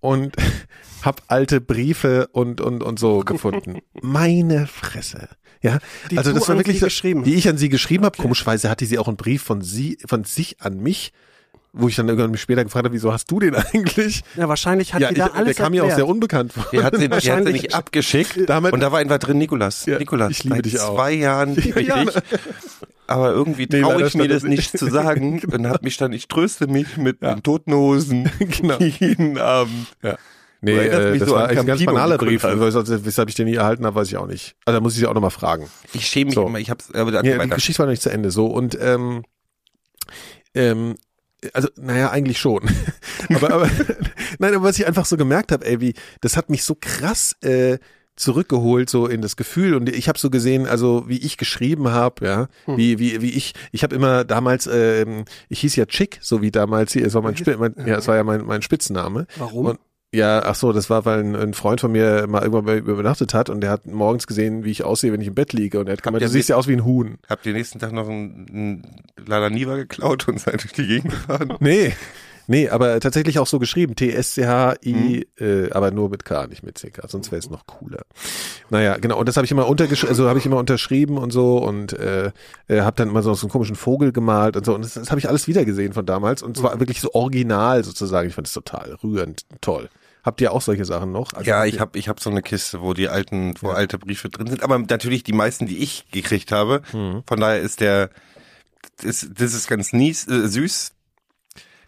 und 0.00 0.36
hab 1.02 1.22
alte 1.28 1.62
Briefe 1.62 2.28
und 2.32 2.60
und 2.60 2.82
und 2.82 2.98
so 2.98 3.20
gefunden. 3.20 3.78
Meine 4.02 4.66
Fresse. 4.66 5.30
Ja 5.62 5.78
Die 6.10 6.18
also 6.18 6.34
das 6.34 6.46
war 6.46 6.58
wirklich 6.58 6.80
so, 6.80 6.86
geschrieben 6.88 7.24
die 7.24 7.36
ich 7.36 7.48
an 7.48 7.56
sie 7.56 7.70
geschrieben 7.70 8.04
habe 8.04 8.20
komischerweise 8.20 8.68
hatte 8.68 8.84
sie 8.84 8.98
auch 8.98 9.08
einen 9.08 9.16
Brief 9.16 9.42
von 9.42 9.62
sie 9.62 9.96
von 10.04 10.24
sich 10.24 10.60
an 10.60 10.78
mich 10.78 11.14
wo 11.72 11.88
ich 11.88 11.96
dann 11.96 12.08
irgendwann 12.08 12.30
mich 12.30 12.40
später 12.40 12.64
gefragt 12.64 12.84
habe 12.86 12.94
wieso 12.94 13.12
hast 13.12 13.30
du 13.30 13.40
den 13.40 13.54
eigentlich 13.72 14.22
Ja, 14.36 14.48
wahrscheinlich 14.48 14.94
hat 14.94 15.02
ja, 15.02 15.08
die 15.08 15.14
ich, 15.14 15.18
da 15.20 15.28
der 15.28 15.36
alles 15.36 15.56
kam 15.56 15.72
mir 15.72 15.84
auch 15.84 15.90
sehr 15.94 16.06
unbekannt 16.08 16.52
vor. 16.52 16.66
Der 16.72 16.82
hat 16.84 16.94
den, 16.94 17.00
der 17.10 17.16
hat 17.16 17.24
den 17.24 17.30
Wahrscheinlich- 17.30 17.62
nicht 17.62 17.74
abgeschickt 17.74 18.48
Damit- 18.48 18.72
und 18.72 18.80
da 18.80 18.90
war 18.92 18.98
einfach 19.00 19.18
drin 19.18 19.38
Nikolas. 19.38 19.86
Ja, 19.86 19.98
Nikolas, 19.98 20.30
ich 20.30 20.44
liebe 20.44 20.56
seit 20.56 20.64
dich 20.64 20.80
auch. 20.80 20.94
zwei 20.94 21.12
Jahren 21.12 21.54
liebe 21.56 21.80
ich 21.80 21.88
Ja. 21.88 22.04
dich. 22.04 22.14
Aber 23.06 23.30
irgendwie 23.32 23.66
Nee, 23.70 23.80
traue 23.80 24.06
ich 24.06 24.14
mir 24.14 24.28
das 24.28 24.42
nicht 24.42 24.76
zu 24.76 24.90
sagen 24.90 25.40
und 25.50 25.66
hab 25.66 25.82
mich 25.82 25.96
dann, 25.96 26.12
ich 26.12 26.28
tröste 26.28 26.66
mich 26.66 26.96
mit 26.98 27.22
den 27.22 27.42
toten 27.42 27.72
Hosen 27.72 28.30
Genau. 28.38 28.78
jeden 28.78 29.38
Abend. 29.38 29.86
Ja. 30.02 30.16
Nee, 30.60 30.72
äh, 30.76 31.16
das 31.18 31.28
so 31.28 31.34
war 31.36 31.48
ein 31.48 31.64
ganz 31.66 31.84
banaler 31.84 32.18
Brief. 32.18 32.42
sonst- 32.42 33.04
Weshalb 33.06 33.28
ich 33.28 33.34
den 33.36 33.46
nie 33.46 33.54
erhalten 33.54 33.86
habe, 33.86 33.94
weiß 33.94 34.08
ich 34.08 34.16
auch 34.16 34.26
nicht. 34.26 34.56
Also 34.64 34.78
da 34.78 34.82
muss 34.82 34.94
ich 34.94 34.98
sie 34.98 35.06
auch 35.06 35.14
nochmal 35.14 35.30
fragen. 35.30 35.68
Ich 35.94 36.06
schäme 36.06 36.26
mich 36.26 36.34
So. 36.34 36.46
immer, 36.46 36.58
ich 36.58 36.68
hab's, 36.68 36.92
aber 36.92 37.12
dann 37.12 37.24
Ja, 37.24 37.38
die. 37.38 37.48
Geschichte 37.50 37.78
war 37.78 37.86
noch 37.86 37.92
nicht 37.92 38.02
zu 38.02 38.10
Ende. 38.10 38.30
So 38.30 38.46
und 38.46 38.76
ähm, 38.80 39.22
ähm, 40.54 40.96
also 41.52 41.68
naja, 41.76 42.10
eigentlich 42.10 42.38
schon. 42.38 42.62
aber, 43.34 43.52
aber 43.52 43.70
nein, 44.38 44.54
aber 44.54 44.64
was 44.64 44.78
ich 44.78 44.86
einfach 44.86 45.06
so 45.06 45.16
gemerkt 45.16 45.52
habe, 45.52 45.66
ey, 45.66 45.80
wie 45.80 45.94
das 46.20 46.36
hat 46.36 46.50
mich 46.50 46.64
so 46.64 46.76
krass 46.78 47.36
äh, 47.42 47.78
zurückgeholt 48.16 48.90
so 48.90 49.06
in 49.06 49.22
das 49.22 49.36
Gefühl 49.36 49.74
und 49.74 49.88
ich 49.88 50.08
habe 50.08 50.18
so 50.18 50.28
gesehen, 50.28 50.66
also 50.66 51.04
wie 51.06 51.18
ich 51.18 51.36
geschrieben 51.36 51.88
habe, 51.88 52.26
ja, 52.26 52.48
wie 52.66 52.98
wie 52.98 53.22
wie 53.22 53.30
ich 53.30 53.54
ich 53.70 53.84
habe 53.84 53.94
immer 53.94 54.24
damals 54.24 54.66
ähm, 54.66 55.24
ich 55.48 55.60
hieß 55.60 55.76
ja 55.76 55.86
Chick, 55.86 56.18
so 56.20 56.42
wie 56.42 56.50
damals 56.50 56.92
hier, 56.92 57.06
es 57.06 57.14
war 57.14 57.22
mein, 57.22 57.36
Spi 57.36 57.56
mein 57.56 57.74
ja, 57.86 57.96
es 57.96 58.08
war 58.08 58.16
ja 58.16 58.24
mein 58.24 58.44
mein 58.44 58.62
Spitzname. 58.62 59.26
Warum? 59.36 59.66
Und, 59.66 59.78
ja, 60.14 60.42
ach 60.42 60.54
so, 60.54 60.72
das 60.72 60.88
war, 60.88 61.04
weil 61.04 61.20
ein, 61.20 61.36
ein 61.36 61.54
Freund 61.54 61.80
von 61.80 61.92
mir 61.92 62.26
mal 62.26 62.42
irgendwann 62.42 62.64
bei 62.64 62.78
übernachtet 62.78 63.34
hat 63.34 63.50
und 63.50 63.60
der 63.60 63.70
hat 63.70 63.86
morgens 63.86 64.26
gesehen, 64.26 64.64
wie 64.64 64.70
ich 64.70 64.82
aussehe, 64.82 65.12
wenn 65.12 65.20
ich 65.20 65.28
im 65.28 65.34
Bett 65.34 65.52
liege 65.52 65.78
und 65.80 65.86
er 65.86 65.92
hat 65.92 66.02
gemeint, 66.02 66.24
du 66.24 66.28
siehst 66.28 66.48
ja 66.48 66.56
aus 66.56 66.66
wie 66.66 66.72
ein 66.72 66.84
Huhn. 66.84 67.18
Habt 67.28 67.44
ihr 67.44 67.52
nächsten 67.52 67.78
Tag 67.78 67.92
noch 67.92 68.08
einen, 68.08 68.46
einen 68.48 69.02
Lada 69.26 69.50
Niva 69.50 69.76
geklaut 69.76 70.26
und 70.28 70.40
seid 70.40 70.62
durch 70.62 70.72
die 70.72 70.86
Gegend 70.86 71.12
gefahren? 71.12 71.54
Nee, 71.60 71.92
nee, 72.48 72.68
aber 72.68 72.98
tatsächlich 72.98 73.38
auch 73.38 73.46
so 73.46 73.60
geschrieben, 73.60 73.94
T-S-C-H-I, 73.94 75.26
Mhm. 75.38 75.44
äh, 75.46 75.70
aber 75.70 75.92
nur 75.92 76.08
mit 76.10 76.24
K, 76.24 76.46
nicht 76.48 76.64
mit 76.64 76.76
C-K, 76.78 77.06
sonst 77.06 77.30
wäre 77.30 77.38
es 77.38 77.48
noch 77.48 77.66
cooler. 77.66 78.02
Naja, 78.70 78.96
genau, 78.96 79.18
und 79.18 79.28
das 79.28 79.36
habe 79.36 79.44
ich 79.44 79.50
immer 79.52 79.68
untergeschrieben, 79.68 80.10
also 80.10 80.28
habe 80.28 80.38
ich 80.40 80.46
immer 80.46 80.56
unterschrieben 80.56 81.16
und 81.18 81.30
so 81.32 81.58
und 81.58 81.92
äh, 81.92 82.32
äh, 82.66 82.80
habe 82.80 82.96
dann 82.96 83.08
immer 83.10 83.22
so, 83.22 83.32
so 83.34 83.46
einen 83.46 83.52
komischen 83.52 83.76
Vogel 83.76 84.10
gemalt 84.12 84.56
und 84.56 84.66
so 84.66 84.74
und 84.74 84.84
das, 84.84 84.94
das 84.94 85.10
habe 85.10 85.20
ich 85.20 85.28
alles 85.28 85.46
wiedergesehen 85.46 85.92
von 85.92 86.04
damals 86.04 86.42
und 86.42 86.56
zwar 86.56 86.78
wirklich 86.80 87.00
so 87.00 87.12
original 87.14 87.84
sozusagen. 87.84 88.28
Ich 88.28 88.34
fand 88.34 88.46
es 88.48 88.52
total 88.52 88.96
rührend, 89.04 89.46
toll. 89.60 89.88
Habt 90.24 90.40
ihr 90.40 90.52
auch 90.52 90.60
solche 90.60 90.84
Sachen 90.84 91.12
noch? 91.12 91.32
Also 91.32 91.48
Ja, 91.48 91.64
ich 91.64 91.80
habe 91.80 91.98
ich 91.98 92.08
hab 92.08 92.20
so 92.20 92.28
eine 92.28 92.42
Kiste, 92.42 92.82
wo 92.82 92.92
die 92.92 93.08
alten, 93.08 93.54
wo 93.60 93.70
alte 93.70 93.98
Briefe 93.98 94.28
drin 94.28 94.48
sind, 94.48 94.62
aber 94.62 94.78
natürlich 94.78 95.22
die 95.22 95.32
meisten, 95.32 95.66
die 95.66 95.78
ich 95.78 96.10
gekriegt 96.10 96.52
habe. 96.52 96.82
Mhm. 96.92 97.22
Von 97.26 97.40
daher 97.40 97.60
ist 97.60 97.80
der, 97.80 98.10
ist, 99.02 99.28
das 99.40 99.54
ist 99.54 99.68
ganz 99.68 99.92
nies, 99.92 100.26
äh, 100.28 100.48
süß. 100.48 100.92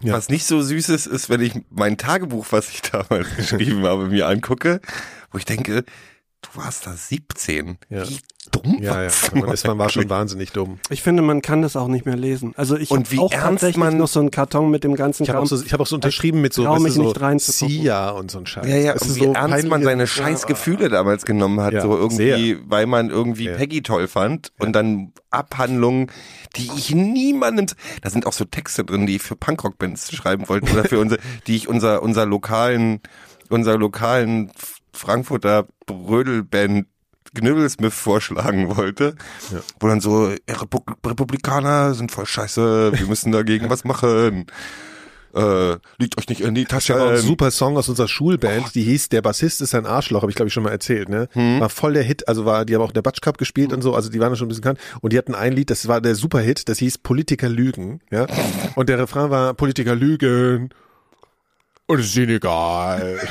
Ja. 0.03 0.15
Was 0.15 0.29
nicht 0.29 0.47
so 0.47 0.63
süß 0.63 0.89
ist, 0.89 1.07
ist, 1.07 1.29
wenn 1.29 1.41
ich 1.41 1.53
mein 1.71 1.99
Tagebuch, 1.99 2.47
was 2.51 2.71
ich 2.71 2.83
damals 2.91 3.35
geschrieben 3.37 3.83
habe, 3.85 4.09
mir 4.09 4.29
angucke, 4.29 4.81
wo 5.31 5.39
ich 5.39 5.45
denke, 5.45 5.85
du 6.43 6.59
warst 6.61 6.87
da 6.87 6.93
17. 6.95 7.79
Ja. 7.89 8.09
Wie 8.09 8.19
dumm 8.51 8.79
Ja, 8.81 9.03
ja. 9.05 9.11
Man, 9.35 9.51
ist, 9.53 9.67
man 9.67 9.79
war 9.79 9.91
schon 9.91 10.09
wahnsinnig 10.09 10.51
dumm. 10.53 10.79
Ich 10.89 11.03
finde, 11.03 11.23
man 11.23 11.43
kann 11.43 11.61
das 11.63 11.77
auch 11.77 11.87
nicht 11.89 12.07
mehr 12.07 12.17
lesen. 12.17 12.53
Also 12.57 12.77
ich 12.77 12.91
Und 12.91 13.01
habe 13.07 13.11
wie 13.13 13.19
auch 13.19 13.31
ernst 13.31 13.45
tatsächlich 13.45 13.77
man- 13.77 13.99
noch 13.99 14.09
so 14.09 14.19
einen 14.21 14.31
Karton 14.31 14.71
mit 14.71 14.83
dem 14.83 14.97
ganzen 14.97 15.23
Ich 15.25 15.29
habe 15.29 15.41
auch, 15.41 15.47
so, 15.47 15.63
ich 15.63 15.73
hab 15.73 15.81
auch 15.81 15.87
so 15.87 15.95
unterschrieben 15.97 16.41
mit 16.41 16.53
so, 16.55 16.65
weißt 16.65 16.83
mich 16.83 16.95
so. 16.95 17.13
Sia 17.67 18.09
und 18.11 18.31
so 18.31 18.39
ein 18.39 18.47
Scheiß. 18.47 18.67
Ja, 18.67 18.77
ja, 18.77 18.93
und 18.95 19.05
wie 19.05 19.19
so 19.21 19.25
ernst 19.33 19.51
man 19.69 19.83
peinliche- 19.83 19.85
seine 19.85 20.07
scheiß 20.07 20.47
Gefühle 20.47 20.89
damals 20.89 21.25
genommen 21.27 21.61
hat, 21.61 21.75
Ja, 21.75 21.83
so 21.83 21.97
irgendwie, 21.97 22.55
sehr. 22.55 22.59
weil 22.67 22.87
man 22.87 23.11
irgendwie 23.11 23.45
Ja. 23.45 23.57
Peggy 23.57 23.83
toll 23.83 24.09
fand 24.09 24.53
und 24.59 24.73
dann 24.73 25.13
Abhandlungen, 25.31 26.11
die 26.57 26.71
ich 26.77 26.95
niemandem, 26.95 27.67
da 28.03 28.11
sind 28.11 28.27
auch 28.27 28.33
so 28.33 28.45
Texte 28.47 28.85
drin, 28.85 29.07
die 29.07 29.17
ich 29.17 29.23
für 29.23 29.37
Punkrock-Bands 29.37 30.13
schreiben 30.13 30.49
wollte 30.49 30.73
oder 30.73 30.85
für 30.85 30.99
unsere, 30.99 31.21
die 31.47 31.55
ich 31.57 31.69
unser, 31.69 32.03
unser 32.03 32.25
lokalen, 32.27 33.01
unser 33.51 33.77
lokalen 33.79 34.51
Frankfurter 34.93 35.67
Brödelband 35.87 36.87
Knibbelsmith 37.35 37.95
vorschlagen 37.95 38.77
wollte, 38.77 39.15
wo 39.79 39.87
dann 39.87 40.01
so, 40.01 40.31
ja, 40.31 40.37
Repu- 40.57 40.83
Republikaner 41.07 41.95
sind 41.95 42.11
voll 42.11 42.27
scheiße, 42.27 42.93
wir 42.99 43.07
müssen 43.07 43.31
dagegen 43.31 43.71
was 43.71 43.85
machen. 43.85 44.47
Äh, 45.33 45.77
liegt 45.99 46.19
euch 46.19 46.29
nicht 46.29 46.41
in 46.41 46.57
die 46.57 46.65
Tasche. 46.65 46.93
Ich 46.93 46.99
habe 46.99 47.09
auch 47.09 47.13
einen 47.15 47.23
super 47.23 47.53
Song 47.53 47.77
aus 47.77 47.89
unserer 47.89 48.09
Schulband, 48.09 48.75
die 48.75 48.83
hieß 48.83 49.11
Der 49.11 49.23
Bassist 49.23 49.61
ist 49.61 49.77
ein 49.77 49.87
Arschloch, 49.87 50.23
habe 50.23 50.31
ich 50.33 50.35
glaube 50.35 50.49
ich 50.49 50.53
schon 50.53 50.65
mal 50.65 50.73
erzählt, 50.73 51.09
ne? 51.09 51.29
Hm. 51.31 51.61
War 51.61 51.69
voll 51.69 51.93
der 51.93 52.03
Hit, 52.03 52.27
also 52.27 52.47
war, 52.47 52.65
die 52.65 52.75
haben 52.75 52.83
auch 52.83 52.91
der 52.91 53.03
Batsch 53.03 53.21
Cup 53.21 53.39
gespielt 53.39 53.73
und 53.73 53.81
so, 53.81 53.95
also 53.95 54.09
die 54.09 54.19
waren 54.19 54.35
schon 54.35 54.47
ein 54.47 54.49
bisschen 54.49 54.63
bekannt 54.63 54.81
und 55.03 55.13
die 55.13 55.19
hatten 55.19 55.37
ein 55.37 55.53
Lied, 55.53 55.71
das 55.71 55.87
war 55.87 56.01
der 56.01 56.17
Superhit, 56.17 56.69
das 56.69 56.79
hieß 56.79 56.99
Politiker 56.99 57.49
lügen, 57.49 58.01
ja? 58.11 58.27
Und 58.75 58.89
der 58.89 58.99
Refrain 58.99 59.31
war 59.31 59.55
Politiker 59.55 59.95
lügen 59.95 60.71
und 61.87 62.01
es 62.01 62.07
ist 62.07 62.17
ihnen 62.17 62.31
egal. 62.31 63.21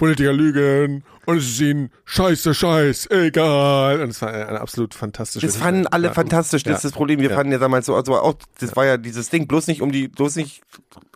Politiker 0.00 0.32
lügen 0.32 1.04
und 1.26 1.36
es 1.36 1.44
ist 1.50 1.60
ihnen 1.60 1.90
scheiße, 2.06 2.54
scheiß, 2.54 3.08
egal. 3.10 4.00
Und 4.02 4.08
es 4.10 4.20
war 4.22 4.32
eine 4.32 4.60
absolut 4.60 4.94
fantastische 4.94 5.46
Das 5.46 5.56
fanden 5.56 5.86
alle 5.86 6.08
Ja. 6.08 6.14
fantastisch. 6.14 6.64
Das 6.64 6.70
Ja. 6.70 6.76
ist 6.78 6.84
das 6.86 6.92
Problem. 6.92 7.20
Wir 7.20 7.30
Ja. 7.30 7.36
fanden 7.36 7.52
ja 7.52 7.58
damals 7.58 7.86
so, 7.86 7.94
also 7.94 8.14
auch, 8.16 8.34
das 8.58 8.74
war 8.74 8.86
ja 8.86 8.96
dieses 8.96 9.28
Ding, 9.30 9.46
bloß 9.46 9.68
nicht 9.68 9.82
um 9.82 9.92
die, 9.92 10.08
bloß 10.08 10.36
nicht, 10.36 10.62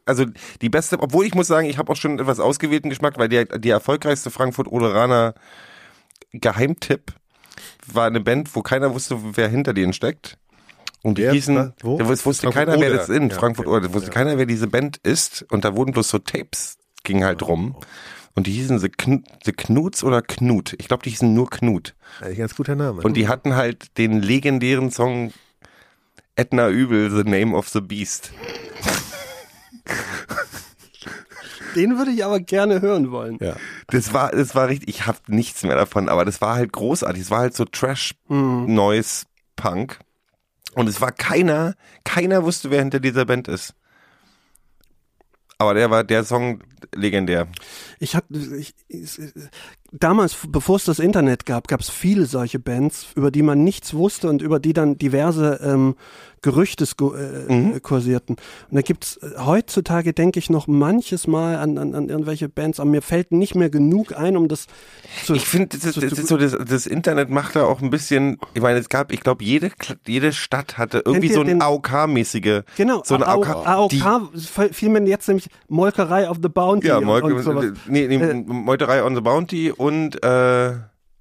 also 0.07 0.27
die 0.62 0.68
beste, 0.68 1.01
obwohl 1.01 1.25
ich 1.27 1.35
muss 1.35 1.47
sagen, 1.49 1.66
ich 1.66 1.79
habe 1.79 1.90
auch 1.90 1.97
schon 1.97 2.18
etwas 2.20 2.38
ausgewählten 2.38 2.90
Geschmack, 2.90 3.18
weil 3.18 3.29
die, 3.29 3.44
die 3.59 3.70
erfolgreichste 3.70 4.31
Frankfurt-Oderaner 4.31 5.35
Geheimtipp 6.33 7.12
war 7.87 8.07
eine 8.07 8.20
Band, 8.20 8.55
wo 8.55 8.62
keiner 8.62 8.94
wusste, 8.94 9.18
wer 9.35 9.49
hinter 9.49 9.73
denen 9.73 9.92
steckt. 9.92 10.37
Und 11.03 11.18
die 11.18 11.29
hießen, 11.31 11.57
Was? 11.57 11.73
Wo? 11.83 11.99
da 11.99 12.09
wusste 12.09 12.23
Frankfurt 12.33 12.55
keiner, 12.55 12.81
wer 12.81 12.90
das 12.92 13.09
ist, 13.09 13.20
Ja, 13.33 13.38
Frankfurt 13.38 13.66
okay. 13.66 13.77
oder, 13.77 13.92
wusste 13.94 14.11
keiner, 14.11 14.38
wer 14.38 14.47
diese 14.47 14.66
Band 14.68 14.97
ist. 15.03 15.44
Und 15.51 15.64
da 15.64 15.77
wurden 15.77 15.92
bloß 15.92 16.09
so 16.09 16.18
Tapes, 16.18 16.79
ging 17.03 17.25
halt 17.25 17.42
rum. 17.42 17.77
Und 18.37 18.47
die 18.49 18.53
hießen 18.53 18.79
The, 18.81 18.88
Kn 18.88 19.25
The 19.44 19.53
Knuts 19.53 20.03
oder 20.03 20.20
Knut. 20.20 20.75
Ich 20.79 20.88
glaube, 20.88 21.05
die 21.05 21.11
hießen 21.11 21.33
nur 21.33 21.49
Knut. 21.51 21.94
Ein 22.20 22.37
ganz 22.37 22.57
guter 22.57 22.75
Name. 22.75 23.03
Und 23.03 23.16
die 23.16 23.29
hatten 23.29 23.55
halt 23.55 23.97
den 23.97 24.20
legendären 24.20 24.90
Song 24.90 25.33
Edna 26.35 26.68
Übel, 26.68 27.11
The 27.11 27.29
Name 27.31 27.57
of 27.57 27.68
the 27.68 27.81
Beast. 27.81 28.33
Den 31.77 31.99
würde 31.99 32.12
ich 32.12 32.25
aber 32.25 32.40
gerne 32.40 32.81
hören 32.81 33.11
wollen. 33.11 33.38
ja. 33.40 33.57
Das 33.88 34.12
war, 34.12 34.31
das 34.31 34.55
war 34.55 34.68
richtig, 34.68 34.88
ich 34.88 35.07
hab 35.07 35.29
nichts 35.29 35.62
mehr 35.62 35.77
davon, 35.77 36.09
aber 36.09 36.25
das 36.25 36.40
war 36.40 36.55
halt 36.55 36.73
großartig. 36.73 37.23
Es 37.23 37.31
war 37.31 37.40
halt 37.40 37.55
so 37.55 37.64
Trash 37.64 38.14
Noise 38.29 39.27
Punk. 39.57 39.99
Und 40.75 40.88
es 40.88 41.01
war 41.01 41.12
keiner, 41.12 41.75
keiner 42.05 42.42
wusste, 42.44 42.70
wer 42.70 42.81
hinter 42.81 42.99
dieser 43.01 43.25
Band 43.27 43.47
ist. 43.49 43.75
Aber 45.59 45.75
der 45.75 45.90
war 45.90 46.05
der 46.05 46.25
Song 46.25 46.62
legendär. 46.95 47.49
Ich 47.99 48.17
hatte 48.17 48.37
ich, 48.57 48.75
ich, 48.88 49.19
damals, 49.99 50.37
bevor 50.49 50.77
es 50.77 50.85
das 50.85 50.99
Internet 50.99 51.47
gab, 51.47 51.69
gab 51.69 51.81
es 51.81 51.89
viele 51.91 52.27
solche 52.27 52.59
Bands, 52.59 53.07
über 53.17 53.31
die 53.31 53.43
man 53.43 53.65
nichts 53.65 53.95
wusste 53.95 54.29
und 54.29 54.43
über 54.43 54.59
die 54.61 54.73
dann 54.73 54.99
diverse 54.99 55.61
ähm, 55.63 55.95
Gerüchte 56.43 56.85
sku- 56.85 57.15
äh, 57.17 57.51
Mhm. 57.51 57.83
kursierten. 57.83 58.37
Und 58.71 58.75
da 58.77 58.83
gibt's 58.83 59.17
äh, 59.17 59.31
heutzutage, 59.39 60.13
denke 60.13 60.39
ich, 60.39 60.51
noch 60.51 60.67
manches 60.67 61.27
Mal 61.27 61.57
an, 61.57 61.79
an, 61.79 61.95
an 61.95 62.11
irgendwelche 62.11 62.51
Bands, 62.51 62.81
aber 62.81 62.91
mir 62.91 63.01
fällt 63.01 63.33
nicht 63.33 63.55
mehr 63.55 63.71
genug 63.71 64.15
ein, 64.15 64.37
um 64.37 64.47
das 64.49 64.67
zu. 65.25 65.33
Ich 65.35 65.47
finde, 65.47 65.79
das, 65.79 65.95
das, 65.95 66.11
so, 66.29 66.37
das, 66.37 66.55
das 66.69 66.85
Internet 66.87 67.31
macht 67.31 67.57
da 67.57 67.65
auch 67.65 67.81
ein 67.81 67.89
bisschen, 67.89 68.37
ich 68.53 68.61
meine, 68.61 68.79
es 68.79 68.91
gab, 68.91 69.11
ich 69.11 69.21
glaube, 69.21 69.43
jede, 69.43 69.71
jede 70.07 70.35
Stadt 70.35 70.77
hatte 70.77 71.03
irgendwie 71.07 71.33
so 71.33 71.41
ein 71.41 71.63
AOK-mäßige, 71.63 72.63
Genau, 72.77 73.03
so 73.07 73.15
ein 73.15 73.23
AOK, 73.23 73.49
AOK, 73.67 73.93
fiel 74.73 74.91
mir 74.91 75.03
jetzt 75.09 75.27
nämlich 75.29 75.49
Molkerei 75.69 76.29
of 76.29 76.39
the 76.43 76.49
Bounty 76.51 76.89
Ja, 76.89 77.01
Molke, 77.01 77.35
und 77.35 77.43
sowas. 77.43 77.67
nee, 77.87 78.07
nee, 78.07 78.17
Äh, 78.17 78.35
Meuterei 78.35 79.03
on 79.03 79.15
the 79.15 79.23
Bounty 79.23 79.71
und 79.73 79.84
äh, 79.90 80.73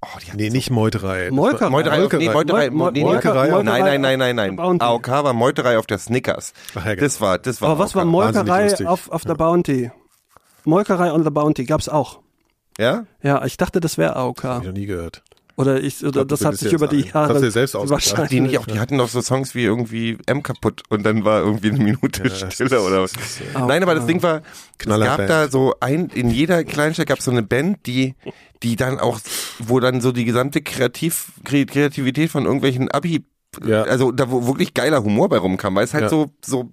oh, 0.02 0.06
Nee, 0.34 0.50
nicht 0.50 0.70
Meuterei. 0.70 1.30
Molkerei. 1.30 1.70
Meuterei, 1.70 1.98
Molkerei. 2.00 2.24
nee, 2.24 2.30
Meuterei, 2.32 2.66
Mol- 2.70 2.92
nee, 2.92 3.00
nee, 3.00 3.04
Molkerei. 3.04 3.62
Nein, 3.62 3.82
nein, 3.84 4.00
nein, 4.00 4.18
nein, 4.36 4.56
nein. 4.56 4.80
AOK 4.80 5.08
war 5.08 5.32
Meuterei 5.32 5.78
auf 5.78 5.86
der 5.86 5.98
Snickers. 5.98 6.52
Ach 6.74 6.84
ja. 6.86 6.96
Das 6.96 7.20
war, 7.20 7.38
das 7.38 7.60
war. 7.60 7.70
Aber 7.70 7.78
was 7.78 7.94
war 7.94 8.04
Molkerei 8.04 8.74
auf, 8.86 9.10
auf 9.10 9.24
der 9.24 9.34
Bounty? 9.34 9.90
Molkerei 10.64 11.12
on 11.12 11.24
the 11.24 11.30
Bounty 11.30 11.64
gab's 11.64 11.88
auch. 11.88 12.20
Ja? 12.78 13.04
Ja, 13.22 13.44
ich 13.44 13.56
dachte, 13.56 13.80
das 13.80 13.98
wäre 13.98 14.16
AOK. 14.16 14.44
Hab 14.44 14.60
ich 14.62 14.66
noch 14.68 14.74
nie 14.74 14.86
gehört. 14.86 15.22
Oder 15.56 15.80
ich, 15.80 16.02
oder 16.02 16.10
glaub, 16.24 16.28
das 16.28 16.44
hat 16.44 16.56
sich 16.56 16.72
über 16.72 16.88
die. 16.88 17.02
Jahre. 17.02 17.28
Hast 17.32 17.36
du 17.40 17.44
dir 17.44 17.50
selbst 17.52 17.76
ausgedacht? 17.76 17.90
wahrscheinlich- 18.10 18.30
Die 18.30 18.40
nicht 18.40 18.58
auch, 18.58 18.66
die 18.66 18.80
hatten 18.80 18.98
doch 18.98 19.08
so 19.08 19.22
Songs 19.22 19.54
wie 19.54 19.62
irgendwie 19.62 20.18
M 20.26 20.42
kaputt 20.42 20.82
und 20.88 21.04
dann 21.04 21.24
war 21.24 21.40
irgendwie 21.42 21.70
eine 21.70 21.78
Minute 21.84 22.28
Stille 22.50 22.80
oder 22.82 23.02
was. 23.02 23.12
Nein, 23.54 23.82
aber 23.84 23.94
das 23.94 24.06
Ding 24.06 24.20
war, 24.22 24.38
es 24.38 24.42
gab 24.42 24.78
Knallerband. 24.78 25.30
da 25.30 25.48
so 25.48 25.74
ein, 25.78 26.08
in 26.08 26.30
jeder 26.30 26.64
Kleinstadt 26.64 27.06
gab 27.06 27.18
es 27.20 27.24
so 27.26 27.30
eine 27.30 27.44
Band, 27.44 27.86
die, 27.86 28.14
die 28.64 28.74
dann 28.74 28.98
auch, 28.98 29.20
wo 29.60 29.78
dann 29.78 30.00
so 30.00 30.10
die 30.10 30.24
gesamte 30.24 30.60
Kreativ, 30.60 31.32
Kre- 31.44 31.66
Kreativität 31.66 32.30
von 32.30 32.46
irgendwelchen 32.46 32.90
Abi, 32.90 33.24
Ja. 33.64 33.82
also 33.84 34.10
da 34.10 34.30
wo 34.32 34.48
wirklich 34.48 34.74
geiler 34.74 35.04
Humor 35.04 35.28
bei 35.28 35.38
rumkam, 35.38 35.76
weil 35.76 35.84
es 35.84 35.94
halt 35.94 36.02
Ja. 36.04 36.08
so, 36.08 36.30
so, 36.44 36.72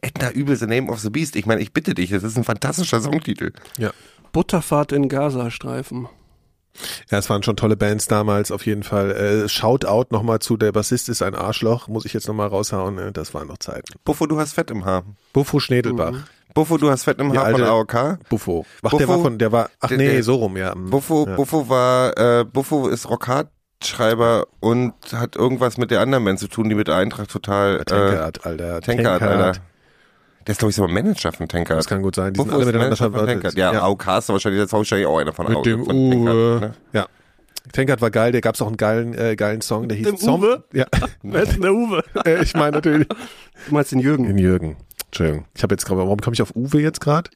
Edna 0.00 0.30
Übel, 0.30 0.54
The 0.54 0.66
Name 0.66 0.92
of 0.92 1.00
the 1.00 1.10
Beast. 1.10 1.34
Ich 1.34 1.46
meine, 1.46 1.60
ich 1.60 1.72
bitte 1.72 1.94
dich, 1.94 2.10
das 2.10 2.22
ist 2.22 2.36
ein 2.36 2.44
fantastischer 2.44 3.00
Songtitel. 3.00 3.52
Ja. 3.78 3.90
Butterfahrt 4.30 4.92
in 4.92 5.08
Gazastreifen. 5.08 6.06
Ja, 7.10 7.18
es 7.18 7.28
waren 7.28 7.42
schon 7.42 7.56
tolle 7.56 7.76
Bands 7.76 8.06
damals, 8.08 8.50
auf 8.50 8.64
jeden 8.66 8.82
Fall. 8.82 9.10
Äh, 9.12 9.48
Shoutout 9.48 10.06
nochmal 10.10 10.38
zu 10.38 10.56
Der 10.56 10.72
Bassist 10.72 11.08
ist 11.08 11.22
ein 11.22 11.34
Arschloch, 11.34 11.88
muss 11.88 12.04
ich 12.06 12.12
jetzt 12.14 12.28
nochmal 12.28 12.48
raushauen. 12.48 12.98
Äh, 12.98 13.12
das 13.12 13.34
waren 13.34 13.48
noch 13.48 13.58
Zeiten. 13.58 13.92
Buffo, 14.04 14.26
du 14.26 14.38
hast 14.38 14.54
Fett 14.54 14.70
im 14.70 14.84
Haar. 14.84 15.04
Buffo 15.32 15.60
Schnedelbach. 15.60 16.14
Buffo, 16.54 16.76
du 16.78 16.90
hast 16.90 17.04
Fett 17.04 17.18
im 17.18 17.32
Haar 17.36 17.50
von 17.50 17.62
AOK. 17.62 18.18
Buffo. 18.28 18.66
Ach, 18.82 18.90
der 18.90 18.98
Buffo- 18.98 19.08
war 19.08 19.18
von, 19.20 19.38
der 19.38 19.52
war, 19.52 19.70
ach 19.80 19.88
der- 19.88 19.98
nee, 19.98 20.12
der- 20.12 20.22
so 20.22 20.34
rum, 20.36 20.56
ja. 20.56 20.74
mm, 20.74 20.90
Buffo, 20.90 21.26
ja. 21.26 21.36
Buffo 21.36 21.68
war, 21.68 22.16
äh, 22.18 22.44
Buffo 22.44 22.88
ist 22.88 23.08
Rockhard-Schreiber 23.08 24.46
und 24.60 24.92
hat 25.12 25.36
irgendwas 25.36 25.76
mit 25.78 25.90
der 25.90 26.00
anderen 26.00 26.24
Band 26.24 26.38
zu 26.40 26.48
tun, 26.48 26.68
die 26.68 26.74
mit 26.74 26.88
der 26.88 26.96
Eintracht 26.96 27.30
total, 27.30 27.80
äh, 27.80 27.84
Tankard, 27.84 28.44
Alter. 28.46 28.80
Tankard, 28.80 29.22
Alter. 29.22 29.60
Der 30.46 30.52
ist, 30.52 30.58
glaube 30.58 30.70
ich, 30.70 30.76
sogar 30.76 30.90
Manager 30.90 31.32
von 31.32 31.48
Tankard. 31.48 31.78
Das 31.78 31.86
kann 31.86 32.02
gut 32.02 32.14
sein. 32.16 32.32
Die 32.34 32.38
sind 32.40 32.46
Buffo 32.46 32.56
alle 32.56 32.62
ist 32.62 32.66
miteinander 32.66 32.88
Manager 32.90 33.04
von 33.04 33.12
verwandelt. 33.12 33.42
Tankard. 33.42 33.58
Ja, 33.58 33.72
Ja. 33.72 33.82
AOK 33.82 34.18
ist 34.18 34.28
wahrscheinlich, 34.28 34.60
jetzt 34.60 34.72
wahrscheinlich 34.72 35.06
auch 35.06 35.18
einer 35.18 35.32
von 35.32 35.46
Mit 35.46 35.56
AOK. 35.56 35.64
dem 35.64 35.84
von 35.84 35.96
Uwe. 35.96 36.10
Tankard, 36.14 36.60
ne? 36.60 36.72
Ja. 36.92 37.06
Tankard 37.72 38.00
war 38.00 38.10
geil, 38.10 38.32
der 38.32 38.40
gab's 38.40 38.60
auch 38.60 38.66
einen 38.66 38.76
geilen, 38.76 39.14
äh, 39.14 39.36
geilen 39.36 39.60
Song, 39.60 39.88
der 39.88 39.96
hieß 39.96 40.06
Dem 40.06 40.16
Zom 40.16 40.40
Uwe? 40.40 40.64
Ja, 40.72 40.86
Wer 41.22 41.42
ist 41.44 41.52
denn 41.54 41.62
der 41.62 41.72
Uwe? 41.72 42.02
äh, 42.26 42.42
ich 42.42 42.54
meine 42.54 42.72
natürlich. 42.72 43.06
Du 43.08 43.14
meinst 43.74 43.92
den 43.92 44.00
Jürgen. 44.00 44.24
Den 44.24 44.38
Jürgen. 44.38 44.76
Entschuldigung. 45.06 45.44
Ich 45.54 45.62
habe 45.62 45.74
jetzt 45.74 45.84
gerade, 45.86 46.00
warum 46.00 46.18
komme 46.18 46.34
ich 46.34 46.42
auf 46.42 46.56
Uwe 46.56 46.80
jetzt 46.80 47.00
gerade? 47.00 47.30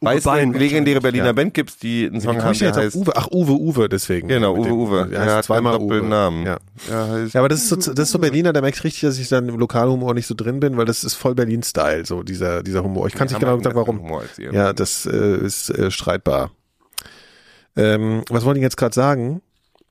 Weil 0.00 0.18
es 0.18 0.24
Bein 0.24 0.50
eine 0.50 0.58
legendäre 0.58 1.00
Berliner 1.00 1.26
Ja. 1.26 1.32
Band 1.32 1.54
gibt, 1.54 1.82
die 1.82 2.06
einen 2.06 2.20
Song 2.20 2.36
komme 2.38 2.50
haben, 2.50 2.58
der 2.58 2.74
heißt, 2.74 2.96
Uwe? 2.96 3.12
Ach, 3.16 3.28
Uwe, 3.30 3.52
Uwe, 3.52 3.88
deswegen. 3.88 4.28
genau, 4.28 4.54
Uwe 4.56 4.72
Uwe. 4.72 5.08
Er 5.12 5.20
heißt 5.20 5.34
hat 5.36 5.44
zweimal 5.44 5.78
Uwe. 5.78 6.02
Namen. 6.02 6.44
Ja. 6.46 6.58
Heißt, 6.90 7.34
Ja, 7.34 7.40
aber 7.40 7.48
das 7.48 7.62
ist 7.62 7.68
so, 7.68 7.76
das 7.76 7.88
ist 8.08 8.10
so 8.10 8.18
Berliner, 8.18 8.52
da 8.52 8.60
merke 8.60 8.76
ich 8.76 8.84
richtig, 8.84 9.02
dass 9.02 9.18
ich 9.18 9.28
dann 9.28 9.48
im 9.48 9.58
Lokalhumor 9.58 10.14
nicht 10.14 10.26
so 10.26 10.34
drin 10.34 10.60
bin, 10.60 10.76
weil 10.76 10.84
das 10.84 11.04
ist 11.04 11.14
voll 11.14 11.34
Berlin-Style, 11.34 12.04
so 12.06 12.22
dieser, 12.22 12.62
dieser 12.62 12.82
Humor. 12.84 13.06
Ich 13.06 13.14
kann 13.14 13.28
Wir 13.28 13.34
nicht 13.34 13.40
genau 13.40 13.54
einen 13.54 13.62
sagen, 13.62 13.76
warum. 13.76 14.20
Ja, 14.52 14.72
das 14.72 15.06
äh, 15.06 15.36
ist 15.38 15.70
äh, 15.70 15.90
streitbar. 15.90 16.50
Ähm, 17.76 18.22
was 18.30 18.44
wollte 18.44 18.58
ich 18.60 18.62
jetzt 18.62 18.76
gerade 18.76 18.94
sagen? 18.94 19.42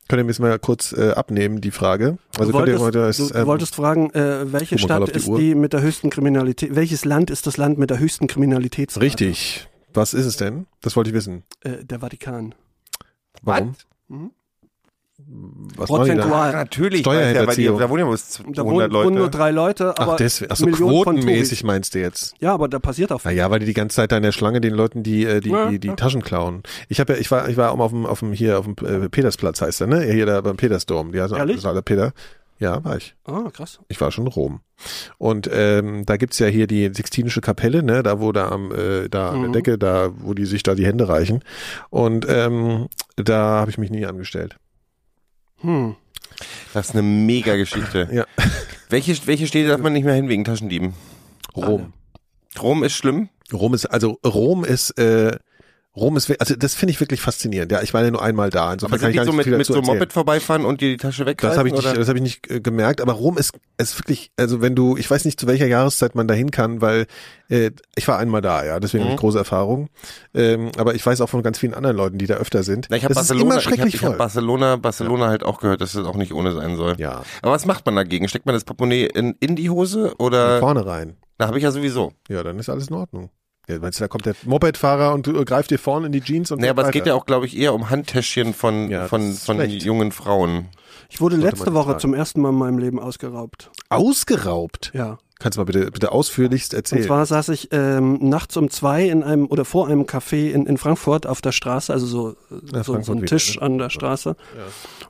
Könnt 0.10 0.20
ihr 0.20 0.26
mir 0.26 0.32
jetzt 0.32 0.40
mal 0.40 0.60
kurz 0.60 0.92
äh, 0.94 1.12
abnehmen, 1.12 1.62
die 1.62 1.72
Frage? 1.72 2.18
Also 2.38 2.52
du 2.52 2.58
wolltest, 2.58 2.80
heute 2.80 3.00
du, 3.00 3.08
es, 3.08 3.18
du 3.18 3.34
ähm, 3.38 3.48
wolltest 3.48 3.76
fragen, 3.76 4.10
äh, 4.12 4.52
welche 4.52 4.78
Stadt 4.78 5.08
die 5.08 5.12
ist 5.12 5.28
Uhr. 5.28 5.40
die 5.40 5.56
mit 5.56 5.72
der 5.74 5.82
höchsten 5.82 6.10
Kriminalität? 6.10 6.76
Welches 6.76 7.06
Land 7.06 7.30
ist 7.32 7.48
das 7.48 7.58
Land 7.58 7.78
mit 7.78 7.90
der 7.90 8.00
höchsten 8.00 8.28
Kriminalität? 8.28 9.00
Richtig. 9.00 9.68
Was 9.94 10.14
ist 10.14 10.26
es 10.26 10.38
denn? 10.38 10.66
Das 10.82 10.96
wollte 10.96 11.10
ich 11.10 11.16
wissen. 11.16 11.44
Äh, 11.62 11.84
der 11.84 12.00
Vatikan. 12.00 12.56
Warum? 13.42 13.76
Mhm. 14.08 14.32
Was 15.76 15.88
die 15.88 15.94
da? 15.94 15.98
Prozentual. 15.98 16.52
Natürlich, 16.52 17.00
Steuerhinterziehung. 17.02 17.80
da 17.80 17.90
wohnen 17.90 18.00
ja 18.00 18.06
bloß 18.08 18.30
Da 18.30 18.44
200 18.44 18.66
wohnen, 18.66 18.76
wohnen 18.76 18.92
Leute. 18.92 19.12
nur 19.16 19.30
drei 19.30 19.52
Leute, 19.52 19.98
aber 19.98 20.14
Ach, 20.14 20.18
deswegen. 20.18 20.52
Ach 20.52 20.56
so, 20.58 20.66
quotenmäßig 20.66 21.64
meinst 21.64 21.94
du 21.94 22.00
jetzt? 22.00 22.34
Ja, 22.40 22.54
aber 22.54 22.68
da 22.68 22.80
passiert 22.80 23.12
auch 23.12 23.22
viel. 23.22 23.32
Naja, 23.32 23.50
weil 23.52 23.60
die 23.60 23.68
die 23.68 23.74
ganze 23.74 23.96
Zeit 23.98 24.12
da 24.12 24.18
in 24.18 24.24
der 24.24 24.32
Schlange 24.32 24.60
den 24.60 24.74
Leuten 24.74 25.04
die 25.04 25.24
äh, 25.24 25.40
die, 25.40 25.50
Ja, 25.52 25.70
die, 25.70 25.80
die 25.80 25.90
ja. 25.90 25.96
Taschen 25.96 26.24
klauen. 26.24 26.64
Ich 26.90 27.00
habe 27.00 27.14
ja, 27.14 27.20
ich 27.20 27.30
war, 27.32 27.48
ich 27.48 27.58
war 27.58 27.72
auch 27.72 27.78
mal 27.78 27.86
auf 27.86 27.92
dem, 27.92 28.06
auf 28.06 28.20
dem 28.20 28.34
hier 28.34 28.60
auf 28.60 28.66
dem 28.66 28.76
äh, 28.86 29.08
Petersplatz 29.08 29.62
heißt 29.62 29.82
der, 29.82 29.88
ne? 29.88 30.02
Hier 30.02 30.26
da 30.26 30.42
beim 30.42 30.58
Petersdom. 30.58 31.12
Die 31.12 31.22
heißen 31.22 31.38
Ehrlich? 31.38 31.66
alle 31.66 31.84
Peter. 31.84 32.12
Ja, 32.60 32.84
war 32.84 32.98
ich. 32.98 33.16
Ah, 33.26 33.50
krass. 33.52 33.80
Ich 33.90 34.00
war 34.00 34.12
schon 34.12 34.26
in 34.26 34.32
Rom. 34.32 34.62
Und 35.18 35.50
ähm, 35.52 36.06
da 36.06 36.18
gibt's 36.18 36.40
ja 36.40 36.48
hier 36.48 36.68
die 36.68 36.90
Sixtinische 36.94 37.42
Kapelle, 37.42 37.84
ne, 37.84 38.04
da 38.04 38.20
wo 38.20 38.32
da 38.32 38.50
am 38.50 38.72
äh, 38.72 39.10
da 39.10 39.30
an 39.30 39.40
der 39.42 39.50
Mhm. 39.50 39.54
Decke, 39.54 39.78
da 39.78 40.12
wo 40.18 40.34
die 40.34 40.46
sich 40.46 40.64
da 40.64 40.76
die 40.76 40.86
Hände 40.86 41.08
reichen. 41.10 41.44
Und 41.90 42.26
ähm, 42.30 42.88
da 43.16 43.60
habe 43.60 43.72
ich 43.72 43.78
mich 43.78 43.90
nie 43.90 44.06
angestellt. 44.06 44.58
Hm. 45.62 45.96
Das 46.74 46.90
ist 46.90 46.96
eine 46.96 47.04
mega 47.04 47.56
Geschichte. 47.56 48.08
Ja. 48.14 48.26
Welche, 48.90 49.16
welche 49.28 49.48
Städte 49.48 49.70
darf 49.70 49.82
man 49.82 49.94
nicht 49.94 50.04
mehr 50.06 50.14
hin 50.14 50.30
wegen 50.30 50.44
Taschendieben? 50.44 50.94
Rom. 51.56 51.94
Rom 52.62 52.84
ist 52.84 52.94
schlimm. 52.94 53.30
Rom 53.52 53.74
ist 53.74 53.86
also 53.88 54.20
Rom 54.26 54.64
ist 54.64 54.92
äh, 55.00 55.38
Rom 55.96 56.18
ist, 56.18 56.30
also 56.42 56.56
das 56.56 56.74
finde 56.74 56.92
ich 56.92 57.00
wirklich 57.00 57.22
faszinierend. 57.22 57.72
Ja, 57.72 57.84
ich 57.84 57.94
war 57.94 58.04
ja 58.04 58.10
nur 58.10 58.22
einmal 58.24 58.50
da. 58.50 58.74
Insofern 58.74 58.94
Aber 58.96 59.00
kann 59.02 59.10
ich 59.12 59.14
die 59.14 59.18
gar 59.18 59.26
so 59.26 59.32
nicht 59.34 59.46
mit, 59.46 59.58
mit 59.60 59.68
so 59.68 59.76
erzählen. 59.76 59.96
Moped 59.98 60.12
vorbeifahren 60.12 60.66
und 60.66 60.82
dir 60.82 60.90
die 60.90 60.98
Tasche 60.98 61.26
wegreißen? 61.28 61.52
Das 61.52 61.58
habe 61.60 61.68
ich 61.70 61.76
nicht, 61.76 61.98
das 61.98 62.08
habe 62.08 62.18
ich 62.18 62.24
nicht 62.24 62.50
äh, 62.50 62.62
gemerkt. 62.62 63.00
Aber 63.00 63.14
Rom 63.14 63.38
ist, 63.38 63.54
ist 63.78 64.00
wirklich, 64.00 64.32
also 64.36 64.60
wenn 64.62 64.76
du, 64.76 64.98
ich 64.98 65.10
weiß 65.10 65.24
nicht 65.26 65.40
zu 65.40 65.46
welcher 65.46 65.68
Jahreszeit 65.68 66.16
man 66.16 66.28
dahin 66.28 66.50
kann, 66.50 66.82
weil 66.82 67.06
äh, 67.50 67.70
ich 67.96 68.08
war 68.08 68.18
einmal 68.18 68.42
da, 68.42 68.66
ja, 68.66 68.80
deswegen 68.80 69.04
Mhm. 69.04 69.08
habe 69.10 69.16
ich 69.16 69.20
große 69.22 69.38
Erfahrung. 69.38 69.90
Ähm, 70.34 70.72
aber 70.78 70.96
ich 70.96 71.06
weiß 71.06 71.22
auch 71.22 71.30
von 71.30 71.44
ganz 71.44 71.60
vielen 71.60 71.76
anderen 71.76 71.96
Leuten, 71.96 72.18
die 72.18 72.26
da 72.26 72.36
öfter 72.36 72.64
sind. 72.64 72.88
Na, 72.90 72.98
ich 72.98 73.04
habe 73.04 73.14
Barcelona, 73.14 73.58
ich 73.60 73.66
hab, 73.68 73.74
schrecklich 73.76 73.94
ich 73.96 74.04
hab. 74.04 74.18
Barcelona, 74.18 74.78
Barcelona 74.78 75.28
halt 75.28 75.44
auch 75.44 75.60
gehört, 75.60 75.82
dass 75.82 75.92
das 75.92 76.06
auch 76.08 76.16
nicht 76.16 76.34
ohne 76.34 76.54
sein 76.54 76.76
soll. 76.76 76.96
ja, 76.98 77.22
Aber 77.44 77.52
was 77.52 77.68
macht 77.68 77.86
man 77.86 77.96
dagegen? 77.96 78.28
Steckt 78.28 78.48
man 78.48 78.56
das 78.56 78.64
Portemonnaie 78.64 79.06
in, 79.06 79.36
in 79.40 79.56
die 79.56 79.70
Hose 79.70 80.16
oder? 80.18 80.58
vorne 80.60 80.86
rein. 80.88 81.18
Da 81.38 81.46
habe 81.48 81.58
ich 81.60 81.64
ja 81.64 81.72
sowieso. 81.72 82.14
Ja, 82.30 82.42
dann 82.42 82.58
ist 82.58 82.70
alles 82.70 82.88
in 82.88 82.96
Ordnung. 82.96 83.30
Ja, 83.70 83.80
meinst 83.80 84.00
du, 84.00 84.04
da 84.04 84.08
kommt 84.10 84.26
der 84.26 84.36
Mopedfahrer 84.44 85.14
und 85.14 85.26
du 85.26 85.40
äh, 85.40 85.46
greift 85.46 85.72
dir 85.72 85.80
vorne 85.80 86.08
in 86.08 86.12
die 86.12 86.22
Jeans 86.22 86.52
und 86.52 86.60
Naja, 86.60 86.72
aber 86.72 86.82
es 86.82 86.88
weiter. 86.90 87.00
geht 87.00 87.08
ja 87.08 87.14
auch, 87.14 87.26
glaube 87.26 87.46
ich, 87.46 87.58
eher 87.58 87.74
um 87.74 87.90
Handtäschchen 87.90 88.54
von, 88.54 88.90
Ja, 88.90 89.08
von, 89.08 89.34
von 89.34 89.62
jungen 89.70 90.12
Frauen. 90.12 90.68
Ich 91.10 91.22
wurde 91.22 91.36
Sollte 91.38 91.50
letzte 91.56 91.74
Woche 91.74 91.86
tragen. 91.92 92.00
zum 92.00 92.14
ersten 92.14 92.42
Mal 92.42 92.50
in 92.50 92.56
meinem 92.56 92.78
Leben 92.78 93.00
ausgeraubt. 93.00 93.72
ausgeraubt. 93.90 94.92
Ja. 94.94 95.18
Kannst 95.40 95.58
du 95.58 95.62
mal 95.62 95.66
bitte, 95.66 95.92
bitte 95.92 96.12
ausführlichst 96.12 96.74
Und 96.74 96.78
erzählen? 96.80 97.04
zwar 97.04 97.26
saß 97.26 97.50
ich 97.50 97.70
ähm, 97.72 98.18
nachts 98.22 98.56
um 98.58 98.70
zwei 98.70 99.08
in 99.08 99.24
einem 99.24 99.48
oder 99.48 99.66
vor 99.66 99.88
einem 99.88 100.04
Café 100.04 100.52
in, 100.52 100.66
in 100.66 100.78
Frankfurt 100.78 101.28
auf 101.28 101.42
der 101.42 101.52
Straße, 101.52 101.92
also 101.92 102.06
so, 102.06 102.36
Ja, 102.74 102.84
so, 102.84 103.02
so 103.02 103.12
ein 103.12 103.18
wieder, 103.20 103.28
Tisch 103.28 103.56
ne? 103.58 103.62
an 103.64 103.78
der 103.78 103.90
Straße. 103.90 104.36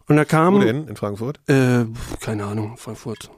Und 0.07 0.15
da 0.15 0.25
kam, 0.25 0.55
Wo 0.55 0.59
denn? 0.59 0.87
In 0.87 0.95
Frankfurt? 0.95 1.39
äh, 1.47 1.85
keine 2.19 2.45
Ahnung, 2.45 2.77
Frankfurt. 2.77 3.29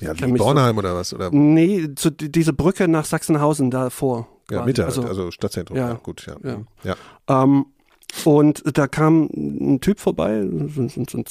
Ja, 0.00 0.16
wie 0.18 0.26
mich 0.26 0.38
so- 0.38 0.44
Bornheim 0.44 0.78
oder 0.78 0.94
was? 0.94 1.12
Oder? 1.14 1.30
Nee, 1.32 1.88
zu, 1.96 2.10
die- 2.10 2.30
diese 2.30 2.52
Brücke 2.52 2.86
nach 2.88 3.04
Sachsenhausen 3.04 3.70
davor. 3.70 4.28
Ja. 4.50 4.64
Mitte, 4.64 4.84
also, 4.84 5.02
also, 5.02 5.10
also 5.10 5.30
Stadtzentrum. 5.30 5.76
ja. 5.76 5.88
Ja, 5.88 5.94
gut, 6.02 6.26
ja. 6.26 6.36
Ja. 6.42 6.60
ja. 6.84 7.42
Ähm, 7.44 7.66
und 8.24 8.62
da 8.76 8.86
kam 8.88 9.28
ein 9.34 9.80
Typ 9.80 10.00
vorbei, 10.00 10.42
so, 10.74 10.88
so, 10.88 11.04
so, 11.08 11.22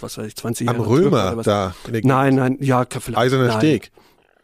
was 0.00 0.18
weiß 0.18 0.26
ich, 0.26 0.36
20 0.36 0.68
Am 0.68 0.76
Jahre. 0.76 0.88
oder 0.88 1.04
Römer 1.04 1.42
da. 1.42 1.74
Nein, 2.02 2.34
nein, 2.34 2.56
ja, 2.60 2.84
vielleicht. 2.90 3.16
Eiserner 3.18 3.46
nein. 3.48 3.58
Steg. 3.58 3.92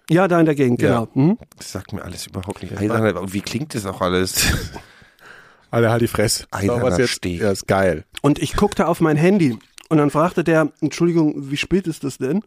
Ja, 0.08 0.26
da 0.28 0.38
in 0.40 0.46
der 0.46 0.54
Gegend, 0.54 0.80
Ja. 0.82 1.04
genau. 1.04 1.08
Hm? 1.14 1.38
Das 1.56 1.72
sagt 1.72 1.92
mir 1.92 2.02
alles 2.04 2.26
überhaupt 2.26 2.62
nicht. 2.62 2.76
Eiserne, 2.78 3.18
und 3.20 3.32
wie 3.32 3.40
klingt 3.40 3.74
das 3.74 3.86
auch 3.86 4.00
alles? 4.00 4.46
Alter, 5.72 5.90
halt 5.90 6.02
die 6.02 6.08
Fresse. 6.08 6.46
Eiserner 6.50 6.98
jetzt? 6.98 7.10
Steg. 7.10 7.40
Ja, 7.40 7.50
ist 7.50 7.66
geil. 7.68 8.04
Und 8.22 8.40
ich 8.40 8.56
guckte 8.56 8.88
auf 8.88 9.00
mein 9.00 9.16
Handy 9.16 9.56
und 9.88 9.98
dann 9.98 10.10
fragte 10.10 10.42
der, 10.44 10.72
Entschuldigung, 10.80 11.50
wie 11.50 11.56
spät 11.56 11.86
ist 11.86 12.02
das 12.04 12.18
denn? 12.18 12.42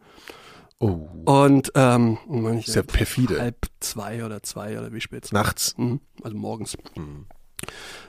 Oh. 0.84 1.08
Und 1.24 1.72
ähm, 1.74 2.18
manche, 2.28 2.68
Ist 2.68 2.74
ja 2.76 2.82
perfide. 2.82 3.40
halb 3.40 3.66
zwei 3.80 4.24
oder 4.24 4.42
zwei 4.42 4.78
oder 4.78 4.92
wie 4.92 5.00
spät? 5.00 5.32
Nachts. 5.32 5.74
Mhm, 5.78 6.00
also 6.22 6.36
morgens. 6.36 6.76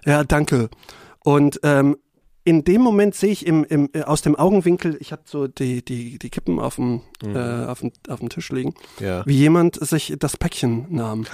Ja, 0.04 0.24
danke. 0.26 0.70
Und 1.24 1.60
ähm, 1.64 1.96
in 2.46 2.64
dem 2.64 2.80
Moment 2.82 3.16
sehe 3.16 3.32
ich 3.32 3.46
im, 3.46 3.66
im, 3.66 3.90
äh, 3.94 4.04
aus 4.04 4.22
dem 4.22 4.36
Augenwinkel, 4.36 4.96
ich 5.02 5.12
habe 5.12 5.24
so 5.26 5.48
die, 5.48 5.84
die, 5.84 6.18
die 6.20 6.30
Kippen 6.30 6.60
auf 6.60 6.76
dem, 6.76 7.02
Mhm. 7.26 7.36
äh, 7.36 7.66
auf, 7.66 7.80
dem, 7.80 7.92
auf 8.10 8.20
dem 8.20 8.30
Tisch 8.30 8.52
liegen, 8.52 8.74
Ja. 9.00 9.24
wie 9.26 9.36
jemand 9.38 9.76
sich 9.86 10.14
das 10.20 10.38
Päckchen 10.38 10.86
nahm. 10.90 11.26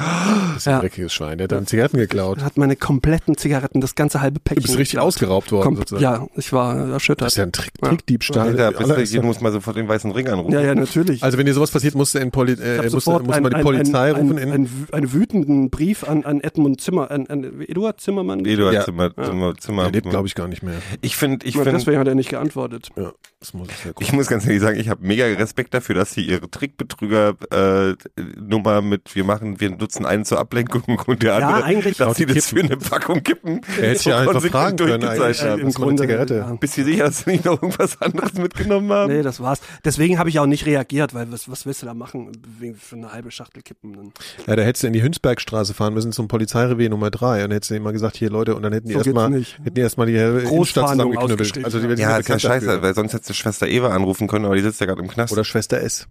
Das 0.54 0.58
ist 0.58 0.68
ein 0.68 0.72
Ja. 0.76 0.80
dreckiges 0.80 1.12
Schwein. 1.14 1.38
Der 1.38 1.46
hat 1.46 1.52
dann 1.52 1.68
Zigaretten 1.68 1.98
geklaut. 1.98 2.42
Hat 2.42 2.58
meine 2.58 2.76
kompletten 2.76 3.36
Zigaretten, 3.38 3.82
das 3.82 3.96
ganze 3.96 4.22
halbe 4.22 4.40
Päckchen. 4.40 4.62
Du 4.64 4.68
bist 4.68 4.78
richtig 4.80 4.92
geklaut. 4.94 5.08
ausgeraubt 5.08 5.52
worden, 5.52 5.64
Kom 5.66 5.76
sozusagen. 5.78 6.04
ja, 6.04 6.28
ich 6.38 6.54
war 6.54 6.76
erschüttert. 6.78 7.26
Das 7.28 7.34
ist 7.34 7.38
ja 7.38 7.44
ein 7.44 7.52
Trick, 7.52 7.72
Ja. 7.82 7.90
Trickdiebstahl. 7.90 8.48
Alter, 8.50 8.72
bist 8.72 8.92
Aller- 8.92 9.22
du, 9.22 9.28
musst 9.28 9.42
mal 9.42 9.52
sofort 9.52 9.76
den 9.78 9.88
weißen 9.88 10.12
Ring 10.12 10.28
anrufen. 10.30 10.54
ja, 10.54 10.62
ja, 10.62 10.76
natürlich. 10.76 11.22
Also 11.24 11.38
wenn 11.38 11.46
dir 11.46 11.54
sowas 11.54 11.72
passiert, 11.72 11.96
musst 11.96 12.14
du 12.16 12.20
in 12.20 12.32
Poli 12.32 12.54
äh, 12.54 12.82
musst, 12.84 12.94
musst 12.94 13.08
du 13.08 13.12
mal 13.12 13.20
die 13.50 13.56
ein- 13.56 13.62
Polizei 13.64 14.10
ein, 14.14 14.16
rufen. 14.28 14.38
ein, 14.38 14.48
in, 14.48 14.54
ein, 14.54 14.88
einen 14.92 15.14
wütenden 15.14 15.70
Brief 15.70 16.08
an, 16.08 16.24
an 16.26 16.42
Edmund 16.42 16.80
Zimmer, 16.80 17.10
an, 17.12 17.28
an 17.28 17.62
Eduard 17.68 18.00
Zimmermann. 18.00 18.46
Eduard 18.46 18.74
Ja. 18.76 18.84
Zimmer, 18.86 19.14
Zimmer, 19.16 19.54
Zimmer. 19.58 19.84
der 19.84 19.92
lebt, 19.94 20.10
glaube 20.10 20.28
ich, 20.28 20.36
gar 20.36 20.48
nicht 20.48 20.64
mehr. 20.64 20.76
Ich 21.02 21.16
finde, 21.16 21.46
ich 21.46 21.56
finde, 21.56 21.72
deswegen 21.72 22.00
hat 22.00 22.08
er 22.08 22.16
nicht 22.16 22.30
geantwortet. 22.30 22.90
Ja, 22.96 23.12
muss 23.54 23.70
ich 23.70 23.92
ich 24.00 24.14
muss 24.14 24.28
ganz 24.28 24.46
ehrlich 24.46 24.62
sagen, 24.62 24.80
ich 24.80 24.88
habe 24.88 25.06
mega 25.06 25.26
Respekt 25.26 25.74
dafür, 25.74 25.96
dass 25.96 26.12
sie 26.14 26.22
ihre 26.22 26.50
Trickbetrüger 26.50 27.34
äh, 27.52 27.96
Nummer 28.40 28.82
mit 28.84 29.16
wir 29.16 29.24
machen, 29.24 29.60
wir 29.60 29.72
nutzen 29.72 30.06
einen 30.06 30.26
zur 30.26 30.38
Ablenkung 30.40 30.84
und 31.08 31.24
der 31.24 31.40
Ja, 31.40 31.48
andere, 31.48 31.64
eigentlich- 31.64 31.98
dass 31.98 32.18
sie 32.18 32.28
die 32.28 32.36
das 32.36 32.48
für 32.48 32.60
eine 32.60 32.78
Packung 32.78 33.24
kippen. 33.24 33.62
Er 33.82 33.90
hätte 33.90 34.10
ja 34.12 34.20
einfach 34.20 34.42
fragen 34.44 34.78
können, 34.78 35.04
eigentlich. 35.04 35.42
haben. 35.42 35.60
Im 35.62 35.72
Grunde, 35.72 36.04
Zigarette? 36.04 36.36
ja. 36.36 36.54
Bist 36.54 36.78
du 36.78 36.84
sicher, 36.84 37.06
dass 37.06 37.20
sie 37.22 37.32
nicht 37.32 37.46
noch 37.46 37.62
irgendwas 37.62 38.00
anderes 38.02 38.34
mitgenommen 38.36 38.92
haben? 38.92 39.12
Nee, 39.12 39.24
das 39.24 39.40
war's. 39.40 39.60
Deswegen 39.84 40.20
habe 40.20 40.30
ich 40.30 40.38
auch 40.40 40.46
nicht 40.46 40.68
reagiert, 40.68 41.14
weil 41.16 41.32
was, 41.32 41.50
was 41.50 41.66
willst 41.66 41.82
du 41.82 41.88
da 41.88 41.96
machen? 41.96 42.32
Wegen 42.60 42.76
für 42.76 42.96
eine 42.96 43.12
halbe 43.12 43.32
Schachtel 43.32 43.64
kippen. 43.64 43.94
Dann. 43.94 44.12
Ja, 44.46 44.56
da 44.56 44.62
hättest 44.62 44.84
du 44.84 44.88
in 44.88 44.94
die 44.94 45.02
Hünsbergstraße 45.02 45.74
fahren 45.74 45.96
müssen 45.96 46.12
zum 46.12 46.28
Polizeirevier 46.28 46.90
Nummer 46.92 47.10
drei 47.10 47.44
und 47.44 47.52
hättest 47.52 47.72
du 47.72 47.76
immer 47.76 47.92
gesagt, 47.92 48.18
hier 48.18 48.30
Leute, 48.30 48.56
und 48.56 48.62
dann 48.62 48.74
hätten 48.74 48.88
die 48.88 48.94
So 48.94 49.00
erstmal 49.00 49.32
hätten 49.34 49.74
die 49.74 49.82
erstmal 49.82 50.06
die 50.08 50.14
Großfahndung 50.46 51.14
zusammengeknüppelt. 51.14 51.32
ausgestellt, 51.42 51.66
Also 51.66 51.78
die 51.80 51.84
ja. 51.86 51.90
werden 51.90 52.00
Ja, 52.02 52.10
ja 52.12 52.18
ist 52.18 52.28
ja 52.30 52.40
scheiße, 52.40 52.66
dafür. 52.68 52.82
weil 52.84 52.94
sonst 52.94 53.14
hättest 53.14 53.31
du 53.32 53.36
Schwester 53.36 53.68
Eva 53.68 53.90
anrufen 53.90 54.28
können, 54.28 54.46
aber 54.46 54.56
die 54.56 54.62
sitzt 54.62 54.80
ja 54.80 54.86
gerade 54.86 55.02
im 55.02 55.08
Knast. 55.08 55.32
Oder 55.34 55.44
Schwester 55.44 55.82
S. 55.82 56.08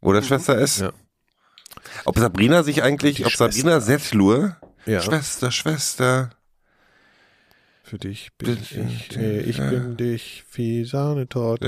Oder 0.00 0.22
Schwester 0.22 0.58
S. 0.58 0.80
Ja. 0.80 0.92
Ob 2.04 2.18
Sabrina 2.18 2.62
sich 2.62 2.82
eigentlich, 2.82 3.16
Die 3.16 3.24
ob 3.26 3.32
Sabrina 3.32 3.80
Settlur, 3.80 4.56
Ja. 4.86 5.00
Schwester, 5.00 5.50
Schwester, 5.50 6.30
Für 7.82 7.98
dich 7.98 8.30
bin 8.38 8.56
Bitte, 8.56 8.80
ich, 8.80 9.16
äh, 9.16 9.40
ich 9.40 9.58
ja. 9.58 9.70
bin 9.70 9.96
dich 9.96 10.44
wie 10.52 10.84
Sahnetorte. 10.84 11.66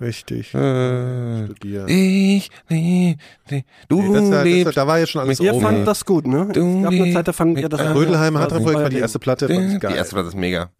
Richtig. 0.00 0.52
äh, 0.54 1.44
Studieren. 1.46 1.88
ich, 1.88 2.50
nee, 2.68 3.16
nee, 3.50 3.64
du 3.88 4.02
Nee, 4.02 4.12
das, 4.14 4.30
das, 4.30 4.44
lebst, 4.44 4.66
das, 4.66 4.74
da 4.74 4.86
war 4.86 4.98
jetzt 4.98 5.10
schon 5.10 5.20
alles 5.22 5.40
Ihr 5.40 5.54
oben. 5.54 5.62
fand 5.64 5.86
das 5.86 6.04
gut, 6.04 6.26
ne? 6.26 6.48
Du 6.52 6.78
Es 6.78 6.82
gab 6.84 6.92
eine 6.92 7.12
Zeit, 7.12 7.28
da 7.28 7.32
fand 7.32 7.58
ihr 7.58 7.68
das 7.68 7.80
Rödelheim 7.94 8.36
hat 8.38 8.50
war 8.52 8.90
die 8.90 8.98
erste 8.98 9.18
Platte, 9.18 9.48
fand 9.48 9.60
ich 9.66 9.72
die 9.74 9.78
geil. 9.78 9.96
erste 9.96 10.14
Platte 10.14 10.28
ist 10.28 10.36
mega. 10.36 10.70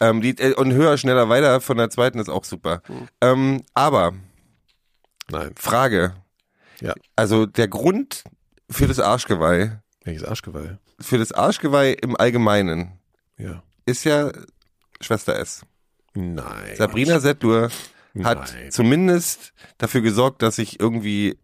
Ähm, 0.00 0.20
die, 0.20 0.30
äh, 0.38 0.54
und 0.54 0.72
höher, 0.72 0.98
schneller, 0.98 1.28
weiter 1.28 1.60
von 1.60 1.76
der 1.76 1.88
zweiten 1.90 2.18
ist 2.18 2.28
auch 2.28 2.44
super. 2.44 2.82
Ähm, 3.20 3.62
aber, 3.74 4.12
Nein, 5.30 5.52
Frage. 5.56 6.14
Ja. 6.80 6.94
Also 7.16 7.46
der 7.46 7.68
Grund 7.68 8.24
für 8.68 8.86
das 8.86 8.98
Arschgeweih, 8.98 9.80
welches 10.04 10.24
Arschgeweih. 10.24 10.78
für 11.00 11.18
das 11.18 11.32
Arschgeweih 11.32 11.92
im 12.02 12.16
Allgemeinen 12.16 12.98
Ja. 13.38 13.62
ist 13.86 14.04
ja 14.04 14.32
Schwester 15.00 15.38
S. 15.38 15.62
Nein. 16.14 16.44
Sabrina 16.76 17.20
Settlur 17.20 17.70
hat 18.22 18.52
Nein. 18.54 18.70
zumindest 18.70 19.52
dafür 19.78 20.02
gesorgt, 20.02 20.42
dass 20.42 20.58
ich 20.58 20.78
irgendwie 20.78 21.36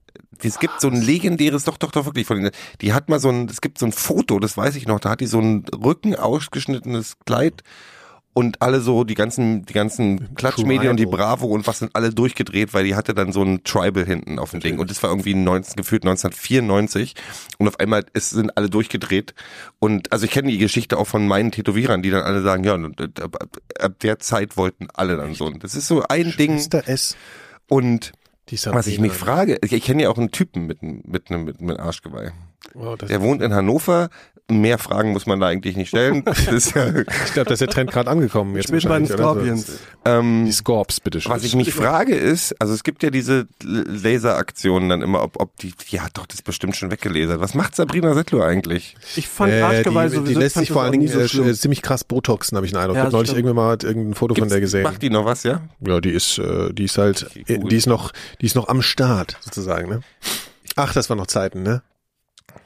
es 0.43 0.59
gibt 0.59 0.81
so 0.81 0.89
ein 0.89 1.01
legendäres, 1.01 1.65
doch, 1.65 1.77
doch, 1.77 1.91
doch, 1.91 2.07
wirklich 2.07 2.27
von. 2.27 2.51
Die 2.81 2.93
hat 2.93 3.09
mal 3.09 3.21
so 3.21 3.29
ein, 3.29 3.49
es 3.49 3.61
gibt 3.61 3.79
so 3.79 3.87
ein 3.87 3.93
Foto, 3.93 4.39
das 4.39 4.57
weiß 4.57 4.77
ich 4.77 4.87
noch, 4.87 5.01
da 5.01 5.11
hat 5.11 5.21
die 5.21 5.27
so 5.27 5.39
ein 5.39 5.65
Rücken 5.75 6.15
ausgeschnittenes 6.15 7.19
Kleid 7.27 7.63
und 8.33 8.63
alle 8.63 8.81
so, 8.81 9.03
die 9.05 9.15
ganzen, 9.15 9.65
die 9.67 9.73
ganzen 9.73 10.35
Klatschmedien 10.37 10.91
und 10.91 10.97
die 10.99 11.07
Bravo 11.07 11.47
und 11.47 11.67
was 11.67 11.81
sind 11.81 11.91
alle 11.97 12.11
durchgedreht, 12.11 12.73
weil 12.75 12.85
die 12.85 12.95
hatte 12.95 13.13
dann 13.13 13.33
so 13.33 13.43
ein 13.43 13.65
Tribal 13.65 14.05
hinten 14.07 14.39
auf 14.39 14.53
dem 14.53 14.61
Ding 14.61 14.79
und 14.79 14.89
das 14.91 15.03
war 15.03 15.11
irgendwie 15.11 15.35
19, 15.35 15.75
gefühlt 15.77 16.05
1994 16.05 17.15
und 17.59 17.69
auf 17.69 17.81
einmal 17.81 18.05
es 18.13 18.31
sind 18.31 18.57
alle 18.57 18.71
durchgedreht 18.71 19.35
und 19.79 20.13
also 20.13 20.25
ich 20.27 20.31
kenne 20.31 20.51
die 20.51 20.59
Geschichte 20.59 20.97
auch 20.99 21.07
von 21.07 21.27
meinen 21.27 21.51
Tätowierern, 21.51 22.03
die 22.03 22.11
dann 22.11 22.23
alle 22.23 22.43
sagen, 22.43 22.63
ja, 22.65 22.75
und 22.75 23.01
ab, 23.21 23.49
der 24.03 24.19
Zeit 24.21 24.57
wollten 24.57 24.87
alle 24.95 25.17
dann 25.17 25.35
so. 25.35 25.51
Das 25.51 25.75
ist 25.75 25.89
so 25.89 26.03
ein 26.09 26.33
Ding 26.37 26.53
Schwester 26.55 26.87
S. 26.89 27.17
und 27.69 28.13
was 28.73 28.87
ich 28.89 28.99
mich 28.99 29.13
frage, 29.13 29.59
ich, 29.63 29.73
ich 29.73 29.85
kenne 29.85 30.03
ja 30.05 30.09
auch 30.11 30.19
einen 30.19 30.31
Typen 30.33 30.67
mit, 30.67 30.83
einem- 30.83 31.03
mit 31.07 31.31
einem 31.31 31.45
mit, 31.45 31.61
mit 31.61 31.77
einem 31.79 31.87
Arschgeweih. 31.87 32.33
Oh, 32.75 32.97
das, 32.97 33.09
Der 33.09 33.21
wohnt 33.23 33.43
in 33.43 33.55
Hannover. 33.55 34.09
Mehr 34.51 34.79
Fragen 34.79 35.13
muss 35.13 35.27
man 35.27 35.41
da 35.41 35.47
eigentlich 35.47 35.77
nicht 35.77 35.89
stellen. 35.89 36.25
Das 36.31 36.47
ist 36.49 36.75
ja, 36.75 36.89
ich 36.89 37.33
glaube, 37.33 37.47
da 37.49 37.53
ist 37.53 37.61
der 37.61 37.69
Trend 37.69 37.91
gerade 37.93 38.11
angekommen. 38.11 38.57
Jetzt 38.57 38.71
bin 38.73 38.81
bei 38.89 38.99
den? 38.99 39.07
Scorpions. 39.07 39.73
ähm, 40.05 40.45
Die 40.47 40.53
Scorps, 40.53 41.01
bitteschön. 41.01 41.31
was 41.33 41.45
ich 41.45 41.55
mich 41.55 41.73
frage 41.73 42.15
ist, 42.15 42.55
also 42.61 42.75
es 42.75 42.83
gibt 42.83 43.03
ja 43.03 43.11
diese 43.11 43.47
Laseraktionen 43.63 44.89
dann 44.89 45.03
immer, 45.03 45.23
ob, 45.23 45.41
ob 45.41 45.57
die, 45.59 45.73
die 45.91 46.01
hat 46.01 46.19
doch 46.19 46.27
das 46.27 46.43
bestimmt 46.43 46.77
schon 46.77 46.91
weggelasert. 46.91 47.41
Was 47.41 47.55
macht 47.55 47.77
Sabrina 47.77 48.15
Settler 48.15 48.45
eigentlich? 48.45 48.97
Ich 49.17 49.29
fand 49.29 49.53
Äh, 49.53 49.63
Arschgeweih 49.63 50.09
die, 50.09 50.15
sowieso 50.17 50.33
die 50.33 50.39
lässt 50.39 50.57
sich 50.57 50.71
vor 50.71 50.83
allen 50.83 50.93
Dingen 50.93 51.09
so 51.09 51.19
äh, 51.21 51.49
äh, 51.51 51.55
ziemlich 51.55 51.83
krass 51.83 52.05
Botoxen, 52.05 52.57
habe 52.57 52.67
ich 52.67 52.73
den 52.73 52.79
Eindruck. 52.81 52.97
Ja, 52.97 53.03
ich 53.03 53.07
habe 53.07 53.13
neulich 53.17 53.31
stimmt. 53.31 53.47
irgendwann 53.47 53.67
mal 53.67 53.79
irgendein 53.83 54.15
Foto 54.15 54.35
von 54.35 54.43
Gibt's- 54.43 54.51
der 54.53 54.61
gesehen. 54.61 54.83
Macht 54.83 55.03
die 55.03 55.11
noch 55.11 55.25
was, 55.25 55.43
ja? 55.43 55.61
Ja, 55.81 56.01
die 56.01 56.11
ist, 56.11 56.39
äh, 56.39 56.73
die 56.73 56.85
ist 56.85 56.99
halt, 56.99 57.27
Okay, 57.31 57.45
äh, 57.55 57.59
die 57.59 57.77
ist 57.77 57.87
noch, 57.87 58.13
die 58.41 58.47
ist 58.47 58.57
noch 58.57 58.69
am 58.69 58.83
Start, 58.83 59.37
sozusagen, 59.41 59.89
ne? 59.89 60.01
Ach, 60.77 60.93
das 60.93 61.09
waren 61.11 61.19
noch 61.19 61.27
Zeiten, 61.27 61.63
ne? 61.63 61.83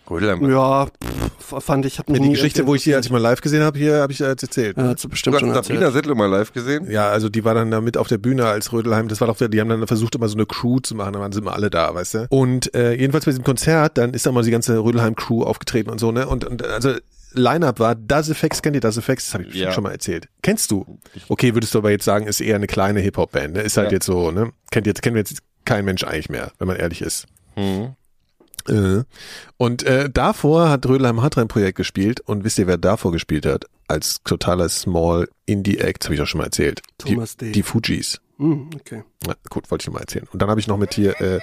Rödelheim. 0.09 0.51
Ja, 0.51 0.87
pff, 0.87 1.24
fand 1.45 1.86
ich, 1.86 1.99
hat 1.99 2.09
mich 2.09 2.20
Die 2.20 2.30
Geschichte, 2.30 2.66
wo 2.66 2.74
ich 2.74 2.82
die, 2.84 2.95
als 2.95 3.07
ich 3.07 3.12
mal 3.12 3.18
live 3.18 3.40
gesehen 3.40 3.62
habe, 3.62 3.78
hier 3.78 3.97
habe 4.01 4.12
ich 4.12 4.18
jetzt 4.18 4.42
erzählt. 4.42 4.76
ja, 4.76 4.95
Du 4.95 5.09
bestimmt 5.09 5.34
hast 5.36 5.40
schon 5.40 5.55
Sabrina. 5.55 5.90
Settler 5.90 6.14
mal 6.14 6.26
live 6.30 6.53
gesehen? 6.53 6.90
Ja, 6.90 7.09
also 7.11 7.28
die 7.28 7.45
war 7.45 7.55
dann 7.55 7.70
da 7.70 7.80
mit 7.80 7.97
auf 7.97 8.09
der 8.09 8.18
Bühne 8.18 8.47
als 8.47 8.72
Rödelheim. 8.72 9.09
Das 9.09 9.20
war 9.20 9.28
doch, 9.28 9.36
die 9.36 9.61
haben 9.61 9.68
dann 9.68 9.86
versucht, 9.86 10.14
immer 10.14 10.28
so 10.28 10.36
eine 10.36 10.47
Crew 10.47 10.80
zu 10.80 10.95
machen. 10.95 11.12
Da 11.12 11.20
waren 11.20 11.32
sie 11.32 11.40
immer 11.40 11.53
alle 11.55 11.70
da, 11.70 11.95
weißt 11.95 12.14
du. 12.14 12.26
Und 12.30 12.74
äh, 12.74 12.92
jedenfalls 12.95 13.24
bei 13.24 13.30
diesem 13.32 13.45
Konzert, 13.45 13.99
dann 13.99 14.14
ist 14.14 14.26
da 14.26 14.32
mal 14.32 14.42
die 14.42 14.51
ganze 14.51 14.78
Rödelheim-Crew 14.78 15.42
aufgetreten 15.42 15.90
und 15.90 15.99
so, 16.01 16.11
ne? 16.12 16.26
Und, 16.26 16.45
und 16.45 16.64
also 16.64 16.95
Line-Up 17.36 17.80
war 17.80 17.95
Das 17.97 18.28
Effects, 18.30 18.62
kennt 18.62 18.76
ihr 18.76 18.80
Das 18.80 18.97
Effects? 18.97 19.26
Das 19.26 19.34
habe 19.34 19.45
ich 19.45 19.55
Ja. 19.57 19.72
schon 19.72 19.82
mal 19.82 19.90
erzählt. 19.92 20.28
Kennst 20.42 20.70
du? 20.70 20.99
Okay, 21.28 21.55
würdest 21.55 21.74
du 21.74 21.78
aber 21.78 21.90
jetzt 21.90 22.05
sagen, 22.05 22.26
ist 22.26 22.40
eher 22.40 22.55
eine 22.57 22.66
kleine 22.68 23.01
Hip-Hop-Band, 23.01 23.55
ne? 23.55 23.61
Ist 23.62 23.76
halt 23.76 23.88
Ja. 23.88 23.95
jetzt 23.95 24.07
so, 24.07 24.30
ne? 24.30 24.53
Kennt 24.70 24.86
jetzt, 24.86 25.03
kennen 25.03 25.16
wir 25.16 25.20
jetzt 25.20 25.38
kein 25.64 25.84
Mensch 25.84 26.05
eigentlich 26.05 26.28
mehr, 26.28 26.53
wenn 26.59 26.68
man 26.68 26.76
ehrlich 26.76 27.03
ist. 27.03 27.26
Mhm. 27.57 27.95
Äh. 28.69 29.05
Und 29.57 29.83
äh, 29.85 30.09
davor 30.11 30.69
hat 30.69 30.87
Rödelheim 30.87 31.23
Hartrein 31.23 31.49
Projekt 31.49 31.77
gespielt 31.77 32.21
und 32.21 32.45
wisst 32.45 32.59
ihr, 32.59 32.67
wer 32.67 32.79
davor 32.79 33.12
gespielt 33.12 33.47
hat? 33.47 33.67
Als 33.87 34.23
totaler 34.25 34.69
Small 34.69 35.29
Indie 35.47 35.79
Act, 35.79 36.05
habe 36.05 36.15
ich 36.15 36.21
auch 36.23 36.27
schon 36.27 36.39
mal 36.39 36.45
erzählt. 36.45 36.81
Thomas 36.99 37.37
die, 37.37 37.47
D. 37.47 37.53
die 37.53 37.62
Fujis. 37.62 38.21
Hm, 38.39 38.71
okay. 38.75 39.03
Ja, 39.27 39.35
gut, 39.51 39.71
wollte 39.71 39.83
ich 39.83 39.87
noch 39.87 39.95
mal 39.95 40.01
erzählen. 40.01 40.27
Und 40.33 40.41
dann 40.41 40.49
habe 40.49 40.61
ich 40.61 40.67
noch 40.67 40.79
mit 40.79 40.95
hier, 40.95 41.21
äh, 41.21 41.41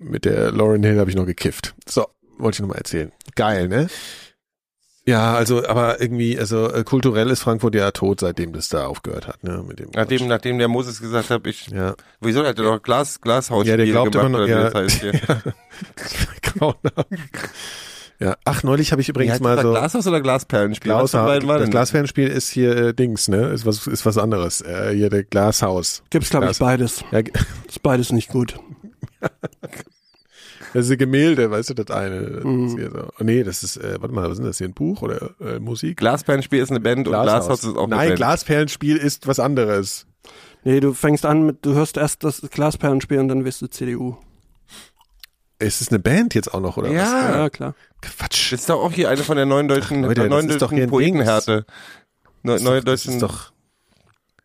mit 0.00 0.24
der 0.24 0.52
Lauren 0.52 0.82
Hill 0.82 0.98
habe 0.98 1.10
ich 1.10 1.16
noch 1.16 1.26
gekifft. 1.26 1.74
So, 1.86 2.06
wollte 2.38 2.56
ich 2.56 2.60
noch 2.60 2.68
mal 2.68 2.78
erzählen. 2.78 3.12
Geil, 3.34 3.68
ne? 3.68 3.88
Ja, 5.06 5.34
also, 5.34 5.66
aber 5.66 6.00
irgendwie, 6.00 6.38
also 6.38 6.72
äh, 6.72 6.82
kulturell 6.82 7.28
ist 7.28 7.42
Frankfurt 7.42 7.74
ja 7.74 7.90
tot, 7.90 8.20
seitdem 8.20 8.54
das 8.54 8.70
da 8.70 8.86
aufgehört 8.86 9.28
hat, 9.28 9.44
ne? 9.44 9.62
Mit 9.66 9.78
dem 9.78 9.90
Nachdem, 9.94 10.28
nachdem 10.28 10.58
der 10.58 10.68
Moses 10.68 11.00
gesagt 11.00 11.28
hat, 11.28 11.46
ich, 11.46 11.66
ja. 11.68 11.94
wieso 12.20 12.40
hat 12.40 12.58
er 12.58 12.64
doch 12.64 12.82
Glas, 12.82 13.20
Glashaus 13.20 13.66
Ja, 13.66 13.76
der 13.76 13.84
glaubt 13.84 14.12
gemacht, 14.12 14.28
immer 14.28 14.38
noch- 14.38 14.44
oder 14.44 14.48
wie 14.48 14.62
ja. 14.62 14.70
das 14.70 14.74
heißt 14.74 15.00
hier. 15.02 15.12
Grauenhaft. 16.42 17.08
ja, 18.18 18.36
ach, 18.46 18.62
neulich 18.62 18.92
habe 18.92 19.02
ich 19.02 19.10
übrigens 19.10 19.40
mal 19.40 19.60
so 19.60 19.72
Glashaus 19.72 20.06
oder 20.06 20.22
Glasperlenspiel? 20.22 20.92
Was 20.92 21.10
von 21.10 21.20
Glas, 21.20 21.26
beiden 21.26 21.48
war 21.48 21.58
das 21.58 21.64
denn? 21.64 21.70
Glasfernspiel 21.70 22.28
ist 22.28 22.48
hier 22.48 22.74
äh, 22.74 22.94
Dings, 22.94 23.28
ne? 23.28 23.48
Ist 23.48 23.66
was 23.66 23.86
ist 23.86 24.06
was 24.06 24.16
anderes. 24.16 24.62
Äh, 24.62 24.94
hier 24.94 25.10
der 25.10 25.24
Glashaus. 25.24 26.02
Gibt's, 26.08 26.30
glaube 26.30 26.50
ich, 26.50 26.58
beides. 26.58 27.04
Ja, 27.10 27.18
Ist 27.68 27.82
beides 27.82 28.10
nicht 28.10 28.30
gut. 28.30 28.58
das 30.74 30.84
ist 30.86 30.92
ein 30.92 30.98
Gemälde, 30.98 31.50
weißt 31.50 31.70
du, 31.70 31.74
das 31.74 31.90
eine. 31.96 32.20
Das 32.20 32.44
Mhm. 32.44 32.76
hier 32.76 32.90
so. 32.90 33.08
Oh, 33.18 33.24
nee, 33.24 33.42
das 33.42 33.62
ist, 33.62 33.78
äh, 33.78 33.96
warte 34.00 34.14
mal, 34.14 34.28
was 34.28 34.38
ist 34.38 34.44
das 34.46 34.58
hier, 34.58 34.68
ein 34.68 34.74
Buch 34.74 35.00
oder 35.00 35.30
äh, 35.40 35.58
Musik? 35.58 35.96
Glasperlenspiel 35.96 36.60
ist 36.60 36.68
eine 36.70 36.80
Band 36.80 37.08
und 37.08 37.12
Glashaus 37.14 37.64
ist 37.64 37.74
auch 37.76 37.84
eine 37.84 37.96
Nein, 37.96 38.08
Band. 38.08 38.16
Glasperlenspiel 38.18 38.96
ist 38.98 39.26
was 39.26 39.40
anderes. 39.40 40.06
Nee, 40.64 40.80
du 40.80 40.92
fängst 40.92 41.24
an 41.24 41.46
mit, 41.46 41.64
du 41.64 41.72
hörst 41.74 41.96
erst 41.96 42.24
das 42.24 42.42
Glasperlenspiel 42.42 43.18
und 43.18 43.28
dann 43.28 43.44
wirst 43.46 43.62
du 43.62 43.66
CDU. 43.68 44.16
Ist 45.58 45.80
es 45.80 45.88
eine 45.88 45.98
Band 46.00 46.34
jetzt 46.34 46.52
auch 46.52 46.60
noch, 46.60 46.76
oder 46.76 46.88
was? 46.88 46.96
Ja, 46.96 47.36
Ja, 47.42 47.50
klar. 47.50 47.74
Quatsch. 48.02 48.52
das 48.52 48.60
ist 48.60 48.68
doch 48.68 48.82
auch 48.82 48.92
hier 48.92 49.08
eine 49.08 49.22
von 49.22 49.36
der 49.36 49.46
neuen 49.46 49.68
deutschen, 49.68 49.98
Ach, 50.04 50.08
Leute, 50.08 50.22
der 50.22 50.28
neuen 50.30 50.48
das 50.48 50.58
deutschen 50.58 50.90
Poetenhärte. 50.90 51.64
Neu, 52.42 52.52
Das 52.54 52.62
neue 52.62 52.80
doch, 52.80 52.84
das 52.86 53.02
deutschen, 53.04 53.14
ist 53.14 53.22
doch. 53.22 53.52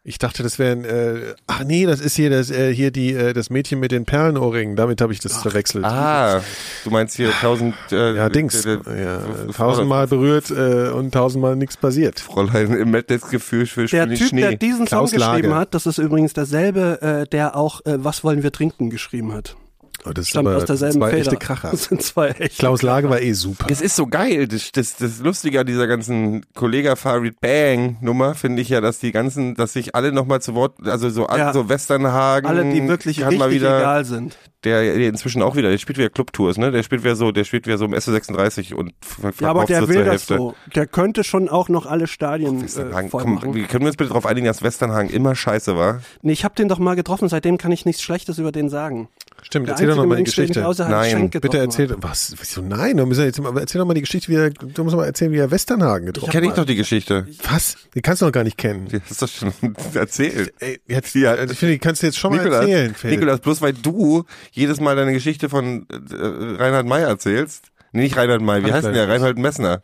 Ich 0.02 0.18
dachte, 0.18 0.44
das 0.44 0.58
wären. 0.60 0.86
Äh, 0.86 1.36
ach 1.46 1.64
nee, 1.66 1.86
das 1.86 2.00
ist 2.00 2.16
hier 2.16 2.30
das 2.30 2.50
äh, 2.50 2.74
hier 2.74 2.90
die 2.90 3.14
äh, 3.14 3.34
das 3.34 3.50
Mädchen 3.50 3.82
mit 3.82 3.92
den 3.92 4.06
Perlenohrringen. 4.06 4.78
Damit 4.78 5.02
habe 5.02 5.12
ich 5.12 5.20
das 5.20 5.42
verwechselt. 5.42 5.84
ah, 5.84 6.42
du 6.86 6.90
meinst 6.90 7.18
hier 7.18 7.32
tausend, 7.42 7.76
äh, 7.92 8.16
Ja, 8.16 8.30
Dings. 8.30 8.66
äh, 8.66 8.78
Ja, 8.88 9.18
äh, 9.18 9.52
tausendmal 9.54 10.08
berührt 10.08 10.52
äh, 10.52 10.90
und 10.90 11.12
tausendmal 11.14 11.58
nichts 11.58 11.76
passiert. 11.76 12.22
Fräulein 12.22 12.72
im 12.74 12.92
Gefühl 13.30 13.66
für 13.66 13.86
Der 13.88 14.06
Spiel 14.06 14.18
Typ, 14.18 14.28
Schnee. 14.30 14.42
der 14.42 14.56
diesen 14.56 14.86
Klaus 14.86 15.10
Song 15.12 15.20
geschrieben 15.20 15.50
Lage. 15.50 15.60
hat, 15.62 15.74
das 15.74 15.86
ist 15.86 15.98
übrigens 15.98 16.32
derselbe, 16.32 17.02
äh, 17.02 17.28
der 17.28 17.58
auch 17.58 17.82
äh, 17.86 17.98
Was 18.04 18.24
wollen 18.24 18.42
wir 18.42 18.54
trinken 18.54 18.90
geschrieben 18.90 19.34
hat. 19.34 19.58
Oh, 20.06 20.12
das 20.12 20.24
ist 20.26 20.30
Stammt 20.30 20.48
aber 20.48 20.58
aus 20.58 20.66
derselben 20.66 21.00
zwei 21.00 21.10
Feder. 21.10 21.22
echte 21.22 21.38
Kracher. 21.38 21.70
Das 21.72 21.84
sind 21.86 22.02
zwei 22.02 22.30
echte. 22.30 22.58
Klaus 22.58 22.82
Lage 22.82 23.10
war 23.10 23.22
eh 23.22 23.34
super. 23.34 23.68
Es 23.70 23.82
ist 23.82 23.96
so 23.96 24.08
geil. 24.08 24.48
Das, 24.48 24.72
das, 24.72 24.96
das 24.98 25.20
Lustige 25.20 25.60
an 25.60 25.66
dieser 25.68 25.88
ganzen 25.88 26.46
Kollega 26.56 26.96
Farid 26.96 27.40
Bang 27.42 27.98
Nummer 28.02 28.36
finde 28.36 28.62
ich 28.62 28.70
ja, 28.70 28.82
dass 28.82 29.00
die 29.00 29.12
ganzen, 29.12 29.56
dass 29.56 29.74
sich 29.74 29.96
alle 29.96 30.12
nochmal 30.12 30.42
zu 30.42 30.56
Wort, 30.56 30.76
also 30.86 31.10
so, 31.10 31.28
Ja. 31.28 31.52
so 31.54 31.68
Westernhagen. 31.70 32.48
Alle, 32.48 32.64
die 32.72 32.88
wirklich 32.88 33.20
richtig 33.22 33.40
mal 33.40 33.52
wieder, 33.52 33.80
egal 33.80 34.06
sind. 34.06 34.38
Der, 34.66 34.94
inzwischen 34.96 35.42
auch 35.42 35.56
wieder, 35.56 35.70
der 35.70 35.78
spielt 35.78 35.98
wieder 35.98 36.10
Clubtours, 36.10 36.58
ne? 36.58 36.70
Der 36.72 36.84
spielt 36.84 37.04
wieder 37.04 37.16
so, 37.16 37.32
der 37.32 37.46
spielt 37.46 37.66
wieder 37.66 37.78
so 37.78 37.86
im 37.86 37.94
SO36 37.94 38.74
und 38.74 38.92
ver- 39.02 39.32
Ja, 39.40 39.50
aber 39.52 39.66
verkauft 39.66 39.70
der 39.70 39.88
will 39.88 40.04
das 40.04 40.12
Hälfte. 40.14 40.36
so. 40.38 40.56
Der 40.76 40.86
könnte 40.86 41.24
schon 41.24 41.48
auch 41.48 41.70
noch 41.70 41.86
alle 41.86 42.08
Stadien 42.08 42.60
äh, 42.60 42.64
Westernhagen, 42.64 43.10
voll 43.10 43.24
komm, 43.24 43.40
können 43.40 43.54
wir 43.56 43.88
uns 43.88 43.96
bitte 43.96 44.10
darauf 44.10 44.26
einigen, 44.26 44.48
dass 44.48 44.62
Westernhagen 44.62 45.10
immer 45.12 45.34
scheiße 45.34 45.78
war? 45.78 46.02
Nee, 46.24 46.34
ich 46.34 46.44
habe 46.44 46.56
den 46.56 46.68
doch 46.68 46.80
mal 46.80 46.96
getroffen, 46.98 47.30
seitdem 47.30 47.58
kann 47.58 47.72
ich 47.72 47.86
nichts 47.86 48.02
Schlechtes 48.02 48.38
über 48.38 48.52
den 48.52 48.68
sagen. 48.68 49.08
Stimmt, 49.42 49.68
Der 49.68 49.76
erzähl 49.76 49.88
doch 49.88 49.94
einzige 49.94 50.02
noch 50.04 50.10
mal 50.10 50.16
die 50.18 50.24
Geschichte. 50.26 50.60
Nein, 50.90 51.30
Bitte 51.30 51.58
erzähl, 51.60 51.96
was, 52.02 52.36
wieso 52.38 52.62
nein, 52.62 52.98
du 52.98 53.06
musst 53.06 53.22
ja 53.22 53.26
jetzt 53.26 53.42
mal, 53.42 53.58
erzähl 53.58 53.80
doch 53.80 53.86
mal 53.88 53.94
die 53.94 54.02
Geschichte, 54.02 54.28
wie 54.30 54.36
er, 54.36 54.50
du 54.50 54.84
musst 54.84 54.98
mal 54.98 55.06
erzählen, 55.06 55.32
wie 55.32 55.38
er 55.38 55.50
Westernhagen 55.50 56.08
getroffen 56.08 56.30
Kenn 56.32 56.44
ich 56.44 56.50
hat. 56.50 56.58
doch 56.58 56.66
die 56.66 56.76
Geschichte. 56.76 57.26
Was? 57.50 57.78
Die 57.96 58.02
kannst 58.02 58.22
du 58.22 58.26
noch 58.26 58.34
gar 58.34 58.44
nicht 58.44 58.58
kennen. 58.58 58.90
Die 58.90 59.00
hast 59.00 59.22
du 59.22 59.26
doch 59.26 59.32
schon 59.34 59.76
erzählt. 59.94 60.54
Ey, 60.60 60.82
jetzt, 60.90 61.16
Ja, 61.16 61.32
also 61.36 61.54
ich 61.54 61.58
finde, 61.58 61.76
die 61.76 61.80
kannst 61.80 62.02
du 62.04 62.08
jetzt 62.08 62.18
schon 62.20 62.32
mal 62.36 62.40
Nikolas, 62.44 62.62
erzählen, 62.64 62.94
Phil. 62.94 63.12
Nikolas, 63.12 63.40
bloß 63.40 63.62
weil 63.62 63.72
du 63.72 64.26
jedes 64.52 64.80
Mal 64.80 64.96
deine 64.96 65.14
Geschichte 65.14 65.50
von 65.50 65.86
äh, 65.90 66.56
Reinhard 66.62 66.86
May 66.88 67.02
erzählst. 67.04 67.72
Nee, 67.92 68.02
nicht 68.04 68.18
Reinhard 68.18 68.42
May, 68.42 68.64
wie 68.66 68.72
heißt 68.74 68.86
denn 68.86 68.94
der? 68.94 69.04
Reinhard 69.04 69.22
Reinhold 69.22 69.38
Messner. 69.40 69.84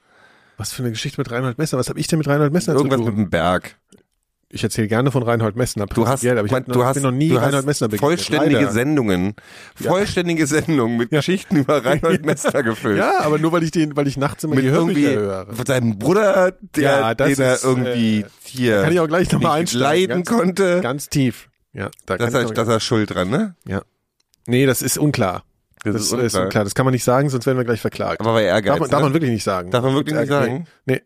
Was 0.58 0.72
für 0.72 0.84
eine 0.84 0.92
Geschichte 0.92 1.20
mit 1.20 1.32
Reinhold 1.32 1.58
Messner? 1.58 1.80
Was 1.80 1.90
habe 1.90 2.00
ich 2.00 2.08
denn 2.08 2.20
mit 2.20 2.28
Reinhold 2.28 2.54
Messner 2.54 2.76
Irgendwas 2.76 3.00
zu 3.00 3.06
mit 3.06 3.14
tun? 3.16 3.24
dem 3.26 3.30
Berg. 3.30 3.78
Ich 4.48 4.64
erzähle 4.64 4.88
gerne 4.88 5.12
von 5.12 5.24
Reinhold 5.24 5.56
Messner. 5.58 5.86
Du 5.88 6.08
hast, 6.08 6.26
aber 6.26 6.46
ich, 6.46 6.54
hab 6.54 6.68
noch, 6.68 6.76
du 6.76 6.86
hast, 6.86 6.94
bin 6.94 7.04
noch 7.04 7.12
nie 7.12 7.30
du 7.30 7.36
Reinhold 7.38 7.66
Messner 7.66 7.88
begegnet. 7.90 8.10
vollständige 8.20 8.56
Leider. 8.58 8.72
Sendungen, 8.72 9.34
vollständige 9.76 10.48
Sendungen 10.48 10.98
mit 10.98 11.10
Geschichten 11.10 11.58
über 11.58 11.84
Reinhold 11.84 12.26
Messner 12.26 12.64
gefüllt. 12.64 13.00
Ja, 13.00 13.22
aber 13.22 13.38
nur 13.40 13.52
weil 13.52 13.64
ich 13.64 13.72
den, 13.72 13.96
weil 13.98 14.08
ich 14.08 14.16
nachts 14.18 14.44
immer 14.46 14.56
mit 14.56 14.64
die 14.64 14.70
irgendwie 14.70 15.08
höre. 15.08 15.48
von 15.54 15.66
seinem 15.66 15.98
Bruder, 16.00 16.54
der, 16.76 16.84
Ja, 16.84 17.14
den 17.16 17.38
er 17.40 17.56
ist, 17.56 17.64
irgendwie 17.66 18.22
äh, 18.22 18.26
hier 18.44 18.84
Kann 18.84 18.94
ich 18.94 19.00
auch 19.00 19.08
gleich 19.08 19.30
nochmal 19.32 19.60
einsteigen. 19.60 19.82
leiden 19.84 20.24
ganz, 20.24 20.30
konnte. 20.30 20.80
Ganz 20.82 21.10
tief. 21.10 21.50
Ja, 21.74 21.90
da 22.06 22.16
Das 22.18 22.34
ich 22.46 22.52
das 22.52 22.68
ist 22.70 22.84
schuld 22.84 23.14
dran, 23.14 23.30
ne? 23.30 23.56
ja. 23.68 23.82
Nee, 24.48 24.66
das 24.66 24.82
ist 24.82 24.98
unklar. 24.98 25.44
Das, 25.84 25.94
Das, 25.94 26.02
ist 26.04 26.12
ist, 26.12 26.14
unklar. 26.24 26.44
unklar. 26.46 26.64
Das 26.64 26.76
kann 26.76 26.86
man 26.86 26.94
nicht 26.94 27.04
sagen, 27.04 27.30
sonst 27.30 27.46
werden 27.46 27.58
wir 27.58 27.66
gleich 27.66 27.82
verklagt. 27.82 28.20
Aber 28.22 28.34
bei 28.34 28.44
Ehrgeiz. 28.44 28.72
darf, 28.74 28.80
man, 28.80 28.90
darf 28.90 29.00
ne? 29.02 29.06
man 29.06 29.14
wirklich 29.14 29.32
nicht 29.32 29.44
sagen. 29.44 29.72
Darf 29.72 29.84
man 29.84 29.94
wirklich 29.96 30.16
nicht 30.16 30.28
sagen? 30.30 30.68
Nee. 30.86 31.02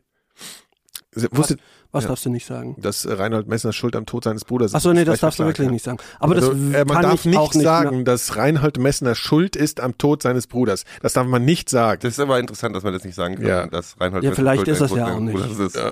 nee. 1.16 1.28
Wusstet, 1.32 1.60
Was 1.92 2.04
Ja. 2.04 2.10
darfst 2.10 2.26
du 2.26 2.30
nicht 2.30 2.46
sagen? 2.46 2.76
dass 2.80 3.04
äh, 3.04 3.12
Reinhold 3.14 3.48
Messner 3.48 3.74
schuld 3.74 3.96
am 3.96 4.06
Tod 4.06 4.24
seines 4.24 4.46
Bruders 4.46 4.72
ist? 4.72 4.76
Achso, 4.76 4.94
nee, 4.94 5.06
das 5.06 5.20
darfst 5.22 5.40
du 5.40 5.46
wirklich 5.46 5.66
ja. 5.66 5.72
nicht 5.72 5.84
sagen. 5.84 5.98
Aber 6.20 6.36
also, 6.36 6.54
das 6.54 6.58
äh, 6.58 6.86
man 6.86 6.88
kann 6.88 7.02
darf 7.02 7.26
ich 7.26 7.36
auch 7.36 7.48
nicht 7.48 7.56
nicht 7.56 7.64
sagen, 7.64 7.96
mehr- 7.98 8.04
dass 8.06 8.36
Reinhold 8.38 8.78
Messner 8.78 9.16
schuld 9.16 9.56
ist 9.56 9.80
am 9.82 9.98
Tod 9.98 10.22
seines 10.22 10.46
Bruders. 10.46 10.86
Das 11.02 11.14
darf 11.14 11.26
man 11.26 11.44
nicht 11.46 11.68
sagen. 11.70 12.00
Das 12.04 12.14
ist 12.14 12.20
aber 12.20 12.40
interessant, 12.40 12.76
dass 12.76 12.84
man 12.84 12.94
das 12.94 13.04
nicht 13.04 13.16
sagen 13.16 13.36
kann, 13.38 13.46
Ja. 13.48 13.68
dass 13.68 14.00
Reinhold 14.00 14.24
Ja, 14.24 14.30
Messner 14.30 14.36
vielleicht 14.44 14.66
schuld 14.68 14.78
ist 14.78 14.82
es 14.82 14.92
ja 14.96 15.08
auch 15.16 15.20
nicht. 15.20 15.34
Bruders 15.36 15.58
Ist. 15.60 15.76
Ja. 15.76 15.92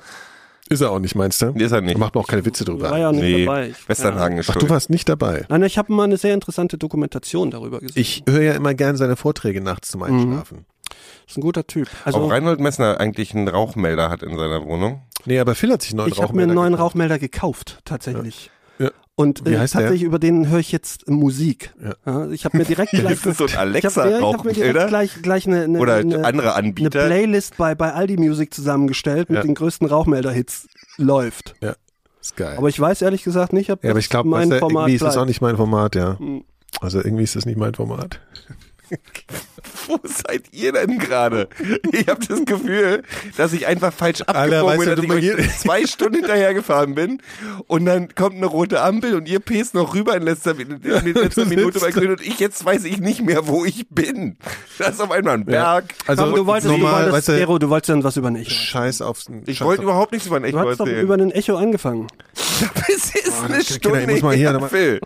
Ist 0.70 0.82
er 0.82 0.92
auch 0.92 1.00
nicht, 1.00 1.16
meinst 1.16 1.42
du? 1.42 1.52
Nee, 1.52 1.64
ist 1.64 1.72
er 1.72 1.82
nicht. 1.82 1.96
Da 1.96 2.00
macht 2.00 2.16
man 2.16 2.24
auch 2.24 2.28
keine 2.28 2.46
Witze 2.46 2.66
drüber. 2.66 2.92
war 2.92 2.98
ja 3.00 3.12
nicht 3.12 3.22
Nee, 3.22 3.46
dabei. 3.46 3.70
Ich- 3.70 3.90
Westernhagen 3.90 4.38
ist 4.38 4.50
Ach, 4.50 4.56
du 4.56 4.70
warst 4.70 4.90
nicht 4.90 5.08
dabei. 5.08 5.46
Nein, 5.50 5.64
ich 5.64 5.78
habe 5.78 5.94
mal 5.94 6.04
eine 6.04 6.18
sehr 6.18 6.34
interessante 6.34 6.78
Dokumentation 6.78 7.52
darüber 7.52 7.80
gesehen. 7.80 8.02
Ich 8.02 8.24
höre 8.28 8.42
ja 8.42 8.54
immer 8.54 8.74
gern 8.74 8.98
seine 8.98 9.16
Vorträge 9.16 9.62
nachts 9.62 9.90
zum 9.92 10.04
Einschlafen. 10.04 10.66
Das 10.90 11.34
ist 11.34 11.38
ein 11.38 11.42
guter 11.42 11.68
Typ. 11.68 11.88
Ob 12.02 12.08
Also 12.08 12.28
Reinhold 12.28 12.60
Messner 12.60 13.00
eigentlich 13.00 13.34
einen 13.36 13.48
Rauchmelder 13.48 14.10
hat 14.10 14.24
in 14.24 14.38
seiner 14.38 14.64
Wohnung? 14.66 15.04
Nee, 15.26 15.40
aber 15.40 15.56
Phil 15.56 15.72
hat 15.72 15.82
sich 15.82 15.92
einen 15.92 15.98
neuen 15.98 16.12
ich 16.12 16.22
habe 16.22 16.34
mir 16.34 16.44
einen 16.44 16.52
Rauchmelder 16.52 16.62
neuen 16.62 16.72
gekauft. 16.74 16.92
Rauchmelder 16.92 17.20
gekauft, 17.20 17.80
tatsächlich. 17.86 18.46
Ja. 18.46 18.52
Und 19.20 19.46
Wie 19.46 19.54
äh, 19.54 19.58
heißt 19.58 19.74
der? 19.74 19.82
tatsächlich 19.82 20.04
über 20.04 20.20
den 20.20 20.48
höre 20.48 20.60
ich 20.60 20.72
jetzt 20.72 21.10
Musik. 21.10 21.74
Ja. 21.84 21.96
Ja, 22.06 22.30
ich 22.30 22.46
habe 22.46 22.56
mir 22.56 22.66
direkt 22.66 22.92
gleich 22.94 23.26
Ist 23.26 23.38
so 23.38 23.46
ein 23.58 23.74
ich 23.76 23.84
ja, 23.84 23.90
ich 23.90 23.98
hab 23.98 24.46
mir 24.46 24.54
direkt 24.54 24.88
gleich, 24.90 25.22
gleich 25.24 25.48
eine, 25.48 25.64
eine, 25.64 25.80
Oder 25.80 25.96
eine, 25.96 26.24
andere 26.24 26.54
eine 26.54 26.68
Anbieter? 26.68 27.06
Playlist 27.08 27.58
bei, 27.58 27.74
bei 27.74 27.94
Aldi 27.94 28.18
Music 28.18 28.54
zusammengestellt 28.54 29.30
mit 29.30 29.38
Ja. 29.38 29.42
den 29.44 29.56
größten 29.56 29.88
Rauchmelder-Hits 29.88 30.68
läuft. 30.98 31.56
Ist 32.22 32.38
geil. 32.38 32.58
Aber 32.58 32.70
ich 32.70 32.80
weiß 32.80 33.02
ehrlich 33.02 33.24
gesagt 33.24 33.54
nicht, 33.54 33.72
ob 33.72 33.84
ja, 33.84 33.90
aber 33.90 34.00
ich 34.00 34.10
glaube, 34.10 34.30
mein 34.30 34.52
irgendwie 34.52 34.60
Format 34.60 34.90
ist 34.90 35.02
das 35.02 35.18
auch 35.18 35.26
nicht 35.26 35.42
mein 35.42 35.58
Format, 35.58 35.96
ja. 35.96 36.20
Hm. 36.20 36.44
Also 36.82 37.00
irgendwie 37.00 37.24
ist 37.24 37.36
das 37.36 37.46
nicht 37.46 37.58
mein 37.58 37.74
Format. 37.74 38.20
Wo 39.88 40.00
seid 40.04 40.44
ihr 40.52 40.74
denn 40.74 40.98
gerade? 41.00 41.48
Ich 41.92 42.08
habe 42.08 42.26
das 42.26 42.46
Gefühl, 42.46 43.04
dass 43.38 43.54
ich 43.54 43.68
einfach 43.68 43.94
falsch 43.94 44.22
abgebogen 44.22 44.78
bin, 44.80 44.90
du, 44.90 44.96
dass 44.96 45.06
du 45.06 45.14
ich 45.18 45.34
euch 45.34 45.58
zwei 45.60 45.86
Stunden 45.86 46.16
hinterher 46.16 46.54
gefahren 46.54 46.96
bin 46.96 47.22
und 47.68 47.86
dann 47.86 48.14
kommt 48.16 48.36
eine 48.36 48.46
rote 48.46 48.82
Ampel 48.82 49.16
und 49.16 49.28
ihr 49.30 49.40
pest 49.40 49.74
noch 49.74 49.94
rüber 49.96 50.16
in 50.16 50.24
letzter, 50.24 50.58
in 50.60 50.82
letzter 50.82 51.44
Du 51.44 51.50
Minute 51.50 51.80
bei 51.80 51.92
Grün 51.92 52.12
und 52.12 52.22
ich 52.26 52.40
jetzt 52.40 52.64
weiß 52.66 52.84
ich 52.86 53.00
nicht 53.00 53.22
mehr, 53.22 53.48
wo 53.48 53.66
ich 53.66 53.88
bin. 53.90 54.38
Das 54.78 54.90
ist 54.96 55.02
auf 55.02 55.12
einmal 55.12 55.36
ein 55.36 55.46
Berg. 55.46 55.94
Also 56.06 56.24
Komm, 56.24 56.36
du 56.36 56.46
wolltest, 56.46 56.68
du 56.68 56.78
normal, 56.78 56.94
wolltest, 57.12 57.14
weißt 57.14 57.28
du, 57.30 57.38
Gero, 57.38 57.60
du 57.60 57.70
wolltest 57.70 57.90
dann 57.90 58.04
was 58.04 58.18
über 58.18 58.28
ein 58.28 58.36
Echo. 58.36 58.50
Scheiß 58.50 59.02
aufs. 59.02 59.28
Ich 59.46 59.62
wollte 59.62 59.80
auf- 59.82 59.84
überhaupt 59.84 60.12
nichts 60.12 60.28
über 60.28 60.38
ein 60.38 60.44
Du 60.44 60.50
Echo 60.50 60.70
hast 60.70 60.80
doch 60.80 60.88
über 60.88 61.14
ein 61.16 61.32
Echo 61.32 61.56
angefangen. 61.56 62.08
Es 62.90 63.14
ist 63.14 63.44
eine 63.44 63.60
Kinder, 63.60 63.64
Stunde 63.64 64.02
ich 64.02 64.08
muss 64.08 64.22
mal 64.24 64.36
hier 64.36 64.52
nochmal- 64.52 64.70
Phil. 64.70 65.00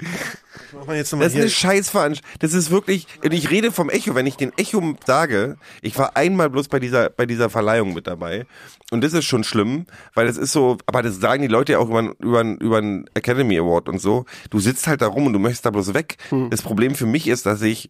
Das 1.20 1.34
ist 1.34 1.40
eine 1.40 1.50
Scheißveranstaltung. 1.50 2.40
Das 2.40 2.54
ist 2.54 2.72
wirklich, 2.72 3.08
und 3.24 3.34
ich 3.34 3.50
rede 3.50 3.72
vom 3.72 3.90
Echo, 3.90 4.16
wenn 4.16 4.28
ich 4.28 4.38
den 4.38 4.52
Echo 4.58 4.96
sage, 5.06 5.58
ich 5.82 5.98
war 5.98 6.16
einmal 6.16 6.50
bloß 6.50 6.68
bei 6.68 6.80
dieser, 6.80 7.10
bei 7.10 7.26
dieser 7.26 7.50
Verleihung 7.50 7.94
mit 7.94 8.08
dabei. 8.08 8.46
Und 8.92 9.04
das 9.04 9.14
ist 9.14 9.26
schon 9.26 9.44
schlimm, 9.44 9.86
weil 10.14 10.28
das 10.28 10.38
ist 10.38 10.52
so, 10.52 10.78
aber 10.86 11.02
das 11.02 11.20
sagen 11.20 11.42
die 11.42 11.48
Leute 11.48 11.74
ja 11.74 11.80
auch 11.80 11.90
über, 11.90 12.14
über, 12.20 12.42
über 12.44 12.78
einen 12.78 13.06
Academy 13.14 13.58
Award 13.58 13.90
und 13.90 14.00
so. 14.00 14.26
Du 14.50 14.60
sitzt 14.60 14.88
halt 14.88 15.02
da 15.02 15.08
rum 15.08 15.28
und 15.28 15.34
du 15.34 15.40
möchtest 15.40 15.66
da 15.66 15.72
bloß 15.72 15.94
weg. 15.94 16.18
Das 16.50 16.62
Problem 16.62 16.96
für 16.96 17.06
mich 17.06 17.28
ist, 17.28 17.46
dass 17.46 17.62
ich 17.62 17.90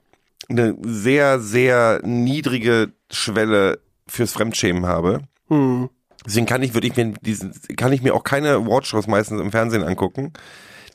eine 0.50 0.76
sehr, 0.82 1.40
sehr 1.40 2.02
niedrige 2.04 2.92
Schwelle 3.10 3.80
fürs 4.08 4.34
Fremdschämen 4.34 4.86
habe. 4.86 5.22
Hm. 5.48 5.90
Deswegen 6.26 6.46
kann 6.46 6.62
ich, 6.62 6.74
würde 6.74 6.88
ich 6.88 6.96
mir 6.96 7.14
diesen, 7.22 7.54
kann 7.78 7.94
ich 7.94 8.02
mir 8.02 8.14
auch 8.14 8.24
keine 8.24 8.66
Watchshows 8.66 9.08
meistens 9.08 9.42
im 9.42 9.52
Fernsehen 9.52 9.84
angucken. 9.84 10.34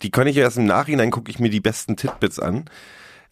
Die 0.03 0.11
kann 0.11 0.27
ich 0.27 0.37
erst 0.37 0.57
im 0.59 0.67
Nachhinein 0.67 1.11
gucke 1.11 1.31
ich 1.31 1.39
mir 1.39 1.51
die 1.51 1.61
besten 1.61 1.97
Titbits 1.97 2.39
an. 2.39 2.65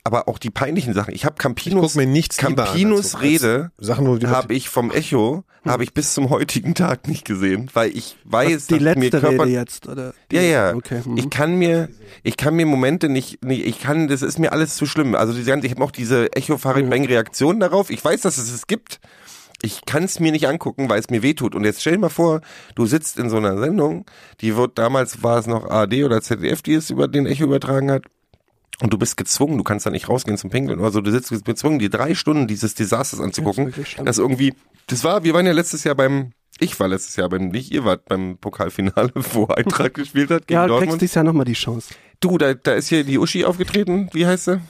Aber 0.06 0.28
auch 0.28 0.38
die 0.38 0.50
peinlichen 0.50 0.92
Sachen. 0.92 1.14
Ich 1.14 1.24
habe 1.24 1.36
Campinos, 1.36 1.82
Ich 1.82 1.92
guck 1.94 1.96
mir 1.96 2.06
nichts 2.06 2.40
lieber 2.42 2.64
an 2.64 2.68
Campinos 2.68 3.12
so- 3.12 3.18
Rede 3.18 3.70
die- 3.78 4.26
habe 4.26 4.52
ich 4.52 4.68
vom 4.68 4.90
Echo, 4.90 5.44
habe 5.64 5.82
ich 5.82 5.94
bis 5.94 6.12
zum 6.12 6.28
heutigen 6.28 6.74
Tag 6.74 7.08
nicht 7.08 7.24
gesehen, 7.24 7.70
weil 7.72 7.88
ich 7.96 8.18
weiß, 8.24 8.66
Die 8.66 8.74
dass 8.74 8.96
mir 8.96 9.04
letzte 9.04 9.20
Körper, 9.20 9.44
Rede 9.44 9.52
jetzt, 9.54 9.88
oder? 9.88 10.12
ja, 10.30 10.42
ja. 10.42 10.74
Okay. 10.74 11.00
hm. 11.02 11.16
Ich 11.16 11.30
kann 11.30 11.56
mir, 11.56 11.88
ich 12.22 12.36
kann 12.36 12.54
mir 12.54 12.66
Momente 12.66 13.08
nicht, 13.08 13.42
nicht, 13.42 13.64
ich 13.64 13.80
kann, 13.80 14.08
das 14.08 14.20
ist 14.20 14.38
mir 14.38 14.52
alles 14.52 14.76
zu 14.76 14.84
schlimm. 14.84 15.14
Also 15.14 15.32
ganze, 15.42 15.66
ich 15.66 15.72
habe 15.72 15.82
auch 15.82 15.90
diese 15.90 16.30
Echo 16.36 16.58
Farid 16.58 16.90
Bang 16.90 17.06
Reaktion 17.06 17.58
darauf. 17.58 17.88
Ich 17.88 18.04
weiß, 18.04 18.20
dass 18.20 18.36
es 18.36 18.52
es 18.52 18.66
gibt. 18.66 19.00
Ich 19.64 19.86
kann 19.86 20.04
es 20.04 20.20
mir 20.20 20.30
nicht 20.30 20.46
angucken, 20.46 20.90
weil 20.90 21.00
es 21.00 21.08
mir 21.08 21.22
wehtut. 21.22 21.54
Und 21.54 21.64
jetzt 21.64 21.80
stell 21.80 21.94
dir 21.94 21.98
mal 22.00 22.10
vor, 22.10 22.42
du 22.74 22.84
sitzt 22.84 23.18
in 23.18 23.30
so 23.30 23.38
einer 23.38 23.56
Sendung, 23.56 24.04
die 24.42 24.56
wird 24.56 24.76
damals 24.76 25.22
war 25.22 25.38
es 25.38 25.46
noch 25.46 25.70
ARD 25.70 26.04
oder 26.04 26.20
ZDF, 26.20 26.60
die 26.60 26.74
es 26.74 26.90
über 26.90 27.08
den 27.08 27.24
Echo 27.24 27.44
übertragen 27.44 27.90
hat. 27.90 28.04
Und 28.82 28.92
du 28.92 28.98
bist 28.98 29.16
gezwungen, 29.16 29.56
du 29.56 29.64
kannst 29.64 29.86
da 29.86 29.90
nicht 29.90 30.10
rausgehen 30.10 30.36
zum 30.36 30.50
Pinkeln 30.50 30.80
oder 30.80 30.90
so, 30.90 31.00
du 31.00 31.10
sitzt 31.10 31.46
gezwungen, 31.46 31.78
die 31.78 31.88
drei 31.88 32.14
Stunden 32.14 32.46
dieses 32.46 32.74
Desasters 32.74 33.20
anzugucken. 33.20 33.72
schlimm. 33.84 34.04
Das 34.04 34.18
irgendwie, 34.18 34.52
das 34.88 35.02
war, 35.02 35.24
wir 35.24 35.32
waren 35.32 35.46
ja 35.46 35.52
letztes 35.52 35.82
Jahr 35.84 35.94
beim, 35.94 36.32
ich 36.60 36.78
war 36.78 36.88
letztes 36.88 37.16
Jahr 37.16 37.30
beim, 37.30 37.48
nicht 37.48 37.72
ihr 37.72 37.86
wart 37.86 38.04
beim 38.04 38.36
Pokalfinale, 38.36 39.12
wo 39.32 39.46
Eintracht 39.46 39.94
gespielt 39.94 40.30
hat 40.30 40.46
gegen 40.46 40.60
ja, 40.60 40.66
du 40.66 40.72
kriegst 40.74 40.80
Dortmund. 40.82 41.00
dieses 41.00 41.14
Jahr 41.14 41.24
nochmal 41.24 41.46
die 41.46 41.54
Chance. 41.54 41.94
Du, 42.20 42.36
da, 42.36 42.52
da 42.52 42.74
ist 42.74 42.88
hier 42.88 43.02
die 43.02 43.18
Uschi 43.18 43.46
aufgetreten, 43.46 44.10
wie 44.12 44.26
heißt 44.26 44.44
sie? 44.44 44.60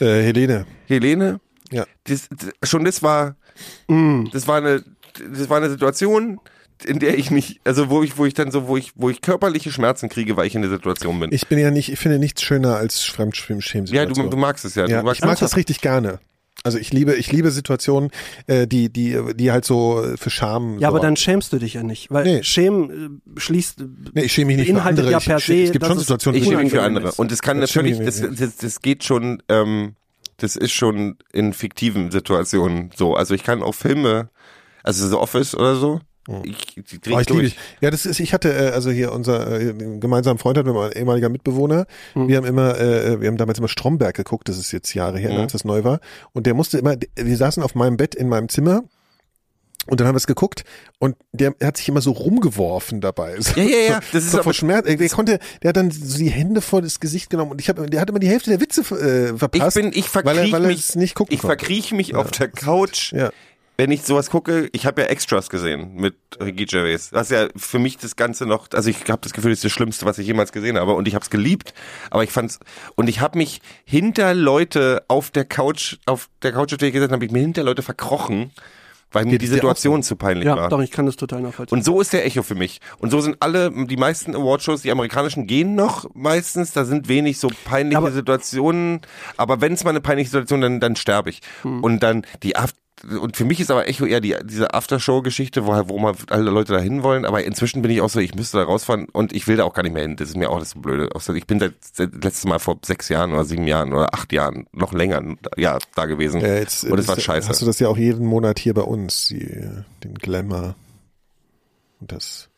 Äh, 0.00 0.22
Helene. 0.24 0.66
Helene. 0.88 1.38
Ja. 1.70 1.86
Das, 2.04 2.28
das, 2.30 2.68
schon 2.68 2.84
das 2.84 3.02
war, 3.02 3.36
Mm. 3.88 4.24
das 4.32 4.48
war 4.48 4.56
eine, 4.58 4.82
das 5.32 5.48
war 5.48 5.58
eine 5.58 5.70
Situation, 5.70 6.40
in 6.84 6.98
der 6.98 7.16
ich 7.16 7.30
nicht, 7.30 7.60
also 7.64 7.88
wo 7.88 8.02
ich, 8.02 8.18
wo 8.18 8.26
ich 8.26 8.34
dann 8.34 8.50
so, 8.50 8.66
wo 8.66 8.76
ich, 8.76 8.92
wo 8.96 9.08
ich 9.10 9.20
körperliche 9.22 9.70
Schmerzen 9.70 10.08
kriege, 10.08 10.36
weil 10.36 10.46
ich 10.46 10.54
in 10.56 10.62
der 10.62 10.70
Situation 10.72 11.20
bin. 11.20 11.30
Ich 11.32 11.46
bin 11.46 11.58
ja 11.58 11.70
nicht, 11.70 11.92
ich 11.92 11.98
finde 11.98 12.18
nichts 12.18 12.42
schöner 12.42 12.76
als 12.76 13.02
Fremdschämen. 13.02 13.86
ja, 13.86 14.06
du, 14.06 14.14
du 14.28 14.36
magst 14.36 14.64
es 14.64 14.74
ja. 14.74 14.86
Ja, 14.86 14.98
du 15.00 15.04
magst 15.04 15.20
ich 15.20 15.24
mag 15.26 15.38
das 15.38 15.56
richtig 15.56 15.80
gerne. 15.80 16.18
Also 16.62 16.78
ich 16.78 16.92
liebe, 16.92 17.14
ich 17.14 17.30
liebe 17.30 17.50
Situationen, 17.50 18.10
äh, 18.46 18.66
die, 18.66 18.88
die, 18.90 19.18
die 19.34 19.52
halt 19.52 19.64
so 19.64 20.02
für 20.16 20.30
Scham. 20.30 20.78
Ja, 20.78 20.88
aber 20.88 20.98
dann 20.98 21.14
schämst 21.16 21.52
du 21.52 21.58
dich 21.58 21.74
ja 21.74 21.82
nicht, 21.82 22.10
weil 22.10 22.24
Nee. 22.24 22.42
Schämen 22.42 23.20
äh, 23.36 23.40
schließt. 23.40 23.84
Nee, 24.14 24.22
ich 24.22 24.32
schäme 24.32 24.46
mich 24.48 24.56
nicht 24.68 24.72
für 24.72 24.82
andere. 24.82 25.10
ja 25.10 25.18
ich, 25.18 25.24
per 25.26 25.36
ich, 25.38 25.44
se, 25.44 25.62
es 25.64 25.72
gibt 25.72 25.86
schon 25.86 25.98
Situationen, 25.98 26.40
Ich 26.40 26.46
wo 26.46 26.50
schäme 26.50 26.62
mich 26.64 26.72
für 26.72 26.82
andere. 26.82 27.12
Und 27.12 27.30
das 27.32 27.42
kann 27.42 27.60
Das 27.60 27.74
natürlich, 27.74 27.98
ich 28.00 28.04
das, 28.06 28.20
das, 28.38 28.56
das 28.56 28.80
geht 28.80 29.04
schon, 29.04 29.42
ähm, 29.48 29.94
das 30.38 30.56
ist 30.56 30.72
schon 30.72 31.16
in 31.32 31.52
fiktiven 31.52 32.10
Situationen 32.10 32.90
so. 32.96 33.14
Also 33.14 33.34
ich 33.34 33.44
kann 33.44 33.62
auch 33.62 33.74
Filme, 33.74 34.28
also 34.82 35.06
so 35.08 35.20
Office 35.20 35.54
oder 35.54 35.76
so, 35.76 36.00
ich, 36.42 36.74
die 36.74 37.00
dreh 37.00 37.12
Oh, 37.14 37.20
ich 37.20 37.28
liebe 37.28 37.42
ich. 37.44 37.56
Ja, 37.82 37.90
das 37.90 38.06
ist, 38.06 38.18
ich 38.18 38.32
hatte, 38.32 38.50
äh, 38.50 38.70
also 38.70 38.90
hier 38.90 39.12
unser 39.12 39.60
äh, 39.60 39.74
gemeinsamer 39.74 40.38
Freund 40.38 40.56
hat 40.56 40.64
mein 40.64 40.92
ehemaliger 40.92 41.28
Mitbewohner. 41.28 41.86
Hm. 42.14 42.28
Wir 42.28 42.38
haben 42.38 42.46
immer, 42.46 42.80
äh, 42.80 43.20
wir 43.20 43.28
haben 43.28 43.36
damals 43.36 43.58
immer 43.58 43.68
Stromberg 43.68 44.14
geguckt, 44.16 44.48
das 44.48 44.56
ist 44.56 44.72
jetzt 44.72 44.94
Jahre 44.94 45.18
her, 45.18 45.32
Mhm. 45.32 45.40
als 45.40 45.52
das 45.52 45.64
neu 45.64 45.84
war. 45.84 46.00
Und 46.32 46.46
der 46.46 46.54
musste 46.54 46.78
immer, 46.78 46.96
wir 47.14 47.36
saßen 47.36 47.62
auf 47.62 47.74
meinem 47.74 47.98
Bett 47.98 48.14
in 48.14 48.28
meinem 48.28 48.48
Zimmer 48.48 48.84
und 49.86 50.00
dann 50.00 50.06
haben 50.06 50.14
wir 50.14 50.18
es 50.18 50.26
geguckt 50.26 50.64
und 50.98 51.16
der 51.32 51.54
hat 51.62 51.76
sich 51.76 51.88
immer 51.88 52.00
so 52.00 52.12
rumgeworfen 52.12 53.00
dabei. 53.00 53.40
So, 53.40 53.58
Ja, 53.60 53.66
ja, 53.66 53.78
ja, 53.78 54.00
das 54.12 54.24
ist 54.24 54.30
so 54.32 54.42
vor 54.42 54.54
Schmerz. 54.54 54.86
Der 54.86 55.08
konnte, 55.08 55.38
der 55.62 55.68
hat 55.70 55.76
dann 55.76 55.90
so 55.90 56.18
die 56.18 56.30
Hände 56.30 56.60
vor 56.60 56.82
das 56.82 57.00
Gesicht 57.00 57.30
genommen 57.30 57.50
und 57.52 57.60
ich 57.60 57.68
habe, 57.68 57.88
der 57.88 58.00
hat 58.00 58.08
immer 58.10 58.18
die 58.18 58.28
Hälfte 58.28 58.50
der 58.50 58.60
Witze 58.60 58.80
äh, 58.94 59.32
Ich 59.32 59.38
verpasst. 59.38 59.76
bin, 59.76 59.92
ich 59.94 60.14
weil 60.14 60.26
er, 60.26 60.34
verkriech 60.34 60.52
weil 60.52 60.62
er 60.64 60.68
mich, 60.68 60.94
nicht 60.96 61.14
gucken 61.14 61.34
ich 61.34 61.40
konnte. 61.40 61.56
verkrieche 61.58 61.94
mich 61.94 62.14
auf 62.14 62.30
der 62.30 62.48
Couch. 62.48 63.12
Ja. 63.12 63.30
wenn 63.76 63.90
ich 63.90 64.04
sowas 64.04 64.30
gucke, 64.30 64.68
ich 64.72 64.86
habe 64.86 65.02
ja 65.02 65.08
Extras 65.08 65.50
gesehen 65.50 65.94
mit 65.96 66.14
Ricky 66.40 66.64
Gervais. 66.64 67.08
Was 67.10 67.30
ja 67.30 67.48
für 67.56 67.80
mich 67.80 67.98
das 67.98 68.14
Ganze 68.14 68.46
noch, 68.46 68.68
also 68.72 68.88
ich 68.88 68.98
habe 69.08 69.20
das 69.22 69.32
Gefühl, 69.32 69.50
das 69.50 69.58
ist 69.58 69.64
das 69.64 69.72
Schlimmste, 69.72 70.06
was 70.06 70.18
ich 70.18 70.26
jemals 70.28 70.52
gesehen 70.52 70.78
habe 70.78 70.92
und 70.94 71.08
ich 71.08 71.14
habe 71.16 71.24
es 71.24 71.30
geliebt, 71.30 71.74
aber 72.10 72.22
ich 72.22 72.30
fand's 72.30 72.60
und 72.94 73.08
ich 73.08 73.20
habe 73.20 73.36
mich 73.36 73.60
hinter 73.84 74.32
Leute 74.34 75.02
auf 75.08 75.30
der 75.32 75.44
Couch, 75.44 75.96
auf 76.06 76.28
der 76.42 76.52
Couch, 76.52 76.72
auf 76.72 76.78
der 76.78 76.88
ich 76.88 76.94
gesessen 76.94 77.12
habe, 77.12 77.24
ich 77.24 77.32
mir 77.32 77.40
hinter 77.40 77.64
Leute 77.64 77.82
verkrochen, 77.82 78.52
weil 79.14 79.24
mir 79.26 79.38
die 79.38 79.46
Situation 79.46 80.02
zu 80.02 80.16
peinlich 80.16 80.46
Ja, 80.46 80.56
war. 80.56 80.68
doch, 80.68 80.80
ich 80.80 80.90
kann 80.90 81.06
das 81.06 81.16
total 81.16 81.40
nachvollziehen. 81.42 81.78
Und 81.78 81.84
so 81.84 82.00
ist 82.00 82.12
der 82.12 82.26
Echo 82.26 82.42
für 82.42 82.54
mich. 82.54 82.80
Und 82.98 83.10
so 83.10 83.20
sind 83.20 83.36
alle, 83.40 83.70
die 83.86 83.96
meisten 83.96 84.34
Awardshows, 84.34 84.82
die 84.82 84.90
amerikanischen 84.90 85.46
gehen 85.46 85.74
noch 85.74 86.06
meistens. 86.14 86.72
Da 86.72 86.84
sind 86.84 87.08
wenig 87.08 87.38
so 87.38 87.48
peinliche 87.64 87.98
Aber- 87.98 88.12
Situationen. 88.12 89.00
Aber 89.36 89.60
wenn 89.60 89.72
es 89.72 89.84
mal 89.84 89.90
eine 89.90 90.00
peinliche 90.00 90.30
Situation, 90.30 90.60
dann, 90.60 90.80
dann 90.80 90.96
sterbe 90.96 91.30
ich. 91.30 91.40
Hm. 91.62 91.82
Und 91.82 92.02
dann 92.02 92.26
die 92.42 92.56
Aft 92.56 92.76
und 93.02 93.36
für 93.36 93.44
mich 93.44 93.60
ist 93.60 93.70
aber 93.70 93.88
Echo 93.88 94.06
eher 94.06 94.20
die, 94.20 94.36
diese 94.44 94.72
Aftershow-Geschichte, 94.72 95.66
wo, 95.66 95.74
halt- 95.74 95.88
wo 95.88 95.98
mal 95.98 96.14
alle 96.30 96.50
Leute 96.50 96.72
da 96.72 96.78
hin 96.78 97.02
wollen. 97.02 97.24
Aber 97.24 97.42
inzwischen 97.44 97.82
bin 97.82 97.90
ich 97.90 98.00
auch 98.00 98.08
so, 98.08 98.20
ich 98.20 98.34
müsste 98.34 98.58
da 98.58 98.64
rausfahren 98.64 99.06
und 99.12 99.32
ich 99.34 99.46
will 99.46 99.56
da 99.56 99.64
auch 99.64 99.74
gar 99.74 99.82
nicht 99.82 99.92
mehr 99.92 100.02
hin. 100.02 100.16
Das 100.16 100.28
ist 100.28 100.36
mir 100.36 100.48
auch 100.50 100.58
das 100.60 100.74
Blöde. 100.74 101.14
Außer 101.14 101.34
Ich 101.34 101.46
bin 101.46 101.58
seit, 101.60 101.74
seit 101.82 102.12
letztes 102.24 102.44
Mal 102.44 102.58
vor 102.60 102.78
sechs 102.84 103.08
Jahren 103.08 103.32
oder 103.32 103.44
sieben 103.44 103.66
Jahren 103.66 103.92
oder 103.92 104.14
acht 104.14 104.32
Jahren, 104.32 104.66
noch 104.72 104.92
länger, 104.92 105.22
ja, 105.56 105.78
da 105.96 106.06
gewesen. 106.06 106.40
Ja, 106.40 106.54
jetzt, 106.54 106.84
und 106.84 106.98
es 106.98 107.08
war 107.08 107.18
scheiße. 107.18 107.48
Hast 107.48 107.60
du 107.60 107.66
das 107.66 107.78
ja 107.80 107.88
auch 107.88 107.98
jeden 107.98 108.26
Monat 108.26 108.58
hier 108.58 108.74
bei 108.74 108.82
uns, 108.82 109.26
die, 109.28 109.68
den 110.04 110.14
Glamour 110.14 110.76
und 112.00 112.12
das 112.12 112.48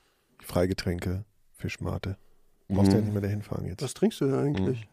die 0.40 0.44
Freigetränke, 0.44 1.24
Fischmate. 1.56 2.16
Du 2.68 2.74
brauchst 2.74 2.92
ja 2.92 3.00
nicht 3.00 3.12
mehr 3.12 3.22
dahin 3.22 3.42
fahren 3.42 3.64
jetzt. 3.66 3.82
Was 3.82 3.94
trinkst 3.94 4.20
du 4.20 4.26
denn 4.26 4.34
eigentlich? 4.34 4.86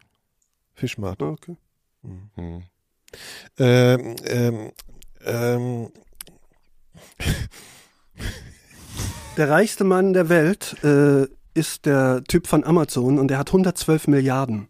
Fischmate. 0.74 1.24
Ah, 1.24 1.28
okay. 1.30 1.56
Hm. 2.36 2.62
Ähm, 3.58 4.16
ähm, 4.24 4.72
ähm, 5.24 5.88
Der 9.36 9.50
reichste 9.50 9.82
Mann 9.84 10.12
der 10.12 10.28
Welt 10.28 10.76
äh, 10.84 11.26
ist 11.54 11.86
der 11.86 12.22
Typ 12.24 12.46
von 12.46 12.64
Amazon 12.64 13.18
und 13.18 13.28
der 13.28 13.38
hat 13.38 13.48
112 13.48 14.06
Milliarden. 14.08 14.68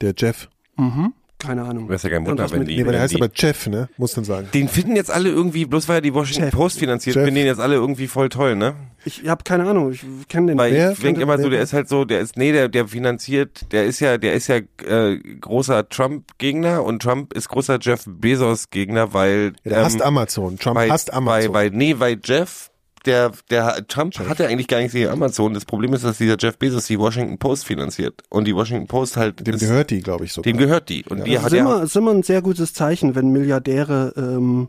der 0.00 0.14
Jeff. 0.16 0.48
Mhm. 0.76 1.12
Keine 1.46 1.62
Ahnung. 1.62 1.88
Das 1.88 1.96
ist 1.96 2.02
ja 2.04 2.10
kein 2.16 2.26
Wunder, 2.26 2.50
wenn 2.50 2.60
mit- 2.60 2.68
die. 2.68 2.76
Nee, 2.76 2.78
weil 2.80 2.92
der 2.92 2.94
wenn 2.94 3.00
heißt 3.02 3.12
die, 3.14 3.22
aber 3.22 3.30
Jeff, 3.34 3.66
ne? 3.66 3.88
Muss 3.96 4.14
man 4.16 4.24
sagen. 4.24 4.48
Den 4.54 4.68
finden 4.68 4.96
jetzt 4.96 5.10
alle 5.10 5.28
irgendwie, 5.30 5.64
bloß 5.64 5.88
weil 5.88 5.96
er 5.96 6.00
die 6.00 6.14
Washington 6.14 6.44
Jeff. 6.44 6.54
Post 6.54 6.78
finanziert, 6.78 7.16
Jeff. 7.16 7.24
finden 7.24 7.36
den 7.40 7.46
jetzt 7.46 7.60
alle 7.60 7.74
irgendwie 7.76 8.06
voll 8.06 8.28
toll, 8.28 8.56
ne? 8.56 8.74
Ich 9.06 9.28
habe 9.28 9.44
keine 9.44 9.68
Ahnung, 9.68 9.92
ich 9.92 10.02
kenne 10.28 10.52
den 10.52 10.58
Weil 10.58 10.72
Wer 10.72 10.92
ich 10.92 10.98
denke 11.00 11.20
immer 11.20 11.38
so, 11.38 11.50
der 11.50 11.60
ist 11.60 11.74
halt 11.74 11.88
so, 11.88 12.04
der 12.06 12.20
ist, 12.20 12.38
nee, 12.38 12.52
der, 12.52 12.68
der 12.70 12.88
finanziert, 12.88 13.70
der 13.72 13.84
ist 13.84 14.00
ja, 14.00 14.16
der 14.16 14.32
ist 14.32 14.46
ja 14.48 14.56
äh, 14.86 15.18
großer 15.40 15.88
Trump-Gegner 15.90 16.82
und 16.82 17.02
Trump 17.02 17.34
ist 17.34 17.48
großer 17.50 17.78
Jeff 17.80 18.04
Bezos-Gegner, 18.06 19.12
weil 19.12 19.52
Ja, 19.64 19.70
der 19.70 19.78
ähm, 19.78 19.84
hasst 19.84 20.02
Amazon. 20.02 20.58
Trump 20.58 20.76
weil, 20.76 20.90
hasst 20.90 21.12
Amazon. 21.12 21.52
Weil, 21.52 21.70
weil, 21.70 21.76
nee, 21.76 21.94
weil 21.98 22.18
Jeff, 22.24 22.70
der, 23.06 23.32
der 23.50 23.86
Trump 23.88 24.18
hat 24.18 24.38
ja 24.38 24.46
eigentlich 24.46 24.68
gar 24.68 24.78
nichts 24.78 24.92
gegen 24.92 25.10
Amazon. 25.10 25.54
Das 25.54 25.64
Problem 25.64 25.92
ist, 25.94 26.04
dass 26.04 26.18
dieser 26.18 26.36
Jeff 26.38 26.58
Bezos 26.58 26.86
die 26.86 26.98
Washington 26.98 27.38
Post 27.38 27.66
finanziert 27.66 28.22
und 28.30 28.46
die 28.46 28.54
Washington 28.54 28.86
Post 28.86 29.16
halt, 29.16 29.46
dem 29.46 29.54
ist, 29.54 29.60
gehört 29.60 29.90
die, 29.90 30.00
glaube 30.00 30.24
ich, 30.24 30.32
sogar. 30.32 30.50
dem 30.50 30.58
gehört 30.58 30.88
die 30.88 31.04
und 31.04 31.24
die 31.24 31.34
Das 31.34 31.42
hat 31.42 31.52
ist 31.52 31.58
ja, 31.58 31.64
immer, 31.64 31.82
ist 31.82 31.96
immer 31.96 32.10
ein 32.12 32.22
sehr 32.22 32.42
gutes 32.42 32.72
Zeichen, 32.72 33.14
wenn 33.14 33.30
Milliardäre 33.30 34.14
ähm, 34.16 34.68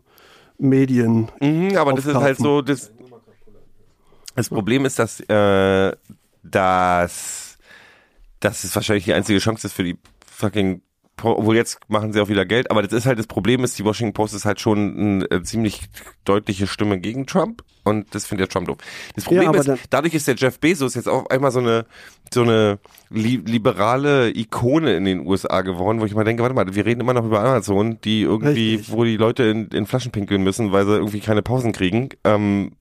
Medien. 0.58 1.32
Mhm, 1.40 1.78
aber 1.78 1.94
das 1.94 2.06
ist 2.06 2.16
halt 2.16 2.40
aufkaufen. 2.40 2.44
so, 2.44 2.62
das, 2.62 2.92
das 4.36 4.50
Problem 4.50 4.86
ist, 4.86 5.00
dass, 5.00 5.22
äh, 5.22 5.94
dass, 6.44 7.58
dass 8.40 8.64
es 8.64 8.76
wahrscheinlich 8.76 9.06
die 9.06 9.14
einzige 9.14 9.40
Chance 9.40 9.68
ist 9.68 9.74
für 9.74 9.84
die 9.84 9.98
fucking, 10.26 10.82
obwohl 11.26 11.56
jetzt 11.56 11.80
machen 11.88 12.14
sie 12.14 12.22
auch 12.22 12.30
wieder 12.30 12.46
Geld, 12.46 12.72
aber 12.72 12.82
das 12.82 12.94
ist 12.94 13.06
halt 13.06 13.20
das 13.20 13.28
Problem 13.28 13.64
ist, 13.64 13.78
die 13.78 13.86
Washington 13.86 14.14
Post 14.14 14.34
ist 14.34 14.46
halt 14.46 14.60
schon 14.60 14.98
eine 14.98 15.32
äh, 15.32 15.44
ziemlich 15.44 15.82
deutliche 16.24 16.68
Stimme 16.68 17.00
gegen 17.00 17.26
Trump 17.26 17.64
und 17.84 18.14
das 18.16 18.26
findet 18.26 18.48
ja 18.48 18.52
Trump 18.52 18.68
doof. 18.68 18.78
Das 19.16 19.26
Problem 19.26 19.50
aber 19.50 19.60
ist, 19.60 19.88
dadurch 19.90 20.14
ist 20.14 20.28
der 20.28 20.36
Jeff 20.36 20.60
Bezos 20.60 20.96
jetzt 20.96 21.08
auf 21.08 21.30
einmal 21.30 21.52
so 21.52 21.60
eine, 21.60 21.86
so 22.34 22.42
eine 22.42 22.80
li 23.10 23.38
liberale 23.46 24.36
Ikone 24.36 24.96
in 24.96 25.06
den 25.06 25.26
USA 25.26 25.62
geworden, 25.62 26.02
wo 26.02 26.06
ich 26.06 26.16
mal 26.16 26.24
denke, 26.24 26.42
warte 26.42 26.56
mal, 26.56 26.74
wir 26.74 26.86
reden 26.86 27.02
immer 27.02 27.14
noch 27.14 27.26
über 27.26 27.42
Amazon, 27.42 28.00
die 28.02 28.22
irgendwie, 28.22 28.76
Richtig. 28.76 28.92
wo 28.92 29.04
die 29.04 29.18
Leute 29.18 29.44
in, 29.44 29.68
in 29.68 29.86
Flaschen 29.86 30.12
pinkeln 30.12 30.44
müssen, 30.44 30.72
weil 30.72 30.86
sie 30.86 30.96
irgendwie 30.96 31.20
keine 31.20 31.44
Pausen 31.44 31.74
kriegen. 31.74 32.10
Ähm, 32.24 32.72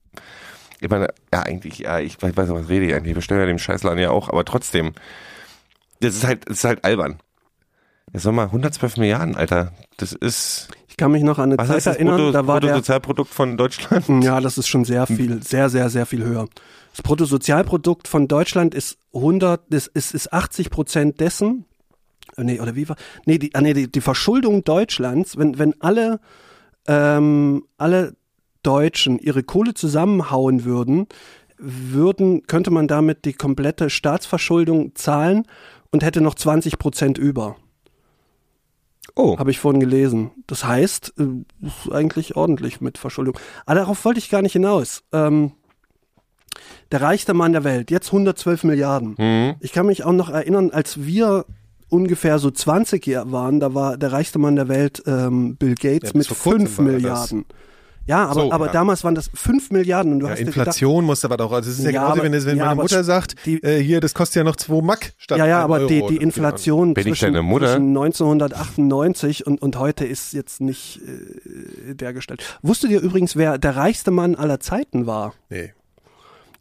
ich 0.81 0.89
meine, 0.89 1.07
ja, 1.33 1.43
eigentlich, 1.43 1.79
ja, 1.79 1.99
ich 1.99 2.21
weiß, 2.21 2.35
weiß 2.35 2.49
was 2.49 2.69
rede 2.69 2.85
ich 2.85 2.93
eigentlich. 2.93 3.11
Ich 3.11 3.15
bestelle 3.15 3.41
ja 3.41 3.47
dem 3.47 3.59
Scheißladen 3.59 3.99
ja 3.99 4.09
auch, 4.09 4.29
aber 4.29 4.43
trotzdem. 4.43 4.93
Das 6.01 6.15
ist 6.15 6.25
halt, 6.25 6.49
das 6.49 6.57
ist 6.57 6.63
halt 6.63 6.83
albern. 6.83 7.19
Das 8.15 8.23
soll 8.23 8.31
mal 8.31 8.45
112 8.45 8.95
Milliarden, 8.95 9.35
Alter. 9.35 9.73
Das 9.97 10.13
ist, 10.13 10.69
Ich 10.87 10.95
kann 10.95 11.11
mich 11.11 11.21
noch 11.21 11.37
an 11.37 11.49
eine 11.49 11.57
was 11.57 11.67
Zeit 11.67 11.75
das 11.75 11.87
erinnern, 11.87 12.15
Brutto, 12.15 12.31
da 12.31 12.47
war 12.47 12.61
der 12.61 12.69
Bruttosozialprodukt 12.69 13.29
von 13.29 13.57
Deutschland? 13.57 14.23
Ja, 14.23 14.39
das 14.39 14.57
ist 14.57 14.69
schon 14.69 14.85
sehr 14.85 15.05
viel, 15.05 15.43
sehr, 15.43 15.69
sehr, 15.69 15.89
sehr 15.89 16.05
viel 16.05 16.23
höher. 16.23 16.47
Das 16.91 17.01
Bruttosozialprodukt 17.01 18.07
von 18.07 18.29
Deutschland 18.29 18.73
ist 18.73 18.97
100, 19.13 19.67
ist, 19.73 19.87
ist, 19.87 20.13
ist 20.13 20.31
80 20.31 20.69
Prozent 20.69 21.19
dessen. 21.19 21.65
äh, 22.37 22.43
Nee, 22.45 22.61
oder 22.61 22.77
wie 22.77 22.87
war? 22.87 22.95
Nee, 23.25 23.37
die, 23.37 23.53
ah, 23.53 23.59
nee, 23.59 23.73
die, 23.73 23.91
die 23.91 24.01
Verschuldung 24.01 24.63
Deutschlands, 24.63 25.37
wenn, 25.37 25.59
wenn 25.59 25.73
alle, 25.81 26.21
ähm, 26.87 27.65
alle 27.77 28.15
Deutschen 28.63 29.19
ihre 29.19 29.43
Kohle 29.43 29.73
zusammenhauen 29.73 30.63
würden, 30.63 31.07
würden, 31.57 32.47
könnte 32.47 32.71
man 32.71 32.87
damit 32.87 33.25
die 33.25 33.33
komplette 33.33 33.89
Staatsverschuldung 33.89 34.95
zahlen 34.95 35.43
und 35.91 36.01
hätte 36.01 36.21
noch 36.21 36.35
20 36.35 36.79
Prozent 36.79 37.17
über. 37.17 37.57
Oh. 39.15 39.37
Habe 39.39 39.51
ich 39.51 39.59
vorhin 39.59 39.79
gelesen. 39.79 40.31
Das 40.45 40.65
heißt, 40.65 41.13
äh, 41.17 41.65
ist 41.65 41.91
eigentlich 41.91 42.35
ordentlich 42.35 42.81
mit 42.81 42.97
Verschuldung. 42.97 43.37
Aber 43.65 43.79
darauf 43.79 44.03
wollte 44.03 44.19
ich 44.19 44.29
gar 44.29 44.41
nicht 44.41 44.53
hinaus. 44.53 45.03
Ähm, 45.13 45.53
der 46.91 47.01
reichste 47.01 47.33
Mann 47.33 47.53
der 47.53 47.63
Welt, 47.63 47.91
jetzt 47.91 48.07
112 48.07 48.63
Milliarden. 48.65 49.15
Mhm. 49.17 49.55
Ich 49.59 49.71
kann 49.71 49.85
mich 49.85 50.03
auch 50.03 50.11
noch 50.11 50.29
erinnern, 50.29 50.71
als 50.71 51.03
wir 51.05 51.45
ungefähr 51.89 52.39
so 52.39 52.51
20 52.51 53.05
Jahre 53.07 53.31
waren, 53.31 53.59
da 53.59 53.73
war 53.73 53.97
der 53.97 54.11
reichste 54.11 54.39
Mann 54.39 54.55
der 54.55 54.67
Welt 54.67 55.03
ähm, 55.05 55.55
Bill 55.55 55.75
Gates 55.75 56.11
Ja, 56.11 56.17
mit 56.17 56.27
vor 56.27 56.37
kurzem 56.37 56.67
5 56.67 56.77
war 56.77 56.93
er 56.93 56.99
das. 56.99 57.35
Ja, 58.07 58.25
aber, 58.27 58.33
So, 58.41 58.51
aber 58.51 58.65
ja. 58.67 58.71
damals 58.71 59.03
waren 59.03 59.15
das 59.15 59.31
5 59.33 59.71
Milliarden 59.71 60.13
und 60.13 60.19
du 60.19 60.25
Ja, 60.27 60.33
hast 60.33 60.39
Inflation 60.41 61.05
muss 61.05 61.25
aber 61.25 61.37
doch, 61.37 61.51
also 61.51 61.69
es 61.71 61.79
ist 61.79 61.85
ja, 61.85 61.89
Ja, 61.91 61.99
genauso, 62.01 62.13
aber- 62.13 62.23
wenn, 62.23 62.33
es- 62.35 62.45
wenn 62.45 62.57
ja, 62.57 62.65
meine 62.65 62.81
Mutter 62.81 63.03
sagt, 63.03 63.35
die- 63.47 63.63
äh, 63.63 63.81
hier, 63.81 63.99
das 63.99 64.13
kostet 64.13 64.35
ja 64.37 64.43
noch 64.43 64.55
2 64.57 64.81
Mack 64.83 65.13
statt 65.17 65.39
Ja, 65.39 65.47
ja, 65.47 65.55
1 65.57 65.63
aber 65.63 65.75
Euro. 65.77 65.87
die, 65.87 65.99
Das 66.01 66.09
die 66.09 66.17
Inflation 66.17 66.93
zwischen, 66.95 67.15
zwischen 67.15 67.93
1998 67.93 69.47
und, 69.47 69.61
und 69.61 69.79
heute 69.79 70.05
ist 70.05 70.33
jetzt 70.33 70.61
nicht 70.61 71.01
äh, 71.01 71.95
dergestellt. 71.95 72.59
Wusstet 72.61 72.91
ihr 72.91 73.01
übrigens, 73.01 73.35
wer 73.35 73.57
der 73.57 73.75
reichste 73.75 74.11
Mann 74.11 74.35
aller 74.35 74.59
Zeiten 74.59 75.07
war? 75.07 75.33
Nee. 75.49 75.73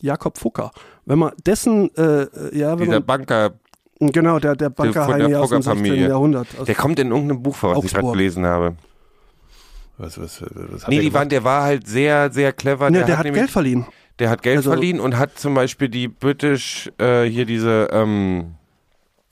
Jakob 0.01 0.39
Fucker. 0.39 0.71
Wenn 1.07 1.19
man 1.19 1.33
dessen, 1.47 1.95
äh, 1.97 2.27
ja, 2.57 2.73
wenn 2.79 2.87
Dieser 2.87 2.93
man, 3.01 3.05
Banker, 3.07 3.53
genau, 4.01 4.39
der, 4.39 4.57
der 4.57 4.71
Banker 4.71 5.07
der 5.07 5.15
Heini 5.15 5.35
aus 5.35 5.51
dem 5.51 5.63
Fugger-Familie. 5.63 5.93
16. 5.99 6.11
Jahrhundert. 6.11 6.47
Aus, 6.59 6.67
der 6.67 6.75
kommt 6.75 6.99
in 6.99 7.11
irgendeinem 7.11 7.43
Buch 7.43 7.55
vor, 7.55 7.77
was 7.77 7.85
ich 7.85 7.91
gerade 7.93 8.05
Augsburg. 8.07 8.17
gelesen 8.19 8.45
habe. 8.47 8.77
Was, 9.99 10.19
was, 10.21 10.43
was 10.43 10.83
hat 10.83 10.89
Nee, 10.89 10.97
er 10.97 11.03
die 11.03 11.09
gemacht? 11.09 11.15
waren, 11.21 11.29
der 11.29 11.45
war 11.45 11.63
halt 11.63 11.87
sehr, 11.87 12.33
sehr 12.33 12.53
clever. 12.53 12.91
ne, 12.91 13.05
der, 13.05 13.17
hat 13.19 13.25
nämlich- 13.25 13.41
Geld 13.43 13.51
verliehen. 13.51 13.87
Der 14.19 14.31
hat 14.31 14.43
Geld 14.43 14.59
Also- 14.59 14.71
verliehen 14.71 15.01
und 15.01 15.17
hat 15.19 15.39
zum 15.39 15.55
Beispiel 15.55 15.89
die 15.89 16.09
British, 16.09 16.91
äh, 16.99 17.25
hier 17.25 17.45
diese, 17.47 17.89
ähm, 17.93 18.55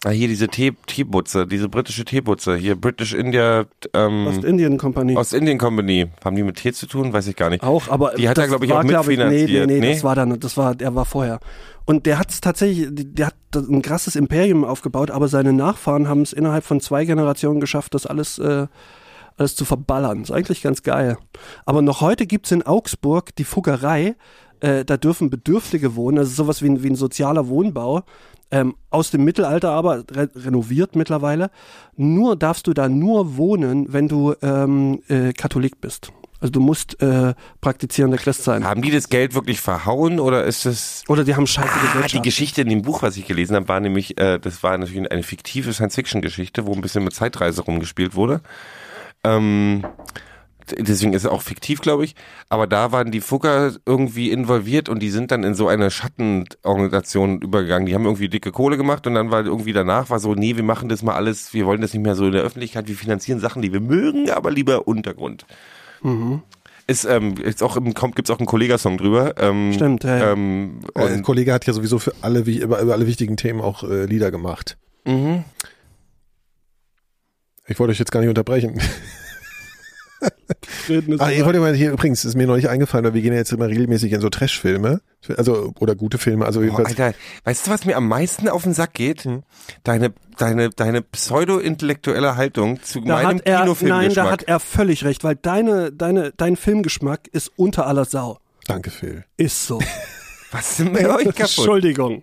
ah, 0.04 0.10
hier 0.10 0.26
diese 0.28 0.48
Tee, 0.48 0.72
Teebutze, 0.86 1.46
diese 1.46 1.68
britische 1.68 2.04
Teebutze, 2.04 2.56
hier 2.56 2.74
British 2.76 3.12
India, 3.14 3.64
ähm, 3.94 4.26
Ostindien 4.26 4.78
Company. 4.78 5.16
Ostindien 5.16 5.58
Company. 5.58 6.06
Haben 6.24 6.34
die 6.36 6.42
mit 6.42 6.56
Tee 6.56 6.72
zu 6.72 6.86
tun? 6.86 7.12
Weiß 7.12 7.26
ich 7.28 7.36
gar 7.36 7.50
nicht. 7.50 7.62
Auch, 7.62 7.88
aber 7.88 8.14
Die 8.16 8.28
hat 8.28 8.38
er, 8.38 8.42
das 8.42 8.48
glaub 8.50 8.62
ich, 8.64 8.70
war, 8.70 8.80
auch 8.80 8.84
glaub 8.84 9.06
mitfinanziert, 9.06 9.50
nee, 9.50 9.66
nee, 9.66 9.66
nee, 9.66 9.80
nee? 9.80 9.92
das 9.94 10.04
war 10.04 10.14
dann, 10.16 10.38
das 10.40 10.56
war, 10.56 10.74
der 10.74 10.94
war 10.94 11.04
vorher. 11.04 11.38
Und 11.84 12.06
der 12.06 12.18
hat 12.18 12.30
es 12.30 12.40
tatsächlich, 12.40 12.88
der 12.90 13.26
hat 13.26 13.34
ein 13.54 13.82
krasses 13.82 14.14
Imperium 14.16 14.64
aufgebaut, 14.64 15.10
aber 15.12 15.26
seine 15.28 15.52
Nachfahren 15.52 16.08
haben 16.08 16.22
es 16.22 16.32
innerhalb 16.32 16.64
von 16.64 16.80
zwei 16.80 17.04
Generationen 17.04 17.60
geschafft, 17.60 17.94
das 17.94 18.06
alles, 18.06 18.38
äh, 18.38 18.66
alles 19.42 19.54
zu 19.56 19.64
verballern. 19.64 20.22
Ist 20.22 20.30
eigentlich 20.30 20.62
ganz 20.62 20.82
geil. 20.82 21.18
Aber 21.66 21.82
noch 21.82 22.00
heute 22.00 22.26
gibt's 22.26 22.50
in 22.50 22.62
Augsburg 22.62 23.34
die 23.36 23.44
Fuggerei, 23.44 24.16
äh, 24.60 24.84
da 24.84 24.96
dürfen 24.96 25.28
Bedürftige 25.28 25.96
wohnen, 25.96 26.18
also 26.18 26.32
sowas 26.32 26.62
wie 26.62 26.68
ein, 26.68 26.82
wie 26.82 26.90
ein 26.90 26.96
sozialer 26.96 27.48
Wohnbau. 27.48 28.02
Ähm, 28.50 28.74
aus 28.90 29.10
dem 29.10 29.24
Mittelalter 29.24 29.70
aber 29.70 30.04
re 30.10 30.28
renoviert 30.36 30.94
mittlerweile. 30.94 31.50
Nur 31.96 32.36
darfst 32.36 32.66
du 32.66 32.74
da 32.74 32.86
nur 32.88 33.38
wohnen, 33.38 33.92
wenn 33.92 34.08
du 34.08 34.34
ähm, 34.42 35.00
äh, 35.08 35.32
Katholik 35.32 35.80
bist. 35.80 36.12
Also 36.38 36.52
du 36.52 36.60
musst 36.60 37.00
äh, 37.00 37.34
praktizierender 37.60 38.18
Christ 38.18 38.44
sein. 38.44 38.64
Haben 38.64 38.82
die 38.82 38.90
das 38.90 39.08
Geld 39.08 39.34
wirklich 39.34 39.60
verhauen 39.60 40.20
oder 40.20 40.44
ist 40.44 40.66
es 40.66 41.02
Oder 41.08 41.24
die 41.24 41.34
haben 41.34 41.46
scheiße 41.46 41.68
Ah, 41.68 41.80
die 41.80 41.86
Gesellschaft. 41.92 42.24
Geschichte 42.24 42.62
in 42.62 42.68
dem 42.68 42.82
Buch, 42.82 43.00
was 43.00 43.16
ich 43.16 43.26
gelesen 43.26 43.56
habe, 43.56 43.68
war 43.68 43.80
nämlich, 43.80 44.18
äh, 44.18 44.38
das 44.38 44.62
war 44.62 44.76
natürlich 44.76 45.10
eine 45.10 45.22
fiktive 45.22 45.72
Science-Fiction-Geschichte, 45.72 46.66
wo 46.66 46.72
ein 46.74 46.80
bisschen 46.80 47.04
mit 47.04 47.14
Zeitreise 47.14 47.62
rumgespielt 47.62 48.14
wurde. 48.14 48.42
Ähm, 49.24 49.84
deswegen 50.78 51.12
ist 51.12 51.24
es 51.24 51.30
auch 51.30 51.42
fiktiv, 51.42 51.80
glaube 51.80 52.04
ich. 52.04 52.14
Aber 52.48 52.66
da 52.66 52.92
waren 52.92 53.10
die 53.10 53.20
Fugger 53.20 53.72
irgendwie 53.86 54.30
involviert 54.30 54.88
und 54.88 55.00
die 55.00 55.10
sind 55.10 55.30
dann 55.30 55.44
in 55.44 55.54
so 55.54 55.68
eine 55.68 55.90
Schattenorganisation 55.90 57.40
übergegangen. 57.40 57.86
Die 57.86 57.94
haben 57.94 58.04
irgendwie 58.04 58.28
dicke 58.28 58.52
Kohle 58.52 58.76
gemacht 58.76 59.06
und 59.06 59.14
dann 59.14 59.30
war 59.30 59.44
irgendwie 59.44 59.72
danach 59.72 60.10
war 60.10 60.18
so, 60.18 60.34
nee, 60.34 60.56
wir 60.56 60.62
machen 60.62 60.88
das 60.88 61.02
mal 61.02 61.14
alles, 61.14 61.54
wir 61.54 61.66
wollen 61.66 61.80
das 61.80 61.92
nicht 61.92 62.02
mehr 62.02 62.14
so 62.14 62.26
in 62.26 62.32
der 62.32 62.42
Öffentlichkeit, 62.42 62.88
wir 62.88 62.96
finanzieren 62.96 63.40
Sachen, 63.40 63.62
die 63.62 63.72
wir 63.72 63.80
mögen, 63.80 64.30
aber 64.30 64.50
lieber 64.50 64.86
Untergrund. 64.86 65.46
Ist, 66.88 67.04
ähm, 67.04 67.34
ist 67.36 67.62
auch 67.62 67.76
im, 67.76 67.94
kommt, 67.94 68.16
gibt's 68.16 68.30
auch 68.30 68.38
einen 68.38 68.46
Kollegasong 68.46 68.98
drüber. 68.98 69.34
Ähm, 69.38 69.72
Stimmt, 69.72 70.04
ja. 70.04 70.32
Ähm, 70.32 70.80
ein 70.94 71.14
und 71.14 71.22
Kollege 71.22 71.52
hat 71.52 71.64
ja 71.66 71.72
sowieso 71.72 71.98
für 71.98 72.12
alle, 72.22 72.44
wie, 72.46 72.58
über, 72.58 72.80
über 72.80 72.92
alle 72.92 73.06
wichtigen 73.06 73.36
Themen 73.36 73.60
auch 73.60 73.84
äh, 73.84 74.04
Lieder 74.04 74.30
gemacht. 74.30 74.76
Mhm. 75.04 75.44
Ich 77.72 77.78
wollte 77.80 77.92
euch 77.92 77.98
jetzt 77.98 78.12
gar 78.12 78.20
nicht 78.20 78.28
unterbrechen. 78.28 78.80
Ah, 81.18 81.30
ich 81.30 81.44
wollte 81.44 81.58
mal 81.58 81.74
hier, 81.74 81.90
übrigens, 81.90 82.24
ist 82.24 82.36
mir 82.36 82.46
noch 82.46 82.54
nicht 82.54 82.68
eingefallen, 82.68 83.04
weil 83.04 83.14
wir 83.14 83.22
gehen 83.22 83.32
ja 83.32 83.38
jetzt 83.38 83.50
immer 83.52 83.66
regelmäßig 83.66 84.12
in 84.12 84.20
so 84.20 84.28
Trash-Filme. 84.28 85.00
Also, 85.36 85.72
oder 85.80 85.96
gute 85.96 86.18
Filme. 86.18 86.44
Also, 86.44 86.62
jedenfalls, 86.62 86.90
Alter, 86.90 87.14
weißt 87.42 87.66
du, 87.66 87.70
was 87.72 87.84
mir 87.84 87.96
am 87.96 88.06
meisten 88.06 88.48
auf 88.48 88.62
den 88.62 88.72
Sack 88.72 88.94
geht? 88.94 89.24
Hm. 89.24 89.42
Deine, 89.82 90.12
deine, 90.38 90.70
deine 90.70 91.02
pseudo-intellektuelle 91.02 92.36
Haltung 92.36 92.80
zu 92.82 93.00
da 93.00 93.14
meinem 93.14 93.40
er, 93.44 93.54
nein, 93.54 93.62
Kinofilmgeschmack. 93.62 94.14
da 94.14 94.30
hat 94.30 94.42
er 94.44 94.60
völlig 94.60 95.04
recht, 95.04 95.24
weil 95.24 95.34
deine, 95.34 95.90
deine, 95.92 96.32
dein 96.36 96.54
Filmgeschmack 96.54 97.26
ist 97.32 97.50
unter 97.56 97.88
aller 97.88 98.04
Sau. 98.04 98.38
danke, 98.68 98.90
Phil. 98.90 99.24
Ist 99.36 99.66
so. 99.66 99.80
was 100.52 100.70
ist 100.70 100.78
denn 100.80 100.92
bei 100.92 101.08
euch 101.08 101.24
kaputt? 101.24 101.40
Entschuldigung. 101.40 102.22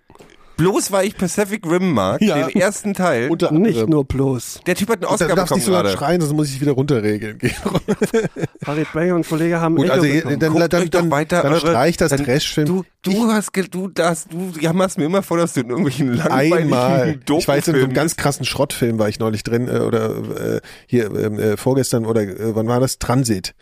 Bloß 0.60 0.92
weil 0.92 1.08
ich 1.08 1.18
Pacific 1.18 1.66
Rim 1.66 1.92
mag, 1.94 2.22
Ja. 2.22 2.48
den 2.48 2.60
ersten 2.62 2.94
Teil. 2.94 3.30
Unter 3.30 3.52
Nicht 3.52 3.70
anderem. 3.70 3.90
nur 3.90 4.06
bloß. 4.06 4.60
der 4.68 4.76
Typ 4.76 4.90
hat 4.90 4.96
einen 4.98 5.02
Da 5.04 5.08
Oscar 5.10 5.28
darfst 5.30 5.44
bekommen 5.46 5.58
nicht 5.60 5.66
so 5.66 5.72
laut 5.72 5.84
gerade. 5.86 5.98
schreien, 5.98 6.22
sonst 6.22 6.34
muss 6.34 6.50
ich 6.50 6.62
wieder 6.62 6.74
runterregeln. 6.74 7.40
Farid 8.64 8.88
Bang 8.94 9.12
und 9.14 9.28
Kollege 9.28 9.60
haben 9.62 9.76
Gut, 9.76 9.86
Echo 9.86 9.94
also 9.94 10.08
bekommen. 10.08 10.40
dann, 10.40 10.54
Guckt 10.54 10.74
dann, 10.74 10.90
dann, 10.90 11.12
weiter 11.12 11.42
dann 11.44 11.54
eure- 11.54 11.60
streich 11.62 11.98
das 11.98 12.12
Trashfilm. 12.12 12.68
Du, 12.68 12.84
du 13.04 13.28
hast, 13.32 13.54
ge- 13.54 13.68
du, 13.70 13.88
das, 13.88 14.28
du 14.28 14.52
jammerst 14.60 14.98
mir 14.98 15.06
immer 15.06 15.24
vor, 15.24 15.38
dass 15.38 15.54
du 15.54 15.62
in 15.62 15.70
irgendwelchen 15.70 16.14
langweiligen 16.14 16.58
Einmal. 16.74 17.20
Ich 17.40 17.48
weiß, 17.48 17.68
in 17.70 17.76
so 17.76 17.84
einem 17.86 17.94
ganz 17.94 18.16
krassen 18.18 18.46
Schrottfilm 18.46 19.00
war 19.00 19.08
ich 19.10 19.20
neulich 19.20 19.44
drin, 19.44 19.68
äh, 19.68 19.80
oder 19.80 20.16
äh, 20.58 20.62
hier 20.88 21.06
ähm, 21.16 21.40
äh, 21.40 21.58
vorgestern, 21.58 22.06
oder 22.06 22.22
äh, 22.22 22.56
wann 22.56 22.68
war 22.68 22.80
das? 22.80 23.00
Transit. 23.00 23.54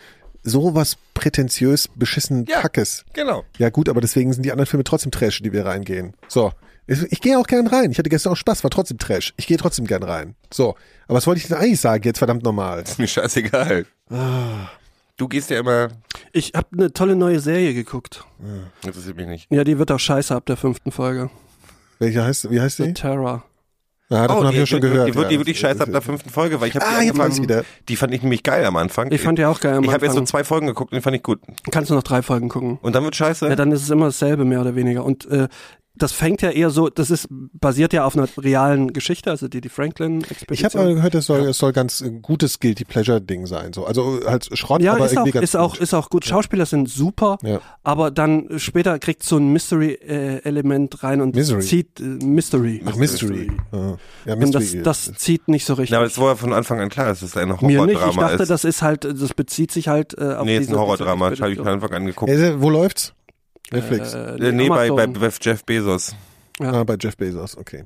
Sowas 0.43 0.97
prätentiös, 1.13 1.87
beschissen 1.93 2.45
Ja. 2.47 2.61
Kackes. 2.61 3.03
Genau. 3.13 3.43
Ja 3.57 3.69
gut, 3.69 3.89
aber 3.89 4.01
deswegen 4.01 4.31
sind 4.33 4.43
die 4.43 4.51
anderen 4.51 4.67
Filme 4.67 4.83
trotzdem 4.83 5.11
Trash, 5.11 5.39
in 5.39 5.43
die 5.43 5.53
wir 5.53 5.65
reingehen. 5.65 6.13
So. 6.27 6.51
Ich, 6.87 7.19
gehe 7.21 7.37
auch 7.37 7.47
gern 7.47 7.67
rein. 7.67 7.91
Ich 7.91 7.99
hatte 7.99 8.09
gestern 8.09 8.31
auch 8.33 8.37
Spaß, 8.37 8.63
war 8.63 8.71
trotzdem 8.71 8.97
Trash. 8.97 9.33
Ich 9.37 9.45
gehe 9.47 9.57
trotzdem 9.57 9.85
gern 9.85 10.03
rein. 10.03 10.35
So. 10.53 10.75
Aber 11.07 11.17
was 11.17 11.27
wollte 11.27 11.41
ich 11.41 11.47
denn 11.47 11.57
eigentlich 11.57 11.81
sagen 11.81 12.03
jetzt, 12.05 12.17
verdammt 12.19 12.43
normal? 12.43 12.81
Ist 12.83 12.97
mir 12.99 13.07
scheißegal. 13.07 13.85
Ah. 14.09 14.69
Du 15.17 15.27
gehst 15.27 15.49
ja 15.49 15.59
immer, 15.59 15.89
Ich 16.31 16.53
habe 16.55 16.67
eine 16.73 16.93
tolle 16.93 17.15
neue 17.15 17.39
Serie 17.39 17.73
geguckt. 17.73 18.23
interessiert 18.85 19.17
mich 19.17 19.27
nicht. 19.27 19.47
Ja, 19.51 19.63
die 19.63 19.77
wird 19.79 19.91
auch 19.91 19.99
scheiße 19.99 20.33
ab 20.35 20.45
der 20.45 20.57
fünften 20.57 20.91
Folge. 20.91 21.29
Welche 21.99 22.23
heißt, 22.23 22.49
wie 22.51 22.61
heißt 22.61 22.77
The 22.77 22.83
die? 22.83 22.93
Terror. 22.93 23.43
Ja, 24.09 24.25
davon 24.27 24.45
habe 24.45 24.53
ich 24.53 24.59
ja 24.61 24.65
schon 24.67 24.79
gehört. 24.79 25.09
Die 25.09 25.15
wird, 25.15 25.23
ja. 25.25 25.29
die 25.31 25.37
wird 25.39 25.47
die 25.49 25.55
scheiße 25.55 25.81
ab 25.83 25.89
der 25.91 26.01
fünften 26.01 26.29
Folge, 26.29 26.61
weil 26.61 26.69
ich 26.69 26.75
habe 26.75 26.85
Ah, 26.85 27.01
die 27.01 27.07
jetzt 27.07 27.41
wieder. 27.41 27.65
die 27.89 27.95
fand 27.97 28.13
ich 28.13 28.21
nämlich 28.21 28.41
geil 28.43 28.63
am 28.63 28.77
Anfang. 28.77 29.11
Ich 29.11 29.19
fand 29.21 29.37
die 29.37 29.43
auch 29.45 29.59
geil 29.59 29.73
am 29.73 29.83
Ich 29.83 29.91
habe 29.91 30.05
jetzt 30.05 30.13
so 30.13 30.19
Anfang. 30.19 30.27
zwei 30.27 30.43
Folgen 30.45 30.67
geguckt 30.67 30.93
und 30.93 30.95
die 30.97 31.01
fand 31.01 31.15
ich 31.17 31.23
gut. 31.23 31.41
Kannst 31.71 31.89
du 31.89 31.95
noch 31.95 32.03
drei 32.03 32.21
Folgen 32.21 32.47
gucken. 32.47 32.77
Und 32.81 32.95
dann 32.95 33.03
wird 33.03 33.15
scheiße. 33.17 33.49
Ja, 33.49 33.55
dann 33.57 33.71
ist 33.73 33.81
es 33.81 33.89
immer 33.89 34.05
dasselbe, 34.05 34.45
mehr 34.45 34.61
oder 34.61 34.75
weniger. 34.75 35.03
Und 35.03 35.25
äh, 35.25 35.49
das 35.97 36.11
fängt 36.11 36.41
ja 36.41 36.49
eher 36.49 36.69
so, 36.69 36.89
das 36.89 37.09
ist 37.11 37.27
basiert 37.29 37.93
ja 37.93 38.05
auf 38.05 38.15
einer 38.15 38.27
realen 38.37 38.93
Geschichte, 38.93 39.29
also 39.31 39.47
die, 39.47 39.61
die 39.61 39.69
Franklin-Expedition. 39.69 40.53
Ich 40.53 40.63
habe 40.63 40.77
mal 40.77 40.95
gehört, 40.95 41.15
es 41.15 41.25
soll, 41.25 41.41
es 41.41 41.57
soll 41.57 41.73
ganz 41.73 42.01
ein 42.01 42.21
gutes 42.21 42.59
Guilty 42.59 42.85
Pleasure 42.85 43.21
Ding 43.21 43.45
sein. 43.47 43.73
So. 43.73 43.85
Also 43.85 44.19
halt 44.25 44.49
Schrott, 44.57 44.81
ja, 44.81 44.93
aber 44.93 45.05
ist 45.05 45.11
auch, 45.11 45.15
irgendwie 45.15 45.31
ganz 45.31 45.43
ist, 45.43 45.55
auch, 45.55 45.71
gut. 45.73 45.81
ist 45.81 45.93
auch 45.93 46.09
gut. 46.09 46.25
Schauspieler 46.25 46.65
sind 46.65 46.89
super, 46.89 47.37
Ja. 47.43 47.59
aber 47.83 48.11
dann 48.11 48.47
später 48.57 48.97
kriegt 48.99 49.23
so 49.23 49.37
ein 49.37 49.51
Mystery-Element 49.51 51.03
rein 51.03 51.21
und 51.21 51.35
Misery. 51.35 51.61
zieht 51.61 51.99
äh, 51.99 52.03
Mystery. 52.03 52.81
Ach, 52.85 52.95
Mystery. 52.95 53.51
Ja, 53.71 53.97
ja 54.25 54.33
Und 54.35 54.53
das, 54.53 54.63
Mystery. 54.63 54.83
das 54.83 55.11
zieht 55.15 55.47
nicht 55.47 55.65
so 55.65 55.73
richtig. 55.73 55.91
Na, 55.91 55.97
aber 55.97 56.07
es 56.07 56.17
war 56.17 56.35
von 56.35 56.53
Anfang 56.53 56.79
an 56.79 56.89
klar, 56.89 57.07
dass 57.07 57.21
es 57.21 57.35
ein 57.37 57.53
Mir 57.61 57.85
nicht. 57.85 57.99
Ich 58.09 58.15
dachte, 58.15 58.43
ist. 58.43 58.49
das 58.49 58.63
ist 58.63 58.81
halt, 58.81 59.05
das 59.05 59.33
bezieht 59.33 59.71
sich 59.71 59.87
halt 59.87 60.17
äh, 60.17 60.33
auf 60.35 60.45
nee, 60.45 60.57
ist 60.57 60.67
diese, 60.67 60.73
ein 60.73 60.79
Horrordrama. 60.79 61.29
Das 61.29 61.41
habe 61.41 61.51
ich 61.51 61.57
von 61.57 61.67
Anfang 61.67 61.91
an 61.91 62.05
geguckt. 62.05 62.31
Äh, 62.31 62.61
wo 62.61 62.69
läuft's? 62.69 63.13
Netflix. 63.71 64.13
Äh, 64.13 64.35
Äh, 64.37 64.51
nee, 64.51 64.69
bei, 64.69 64.89
bei, 64.89 65.03
Amazon. 65.03 65.13
bei 65.13 65.29
Jeff 65.41 65.63
Bezos. 65.65 66.15
ja. 66.59 66.71
Ah, 66.71 66.83
bei 66.83 66.95
Jeff 66.99 67.17
Bezos, 67.17 67.57
okay. 67.57 67.83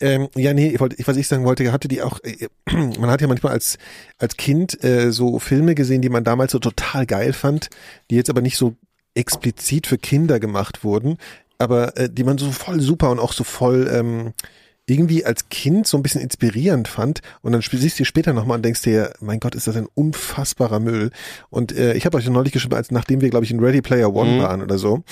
Ähm, 0.00 0.28
ja, 0.34 0.54
nee, 0.54 0.68
ich 0.68 0.80
wollte, 0.80 0.96
was 1.06 1.16
ich 1.16 1.28
sagen 1.28 1.44
wollte, 1.44 1.70
hatte 1.72 1.88
die 1.88 2.02
auch, 2.02 2.20
äh, 2.22 2.48
man 2.72 3.10
hat 3.10 3.20
ja 3.20 3.26
manchmal 3.26 3.52
als, 3.52 3.78
als 4.18 4.36
Kind 4.36 4.82
äh, 4.84 5.10
so 5.12 5.38
Filme 5.38 5.74
gesehen, 5.74 6.02
die 6.02 6.08
man 6.08 6.24
damals 6.24 6.52
so 6.52 6.58
total 6.58 7.06
geil 7.06 7.32
fand, 7.32 7.68
die 8.10 8.16
jetzt 8.16 8.30
aber 8.30 8.40
nicht 8.40 8.56
so 8.56 8.74
explizit 9.14 9.86
für 9.86 9.98
Kinder 9.98 10.40
gemacht 10.40 10.82
wurden, 10.84 11.18
aber 11.58 11.96
äh, 11.96 12.08
die 12.10 12.24
man 12.24 12.38
so 12.38 12.50
voll 12.50 12.80
super 12.80 13.10
und 13.10 13.18
auch 13.20 13.32
so 13.32 13.44
voll 13.44 13.88
ähm, 13.92 14.32
irgendwie 14.86 15.24
als 15.24 15.48
Kind 15.48 15.86
so 15.86 15.96
ein 15.96 16.02
bisschen 16.02 16.20
inspirierend 16.20 16.88
fand 16.88 17.20
und 17.42 17.52
dann 17.52 17.62
siehst 17.62 17.98
du 17.98 18.04
später 18.04 18.32
nochmal 18.32 18.56
und 18.58 18.64
denkst 18.64 18.82
dir, 18.82 19.12
mein 19.20 19.40
Gott, 19.40 19.54
ist 19.54 19.66
das 19.66 19.76
ein 19.76 19.86
unfassbarer 19.94 20.80
Müll. 20.80 21.10
Und 21.50 21.72
äh, 21.72 21.94
ich 21.94 22.04
habe 22.06 22.16
euch 22.18 22.28
neulich 22.28 22.52
geschrieben, 22.52 22.74
als 22.74 22.90
nachdem 22.90 23.20
wir, 23.20 23.30
glaube 23.30 23.44
ich, 23.44 23.50
in 23.50 23.60
Ready 23.60 23.80
Player 23.82 24.12
One 24.14 24.32
Mhm. 24.32 24.38
waren 24.40 24.62
oder 24.62 24.76
so, 24.78 25.02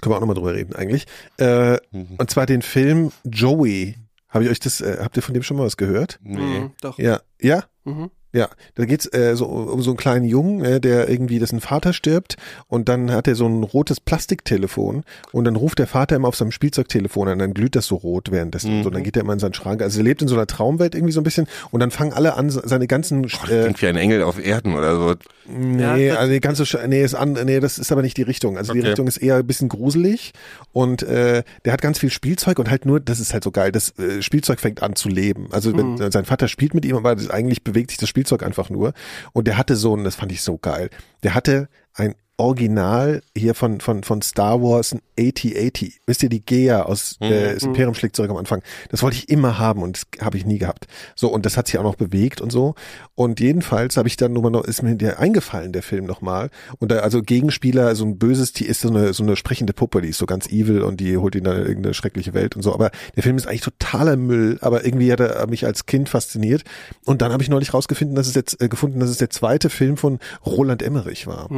können 0.00 0.12
wir 0.12 0.16
auch 0.16 0.20
nochmal 0.20 0.34
drüber 0.36 0.54
reden 0.54 0.74
eigentlich, 0.74 1.06
äh, 1.38 1.78
und 1.92 2.28
zwar 2.30 2.44
den 2.46 2.60
Film 2.62 3.12
Joey. 3.24 3.96
Habe 4.28 4.44
ich 4.44 4.50
euch 4.50 4.60
das, 4.60 4.80
äh, 4.82 4.98
habt 5.00 5.16
ihr 5.16 5.22
von 5.22 5.32
dem 5.32 5.42
schon 5.42 5.56
mal 5.56 5.64
was 5.64 5.76
gehört? 5.78 6.18
Nee. 6.22 6.60
Mhm, 6.60 6.72
doch. 6.82 6.98
Ja, 6.98 7.20
ja? 7.40 7.64
Mhm. 7.84 8.10
Ja, 8.36 8.48
da 8.74 8.84
geht's 8.84 9.06
äh, 9.14 9.34
so 9.34 9.46
um 9.46 9.80
so 9.82 9.90
einen 9.90 9.96
kleinen 9.96 10.24
Jungen, 10.26 10.62
äh, 10.64 10.80
der 10.80 11.08
irgendwie, 11.08 11.38
dessen 11.38 11.60
Vater 11.60 11.92
stirbt 11.92 12.36
und 12.68 12.88
dann 12.88 13.10
hat 13.10 13.26
er 13.28 13.34
so 13.34 13.46
ein 13.46 13.62
rotes 13.62 13.98
Plastiktelefon 14.00 15.04
und 15.32 15.44
dann 15.44 15.56
ruft 15.56 15.78
der 15.78 15.86
Vater 15.86 16.16
immer 16.16 16.28
auf 16.28 16.36
seinem 16.36 16.50
Spielzeugtelefon 16.52 17.28
an, 17.28 17.38
dann 17.38 17.54
glüht 17.54 17.76
das 17.76 17.86
so 17.86 17.96
rot 17.96 18.30
währenddessen 18.30 18.78
und 18.78 18.82
so, 18.84 18.90
dann 18.90 19.02
geht 19.02 19.16
er 19.16 19.22
immer 19.22 19.32
in 19.32 19.38
seinen 19.38 19.54
Schrank. 19.54 19.80
Also 19.82 20.00
er 20.00 20.04
lebt 20.04 20.20
in 20.22 20.28
so 20.28 20.34
einer 20.34 20.46
Traumwelt 20.46 20.94
irgendwie 20.94 21.12
so 21.12 21.20
ein 21.20 21.24
bisschen 21.24 21.46
und 21.70 21.80
dann 21.80 21.90
fangen 21.90 22.12
alle 22.12 22.34
an, 22.36 22.50
seine 22.50 22.86
ganzen 22.86 23.24
äh, 23.24 23.28
Klingt 23.28 23.80
wie 23.82 23.86
ein 23.86 23.96
Engel 23.96 24.22
auf 24.22 24.38
Erden 24.44 24.74
oder 24.74 24.96
so. 24.96 25.14
Nee, 25.48 25.80
Ja, 25.82 25.96
das- 26.08 26.16
also 26.18 26.32
die 26.32 26.40
ganze 26.40 26.66
Sch 26.66 26.76
nee, 26.86 27.02
ist 27.02 27.14
an, 27.14 27.32
nee, 27.44 27.60
das 27.60 27.78
ist 27.78 27.90
aber 27.92 28.02
nicht 28.02 28.16
die 28.16 28.22
Richtung. 28.22 28.58
Also 28.58 28.72
die 28.72 28.80
Okay. 28.80 28.88
Richtung 28.88 29.06
ist 29.06 29.16
eher 29.18 29.36
ein 29.36 29.46
bisschen 29.46 29.68
gruselig 29.68 30.32
und 30.72 31.02
äh, 31.04 31.42
der 31.64 31.72
hat 31.72 31.80
ganz 31.80 31.98
viel 31.98 32.10
Spielzeug 32.10 32.58
und 32.58 32.68
halt 32.70 32.84
nur, 32.84 33.00
das 33.00 33.20
ist 33.20 33.32
halt 33.32 33.44
so 33.44 33.50
geil, 33.50 33.72
das 33.72 33.96
äh, 33.98 34.20
Spielzeug 34.22 34.60
fängt 34.60 34.82
an 34.82 34.94
zu 34.96 35.08
leben. 35.08 35.48
Also 35.52 35.70
Mhm. 35.70 35.98
wenn, 36.00 36.10
sein 36.12 36.24
Vater 36.24 36.48
spielt 36.48 36.74
mit 36.74 36.84
ihm, 36.84 36.96
aber 36.96 37.14
das, 37.14 37.30
eigentlich 37.30 37.62
bewegt 37.64 37.90
sich 37.90 37.98
das 37.98 38.08
Spielzeug 38.08 38.25
einfach 38.42 38.70
nur. 38.70 38.92
Und 39.32 39.46
der 39.46 39.56
hatte 39.56 39.76
so, 39.76 39.92
und 39.92 40.04
das 40.04 40.16
fand 40.16 40.32
ich 40.32 40.42
so 40.42 40.58
geil, 40.58 40.90
der 41.22 41.34
hatte 41.34 41.68
ein 41.94 42.14
Original 42.38 43.22
hier 43.36 43.54
von, 43.54 43.80
von, 43.80 44.02
von 44.02 44.20
Star 44.20 44.60
Wars 44.62 44.92
ein 44.92 45.00
AT-80. 45.18 45.94
Wisst 46.06 46.22
ihr, 46.22 46.28
die 46.28 46.44
Gea 46.44 46.82
aus 46.82 47.16
äh, 47.20 47.54
das 47.54 47.62
Imperium 47.62 47.94
schlägt 47.94 48.14
zurück 48.14 48.30
am 48.30 48.36
Anfang. 48.36 48.62
Das 48.90 49.02
wollte 49.02 49.16
ich 49.16 49.30
immer 49.30 49.58
haben 49.58 49.82
und 49.82 49.96
das 49.96 50.24
habe 50.24 50.36
ich 50.36 50.44
nie 50.44 50.58
gehabt. 50.58 50.86
So, 51.14 51.28
und 51.28 51.46
das 51.46 51.56
hat 51.56 51.66
sich 51.66 51.78
auch 51.78 51.82
noch 51.82 51.94
bewegt 51.94 52.42
und 52.42 52.52
so. 52.52 52.74
Und 53.14 53.40
jedenfalls 53.40 53.96
habe 53.96 54.08
ich 54.08 54.18
dann 54.18 54.34
nochmal 54.34 54.50
noch, 54.50 54.64
ist 54.64 54.82
mir 54.82 54.96
der 54.96 55.18
eingefallen, 55.18 55.72
der 55.72 55.82
Film 55.82 56.04
nochmal. 56.04 56.50
Und 56.78 56.90
da, 56.90 56.96
also 56.98 57.22
Gegenspieler, 57.22 57.94
so 57.94 58.04
ein 58.04 58.18
böses, 58.18 58.52
die 58.52 58.66
ist 58.66 58.82
so 58.82 58.88
eine, 58.88 59.14
so 59.14 59.22
eine 59.22 59.36
sprechende 59.36 59.72
Puppe, 59.72 60.02
die 60.02 60.08
ist 60.08 60.18
so 60.18 60.26
ganz 60.26 60.46
evil 60.48 60.82
und 60.82 61.00
die 61.00 61.16
holt 61.16 61.34
ihn 61.34 61.44
dann 61.44 61.56
in 61.56 61.66
irgendeine 61.66 61.94
schreckliche 61.94 62.34
Welt 62.34 62.54
und 62.54 62.62
so. 62.62 62.74
Aber 62.74 62.90
der 63.14 63.22
Film 63.22 63.38
ist 63.38 63.46
eigentlich 63.46 63.62
totaler 63.62 64.16
Müll, 64.16 64.58
aber 64.60 64.84
irgendwie 64.84 65.10
hat 65.10 65.20
er 65.20 65.46
mich 65.46 65.64
als 65.64 65.86
Kind 65.86 66.10
fasziniert. 66.10 66.64
Und 67.06 67.22
dann 67.22 67.32
habe 67.32 67.42
ich 67.42 67.48
neulich 67.48 67.72
rausgefunden, 67.72 68.14
dass 68.14 68.26
es 68.26 68.34
jetzt, 68.34 68.60
äh, 68.60 68.68
gefunden, 68.68 69.00
dass 69.00 69.08
es 69.08 69.16
der 69.16 69.30
zweite 69.30 69.70
Film 69.70 69.96
von 69.96 70.18
Roland 70.44 70.82
Emmerich 70.82 71.26
war. 71.26 71.50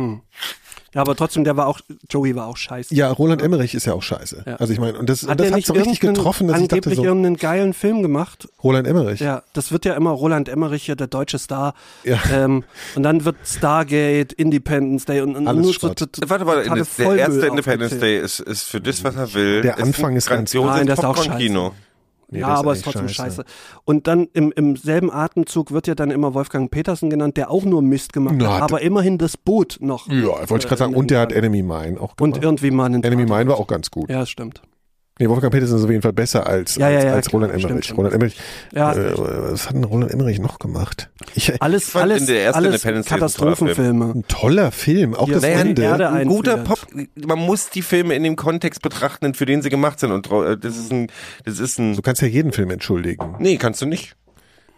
Ja, 0.95 1.03
aber 1.03 1.15
trotzdem, 1.15 1.45
der 1.45 1.57
war 1.57 1.67
auch, 1.67 1.81
Joey 2.09 2.35
war 2.35 2.47
auch 2.47 2.57
scheiße. 2.57 2.95
Ja, 2.95 3.11
Roland 3.11 3.43
Emmerich 3.43 3.75
ist 3.75 3.85
ja 3.87 3.93
auch 3.93 4.03
scheiße. 4.03 4.45
Ja. 4.47 4.57
Also 4.57 4.73
ich 4.73 4.81
meine, 4.81 4.99
und 4.99 5.09
das, 5.11 5.23
und 5.23 5.31
Hat 5.31 5.39
das 5.41 5.45
der 5.45 5.51
hat 5.53 5.57
nicht 5.57 5.67
so 5.67 5.75
richtig 5.75 6.01
getroffen, 6.01 6.49
dass 6.49 6.57
ich 6.61 6.69
dachte 6.69 6.77
angeblich 6.77 6.97
so, 6.97 7.05
irgendeinen 7.05 7.37
geilen 7.37 7.75
Film 7.75 8.03
gemacht? 8.03 8.49
Roland 8.65 8.87
Emmerich. 8.87 9.21
Ja, 9.21 9.43
das 9.53 9.71
wird 9.71 9.85
ja 9.85 9.95
immer 9.95 10.11
Roland 10.11 10.49
Emmerich, 10.49 10.85
hier, 10.85 10.97
der 10.97 11.07
deutsche 11.09 11.39
Star. 11.39 11.75
Ja. 12.05 12.19
Ähm, 12.33 12.65
und 12.95 13.03
dann 13.03 13.25
wird 13.25 13.37
Stargate, 13.45 14.33
Independence 14.33 15.05
Day 15.05 15.21
und, 15.21 15.37
und 15.37 15.47
Alles 15.47 15.63
nur 15.63 15.75
Schrott. 15.75 15.99
so, 15.99 16.07
so, 16.15 16.29
Warte, 16.31 16.47
warte, 16.47 16.63
totale 16.69 16.85
der 16.97 17.17
erste 17.19 17.47
Independence. 17.47 17.99
Day 17.99 18.19
ist, 18.19 18.41
ist 18.41 18.63
für 18.65 18.81
das, 18.81 19.05
was 19.05 19.15
er 19.17 19.35
will. 19.35 19.63
Der 19.63 19.79
Anfang 19.79 20.17
ist 20.17 20.29
ganz- 20.29 20.55
Nein, 20.55 20.87
das 20.87 20.99
ist 21.01 21.05
auch 21.05 21.15
Popcorn-Kino. 21.17 21.73
Nee, 22.31 22.41
ja, 22.41 22.49
aber 22.49 22.75
ist 22.75 22.85
trotzdem 22.85 23.09
scheiße. 23.09 23.45
Und 23.85 24.07
dann 24.07 24.29
im, 24.35 24.53
im 24.53 24.77
selben 24.77 25.11
Atemzug 25.11 25.73
wird 25.73 25.87
ja 25.87 25.95
dann 25.95 26.11
immer 26.11 26.35
Wolfgang 26.35 26.71
Petersen 26.71 27.09
genannt, 27.09 27.39
der 27.39 27.51
auch 27.51 27.65
nur 27.65 27.81
Mist 27.81 28.13
gemacht 28.13 28.35
Na, 28.39 28.57
hat, 28.57 28.63
aber 28.63 28.83
immerhin 28.83 29.17
das 29.17 29.39
Boot 29.39 29.79
noch. 29.81 30.09
Ja, 30.09 30.49
wollte 30.51 30.65
ich 30.65 30.69
gerade 30.69 30.79
sagen. 30.79 30.95
Und 30.95 31.11
der 31.11 31.21
hat 31.21 31.33
Enemy 31.33 31.63
Mine 31.63 31.99
auch 32.01 32.13
Und 32.21 32.33
gemacht. 32.33 32.43
irgendwie 32.43 32.71
mal 32.71 32.85
einen 32.85 33.03
Enemy 33.03 33.25
Mine 33.25 33.49
war 33.49 33.59
auch 33.59 33.67
ganz 33.67 33.91
gut. 33.91 34.11
Ja, 34.11 34.27
stimmt. 34.27 34.61
Nee, 35.19 35.29
Wolfgang 35.29 35.53
Petersen 35.53 35.79
ist 35.79 35.85
auf 35.85 35.91
jeden 35.91 36.03
Fall 36.03 36.13
besser 36.13 36.47
als, 36.47 36.77
Ja, 36.77 36.87
als, 36.87 37.03
ja, 37.03 37.09
ja, 37.11 37.15
als 37.17 37.27
klar, 37.29 37.41
Roland 37.43 37.53
stimmt 37.59 37.71
Emmerich. 37.71 37.87
schon. 37.87 37.97
Roland 37.97 38.15
Emmerich. 38.15 38.37
Ja, 38.73 38.93
äh, 38.95 39.13
was 39.53 39.67
hat 39.67 39.75
denn 39.75 39.85
Roland 39.85 40.13
Emmerich 40.13 40.39
noch 40.39 40.59
gemacht? 40.59 41.11
Ich, 41.35 41.61
Alles, 41.61 41.91
fand, 41.91 42.05
alles, 42.05 42.21
in 42.21 42.27
der 42.29 42.43
ersten 42.45 42.57
alles 42.65 42.75
Independence 42.85 43.07
Day 43.09 43.17
ist 43.17 43.23
ein 43.23 43.37
toller 43.39 43.51
Katastrophenfilme. 43.57 44.05
ein 44.15 44.25
toller 44.29 44.71
Film, 44.71 45.15
auch 45.15 45.27
Hier, 45.27 45.35
das 45.35 45.45
Ende. 45.45 45.83
Erde 45.83 46.11
ein 46.11 46.29
guter. 46.29 46.59
Pop, 46.59 46.87
man 47.17 47.39
muss 47.39 47.71
die 47.71 47.83
Filme 47.83 48.15
in 48.15 48.23
dem 48.23 48.37
Kontext 48.37 48.81
betrachten, 48.83 49.35
für 49.35 49.45
den 49.47 49.63
sie 49.63 49.71
gemacht 49.71 49.99
sind. 50.01 50.13
Und 50.13 50.31
äh, 50.31 50.57
das 50.57 50.77
ist 50.77 50.93
ein, 50.93 51.09
das 51.45 51.59
ist 51.59 51.79
ein, 51.79 51.97
Du 51.97 52.03
kannst 52.03 52.23
ja 52.23 52.29
jeden 52.29 52.53
Film 52.53 52.71
entschuldigen. 52.71 53.35
nee, 53.39 53.57
kannst 53.57 53.83
du 53.83 53.87
nicht. 53.87 54.15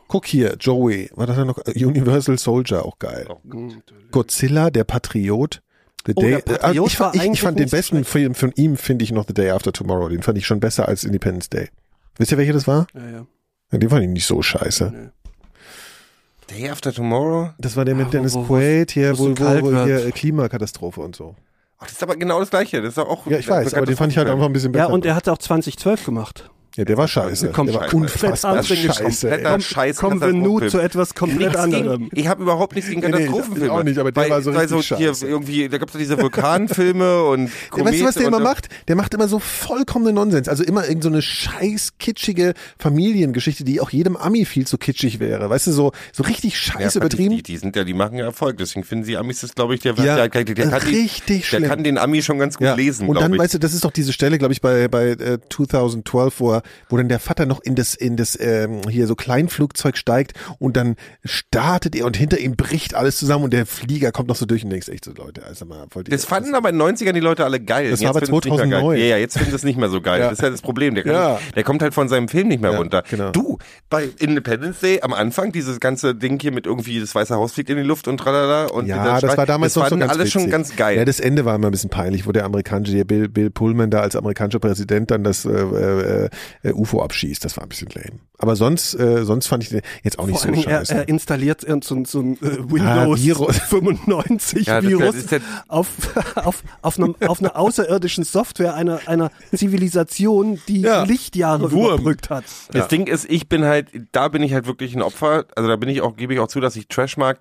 Guck 0.09 0.27
hier, 0.27 0.57
Joey, 0.59 1.09
war 1.15 1.27
das 1.29 1.37
ja 1.37 1.45
noch 1.45 1.59
Universal 1.67 2.37
Soldier 2.37 2.85
auch 2.85 2.99
geil. 2.99 3.29
Godzilla, 4.11 4.71
der 4.71 4.85
Patriot. 4.85 5.61
The 6.07 6.15
Day, 6.15 6.33
äh, 6.35 6.39
ich, 6.85 6.97
fand- 6.97 7.15
ich, 7.15 7.21
ich 7.21 7.27
eigentlich 7.27 7.41
fand 7.43 7.59
den 7.59 7.69
besten 7.69 8.05
Film 8.05 8.35
von 8.35 8.53
ihm, 8.57 8.77
finde 8.77 9.05
ich 9.05 9.13
noch 9.13 9.27
The 9.27 9.35
Day 9.35 9.51
After 9.51 9.73
Tomorrow. 9.73 10.09
Den 10.09 10.23
fand 10.23 10.39
ich 10.39 10.47
schon 10.47 10.61
besser 10.61 10.89
als 10.89 11.05
Independence 11.05 11.51
Day. 11.51 11.69
Wisst 12.17 12.33
ihr, 12.33 12.39
welcher 12.39 12.53
das 12.55 12.67
war? 12.67 12.87
Ja, 12.95 13.11
ja. 13.11 13.27
Ja, 13.73 13.79
den 13.79 13.89
fand 13.91 14.03
ich 14.03 14.09
nicht 14.09 14.27
so 14.27 14.41
scheiße. 14.43 15.13
Day 16.51 16.69
After 16.69 16.93
Tomorrow? 16.93 17.51
Das 17.59 17.77
war 17.77 17.85
der 17.85 17.95
mit 17.95 18.07
wo- 18.09 18.11
Dennis 18.11 18.35
wo- 18.35 18.43
Quaid, 18.45 18.91
hier, 18.91 19.17
wo 19.19 19.29
wo, 19.31 19.39
wo, 19.39 19.63
wo 19.73 19.85
hier 19.85 20.07
äh, 20.07 20.11
Klimakatastrophe 20.11 21.01
und 21.01 21.15
so. 21.15 21.37
Ach, 21.79 21.85
das 21.87 21.93
ist 21.93 22.03
aber 22.03 22.17
genau 22.17 22.41
das 22.41 22.51
gleiche. 22.51 22.83
Das 22.83 22.93
ist 22.95 22.99
auch 22.99 23.27
Ja, 23.27 23.39
ich 23.39 23.49
weiß, 23.49 23.73
aber 23.75 23.87
den 23.87 23.97
fand 23.97 24.13
ich 24.13 24.19
halt 24.19 24.29
einfach 24.29 24.47
ein 24.47 24.53
bisschen 24.53 24.73
besser. 24.73 24.87
ja, 24.89 24.91
und 24.93 25.07
er 25.07 25.15
hat 25.15 25.29
auch 25.29 25.39
2012 25.39 26.05
gemacht. 26.05 26.51
Ja, 26.77 26.85
der 26.85 26.97
war 26.97 27.09
scheiße. 27.09 27.51
Komm, 27.53 27.67
der 27.67 27.75
war 27.77 27.89
scheiße. 27.91 28.49
ist 28.59 28.97
scheiße. 28.97 29.29
kompletter 29.29 29.55
ey. 29.55 29.61
Scheiß. 29.61 29.97
Kommen 29.97 30.21
wir 30.21 30.33
nun 30.33 30.69
zu 30.69 30.79
etwas 30.79 31.15
komplett 31.15 31.57
anderem. 31.57 32.09
ich 32.13 32.29
habe 32.29 32.43
überhaupt 32.43 32.75
nichts 32.77 32.89
gegen 32.91 33.01
Nee, 33.01 33.09
nee, 33.09 33.17
ich- 33.19 33.27
Katastrophenfilme. 33.27 33.73
auch 33.73 33.83
nicht, 33.83 33.99
aber 33.99 34.13
der 34.13 34.23
weil, 34.23 34.31
war 34.31 34.43
so 34.43 34.55
weil 34.55 34.69
so 34.69 34.77
richtig 34.77 34.99
hier 34.99 35.09
scheiße. 35.09 35.27
irgendwie, 35.27 35.69
da 35.69 35.79
gibt's 35.79 35.93
doch 35.93 35.99
diese 36.01 36.17
Vulkanfilme 36.21 37.25
und 37.25 37.51
Ja, 37.77 37.85
weißt 37.85 38.01
du, 38.01 38.05
was 38.05 38.15
der 38.15 38.27
immer 38.29 38.41
macht? 38.41 38.69
Der 38.89 38.97
macht 38.97 39.13
immer 39.15 39.27
so 39.29 39.39
vollkommene 39.39 40.13
Nonsens. 40.13 40.49
Also 40.49 40.63
immer 40.65 40.87
irgend 40.87 41.03
so 41.03 41.09
eine 41.09 41.23
scheiß 41.23 41.95
kitschige 41.99 42.55
Familiengeschichte, 42.79 43.65
die 43.65 43.81
auch 43.81 43.91
jedem 43.91 44.17
Ami 44.17 44.45
viel 44.45 44.67
zu 44.67 44.79
kitschig 44.79 45.21
wäre. 45.21 45.49
Weißt 45.51 45.67
du, 45.67 45.73
so, 45.73 45.93
so 46.13 46.23
richtig 46.23 46.53
Ja, 46.55 46.59
scheiß 46.75 46.95
ich, 46.95 47.01
übertrieben. 47.01 47.37
Die, 47.37 47.43
die 47.43 47.57
sind 47.57 47.77
ja, 47.77 47.85
die 47.85 47.95
machen 47.95 48.17
ja 48.19 48.25
Erfolg. 48.27 48.59
Deswegen 48.59 48.85
finden 48.85 49.05
sie 49.05 49.17
Amis 49.17 49.41
das, 49.41 49.55
glaube 49.55 49.75
ich, 49.75 49.81
der, 49.81 49.95
Ja, 49.95 50.29
der, 50.29 50.45
der, 50.45 50.55
der, 50.55 50.69
kann 50.69 50.81
die, 50.89 50.97
richtig 50.97 51.41
der 51.41 51.47
schlimm. 51.47 51.69
kann 51.69 51.85
den 51.85 51.99
Ami 51.99 52.23
schon 52.23 52.39
ganz 52.39 52.57
gut 52.59 52.77
lesen, 52.77 53.09
und 53.09 53.21
dann, 53.21 53.33
ich. 53.33 53.39
weißt 53.41 53.55
du, 53.55 53.59
das 53.59 53.75
ist 53.75 53.85
doch 53.85 53.91
diese 53.91 54.13
Stelle, 54.13 54.39
glaube 54.39 54.53
ich, 54.53 54.61
bei, 54.61 54.89
bei 54.89 55.09
äh, 55.11 55.39
2012, 55.51 56.41
wo, 56.41 56.53
er, 56.53 56.60
wo 56.89 56.97
dann 56.97 57.09
der 57.09 57.19
Vater 57.21 57.47
noch 57.47 57.61
in 57.61 57.75
das, 57.75 57.95
in 57.95 58.17
das 58.17 58.39
ähm, 58.41 58.83
hier 58.89 59.07
so 59.07 59.15
Kleinflugzeug 59.15 59.97
steigt 59.97 60.33
und 60.59 60.77
dann 60.77 60.97
startet 61.25 61.95
er 61.95 62.07
und 62.07 62.17
hinter 62.17 62.39
ihm 62.39 62.57
bricht 62.57 62.95
alles 62.95 63.19
zusammen 63.19 63.45
und 63.45 63.53
der 63.53 63.67
Flieger 63.67 64.13
kommt 64.13 64.29
noch 64.29 64.37
so 64.37 64.47
durch 64.47 64.65
und 64.65 64.71
denkst 64.71 64.89
echt 64.89 65.05
so, 65.05 65.13
Leute, 65.13 65.45
also 65.45 65.65
mal, 65.65 65.87
wollt 65.91 66.13
das 66.13 66.25
fanden 66.25 66.55
aber 66.55 66.71
in 66.71 66.79
den 66.79 66.97
90ern 66.97 67.13
die 67.13 67.21
Leute 67.21 67.45
alle 67.45 67.61
geil. 67.61 67.91
Das 67.91 68.01
Jetzt 68.01 68.05
war 68.15 68.17
aber 68.17 68.27
finden 68.27 68.43
sie 68.43 68.49
es 68.49 68.55
nicht 68.55 68.71
mehr 68.71 68.79
2009. 68.81 68.91
Geil. 68.97 69.01
Ja, 69.01 69.17
ja, 69.17 69.21
jetzt 69.21 69.35
finden 69.37 69.51
sie 69.51 69.57
es 69.57 69.63
nicht 69.65 69.79
mehr 69.79 69.89
so 69.89 70.01
geil. 70.01 70.21
Ja. 70.21 70.31
Das 70.31 70.39
ist 70.39 70.43
ja 70.43 70.51
das 70.51 70.63
Problem. 70.63 70.95
Der, 70.95 71.05
kann, 71.05 71.13
Ja. 71.13 71.39
der 71.55 71.65
kommt 71.65 71.83
halt 71.83 71.95
von 71.95 72.09
seinem 72.09 72.29
Film 72.29 72.49
nicht 72.49 72.61
mehr 72.61 72.73
Ja, 72.73 72.79
runter. 72.79 73.03
genau. 73.09 73.31
Du, 73.31 73.59
bei 73.89 74.09
Independence 74.19 74.81
Day 74.81 75.01
am 75.03 75.13
Anfang, 75.13 75.53
dieses 75.53 75.81
ganze 75.81 76.15
Ding 76.15 76.41
hier 76.41 76.53
mit 76.53 76.67
irgendwie 76.67 77.01
das 77.01 77.15
Weiße 77.15 77.35
Haus 77.35 77.53
fliegt 77.53 77.71
in 77.71 77.77
die 77.77 77.83
Luft 77.83 78.09
und 78.09 78.19
tralala 78.19 78.67
und 78.67 78.87
Ja, 78.87 79.21
das 79.21 79.37
war 79.37 79.47
damals 79.47 79.75
das 79.75 79.83
noch 79.85 79.89
so 79.91 79.97
ganz 79.99 80.13
alle 80.13 80.27
schon 80.27 80.51
ganz 80.51 80.77
geil. 80.77 80.97
Ja, 80.97 81.05
das 81.05 81.21
Ende 81.21 81.45
war 81.45 81.55
immer 81.55 81.69
ein 81.69 81.73
bisschen 81.73 81.91
peinlich, 81.91 82.27
wo 82.27 82.33
der 82.33 82.45
amerikanische 82.45 83.05
Bill, 83.05 83.29
Bill 83.29 83.51
Pullman 83.51 83.91
da 83.91 84.01
als 84.01 84.17
amerikanischer 84.17 84.59
Präsident 84.61 85.11
dann 85.11 85.25
das 85.25 85.45
äh, 85.45 85.51
äh, 85.51 86.29
äh, 86.63 86.73
UFO 86.73 87.03
abschießt. 87.03 87.45
Das 87.45 87.57
war 87.57 87.65
ein 87.65 87.69
bisschen 87.69 87.89
lame. 87.95 88.19
Aber 88.39 88.57
sonst, 88.57 88.95
äh, 88.95 89.25
sonst 89.25 89.47
fand 89.49 89.63
ich 89.63 89.69
den 89.69 89.83
jetzt 90.03 90.19
auch 90.19 90.27
nicht 90.27 90.41
Vor 90.41 90.47
allen 90.51 90.63
so 90.63 90.69
er, 90.69 90.79
scheiße. 90.79 90.95
er 90.95 91.09
installiert 91.09 91.63
irgend 91.65 91.85
so, 91.85 91.95
ein- 91.95 92.05
so 92.07 92.21
ein 92.21 92.35
äh, 92.43 92.59
Windows 92.71 93.21
Virus. 93.23 93.59
95 93.59 94.67
Ja, 94.67 94.83
Virus 94.83 95.15
ist 95.15 95.31
der- 95.33 95.41
auf, 95.69 95.89
auf, 96.37 96.63
auf, 96.83 96.99
einem, 96.99 97.15
auf 97.27 97.41
einer 97.41 97.57
außerirdischen 97.57 98.25
Software 98.25 98.75
einer, 98.75 99.01
einer 99.07 99.31
Zivilisation, 99.55 100.61
die 100.69 100.83
Ja, 100.83 101.03
Lichtjahre 101.05 101.71
Wurm. 101.73 101.95
überbrückt 101.95 102.31
hat. 102.31 102.45
Das 102.73 102.89
Ding 102.89 103.07
ist, 103.07 103.29
ich 103.31 103.49
bin 103.49 103.65
halt, 103.65 103.89
da 104.13 104.29
bin 104.29 104.43
ich 104.43 104.53
halt 104.53 104.67
wirklich 104.67 104.95
ein 104.95 105.03
Opfer. 105.03 105.45
Also 105.57 105.69
da 105.69 105.77
bin 105.77 105.89
ich 105.89 106.01
auch, 106.01 106.17
gebe 106.17 106.35
ich 106.35 106.41
auch 106.41 106.49
zu, 106.49 106.61
dass 106.61 106.77
ich 106.77 106.89
Trash 106.89 107.17
mag. 107.17 107.39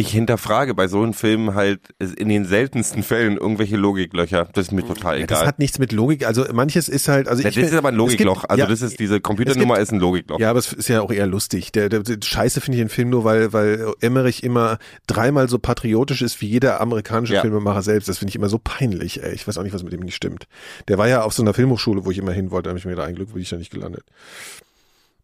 Ich 0.00 0.10
hinterfrage 0.10 0.74
bei 0.74 0.86
so 0.86 1.02
einem 1.02 1.12
Film 1.12 1.54
halt 1.54 1.80
in 1.98 2.28
den 2.28 2.44
seltensten 2.44 3.02
Fällen 3.02 3.36
irgendwelche 3.36 3.76
Logiklöcher. 3.76 4.48
Das 4.52 4.66
ist 4.66 4.70
mir 4.72 4.86
total 4.86 5.18
ja, 5.18 5.26
das 5.26 5.38
egal. 5.38 5.48
hat 5.48 5.58
nichts 5.58 5.80
mit 5.80 5.90
Logik. 5.90 6.24
Also 6.24 6.44
manches 6.52 6.88
ist 6.88 7.08
halt, 7.08 7.26
also 7.26 7.42
Ja, 7.42 7.48
ich, 7.48 7.56
das 7.56 7.64
ist 7.64 7.74
aber 7.74 7.88
ein 7.88 7.94
es 7.98 8.10
gibt- 8.10 8.20
Logikloch. 8.24 8.44
Also 8.44 8.60
ja, 8.60 8.66
das 8.68 8.80
ist 8.80 9.00
diese 9.00 9.20
Computernummer 9.20 9.74
es 9.78 9.88
ist 9.88 9.92
ein 9.92 9.98
Logikloch. 9.98 10.38
Ja, 10.38 10.50
aber 10.50 10.60
es 10.60 10.72
ist 10.72 10.86
ja 10.88 11.00
auch 11.00 11.10
eher 11.10 11.26
lustig. 11.26 11.72
Der, 11.72 11.88
der, 11.88 12.04
der 12.04 12.18
Scheiße 12.22 12.60
finde 12.60 12.76
ich 12.78 12.82
den 12.84 12.90
Film 12.90 13.10
nur, 13.10 13.24
weil, 13.24 13.52
weil 13.52 13.92
Emmerich 14.00 14.44
immer 14.44 14.78
dreimal 15.08 15.48
so 15.48 15.58
patriotisch 15.58 16.22
ist 16.22 16.40
wie 16.40 16.46
jeder 16.46 16.80
amerikanische 16.80 17.34
Ja. 17.34 17.40
Filmemacher 17.40 17.82
selbst. 17.82 18.08
Das 18.08 18.18
finde 18.18 18.30
ich 18.30 18.36
immer 18.36 18.48
so 18.48 18.60
peinlich, 18.62 19.22
ey. 19.24 19.34
Ich 19.34 19.48
weiß 19.48 19.58
auch 19.58 19.64
nicht, 19.64 19.74
was 19.74 19.82
mit 19.82 19.92
dem 19.92 20.00
nicht 20.02 20.14
stimmt. 20.14 20.46
Der 20.86 20.98
war 20.98 21.08
ja 21.08 21.22
auf 21.22 21.32
so 21.34 21.42
einer 21.42 21.54
Filmhochschule, 21.54 22.04
wo 22.04 22.12
ich 22.12 22.18
immer 22.18 22.30
hin 22.32 22.52
wollte, 22.52 22.64
da 22.66 22.70
habe 22.70 22.78
ich 22.78 22.84
mir 22.84 22.92
gedacht, 22.92 23.08
ein 23.08 23.16
Glück 23.16 23.32
bin 23.32 23.42
ich 23.42 23.48
da 23.50 23.56
nicht 23.56 23.72
gelandet. 23.72 24.04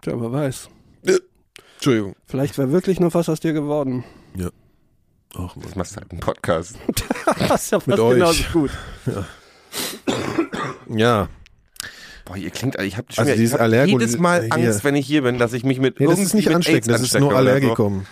Tja, 0.02 0.14
wer 0.20 0.32
weiß. 0.32 0.68
Entschuldigung. 1.76 2.16
Vielleicht 2.26 2.58
wäre 2.58 2.72
wirklich 2.72 2.98
noch 2.98 3.14
was 3.14 3.28
aus 3.28 3.38
dir 3.38 3.52
geworden. 3.52 4.02
Ach. 5.36 5.54
Das 5.62 5.74
machst 5.74 5.92
du 5.96 6.00
halt 6.00 6.10
einen 6.10 6.20
Podcast. 6.20 6.76
Das 7.48 7.64
ist 7.64 7.70
ja 7.70 7.78
Mit 7.78 7.96
fast 7.98 8.12
genauso 8.14 8.44
gut. 8.52 8.70
Ja. 10.88 11.28
Boah, 12.24 12.36
ihr 12.36 12.50
klingt, 12.50 12.80
ich 12.80 12.96
habe 12.96 13.06
Also 13.16 13.30
ich 13.30 13.52
hab 13.52 13.86
jedes 13.86 14.18
Mal 14.18 14.42
hier. 14.42 14.52
Angst, 14.54 14.84
wenn 14.84 14.94
ich 14.94 15.06
hier 15.06 15.22
bin, 15.22 15.38
dass 15.38 15.52
ich 15.52 15.64
mich 15.64 15.78
mit 15.78 16.00
Nee, 16.00 16.06
das 16.06 16.18
ist 16.18 16.34
nicht 16.34 16.46
mit 16.46 16.54
ansteckend, 16.54 16.90
das 16.90 17.02
ist 17.02 17.18
nur 17.18 17.28
oder 17.28 17.36
so. 17.36 17.38
Allergikum. 17.38 18.06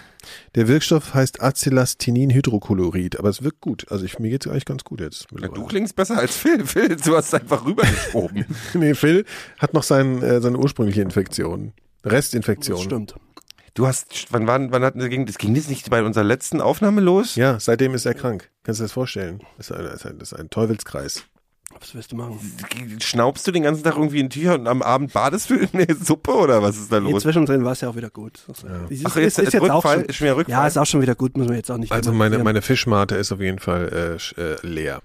Der 0.54 0.68
Wirkstoff 0.68 1.14
heißt 1.14 1.42
Acelastininhydrochlorid, 1.42 3.18
aber 3.18 3.30
es 3.30 3.42
wirkt 3.42 3.60
gut. 3.60 3.86
Also 3.90 4.04
ich, 4.04 4.18
mir 4.18 4.30
geht's 4.30 4.46
eigentlich 4.46 4.66
ganz 4.66 4.84
gut 4.84 5.00
jetzt. 5.00 5.26
Ja, 5.40 5.48
du 5.48 5.64
klingst 5.64 5.96
besser 5.96 6.18
als 6.18 6.36
Phil. 6.36 6.64
Phil, 6.66 6.96
du 6.96 7.16
hast 7.16 7.34
einfach 7.34 7.64
rübergeschoben. 7.64 8.44
nee, 8.74 8.94
Phil 8.94 9.24
hat 9.58 9.72
noch 9.74 9.82
sein, 9.82 10.22
äh, 10.22 10.40
seine 10.40 10.58
ursprüngliche 10.58 11.02
Infektion. 11.02 11.72
Restinfektion. 12.04 12.82
Stimmt. 12.82 13.14
Du 13.74 13.86
hast, 13.86 14.26
wann, 14.30 14.46
wann, 14.46 14.70
wann 14.70 14.82
hatten 14.84 15.00
wir 15.00 15.08
ging, 15.08 15.24
das 15.24 15.38
ging 15.38 15.54
das 15.54 15.68
nicht 15.68 15.88
bei 15.88 16.02
unserer 16.02 16.24
letzten 16.24 16.60
Aufnahme 16.60 17.00
los? 17.00 17.36
Ja, 17.36 17.58
seitdem 17.58 17.94
ist 17.94 18.04
er 18.04 18.12
krank. 18.14 18.50
Kannst 18.64 18.80
du 18.80 18.82
dir 18.82 18.86
das 18.86 18.92
vorstellen? 18.92 19.42
Das 19.56 19.70
ist 19.70 19.76
ein, 19.76 19.84
das 19.84 19.94
ist 19.94 20.06
ein, 20.06 20.18
das 20.18 20.32
ist 20.32 20.38
ein 20.38 20.50
Teufelskreis. 20.50 21.24
Was 21.80 21.94
willst 21.94 22.12
du 22.12 22.16
machen? 22.16 22.38
Schnaubst 23.00 23.46
du 23.46 23.50
den 23.50 23.62
ganzen 23.62 23.82
Tag 23.82 23.96
irgendwie 23.96 24.20
in 24.20 24.28
Tücher 24.28 24.54
und 24.54 24.66
am 24.66 24.82
Abend 24.82 25.14
badest 25.14 25.48
du 25.48 25.54
in 25.54 25.70
der 25.72 25.96
Suppe 25.96 26.32
oder 26.32 26.62
was 26.62 26.76
ist 26.76 26.92
da 26.92 26.98
los? 26.98 27.22
zwischendrin 27.22 27.64
war 27.64 27.72
es 27.72 27.80
ja 27.80 27.88
auch 27.88 27.96
wieder 27.96 28.10
gut. 28.10 28.40
Ist, 28.90 29.06
Ach, 29.06 29.16
jetzt 29.16 29.38
ist 29.38 29.56
auch 29.56 29.62
Rückfall? 29.62 30.00
schon, 30.00 30.04
Ist 30.04 30.16
schon 30.16 30.24
wieder 30.26 30.36
Rückfall? 30.36 30.52
Ja, 30.52 30.66
ist 30.66 30.76
auch 30.76 30.84
schon 30.86 31.00
wieder 31.00 31.14
gut, 31.14 31.38
müssen 31.38 31.48
wir 31.48 31.56
jetzt 31.56 31.70
auch 31.70 31.78
nicht. 31.78 31.90
Also 31.90 32.12
meine, 32.12 32.38
meine 32.38 32.60
Fischmate 32.60 33.16
ist 33.16 33.32
auf 33.32 33.40
jeden 33.40 33.58
Fall 33.58 34.18
äh, 34.36 34.40
äh, 34.40 34.56
leer. 34.62 35.00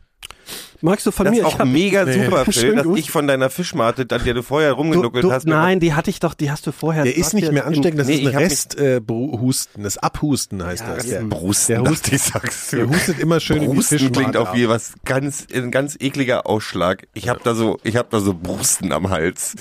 Magst 0.81 1.05
du 1.05 1.11
von 1.11 1.25
Das 1.25 1.33
mir? 1.35 1.41
ist 1.47 1.53
Ich 1.53 1.59
auch 1.59 1.65
mega 1.65 2.05
super, 2.11 2.45
Phil, 2.45 2.53
Schön 2.53 2.75
dass 2.75 2.85
gut. 2.85 2.99
ich 2.99 3.09
von 3.11 3.27
deiner 3.27 3.49
Fischmate, 3.49 4.05
an 4.09 4.23
der 4.23 4.33
du 4.35 4.43
vorher 4.43 4.69
Du, 4.71 4.75
rumgenuckelt 4.77 5.23
du, 5.23 5.31
hast. 5.31 5.47
nein, 5.47 5.79
die 5.79 5.93
hatte 5.93 6.09
ich 6.11 6.19
doch, 6.19 6.33
die 6.35 6.51
hast 6.51 6.67
du 6.67 6.71
vorher. 6.71 7.03
Der 7.03 7.13
du 7.13 7.19
ist 7.19 7.33
nicht 7.33 7.51
mehr 7.51 7.65
ansteckend, 7.65 7.99
das 7.99 8.07
Nee, 8.07 8.17
ist 8.19 8.27
ein 8.27 8.35
Resthusten, 8.37 9.81
äh, 9.81 9.83
das 9.83 9.97
Abhusten 9.97 10.63
heißt 10.63 10.83
Ja, 10.87 10.95
das. 10.95 11.05
ja. 11.07 11.19
Der, 11.19 11.25
Brusten, 11.27 11.83
der 11.83 11.91
hustet, 11.91 12.13
ich, 12.13 12.21
sagst 12.21 12.73
du. 12.73 12.77
der 12.77 12.89
hustet 12.89 13.19
immer 13.19 13.39
schön 13.39 13.57
in 13.57 13.69
die 13.71 13.75
Brusten 13.75 14.11
klingt 14.11 14.37
auch 14.37 14.53
wie 14.53 14.69
was 14.69 14.93
ganz, 15.05 15.47
ein 15.53 15.71
ganz 15.71 15.95
ekliger 15.99 16.45
Ausschlag. 16.45 17.07
Ich 17.13 17.27
hab 17.29 17.43
da 17.43 17.55
so, 17.55 17.79
ich 17.83 17.95
hab 17.95 18.09
da 18.11 18.19
so 18.19 18.33
Brusten 18.35 18.91
am 18.91 19.09
Hals. 19.09 19.55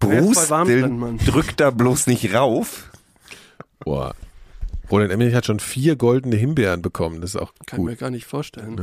Brusten. 0.00 0.34
Ist 0.34 0.50
Mann. 0.50 1.18
drückt 1.18 1.60
da 1.60 1.70
bloß 1.70 2.06
nicht 2.06 2.32
rauf. 2.34 2.90
Boah. 3.80 4.14
Roland 4.90 5.12
Emmerich 5.12 5.34
hat 5.34 5.46
schon 5.46 5.60
vier 5.60 5.96
goldene 5.96 6.36
Himbeeren 6.36 6.82
bekommen, 6.82 7.20
das 7.20 7.34
ist 7.34 7.40
auch 7.40 7.52
Kann 7.66 7.80
ich 7.80 7.84
mir 7.84 7.90
gut. 7.92 8.00
gar 8.00 8.10
nicht 8.10 8.26
vorstellen. 8.26 8.80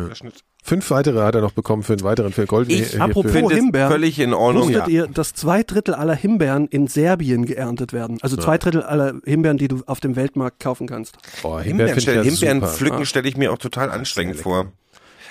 Fünf 0.63 0.89
weitere 0.89 1.21
hat 1.21 1.35
er 1.35 1.41
noch 1.41 1.51
bekommen 1.51 1.83
für 1.83 1.93
einen 1.93 2.01
weiteren, 2.03 2.31
für 2.33 2.47
goldene 2.47 2.79
Ich, 2.79 2.91
hier 2.91 3.01
apropos 3.01 3.31
für, 3.31 3.37
finde 3.37 3.53
es 3.53 3.59
Himbeeren. 3.59 3.91
völlig 3.91 4.19
in 4.19 4.33
Ordnung. 4.33 4.69
Wusstet 4.69 4.87
ihr, 4.87 5.07
dass 5.07 5.33
zwei 5.33 5.61
Drittel 5.61 5.93
aller 5.93 6.15
Himbeeren 6.15 6.67
in 6.67 6.87
Serbien 6.87 7.45
geerntet 7.45 7.93
werden? 7.93 8.17
Also 8.21 8.35
zwei 8.35 8.57
Drittel 8.57 8.81
aller 8.81 9.13
Himbeeren, 9.25 9.57
die 9.59 9.67
du 9.67 9.83
auf 9.85 9.99
dem 9.99 10.15
Weltmarkt 10.15 10.59
kaufen 10.59 10.87
kannst. 10.87 11.17
Boah, 11.43 11.61
Himbeeren, 11.61 11.93
Himbeeren 11.95 11.97
ich 11.97 12.05
ja 12.41 12.47
Himbeeren 12.49 12.61
pflücken 12.67 13.05
stelle 13.05 13.27
ich 13.29 13.37
mir 13.37 13.51
auch 13.51 13.59
total 13.59 13.91
anstrengend 13.91 14.37
vor. 14.37 14.71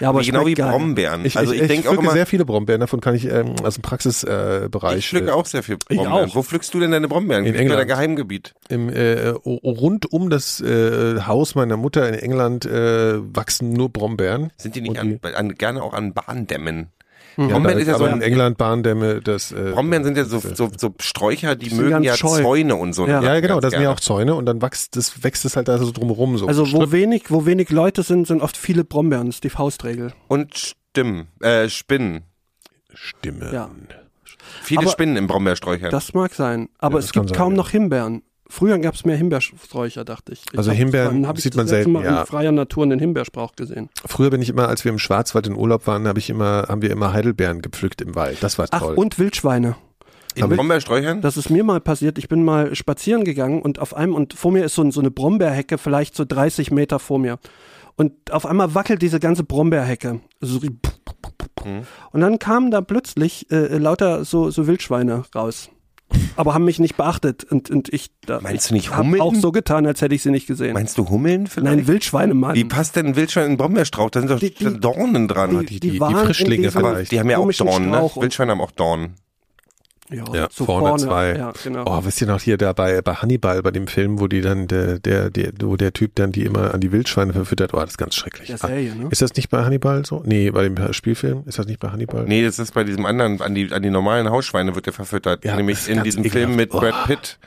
Ja, 0.00 0.08
aber 0.08 0.20
Wie 0.20 0.26
genau 0.26 0.46
wie 0.46 0.54
geil. 0.54 0.70
Brombeeren. 0.70 1.24
Ich, 1.24 1.36
also 1.36 1.52
ich, 1.52 1.58
ich, 1.58 1.62
ich, 1.62 1.68
denke 1.68 1.88
auch 1.88 1.92
pflücke 1.92 2.04
immer, 2.06 2.12
sehr 2.12 2.26
viele 2.26 2.44
Brombeeren, 2.44 2.80
davon 2.80 3.00
kann 3.00 3.14
ich 3.14 3.26
ähm, 3.26 3.54
aus 3.62 3.74
dem 3.74 3.82
Praxisbereich 3.82 4.94
äh, 4.94 4.98
ich 4.98 5.08
pflücke 5.08 5.28
äh, 5.28 5.32
auch 5.32 5.46
sehr 5.46 5.62
viel 5.62 5.76
Ich 5.88 5.96
Brombeeren. 5.96 6.30
auch. 6.30 6.34
Wo 6.34 6.42
pflückst 6.42 6.72
du 6.74 6.80
denn 6.80 6.90
deine 6.90 7.08
Brombeeren? 7.08 7.44
In 7.44 7.54
England. 7.54 7.80
dein 7.80 7.88
Geheimgebiet? 7.88 8.54
im, 8.68 8.88
äh, 8.88 9.28
rund 9.28 10.12
um 10.12 10.30
das 10.30 10.60
äh, 10.60 11.20
Haus 11.22 11.54
meiner 11.54 11.76
Mutter 11.76 12.08
in 12.08 12.14
England 12.14 12.64
äh, 12.64 13.14
wachsen 13.34 13.72
nur 13.72 13.90
Brombeeren. 13.90 14.50
Sind 14.56 14.74
die 14.76 14.80
nicht 14.80 14.98
an, 14.98 15.20
an, 15.34 15.54
gerne 15.54 15.82
auch 15.82 15.94
an 15.94 16.12
Bahndämmen? 16.14 16.88
Ja, 17.36 17.46
Brombeeren 17.48 17.76
da, 17.78 17.82
ist 17.82 17.88
ja 17.88 17.98
so 17.98 18.04
ein, 18.04 18.14
in 18.16 18.22
England 18.22 18.56
Bahndämme, 18.58 19.20
das 19.20 19.52
äh, 19.52 19.72
Brombeeren 19.72 20.04
sind 20.04 20.16
ja 20.16 20.24
so, 20.24 20.38
so, 20.38 20.70
so 20.76 20.94
Sträucher, 21.00 21.56
die 21.56 21.68
sind 21.68 21.78
mögen 21.88 22.02
ja 22.04 22.16
scheu. 22.16 22.42
Zäune 22.42 22.76
und 22.76 22.92
so. 22.94 23.06
Ja. 23.06 23.20
Ja, 23.22 23.40
genau, 23.40 23.60
das 23.60 23.72
sind 23.72 23.82
ja 23.82 23.90
auch 23.92 24.00
Zäune 24.00 24.34
und 24.34 24.46
dann 24.46 24.62
wächst 24.62 24.96
das, 24.96 25.22
wächst 25.24 25.44
es 25.44 25.56
halt 25.56 25.68
da 25.68 25.78
so 25.78 25.90
drumherum 25.90 26.38
so. 26.38 26.46
Also 26.46 26.62
wo 26.72 26.82
Strip- 26.82 26.92
wenig, 26.92 27.24
wo 27.30 27.46
wenig 27.46 27.70
Leute 27.70 28.02
sind, 28.02 28.26
sind 28.26 28.40
oft 28.42 28.56
viele 28.56 28.84
Brombeeren. 28.84 29.26
Das 29.26 29.36
ist 29.36 29.44
die 29.44 29.50
Faustregel. 29.50 30.12
Und 30.28 30.56
Stimmen, 30.56 31.28
äh, 31.40 31.68
Spinnen. 31.68 32.22
Stimme. 32.92 33.50
Ja. 33.52 33.70
Viele 34.62 34.82
Aber- 34.82 34.90
Spinnen 34.90 35.16
im 35.16 35.26
Brombeersträuchern. 35.26 35.90
Das 35.90 36.14
mag 36.14 36.34
sein. 36.34 36.68
Aber 36.78 36.98
Ja, 36.98 37.04
es 37.04 37.12
gibt 37.12 37.30
sein, 37.30 37.36
kaum 37.36 37.52
ja. 37.52 37.56
noch 37.56 37.70
Himbeeren. 37.70 38.22
Früher 38.48 38.78
gab 38.78 38.94
es 38.94 39.04
mehr 39.04 39.16
Himbeersträucher, 39.16 40.04
dachte 40.04 40.32
ich. 40.32 40.42
ich 40.52 40.58
Also 40.58 40.70
hab- 40.70 40.76
Himbeeren 40.76 41.26
hab 41.26 41.38
ich 41.38 41.44
sieht 41.44 41.54
das 41.54 41.56
man 41.56 41.66
selten, 41.66 41.92
Mal 41.92 42.04
ja. 42.04 42.20
in 42.20 42.26
freier 42.26 42.52
Natur 42.52 42.82
einen 42.84 42.98
Himbeerstrauch 43.00 43.56
gesehen. 43.56 43.88
Früher 44.06 44.30
bin 44.30 44.42
ich 44.42 44.50
immer, 44.50 44.68
als 44.68 44.84
wir 44.84 44.92
im 44.92 44.98
Schwarzwald 44.98 45.46
in 45.46 45.54
Urlaub 45.56 45.86
waren, 45.86 46.06
habe 46.06 46.18
ich 46.18 46.28
immer, 46.30 46.66
haben 46.68 46.82
wir 46.82 46.90
immer 46.90 47.12
Heidelbeeren 47.12 47.62
gepflückt 47.62 48.00
im 48.02 48.14
Wald. 48.14 48.42
Das 48.42 48.58
war 48.58 48.66
Ach, 48.70 48.80
toll. 48.80 48.94
und 48.96 49.18
Wildschweine. 49.18 49.76
in 50.34 50.48
Brombeersträuchern? 50.48 51.20
Das 51.22 51.36
ist 51.36 51.48
mir 51.48 51.64
mal 51.64 51.80
passiert. 51.80 52.18
Ich 52.18 52.28
bin 52.28 52.44
mal 52.44 52.74
spazieren 52.74 53.24
gegangen 53.24 53.62
und 53.62 53.78
auf 53.78 53.94
einem, 53.96 54.14
und 54.14 54.34
vor 54.34 54.50
mir 54.52 54.64
ist 54.64 54.74
so, 54.74 54.82
ein- 54.82 54.90
so 54.90 55.00
eine 55.00 55.10
Brombeerhecke, 55.10 55.78
vielleicht 55.78 56.14
so 56.16 56.24
30 56.26 56.70
Meter 56.70 56.98
vor 56.98 57.18
mir. 57.18 57.38
Und 57.96 58.32
auf 58.32 58.44
einmal 58.44 58.74
wackelt 58.74 59.00
diese 59.02 59.20
ganze 59.20 59.44
Brombeerhecke. 59.44 60.20
So, 60.40 60.58
Mhm. 61.64 61.82
und 62.12 62.20
dann 62.20 62.38
kamen 62.38 62.70
da 62.70 62.80
plötzlich 62.82 63.50
äh, 63.50 63.78
lauter 63.78 64.24
so, 64.24 64.50
so 64.50 64.66
Wildschweine 64.66 65.22
raus. 65.34 65.70
Aber 66.36 66.54
haben 66.54 66.64
mich 66.64 66.78
nicht 66.78 66.96
beachtet. 66.96 67.44
Und, 67.44 67.70
und 67.70 67.92
ich 67.92 68.10
da, 68.26 68.40
Meinst 68.40 68.70
du 68.70 68.74
nicht 68.74 68.96
Hummeln? 68.96 69.20
auch 69.20 69.34
so 69.34 69.52
getan, 69.52 69.86
als 69.86 70.00
hätte 70.02 70.14
ich 70.14 70.22
sie 70.22 70.30
nicht 70.30 70.46
gesehen. 70.46 70.72
Meinst 70.74 70.98
du 70.98 71.08
Hummeln 71.08 71.46
vielleicht? 71.46 71.76
Nein, 71.76 71.86
Wildschweine, 71.86 72.34
Mann. 72.34 72.54
Wie 72.54 72.64
passt 72.64 72.96
denn 72.96 73.06
ein 73.06 73.16
Wildschwein 73.16 73.44
in 73.44 73.48
einen 73.50 73.56
Brombeerstrauch? 73.58 74.10
Da 74.10 74.20
sind 74.20 74.30
doch 74.30 74.38
Die- 74.40 74.52
die- 74.52 74.80
Dornen 74.80 75.28
dran. 75.28 75.60
die, 75.60 75.66
die- 75.66 75.80
die, 75.80 75.90
die 75.90 75.96
in 75.98 76.02
Frischlinge 76.16 76.70
vielleicht. 76.70 77.12
die 77.12 77.20
haben 77.20 77.30
ja 77.30 77.38
auch 77.38 77.50
Dornen, 77.52 77.90
ne? 77.90 78.10
Wildschweine 78.16 78.52
haben 78.52 78.60
auch 78.60 78.70
Dornen. 78.72 79.14
Ja, 80.10 80.24
Ja, 80.34 80.48
so 80.52 80.66
vorne, 80.66 80.98
zwei. 81.02 81.34
Ja, 81.36 81.52
genau. 81.62 81.84
Oh, 81.86 82.04
wisst 82.04 82.20
ihr 82.20 82.26
noch 82.26 82.40
hier 82.40 82.58
da 82.58 82.72
bei, 82.74 83.00
bei 83.00 83.14
Hannibal, 83.14 83.62
bei 83.62 83.70
dem 83.70 83.86
Film, 83.86 84.20
wo 84.20 84.28
die 84.28 84.42
dann, 84.42 84.66
der, 84.68 84.98
der, 84.98 85.30
der, 85.30 85.52
wo 85.62 85.76
der 85.76 85.92
Typ 85.94 86.14
dann 86.16 86.30
die 86.30 86.44
immer 86.44 86.74
an 86.74 86.80
die 86.80 86.92
Wildschweine 86.92 87.32
verfüttert, 87.32 87.72
oh, 87.72 87.80
das 87.80 87.90
ist 87.90 87.98
ganz 87.98 88.14
schrecklich. 88.14 88.48
Der 88.48 88.58
Serie, 88.58 88.94
ne? 88.94 89.08
Ist 89.10 89.22
das 89.22 89.34
nicht 89.34 89.48
bei 89.48 89.64
Hannibal 89.64 90.04
so? 90.04 90.22
Nee, 90.26 90.50
bei 90.50 90.62
dem 90.68 90.92
Spielfilm? 90.92 91.44
Ist 91.46 91.58
das 91.58 91.66
nicht 91.66 91.80
bei 91.80 91.88
Hannibal? 91.90 92.24
Nee, 92.26 92.44
das 92.44 92.58
ist 92.58 92.74
bei 92.74 92.84
diesem 92.84 93.06
anderen, 93.06 93.40
an 93.40 93.54
die, 93.54 93.72
an 93.72 93.82
die 93.82 93.90
normalen 93.90 94.28
Hausschweine 94.30 94.74
wird 94.74 94.86
der 94.86 94.92
verfüttert. 94.92 95.42
Ja, 95.44 95.56
Nämlich 95.56 95.88
in 95.88 96.02
diesem 96.02 96.22
ekelhaft. 96.24 96.44
Film 96.46 96.56
mit 96.56 96.74
Oh. 96.74 96.80
Brad 96.80 97.06
Pitt. 97.06 97.38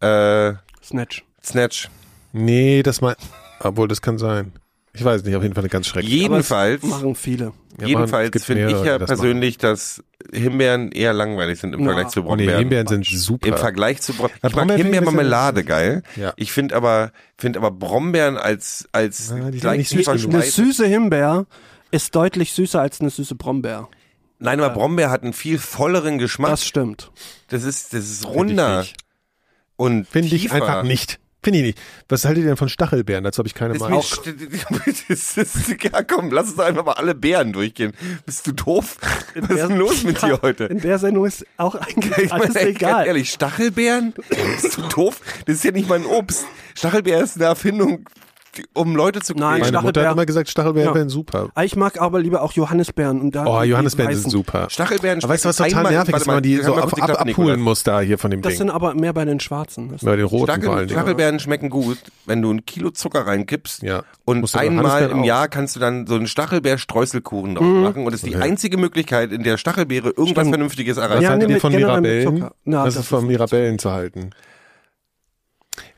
Äh, 0.00 0.54
Snatch. 0.84 1.24
Snatch. 1.42 1.88
Nee, 2.32 2.82
das 2.82 3.00
mal, 3.00 3.16
obwohl 3.60 3.88
das 3.88 4.02
kann 4.02 4.18
sein. 4.18 4.52
Ich 4.92 5.04
weiß 5.04 5.24
nicht, 5.24 5.34
auf 5.36 5.42
jeden 5.42 5.54
Fall 5.54 5.62
eine 5.62 5.70
ganz 5.70 5.86
schreckliche. 5.86 6.16
Jedenfalls, 6.16 6.82
Machen 6.82 7.14
viele. 7.14 7.52
Ja, 7.80 7.86
jedenfalls 7.86 8.44
finde 8.44 8.66
ich 8.66 8.72
ja 8.84 8.98
das 8.98 9.08
machen. 9.08 9.20
persönlich, 9.20 9.58
dass 9.58 10.02
Himbeeren 10.32 10.90
eher 10.92 11.12
langweilig 11.12 11.60
sind 11.60 11.74
im 11.74 11.80
Ja. 11.80 11.86
Vergleich 11.86 12.08
zu 12.08 12.20
Oh 12.20 12.22
nee, 12.22 12.28
Brombeeren. 12.44 12.58
Himbeeren 12.58 12.86
sind 12.86 13.06
super. 13.06 13.46
Im 13.48 13.56
Vergleich 13.56 14.00
zu 14.00 14.14
Brombeeren. 14.14 14.40
Ja, 14.42 14.48
Ich 14.48 14.54
mag 14.56 14.62
finde 14.62 14.74
ich 14.76 14.82
Himbeermarmelade 14.82 15.64
geil. 15.64 16.02
Ja. 16.16 16.32
Ich 16.36 16.52
finde 16.52 16.76
aber, 16.76 17.12
finde 17.36 17.58
aber 17.58 17.70
Brombeeren 17.70 18.36
als, 18.36 18.88
als 18.92 19.30
Ja, 19.30 19.50
gleich 19.50 19.78
nicht 19.78 20.06
süß. 20.06 20.08
Eine 20.08 20.42
süße 20.42 20.86
Himbeer 20.86 21.46
ist 21.90 22.14
deutlich 22.14 22.52
süßer 22.52 22.80
als 22.80 23.00
eine 23.00 23.10
süße 23.10 23.34
Brombeer. 23.34 23.88
Nein, 24.38 24.60
aber 24.60 24.74
Brombeer 24.74 25.10
hat 25.10 25.22
einen 25.22 25.32
viel 25.32 25.58
volleren 25.58 26.18
Geschmack. 26.18 26.50
Das 26.50 26.64
stimmt. 26.66 27.10
Das 27.48 27.62
ist, 27.64 27.92
das 27.94 28.10
ist 28.10 28.26
runder. 28.26 28.80
nicht. 28.80 28.96
Und 29.76 30.06
Finde 30.08 30.34
ich 30.34 30.52
einfach 30.52 30.82
nicht. 30.82 31.18
Finde 31.44 31.58
ich 31.58 31.64
nicht. 31.66 31.78
Was 32.08 32.24
haltet 32.24 32.44
ihr 32.44 32.48
denn 32.48 32.56
von 32.56 32.70
Stachelbeeren? 32.70 33.22
Dazu 33.22 33.38
habe 33.38 33.48
ich 33.48 33.54
keine 33.54 33.74
Meinung. 33.74 34.02
ja 35.82 36.02
komm, 36.08 36.30
lass 36.30 36.48
uns 36.50 36.58
einfach 36.58 36.86
mal 36.86 36.92
alle 36.92 37.14
Beeren 37.14 37.52
durchgehen. 37.52 37.92
Bist 38.24 38.46
du 38.46 38.52
doof? 38.52 38.96
Was 39.34 39.50
ist 39.50 39.68
denn 39.68 39.76
los 39.76 40.04
mit 40.04 40.22
dir 40.22 40.40
heute? 40.40 40.64
In 40.64 40.80
der 40.80 40.98
Sendung 40.98 41.26
ist 41.26 41.46
auch 41.58 41.74
eigentlich 41.74 42.16
Ich 42.24 42.32
alles 42.32 42.54
meine, 42.54 42.68
egal. 42.68 42.92
Ganz 42.92 43.08
ehrlich, 43.08 43.30
Stachelbeeren? 43.30 44.14
Bist 44.30 44.78
du 44.78 44.82
doof? 44.88 45.20
Das 45.44 45.56
ist 45.56 45.64
ja 45.64 45.72
nicht 45.72 45.88
mal 45.88 45.98
ein 45.98 46.06
Obst. 46.06 46.46
Stachelbeer 46.74 47.22
ist 47.22 47.36
eine 47.36 47.44
Erfindung, 47.44 48.08
um 48.74 48.96
Leute 48.96 49.20
zu 49.20 49.34
Nein, 49.34 49.60
quälen. 49.60 49.74
Meine 49.74 49.86
Mutter 49.86 50.04
hat 50.06 50.12
immer 50.12 50.26
gesagt, 50.26 50.48
Stachelbeeren 50.48 50.88
Ja. 50.90 50.94
wären 50.94 51.08
super. 51.08 51.48
Ah, 51.54 51.62
Ich 51.64 51.76
mag 51.76 52.00
aber 52.00 52.20
lieber 52.20 52.42
auch 52.42 52.52
Johannisbeeren. 52.52 53.20
Und 53.20 53.34
da 53.34 53.44
Oh, 53.46 53.62
Johannisbeeren 53.62 54.14
sind 54.14 54.30
super. 54.30 54.68
Stachelbeeren 54.70 55.22
Aber 55.22 55.32
weißt 55.32 55.44
du, 55.44 55.48
was 55.48 55.56
total 55.56 55.82
nervig 55.90 56.14
ist, 56.14 56.26
wenn 56.26 56.34
man 56.34 56.42
die 56.42 56.56
so 56.58 56.74
ab, 56.76 56.92
ab, 57.00 57.20
abholen 57.20 57.60
muss 57.60 57.82
da 57.82 58.00
hier 58.00 58.18
von 58.18 58.30
dem 58.30 58.42
Das 58.42 58.50
Ding. 58.52 58.58
sind 58.58 58.70
aber 58.70 58.94
mehr 58.94 59.12
bei 59.12 59.24
den 59.24 59.40
Schwarzen. 59.40 59.90
Das 59.90 60.02
Bei 60.02 60.16
den 60.16 60.26
roten 60.26 60.44
Stachel, 60.44 60.64
vor 60.64 60.74
allen 60.76 60.88
Dingen. 60.88 60.98
Stachelbeeren 60.98 61.40
schmecken 61.40 61.70
gut, 61.70 61.98
wenn 62.26 62.42
du 62.42 62.50
ein 62.52 62.64
Kilo 62.66 62.90
Zucker 62.90 63.26
reinkippst 63.26 63.82
Ja. 63.82 64.02
und 64.24 64.54
einmal 64.56 65.10
im 65.10 65.20
auch. 65.20 65.24
Jahr 65.24 65.48
kannst 65.48 65.76
du 65.76 65.80
dann 65.80 66.06
so 66.06 66.14
einen 66.14 66.26
Stachelbeer-Streuselkuchen 66.26 67.54
drauf 67.56 67.66
Mhm. 67.66 67.82
machen 67.82 68.04
und 68.06 68.12
das 68.12 68.22
ist 68.22 68.26
die 68.30 68.36
Okay. 68.36 68.44
einzige 68.44 68.76
Möglichkeit, 68.76 69.32
in 69.32 69.42
der 69.42 69.56
Stachelbeere 69.58 70.08
irgendwas 70.08 70.30
Stimmt. 70.30 70.48
Vernünftiges 70.50 70.98
von 71.60 71.72
Mirabellen? 71.72 72.48
Na, 72.64 72.84
das 72.84 72.94
das 72.94 73.04
ist 73.04 73.08
von 73.08 73.26
Mirabellen 73.26 73.78
zu 73.78 73.90
halten. 73.92 74.30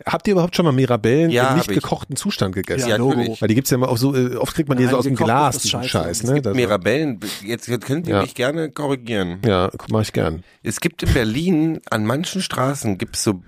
Habt 0.07 0.27
ihr 0.29 0.33
überhaupt 0.33 0.57
schon 0.57 0.65
mal 0.65 0.73
Mirabellen 0.73 1.31
Ja, 1.31 1.51
im 1.51 1.57
nicht 1.57 1.69
gekochten 1.69 2.17
Zustand 2.17 2.55
gegessen? 2.55 2.89
Ja, 2.89 2.99
natürlich. 2.99 3.41
Weil 3.43 3.49
die 3.49 3.55
gibt's 3.55 3.71
ja 3.71 3.77
immer 3.77 3.89
auch 3.89 3.99
so, 3.99 4.15
äh, 4.15 4.37
oft 4.37 4.55
kriegt 4.55 4.69
man 4.69 4.79
die 4.79 4.85
Nein, 4.85 4.93
so 4.93 4.99
aus 4.99 5.05
dem 5.05 5.17
Glas, 5.17 5.59
diesen 5.59 5.71
scheiße. 5.83 5.89
Scheiß, 5.89 6.17
Es 6.19 6.23
ne? 6.25 6.35
gibt 6.35 6.47
Das- 6.47 6.55
Mirabellen, 6.57 7.21
jetzt, 7.45 7.69
jetzt 7.69 7.85
könnt 7.87 8.07
ihr 8.09 8.15
Ja. 8.17 8.23
mich 8.23 8.35
gerne 8.35 8.71
korrigieren. 8.71 9.39
Ja, 9.45 9.71
mach 9.91 10.03
ich 10.03 10.13
gern. 10.13 10.43
Es 10.63 10.81
gibt 10.81 11.03
in 11.03 11.13
Berlin 11.13 11.81
an 11.91 12.07
manchen 12.07 12.41
Straßen 12.43 12.99
gibt's 12.99 13.23
so 13.23 13.43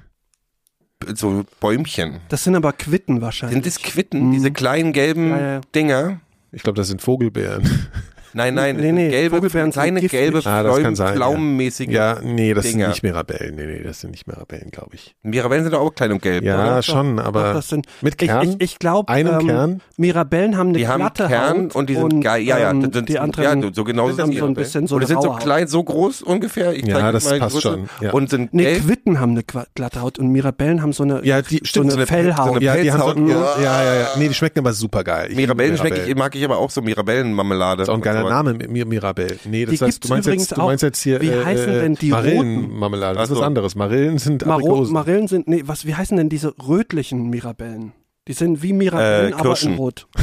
so 1.15 1.45
Bäumchen. 1.61 2.19
Das 2.29 2.43
sind 2.45 2.57
aber 2.57 2.73
Quitten 2.73 3.21
wahrscheinlich. 3.21 3.55
Sind 3.55 3.67
das 3.67 3.81
Quitten, 3.81 4.33
diese 4.33 4.51
kleinen 4.51 4.93
gelben 4.93 5.27
Mhm. 5.27 5.31
Ja, 5.31 5.53
ja. 5.55 5.61
Dinger? 5.75 6.21
Ich 6.51 6.63
glaube, 6.65 6.77
das 6.77 6.89
sind 6.89 7.01
Vogelbeeren. 7.03 7.89
Nein, 8.33 8.55
nein, 8.55 8.77
Nee, 8.77 8.93
nee, 8.93 9.09
gelbe, 9.11 9.41
kleine 9.71 10.01
gelbe, 10.03 10.39
Ah, 10.45 10.63
das 10.63 10.77
kann 10.83 10.95
Pflaumen- 10.95 10.97
sein, 10.97 11.07
ja. 11.09 11.13
pflaumenmäßige. 11.15 11.89
Ja, 11.89 12.19
nee, 12.23 12.55
das 12.55 12.65
Dinger. 12.65 12.79
sind 12.87 12.89
nicht 12.91 13.03
Mirabellen. 13.03 13.55
Nee, 13.57 13.67
nee, 13.67 13.83
das 13.83 14.01
sind 14.01 14.11
nicht 14.11 14.27
Mirabellen, 14.27 14.71
glaube 14.71 14.91
ich. 14.95 15.15
Mirabellen 15.23 15.65
sind 15.65 15.73
doch 15.75 15.81
auch 15.81 15.95
klein 15.95 16.13
und 16.13 16.23
gelb, 16.23 16.45
Ja, 16.45 16.63
oder? 16.63 16.83
schon, 16.83 17.19
aber 17.19 17.55
das 17.55 17.69
sind, 17.69 17.87
mit 18.01 18.21
ich, 18.23 18.29
Kern? 18.29 18.49
ich, 18.49 18.57
ich 18.61 18.79
glaube, 18.79 19.13
Einem 19.13 19.41
ähm, 19.41 19.47
Kern? 19.47 19.81
Mirabellen 19.97 20.57
haben 20.57 20.69
eine 20.71 20.79
Die 20.79 20.89
haben 20.89 21.01
glatte 21.01 21.27
Kern 21.27 21.65
Haut 21.67 21.77
und 21.77 21.89
die 21.91 21.95
sind 21.95 22.21
geil. 22.23 22.43
Ja, 22.43 22.59
ja, 22.59 22.71
ähm, 22.71 22.83
das 22.83 22.93
sind, 22.95 23.09
die 23.09 23.19
anderen 23.19 23.63
ja, 23.63 23.71
so 23.73 23.85
genau 23.85 24.09
sind 24.11 24.21
haben 24.23 24.31
die. 24.31 24.39
so 24.39 24.47
ein 24.47 24.55
bisschen 24.55 24.87
so 24.87 24.95
und 24.97 25.01
die 25.03 25.07
sind 25.07 25.23
so 25.23 25.31
klein, 25.33 25.67
so 25.69 25.83
groß 25.83 26.23
ungefähr. 26.23 26.73
Ich 26.75 26.87
Ja, 26.87 27.13
das 27.13 27.25
passt 27.25 27.41
Größe. 27.55 27.61
schon, 27.61 27.89
ja. 28.01 28.13
Und 28.13 28.31
sind 28.31 28.53
Nee, 28.55 28.65
gelb. 28.65 28.87
Quitten 28.87 29.21
haben 29.21 29.33
eine 29.33 29.43
glatte 29.75 30.01
Haut 30.01 30.19
und 30.19 30.29
Mirabellen 30.29 30.83
haben 30.83 30.93
so 30.93 31.03
eine, 31.05 31.25
Ja, 31.25 31.43
die- 31.43 31.59
so 31.59 31.65
stimmt, 31.65 31.85
eine, 31.87 31.93
so 31.93 31.97
eine 31.99 32.07
Fellhaut. 32.07 32.63
Ja, 32.63 32.77
die 32.77 32.93
haben 32.93 33.01
so, 33.01 33.27
ja, 33.33 33.63
ja, 33.63 33.95
ja. 34.01 34.07
Nee, 34.17 34.29
die 34.29 34.35
schmecken 34.35 34.61
aber 34.61 34.73
super 34.73 35.05
geil. 35.05 35.29
Ich 35.31 35.37
Mirabellen 35.37 35.77
schmecke 35.77 36.05
ich, 36.05 36.15
mag 36.17 36.35
ich 36.35 36.45
aber 36.45 36.59
auch 36.59 36.71
so 36.71 36.81
Mirabellenmarmelade. 36.83 37.83
Ist 37.83 37.89
auch 37.89 37.95
ein 37.95 38.01
und 38.23 38.29
geiler 38.31 38.43
sowas. 38.45 38.59
Name, 38.59 38.69
Mir 38.69 38.87
Mirabell. 38.87 39.39
Nee, 39.45 39.65
das 39.67 39.75
Die 39.79 39.85
heißt, 39.85 40.05
du 40.05 40.09
meinst 40.09 40.29
jetzt, 40.29 40.57
du 40.57 40.61
meinst 40.63 40.83
jetzt 40.83 41.01
hier 41.03 41.21
Wie 41.21 41.29
äh, 41.29 41.45
heißen 41.45 41.69
äh, 41.69 41.81
denn 41.81 41.95
die 41.95 42.11
Marillenmarmelade. 42.11 43.19
Das 43.19 43.31
ist 43.31 43.37
was 43.37 43.43
anderes. 43.43 43.75
Marillen 43.75 44.19
sind 44.19 44.45
Maro 44.47 44.59
Aprikosen. 44.61 44.93
Marillen 44.95 45.29
sind, 45.29 45.49
nee, 45.49 45.63
was, 45.67 45.87
wie 45.87 45.95
heißen 45.95 46.17
denn 46.17 46.29
diese 46.29 46.55
rötlichen 46.67 47.31
Mirabellen? 47.31 47.93
Die 48.29 48.33
sind 48.35 48.63
wie 48.63 48.73
Mirabellen, 48.73 49.33
Äh, 49.33 49.37
aber 49.37 49.61
in 49.63 49.75
rot. 49.75 50.07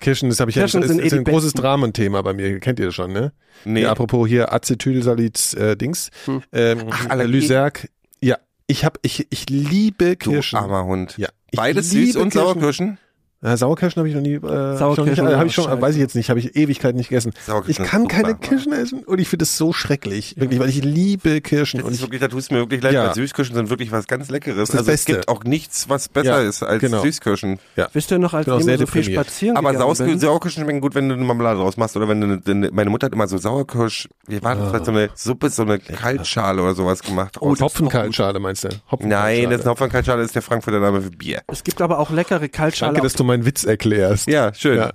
Kirschen, 0.00 0.28
das 0.28 0.38
habe 0.40 0.50
ich 0.50 0.56
Kirschen 0.56 0.82
ja, 0.82 0.88
sind 0.88 0.98
ist, 0.98 1.04
eh 1.04 1.06
ist 1.06 1.12
ein 1.14 1.24
großes. 1.24 1.54
Dramenthema 1.54 2.20
bei 2.22 2.34
mir. 2.34 2.60
Kennt 2.60 2.78
ihr 2.78 2.86
das 2.86 2.94
schon, 2.94 3.12
ne? 3.12 3.32
Nee. 3.64 3.82
Ja, 3.82 3.90
apropos 3.92 4.28
hier 4.28 4.52
Acetylsaliz 4.52 5.54
äh, 5.54 5.76
Dings. 5.76 6.10
Ähm, 6.52 6.82
Ach. 6.90 7.14
Lyserg. 7.24 7.88
Ja, 8.20 8.36
ich 8.66 8.84
habe 8.84 8.98
ich 9.02 9.26
ich 9.30 9.48
liebe 9.48 10.16
Du 10.16 10.30
Kirschen. 10.32 10.58
armer 10.58 10.84
Hund. 10.84 11.16
Ja, 11.16 11.28
Beides 11.56 11.90
süß 11.90 12.16
und 12.16 12.30
Kirschen. 12.32 12.40
Sauerkirschen? 12.48 12.98
Ja, 13.44 13.56
Sauerkirschen 13.58 14.00
habe 14.00 14.08
ich 14.08 14.14
noch 14.14 14.22
nie. 14.22 14.34
Äh, 14.36 14.76
Sauerkirschen 14.78 15.18
habe 15.26 15.32
ich, 15.34 15.38
hab 15.38 15.46
ich 15.46 15.54
sind 15.54 15.64
schon, 15.64 15.72
auch 15.72 15.80
weiß 15.82 15.94
ich 15.94 16.00
jetzt 16.00 16.16
nicht, 16.16 16.30
habe 16.30 16.40
ich 16.40 16.56
Ewigkeit 16.56 16.94
nicht 16.94 17.10
gegessen. 17.10 17.32
Sauerkirschen 17.46 17.84
Ich 17.84 17.90
kann 17.90 18.08
keine 18.08 18.28
super. 18.28 18.40
Kirschen 18.40 18.72
essen 18.72 19.04
und 19.04 19.18
ich 19.20 19.28
finde 19.28 19.42
es 19.42 19.58
so 19.58 19.72
schrecklich, 19.74 20.34
wirklich, 20.38 20.58
weil 20.58 20.70
ich 20.70 20.82
liebe 20.82 21.42
Kirschen 21.42 21.80
Das 21.80 21.86
und 21.86 21.92
ist 21.92 21.98
ich, 21.98 22.04
wirklich, 22.04 22.20
da 22.22 22.28
tut 22.28 22.40
es 22.40 22.50
mir 22.50 22.58
wirklich 22.58 22.82
leid, 22.82 22.94
Ja. 22.94 23.06
weil 23.08 23.14
Süßkirschen 23.14 23.54
sind 23.54 23.68
wirklich 23.68 23.92
was 23.92 24.06
ganz 24.06 24.30
Leckeres. 24.30 24.68
Das 24.70 24.78
also 24.78 24.90
Beste. 24.90 25.12
es 25.12 25.16
gibt 25.18 25.28
auch 25.28 25.44
nichts, 25.44 25.88
was 25.90 26.08
besser 26.08 26.42
Ja, 26.42 26.48
ist 26.48 26.62
als 26.62 26.80
genau. 26.80 27.02
Süßkirschen. 27.02 27.58
Wisst 27.92 28.10
ihr 28.10 28.18
noch, 28.18 28.32
als 28.32 28.46
immer 28.46 28.78
so 28.78 28.86
viel 28.86 29.04
spazieren 29.04 29.56
Aber 29.58 29.74
Saus 29.74 29.98
bin? 29.98 30.18
Sauerkirschen 30.18 30.62
schmecken 30.62 30.80
gut, 30.80 30.94
wenn 30.94 31.10
du 31.10 31.14
eine 31.14 31.24
Marmelade 31.24 31.58
draus 31.60 31.76
machst 31.76 31.96
oder 31.98 32.08
wenn 32.08 32.20
du, 32.22 32.26
eine, 32.26 32.42
eine, 32.46 32.70
meine 32.72 32.88
Mutter 32.88 33.06
hat 33.06 33.12
immer 33.12 33.28
so 33.28 33.36
Sauerkirsch, 33.36 34.08
wie 34.26 34.42
war 34.42 34.54
das, 34.56 34.86
so 34.86 34.90
eine 34.90 35.10
Suppe, 35.14 35.50
so 35.50 35.62
eine 35.62 35.78
Kaltschale 35.78 36.62
oder 36.62 36.74
sowas 36.74 37.02
gemacht. 37.02 37.36
oh, 37.40 37.54
Hopfenkaltschale 37.60 38.38
meinst 38.40 38.64
du? 38.64 38.68
Nein, 39.00 39.50
das 39.50 39.60
ist 39.60 39.66
ein 39.66 39.70
Hopfenkaltschale 39.70 40.22
ist 40.22 40.34
der 40.34 40.42
Frankfurter 40.42 40.80
Name 40.80 41.02
für 41.02 41.10
Bier. 41.10 41.42
Es 41.48 41.62
gibt 41.62 41.82
aber 41.82 41.98
auch 41.98 42.10
leckere 42.10 42.48
Kaltschale. 42.48 42.92
Danke, 42.92 43.06
dass 43.06 43.12
du 43.14 43.24
meinen 43.34 43.46
Witz 43.46 43.64
erklärst. 43.64 44.28
Ja, 44.28 44.52
schön. 44.54 44.78
Ja, 44.78 44.92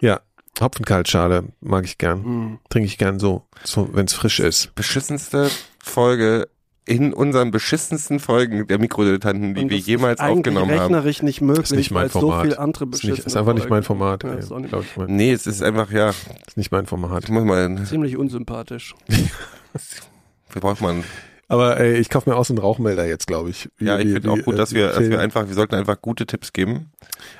ja. 0.00 0.20
Hopfenkaltschale 0.60 1.44
mag 1.60 1.84
ich 1.84 1.96
gern. 1.96 2.22
Mhm. 2.22 2.58
Trinke 2.68 2.86
ich 2.86 2.98
gern 2.98 3.18
so, 3.18 3.46
so 3.64 3.88
wenn 3.94 4.04
es 4.06 4.12
frisch 4.12 4.40
ist. 4.40 4.74
Beschissenste 4.74 5.50
Folge 5.82 6.48
in 6.84 7.14
unseren 7.14 7.50
beschissensten 7.50 8.18
Folgen 8.20 8.66
der 8.66 8.78
Mikrodilettanten, 8.78 9.54
die 9.54 9.70
wir 9.70 9.78
das 9.78 9.86
jemals 9.86 10.20
aufgenommen 10.20 10.70
haben. 10.72 10.92
rechnerisch 10.92 11.22
nicht 11.22 11.40
möglich, 11.40 11.64
Ist 11.70 11.76
nicht 11.76 11.90
mein 11.92 12.06
es 12.06 12.12
so 12.12 12.20
Format. 12.20 12.42
viel 12.46 12.56
andere 12.56 12.86
Ist, 12.92 13.04
nicht, 13.04 13.18
ist 13.24 13.36
einfach 13.36 13.54
nicht 13.54 13.70
mein 13.70 13.84
Format. 13.84 14.24
Ja, 14.24 14.30
ey. 14.30 14.36
nicht- 14.36 14.72
ich 14.74 14.96
mal. 14.96 15.06
Nee, 15.08 15.32
es 15.32 15.46
ist 15.46 15.62
einfach, 15.62 15.90
ja, 15.92 16.10
Ist 16.46 16.56
nicht 16.56 16.72
mein 16.72 16.86
Format. 16.86 17.24
ich 17.24 17.30
muss 17.30 17.44
mal, 17.44 17.78
Ziemlich 17.86 18.16
unsympathisch. 18.16 18.94
wie 20.52 20.58
braucht 20.60 20.80
man? 20.82 21.04
Aber 21.50 21.80
ey, 21.80 21.94
ich 21.98 22.08
kaufe 22.08 22.30
mir 22.30 22.36
auch 22.36 22.44
so 22.44 22.52
einen 22.54 22.58
Rauchmelder 22.58 23.06
jetzt, 23.06 23.26
glaube 23.26 23.50
ich. 23.50 23.68
Wie- 23.76 23.86
Ja, 23.86 23.98
ich 23.98 24.12
finde 24.12 24.30
auch 24.30 24.38
gut, 24.40 24.54
äh, 24.54 24.56
dass 24.56 24.72
wir, 24.72 24.86
dass 24.88 25.00
wir 25.00 25.18
einfach, 25.18 25.48
wir 25.48 25.54
sollten 25.54 25.74
einfach 25.74 26.00
gute 26.00 26.24
Tipps 26.24 26.52
geben. 26.52 26.92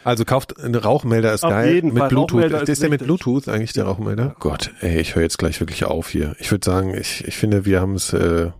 Also 0.02 0.24
kauft 0.24 0.58
einen 0.58 0.74
Rauchmelder, 0.74 1.32
ist 1.32 1.44
Auf 1.44 1.50
geil. 1.50 1.74
jeden 1.74 1.88
mit 1.92 1.98
Fall, 1.98 2.08
Bluetooth. 2.08 2.32
Rauchmelder 2.42 2.62
ist, 2.62 2.68
ist 2.70 2.82
der 2.82 2.90
mit 2.90 3.00
wichtig. 3.02 3.06
Bluetooth 3.22 3.48
eigentlich 3.48 3.72
der 3.72 3.84
Rauchmelder? 3.84 4.34
Gott, 4.40 4.72
ey, 4.80 5.00
ich 5.00 5.14
höre 5.14 5.22
jetzt 5.22 5.38
gleich 5.38 5.60
wirklich 5.60 5.84
auf 5.84 6.08
hier. 6.08 6.34
Ich 6.40 6.50
würde 6.50 6.64
sagen, 6.64 6.92
ich, 6.94 7.24
ich 7.26 7.36
finde, 7.36 7.64
wir 7.64 7.80
haben 7.80 7.94
es. 7.94 8.12
Äh, 8.12 8.50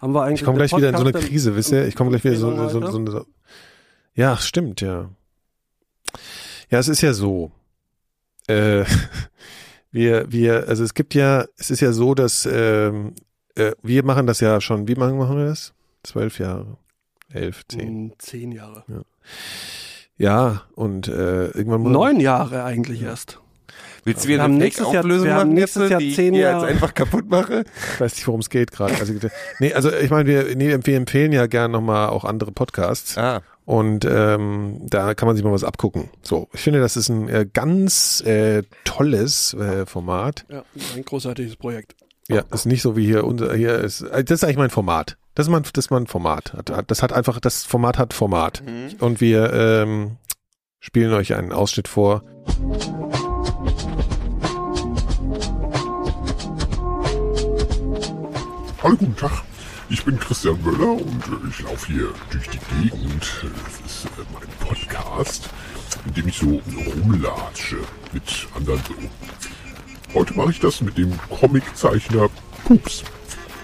Haben 0.00 0.14
wir 0.14 0.22
eigentlich 0.22 0.40
ich 0.40 0.44
komme 0.46 0.56
gleich 0.56 0.74
wieder 0.74 0.88
in 0.88 0.96
so 0.96 1.02
eine 1.02 1.12
Krise, 1.12 1.54
wisst 1.54 1.70
ihr? 1.70 1.86
Ich 1.86 1.94
komme 1.94 2.08
gleich 2.08 2.24
wieder 2.24 2.36
so, 2.36 2.50
so, 2.56 2.80
so, 2.80 2.90
so, 2.90 3.06
so 3.10 3.26
Ja, 4.14 4.38
stimmt, 4.38 4.80
ja. 4.80 5.10
Ja, 6.70 6.78
es 6.78 6.88
ist 6.88 7.02
ja 7.02 7.12
so. 7.12 7.50
Äh, 8.46 8.84
wir, 9.92 10.32
wir, 10.32 10.66
also 10.68 10.82
es 10.82 10.94
gibt 10.94 11.14
ja, 11.14 11.44
es 11.58 11.70
ist 11.70 11.80
ja 11.80 11.92
so, 11.92 12.14
dass 12.14 12.48
ähm, 12.50 13.12
äh, 13.58 13.72
wir 13.82 14.04
machen 14.04 14.26
das 14.26 14.40
ja 14.40 14.60
schon. 14.60 14.88
Wie 14.88 14.94
lange 14.94 15.14
machen 15.14 15.36
wir 15.38 15.46
das? 15.46 15.72
Zwölf 16.02 16.38
Jahre, 16.38 16.76
elf, 17.32 17.62
zehn. 17.68 17.80
Hm, 17.80 18.12
Zehn 18.18 18.52
Jahre. 18.52 18.84
Ja, 20.16 20.62
und 20.74 21.08
äh, 21.08 21.46
irgendwann 21.48 21.82
muss 21.82 21.92
Neun 21.92 22.20
Jahre 22.20 22.64
eigentlich 22.64 23.02
erst. 23.02 23.38
Willst 24.04 24.24
du 24.24 24.28
Wir 24.28 24.34
wieder 24.34 24.44
haben 24.44 24.54
eine 24.54 24.64
nächstes 24.64 24.84
Jahr- 24.84 24.92
Fake-Auflösung 25.02 25.26
wir 25.26 25.34
haben 25.34 25.52
nächstes 25.54 25.90
Jahr 25.90 26.00
die 26.00 26.14
zehn 26.14 26.32
ich 26.34 26.40
jetzt 26.40 26.50
Jahre- 26.52 26.66
einfach 26.66 26.94
kaputt 26.94 27.28
mache? 27.28 27.64
Ich 27.94 28.00
weiß 28.00 28.14
nicht, 28.14 28.26
worum 28.26 28.40
es 28.40 28.48
geht 28.48 28.70
gerade. 28.72 28.94
Also, 28.98 29.12
nee, 29.60 29.72
also 29.74 29.92
ich 29.92 30.10
meine, 30.10 30.26
wir, 30.28 30.56
nee, 30.56 30.76
wir 30.82 30.96
empfehlen 30.96 31.32
ja 31.32 31.46
gern 31.46 31.70
nochmal 31.72 32.08
auch 32.08 32.24
andere 32.24 32.50
Podcasts. 32.52 33.18
Ah, 33.18 33.42
Und 33.64 34.06
ähm, 34.08 34.78
da 34.88 35.14
kann 35.14 35.26
man 35.26 35.36
sich 35.36 35.44
mal 35.44 35.52
was 35.52 35.64
abgucken. 35.64 36.08
So, 36.22 36.48
ich 36.54 36.60
finde, 36.60 36.80
das 36.80 36.96
ist 36.96 37.10
ein 37.10 37.28
äh, 37.28 37.46
ganz 37.52 38.22
äh, 38.22 38.62
tolles 38.84 39.52
äh, 39.54 39.84
Format. 39.84 40.46
Ja, 40.48 40.64
ein 40.96 41.04
großartiges 41.04 41.56
Projekt. 41.56 41.94
Ja, 42.30 42.42
ist 42.52 42.66
nicht 42.66 42.82
so 42.82 42.94
wie 42.94 43.06
hier 43.06 43.24
unser 43.24 43.54
hier 43.54 43.78
ist. 43.78 44.02
äh, 44.02 44.22
Das 44.22 44.40
ist 44.40 44.44
eigentlich 44.44 44.58
mein 44.58 44.68
Format. 44.70 45.16
Das 45.34 45.46
ist 45.46 45.50
mein, 45.50 45.62
das 45.62 45.84
ist 45.86 45.90
mein 45.90 46.06
Format. 46.06 46.52
Das 46.86 47.02
hat 47.02 47.12
einfach, 47.12 47.40
das 47.40 47.64
Format 47.64 47.96
hat 47.96 48.12
Format. 48.12 48.62
Und 48.98 49.20
wir 49.20 49.52
ähm, 49.54 50.16
spielen 50.80 51.12
euch 51.14 51.34
einen 51.34 51.52
Ausschnitt 51.52 51.88
vor. 51.88 52.22
Hallo, 58.82 58.96
guten 58.96 59.16
Tag. 59.16 59.42
Ich 59.90 60.04
bin 60.04 60.18
Christian 60.18 60.58
Möller 60.62 60.92
und 60.92 61.02
äh, 61.26 61.48
ich 61.48 61.60
laufe 61.62 61.86
hier 61.92 62.08
durch 62.30 62.48
die 62.50 62.58
Gegend. 62.82 63.22
Das 63.22 63.92
ist 63.92 64.04
äh, 64.06 64.22
mein 64.32 64.48
Podcast, 64.68 65.48
in 66.06 66.14
dem 66.14 66.28
ich 66.28 66.38
so 66.38 66.60
rumlatsche 67.02 67.78
mit 68.12 68.46
anderen 68.54 68.80
so. 68.86 68.94
Heute 70.14 70.34
mache 70.34 70.50
ich 70.50 70.60
das 70.60 70.80
mit 70.80 70.96
dem 70.96 71.18
Comiczeichner 71.28 72.28
Pups. 72.64 73.04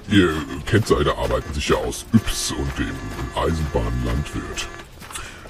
Ihr 0.09 0.35
kennt 0.67 0.87
seine 0.87 1.17
Arbeiten 1.17 1.53
sicher 1.55 1.79
aus 1.79 2.05
Yps 2.13 2.53
und 2.53 2.79
dem 2.79 2.95
Eisenbahnlandwirt. 3.35 4.69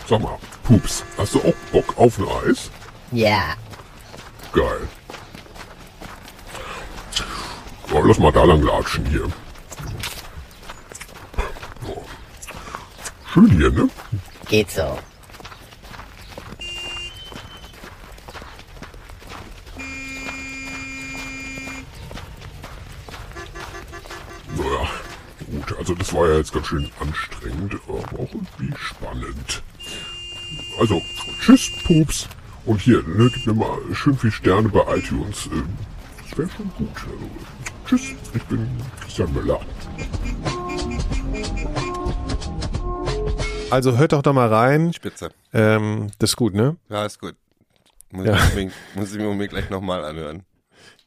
Sag 0.06 0.20
mal, 0.20 0.38
Pups, 0.62 1.04
hast 1.18 1.34
du 1.34 1.40
auch 1.40 1.54
Bock 1.72 1.98
auf 1.98 2.18
ein 2.18 2.26
Eis? 2.48 2.70
Ja. 3.10 3.54
Geil. 4.52 4.88
So, 7.88 8.02
lass 8.02 8.18
mal 8.18 8.32
da 8.32 8.44
lang 8.44 8.62
latschen 8.62 9.04
hier. 9.06 9.28
Schön 13.32 13.50
hier, 13.50 13.70
ne? 13.70 13.88
Geht 14.48 14.70
so. 14.70 14.96
Naja, 24.56 24.88
gut, 25.50 25.78
also 25.78 25.94
das 25.94 26.12
war 26.12 26.28
ja 26.28 26.36
jetzt 26.38 26.52
ganz 26.52 26.66
schön 26.66 26.90
anstrengend, 27.00 27.74
aber 27.88 27.98
auch 27.98 28.32
irgendwie 28.32 28.74
spannend. 28.76 29.62
Also, 30.78 31.00
tschüss, 31.40 31.70
Pups. 31.86 32.28
Und 32.64 32.80
hier, 32.80 33.02
ne, 33.02 33.30
gib 33.34 33.46
mir 33.46 33.54
mal 33.54 33.78
schön 33.94 34.16
viel 34.16 34.30
Sterne 34.30 34.68
bei 34.68 34.96
iTunes. 34.96 35.46
Ähm, 35.52 35.68
Das 36.30 36.38
wäre 36.38 36.48
schon 36.50 36.70
gut. 36.78 36.88
Also, 36.96 37.30
tschüss, 37.86 38.14
ich 38.34 38.42
bin 38.44 38.68
Christian 39.00 39.32
Möller. 39.34 39.60
Also 43.70 43.96
hört 43.98 44.12
doch 44.12 44.22
da 44.22 44.32
mal 44.32 44.48
rein. 44.52 44.92
Spitze. 44.92 45.30
Ähm, 45.52 46.10
das 46.18 46.30
ist 46.30 46.36
gut, 46.36 46.54
ne? 46.54 46.76
Ja, 46.88 47.04
ist 47.04 47.18
gut. 47.18 47.34
Muss, 48.10 48.26
Ja. 48.26 48.36
ich, 48.56 48.70
muss 48.94 49.12
ich 49.12 49.18
mir 49.18 49.28
unbedingt 49.28 49.50
gleich 49.52 49.70
nochmal 49.70 50.04
anhören. 50.04 50.44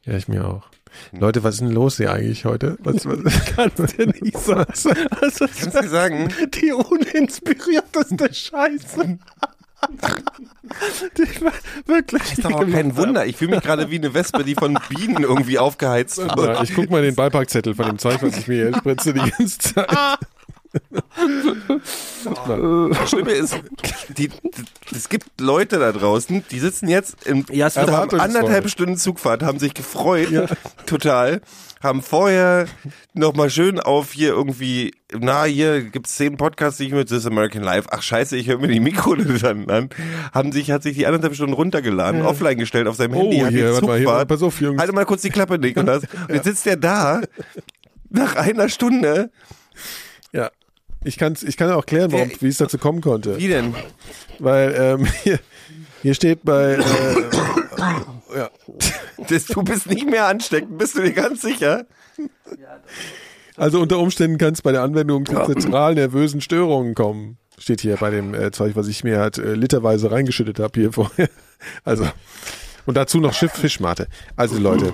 Ja, 0.04 0.14
ich 0.14 0.28
mir 0.28 0.46
auch. 0.46 0.64
Leute, 1.12 1.42
was 1.44 1.54
ist 1.56 1.60
denn 1.60 1.70
los 1.70 1.96
hier 1.96 2.12
eigentlich 2.12 2.44
heute? 2.44 2.76
Was, 2.80 3.06
was 3.06 3.44
kannst 3.56 3.78
du 3.98 4.06
nicht 4.06 4.38
sagen? 4.38 4.72
Also, 5.20 5.46
Kannst 5.46 5.74
du 5.74 5.88
sagen? 5.88 6.28
die 6.54 6.72
uninspirierteste 6.72 8.28
Scheiße. 8.34 9.18
wirklich. 11.86 12.22
Ist 12.32 12.44
doch 12.44 12.52
auch 12.52 12.70
kein 12.70 12.96
Wunder. 12.96 13.26
Ich 13.26 13.36
fühle 13.36 13.52
mich 13.56 13.60
gerade 13.62 13.90
wie 13.90 13.96
eine 13.96 14.12
Wespe, 14.14 14.44
die 14.44 14.54
von 14.54 14.78
Bienen 14.88 15.22
irgendwie 15.22 15.58
aufgeheizt 15.58 16.18
Ja, 16.18 16.36
wird. 16.36 16.62
ich 16.62 16.74
guck 16.74 16.90
mal 16.90 17.02
den 17.02 17.14
Beipackzettel 17.14 17.74
von 17.74 17.86
dem 17.86 17.98
Zeug, 17.98 18.18
was 18.22 18.36
ich 18.36 18.48
mir 18.48 18.54
hier 18.68 18.76
spritze 18.76 19.12
die 19.14 19.20
ganze 19.30 19.58
Zeit. 19.58 19.88
Das 22.98 23.10
Schlimme 23.10 23.32
ist, 23.32 23.56
die, 24.16 24.30
es 24.94 25.08
gibt 25.08 25.40
Leute 25.40 25.78
da 25.78 25.92
draußen, 25.92 26.44
die 26.50 26.58
sitzen 26.58 26.88
jetzt 26.88 27.26
im 27.26 27.46
Ja, 27.50 27.68
es 27.68 27.76
haben 27.76 28.20
anderthalb 28.20 28.68
Stunden 28.68 28.96
Zugfahrt, 28.96 29.42
haben 29.42 29.58
sich 29.58 29.74
gefreut, 29.74 30.28
total, 30.86 31.40
haben 31.82 32.02
vorher 32.02 32.66
nochmal 33.14 33.50
schön 33.50 33.80
auf 33.80 34.12
hier 34.12 34.30
irgendwie, 34.30 34.94
na, 35.12 35.44
hier 35.44 35.82
gibt's 35.82 36.16
zehn 36.16 36.36
Podcasts, 36.36 36.78
die 36.78 36.86
ich 36.86 36.92
mit 36.92 37.08
This 37.08 37.26
American 37.26 37.62
Life, 37.62 37.88
ach 37.90 38.02
scheiße, 38.02 38.36
ich 38.36 38.48
höre 38.48 38.58
mir 38.58 38.68
die 38.68 38.80
Mikrodilettanten 38.80 39.70
an, 39.74 39.90
haben 40.32 40.52
sich, 40.52 40.70
hat 40.70 40.82
sich 40.82 40.96
die 40.96 41.06
anderthalb 41.06 41.34
Stunden 41.34 41.54
runtergeladen, 41.54 42.22
offline 42.22 42.58
gestellt 42.58 42.88
auf 42.88 42.96
seinem 42.96 43.14
Handy, 43.14 43.38
hat 43.38 43.50
die 43.50 43.56
hier, 43.56 43.72
warte 43.72 43.86
mal, 43.86 43.96
hier, 43.98 44.06
Zugfahrt, 44.06 44.28
pass 44.28 44.42
auf, 44.42 44.60
Jungs. 44.60 44.80
Halt 44.80 44.92
mal 44.92 45.06
kurz 45.06 45.22
die 45.22 45.30
Klappe, 45.30 45.58
Nikolas. 45.58 46.02
Und 46.28 46.34
jetzt 46.34 46.44
sitzt 46.44 46.66
der 46.66 46.76
da, 46.76 47.22
nach 48.10 48.36
einer 48.36 48.68
Stunde, 48.68 49.30
Ja. 50.32 50.50
Ich, 51.04 51.16
kann's, 51.16 51.42
ich 51.42 51.56
kann 51.56 51.70
auch 51.70 51.86
klären, 51.86 52.10
warum, 52.12 52.30
wie 52.40 52.48
es 52.48 52.58
dazu 52.58 52.76
kommen 52.78 53.00
konnte. 53.00 53.38
wie 53.38 53.48
denn? 53.48 53.74
Weil 54.38 54.74
ähm, 54.76 55.06
hier, 55.22 55.38
hier 56.02 56.14
steht 56.14 56.44
bei. 56.44 56.74
Äh, 56.74 58.36
ja. 58.36 58.50
Das, 59.28 59.46
du 59.46 59.62
bist 59.62 59.86
nicht 59.86 60.06
mehr 60.06 60.26
ansteckend, 60.26 60.78
bist 60.78 60.96
du 60.96 61.02
dir 61.02 61.12
ganz 61.12 61.42
sicher? 61.42 61.86
Also 63.56 63.80
unter 63.80 63.98
Umständen 63.98 64.38
kann 64.38 64.54
es 64.54 64.62
bei 64.62 64.72
der 64.72 64.82
Anwendung 64.82 65.26
zu 65.26 65.34
zentral 65.46 65.94
nervösen 65.94 66.40
Störungen 66.40 66.94
kommen. 66.94 67.38
Steht 67.58 67.80
hier 67.80 67.96
bei 67.96 68.10
dem 68.10 68.34
äh, 68.34 68.52
Zeug, 68.52 68.76
was 68.76 68.86
ich 68.86 69.02
mir 69.02 69.18
halt 69.18 69.38
äh, 69.38 69.54
literweise 69.54 70.10
reingeschüttet 70.10 70.58
habe 70.58 70.80
hier 70.80 70.92
vorher. 70.92 71.28
Also. 71.84 72.06
Und 72.86 72.96
dazu 72.96 73.18
noch 73.18 73.34
Schiff 73.34 73.50
Fischmate. 73.50 74.06
Also 74.36 74.58
Leute. 74.58 74.92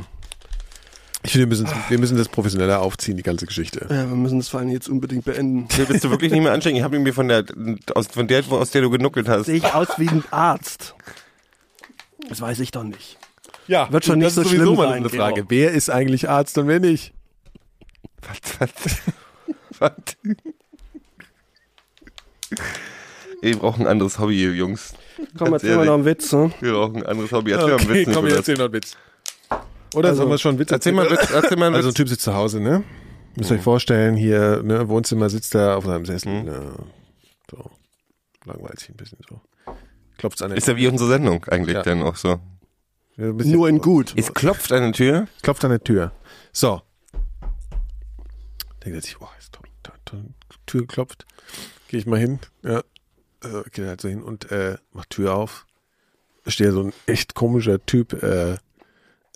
Ich 1.24 1.32
finde, 1.32 1.46
wir 1.46 1.56
müssen, 1.56 1.68
wir 1.88 1.98
müssen 1.98 2.18
das 2.18 2.28
professioneller 2.28 2.82
aufziehen, 2.82 3.16
die 3.16 3.22
ganze 3.22 3.46
Geschichte. 3.46 3.86
Ja, 3.88 4.08
wir 4.08 4.16
müssen 4.16 4.38
das 4.38 4.48
vor 4.48 4.60
allem 4.60 4.68
jetzt 4.68 4.88
unbedingt 4.90 5.24
beenden. 5.24 5.66
Nee, 5.76 5.84
bist 5.86 6.04
du 6.04 6.10
wirklich 6.10 6.30
nicht 6.30 6.42
mehr 6.42 6.52
ansteckend? 6.52 6.78
Ich 6.78 6.84
habe 6.84 6.98
mir 6.98 7.14
von 7.14 7.28
der, 7.28 7.44
aus, 7.94 8.08
von 8.08 8.28
der, 8.28 8.44
aus 8.50 8.70
der 8.70 8.82
du 8.82 8.90
genuckelt 8.90 9.26
hast. 9.26 9.46
Sehe 9.46 9.56
ich 9.56 9.64
aus 9.64 9.88
wie 9.96 10.08
ein 10.08 10.22
Arzt. 10.30 10.94
Das 12.28 12.42
weiß 12.42 12.60
ich 12.60 12.72
doch 12.72 12.82
nicht. 12.84 13.16
Ja, 13.66 13.90
Wird 13.90 14.04
schon 14.04 14.18
nicht 14.18 14.26
das 14.26 14.34
so 14.34 14.44
schlimm 14.44 14.74
mal 14.76 14.88
sein, 14.88 14.96
eine. 14.98 15.08
Frage. 15.08 15.46
Wer 15.48 15.72
ist 15.72 15.88
eigentlich 15.88 16.28
Arzt 16.28 16.58
und 16.58 16.68
wer 16.68 16.80
nicht? 16.80 17.14
Was, 18.20 18.60
was, 18.60 18.70
was? 19.78 19.92
Wir 23.40 23.56
brauchen 23.56 23.82
ein 23.82 23.88
anderes 23.88 24.18
Hobby, 24.18 24.44
Jungs. 24.44 24.92
Komm, 25.38 25.54
erzähl 25.54 25.76
mal 25.76 25.86
noch 25.86 25.94
einen 25.94 26.04
Witz. 26.04 26.32
Ne? 26.32 26.52
Wir 26.60 26.72
brauchen 26.72 26.96
ein 26.96 27.06
anderes 27.06 27.32
Hobby. 27.32 27.52
Erzähl 27.52 27.68
mal 27.68 27.80
einen 27.80 27.88
Witz. 27.88 28.10
komm, 28.12 28.26
erzähl 28.26 28.54
noch 28.56 28.64
einen 28.64 28.72
Witz. 28.74 28.96
Oder 29.94 30.10
Also, 30.10 30.18
sollen 30.22 30.30
wir 30.30 30.38
schon 30.38 30.58
Witz 30.58 30.70
Erzähl 30.70 30.92
mal 30.92 31.10
Witz. 31.10 31.30
Erzähl 31.30 31.56
mal 31.56 31.66
einen 31.66 31.74
Also 31.76 31.88
ein. 31.88 31.94
Typ 31.94 32.08
sitzt 32.08 32.22
zu 32.22 32.34
Hause, 32.34 32.60
ne? 32.60 32.84
Müsst 33.36 33.50
ihr 33.50 33.56
euch 33.56 33.62
vorstellen, 33.62 34.16
hier, 34.16 34.62
ne, 34.62 34.88
Wohnzimmer 34.88 35.28
sitzt 35.30 35.54
er 35.54 35.76
auf 35.76 35.84
seinem 35.86 36.06
Sessel, 36.06 36.32
Mhm. 36.40 36.44
ne, 36.44 36.72
so, 37.50 37.70
langweilt 38.44 38.78
sich 38.78 38.90
ein 38.90 38.96
bisschen 38.96 39.18
so. 39.28 39.40
Klopft's 40.18 40.40
an 40.42 40.50
der 40.50 40.58
Ist 40.58 40.68
ja 40.68 40.76
wie 40.76 40.86
unsere 40.86 41.08
Sendung 41.10 41.44
eigentlich 41.46 41.74
Ja. 41.74 41.82
dann 41.82 42.02
auch 42.02 42.16
so. 42.16 42.38
Ja, 43.16 43.26
Nur 43.32 43.68
in 43.68 43.78
gut. 43.80 44.12
Es 44.16 44.32
klopft 44.32 44.70
an 44.72 44.82
der 44.82 44.92
Tür. 44.92 45.26
klopft 45.42 45.64
an 45.64 45.70
der 45.70 45.82
Tür. 45.82 46.12
So. 46.52 46.82
Denkt 48.84 48.96
er 48.96 49.02
sich, 49.02 49.16
boah, 49.18 49.30
ist 49.38 49.52
toll, 49.52 49.68
toll, 49.82 49.94
toll. 50.04 50.24
Tür 50.66 50.86
klopft. 50.86 51.26
Gehe 51.88 52.00
ich 52.00 52.06
mal 52.06 52.18
hin, 52.18 52.38
ja. 52.62 52.78
Äh, 53.42 53.62
geht 53.72 53.86
halt 53.86 54.00
so 54.00 54.08
hin 54.08 54.22
und 54.22 54.50
äh, 54.50 54.76
macht 54.92 55.10
Tür 55.10 55.34
auf. 55.34 55.66
Steht 56.46 56.72
so 56.72 56.82
ein 56.84 56.92
echt 57.06 57.34
komischer 57.34 57.84
Typ 57.84 58.22
äh, 58.22 58.56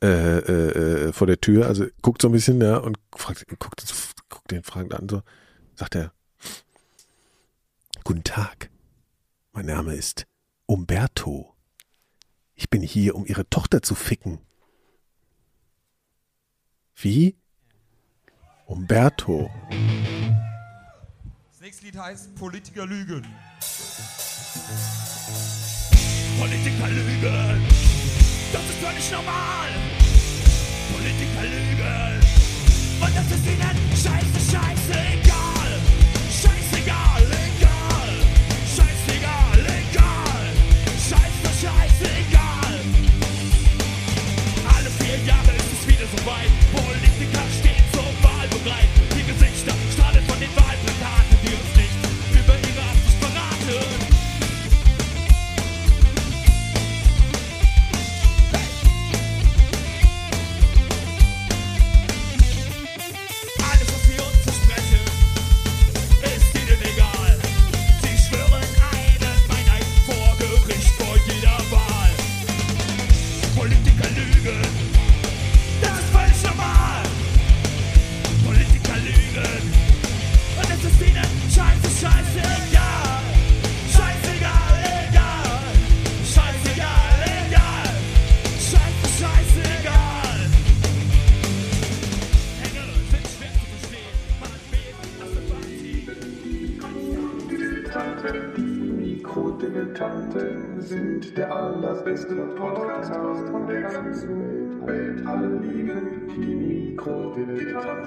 äh, 0.03 0.39
äh, 0.39 1.09
äh, 1.09 1.13
vor 1.13 1.27
der 1.27 1.41
Tür, 1.41 1.67
also 1.67 1.87
guckt 2.03 2.23
so 2.23 2.29
ein 2.29 2.33
bisschen, 2.33 2.61
ja, 2.61 2.77
und 2.77 2.99
fragt, 3.15 3.47
guckt, 3.59 3.83
guckt 4.29 4.51
den 4.51 4.63
fragend 4.63 4.95
an, 4.95 5.09
so, 5.09 5.23
sagt 5.75 5.95
er, 5.95 6.13
Guten 8.09 8.25
Tag, 8.25 8.71
mein 9.53 9.67
Name 9.67 9.95
ist 9.95 10.27
Umberto. 10.65 11.55
Ich 12.55 12.71
bin 12.71 12.81
hier, 12.81 13.15
um 13.15 13.27
Ihre 13.27 13.47
Tochter 13.51 13.83
zu 13.83 13.95
ficken. 13.95 14.39
Wie? 16.97 17.37
Umberto. 18.65 19.51
Das 21.51 21.61
nächste 21.61 21.85
Lied 21.85 21.99
heißt 21.99 22.35
Politiker 22.35 22.87
lügen. 22.87 23.27
Politiker 26.39 26.89
lügen, 26.89 27.88
das 28.53 28.63
ist 28.63 28.79
völlig 28.81 29.11
normal. 29.11 29.69
Politiker 30.93 31.43
lügen, 31.45 32.39
und 33.01 33.15
das 33.15 33.27
ist 33.27 33.47
ihnen 33.47 33.79
scheiße, 33.93 34.41
scheiße 34.51 34.95
egal. 35.15 35.71
Scheißegal, 36.43 37.23
egal. 37.23 38.11
Scheißegal, 38.75 39.61
egal. 39.61 40.47
Scheiße, 41.09 41.49
scheiße 41.63 42.07
egal. 42.27 42.75
Alle 44.75 44.91
vier 44.99 45.19
Jahre 45.27 45.53
ist 45.57 45.73
es 45.77 45.87
wieder 45.87 46.07
soweit. 46.17 46.51
Politiker 46.73 47.45
stehen 47.61 47.68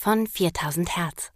von 0.00 0.26
4000 0.26 0.96
Hertz. 0.96 1.30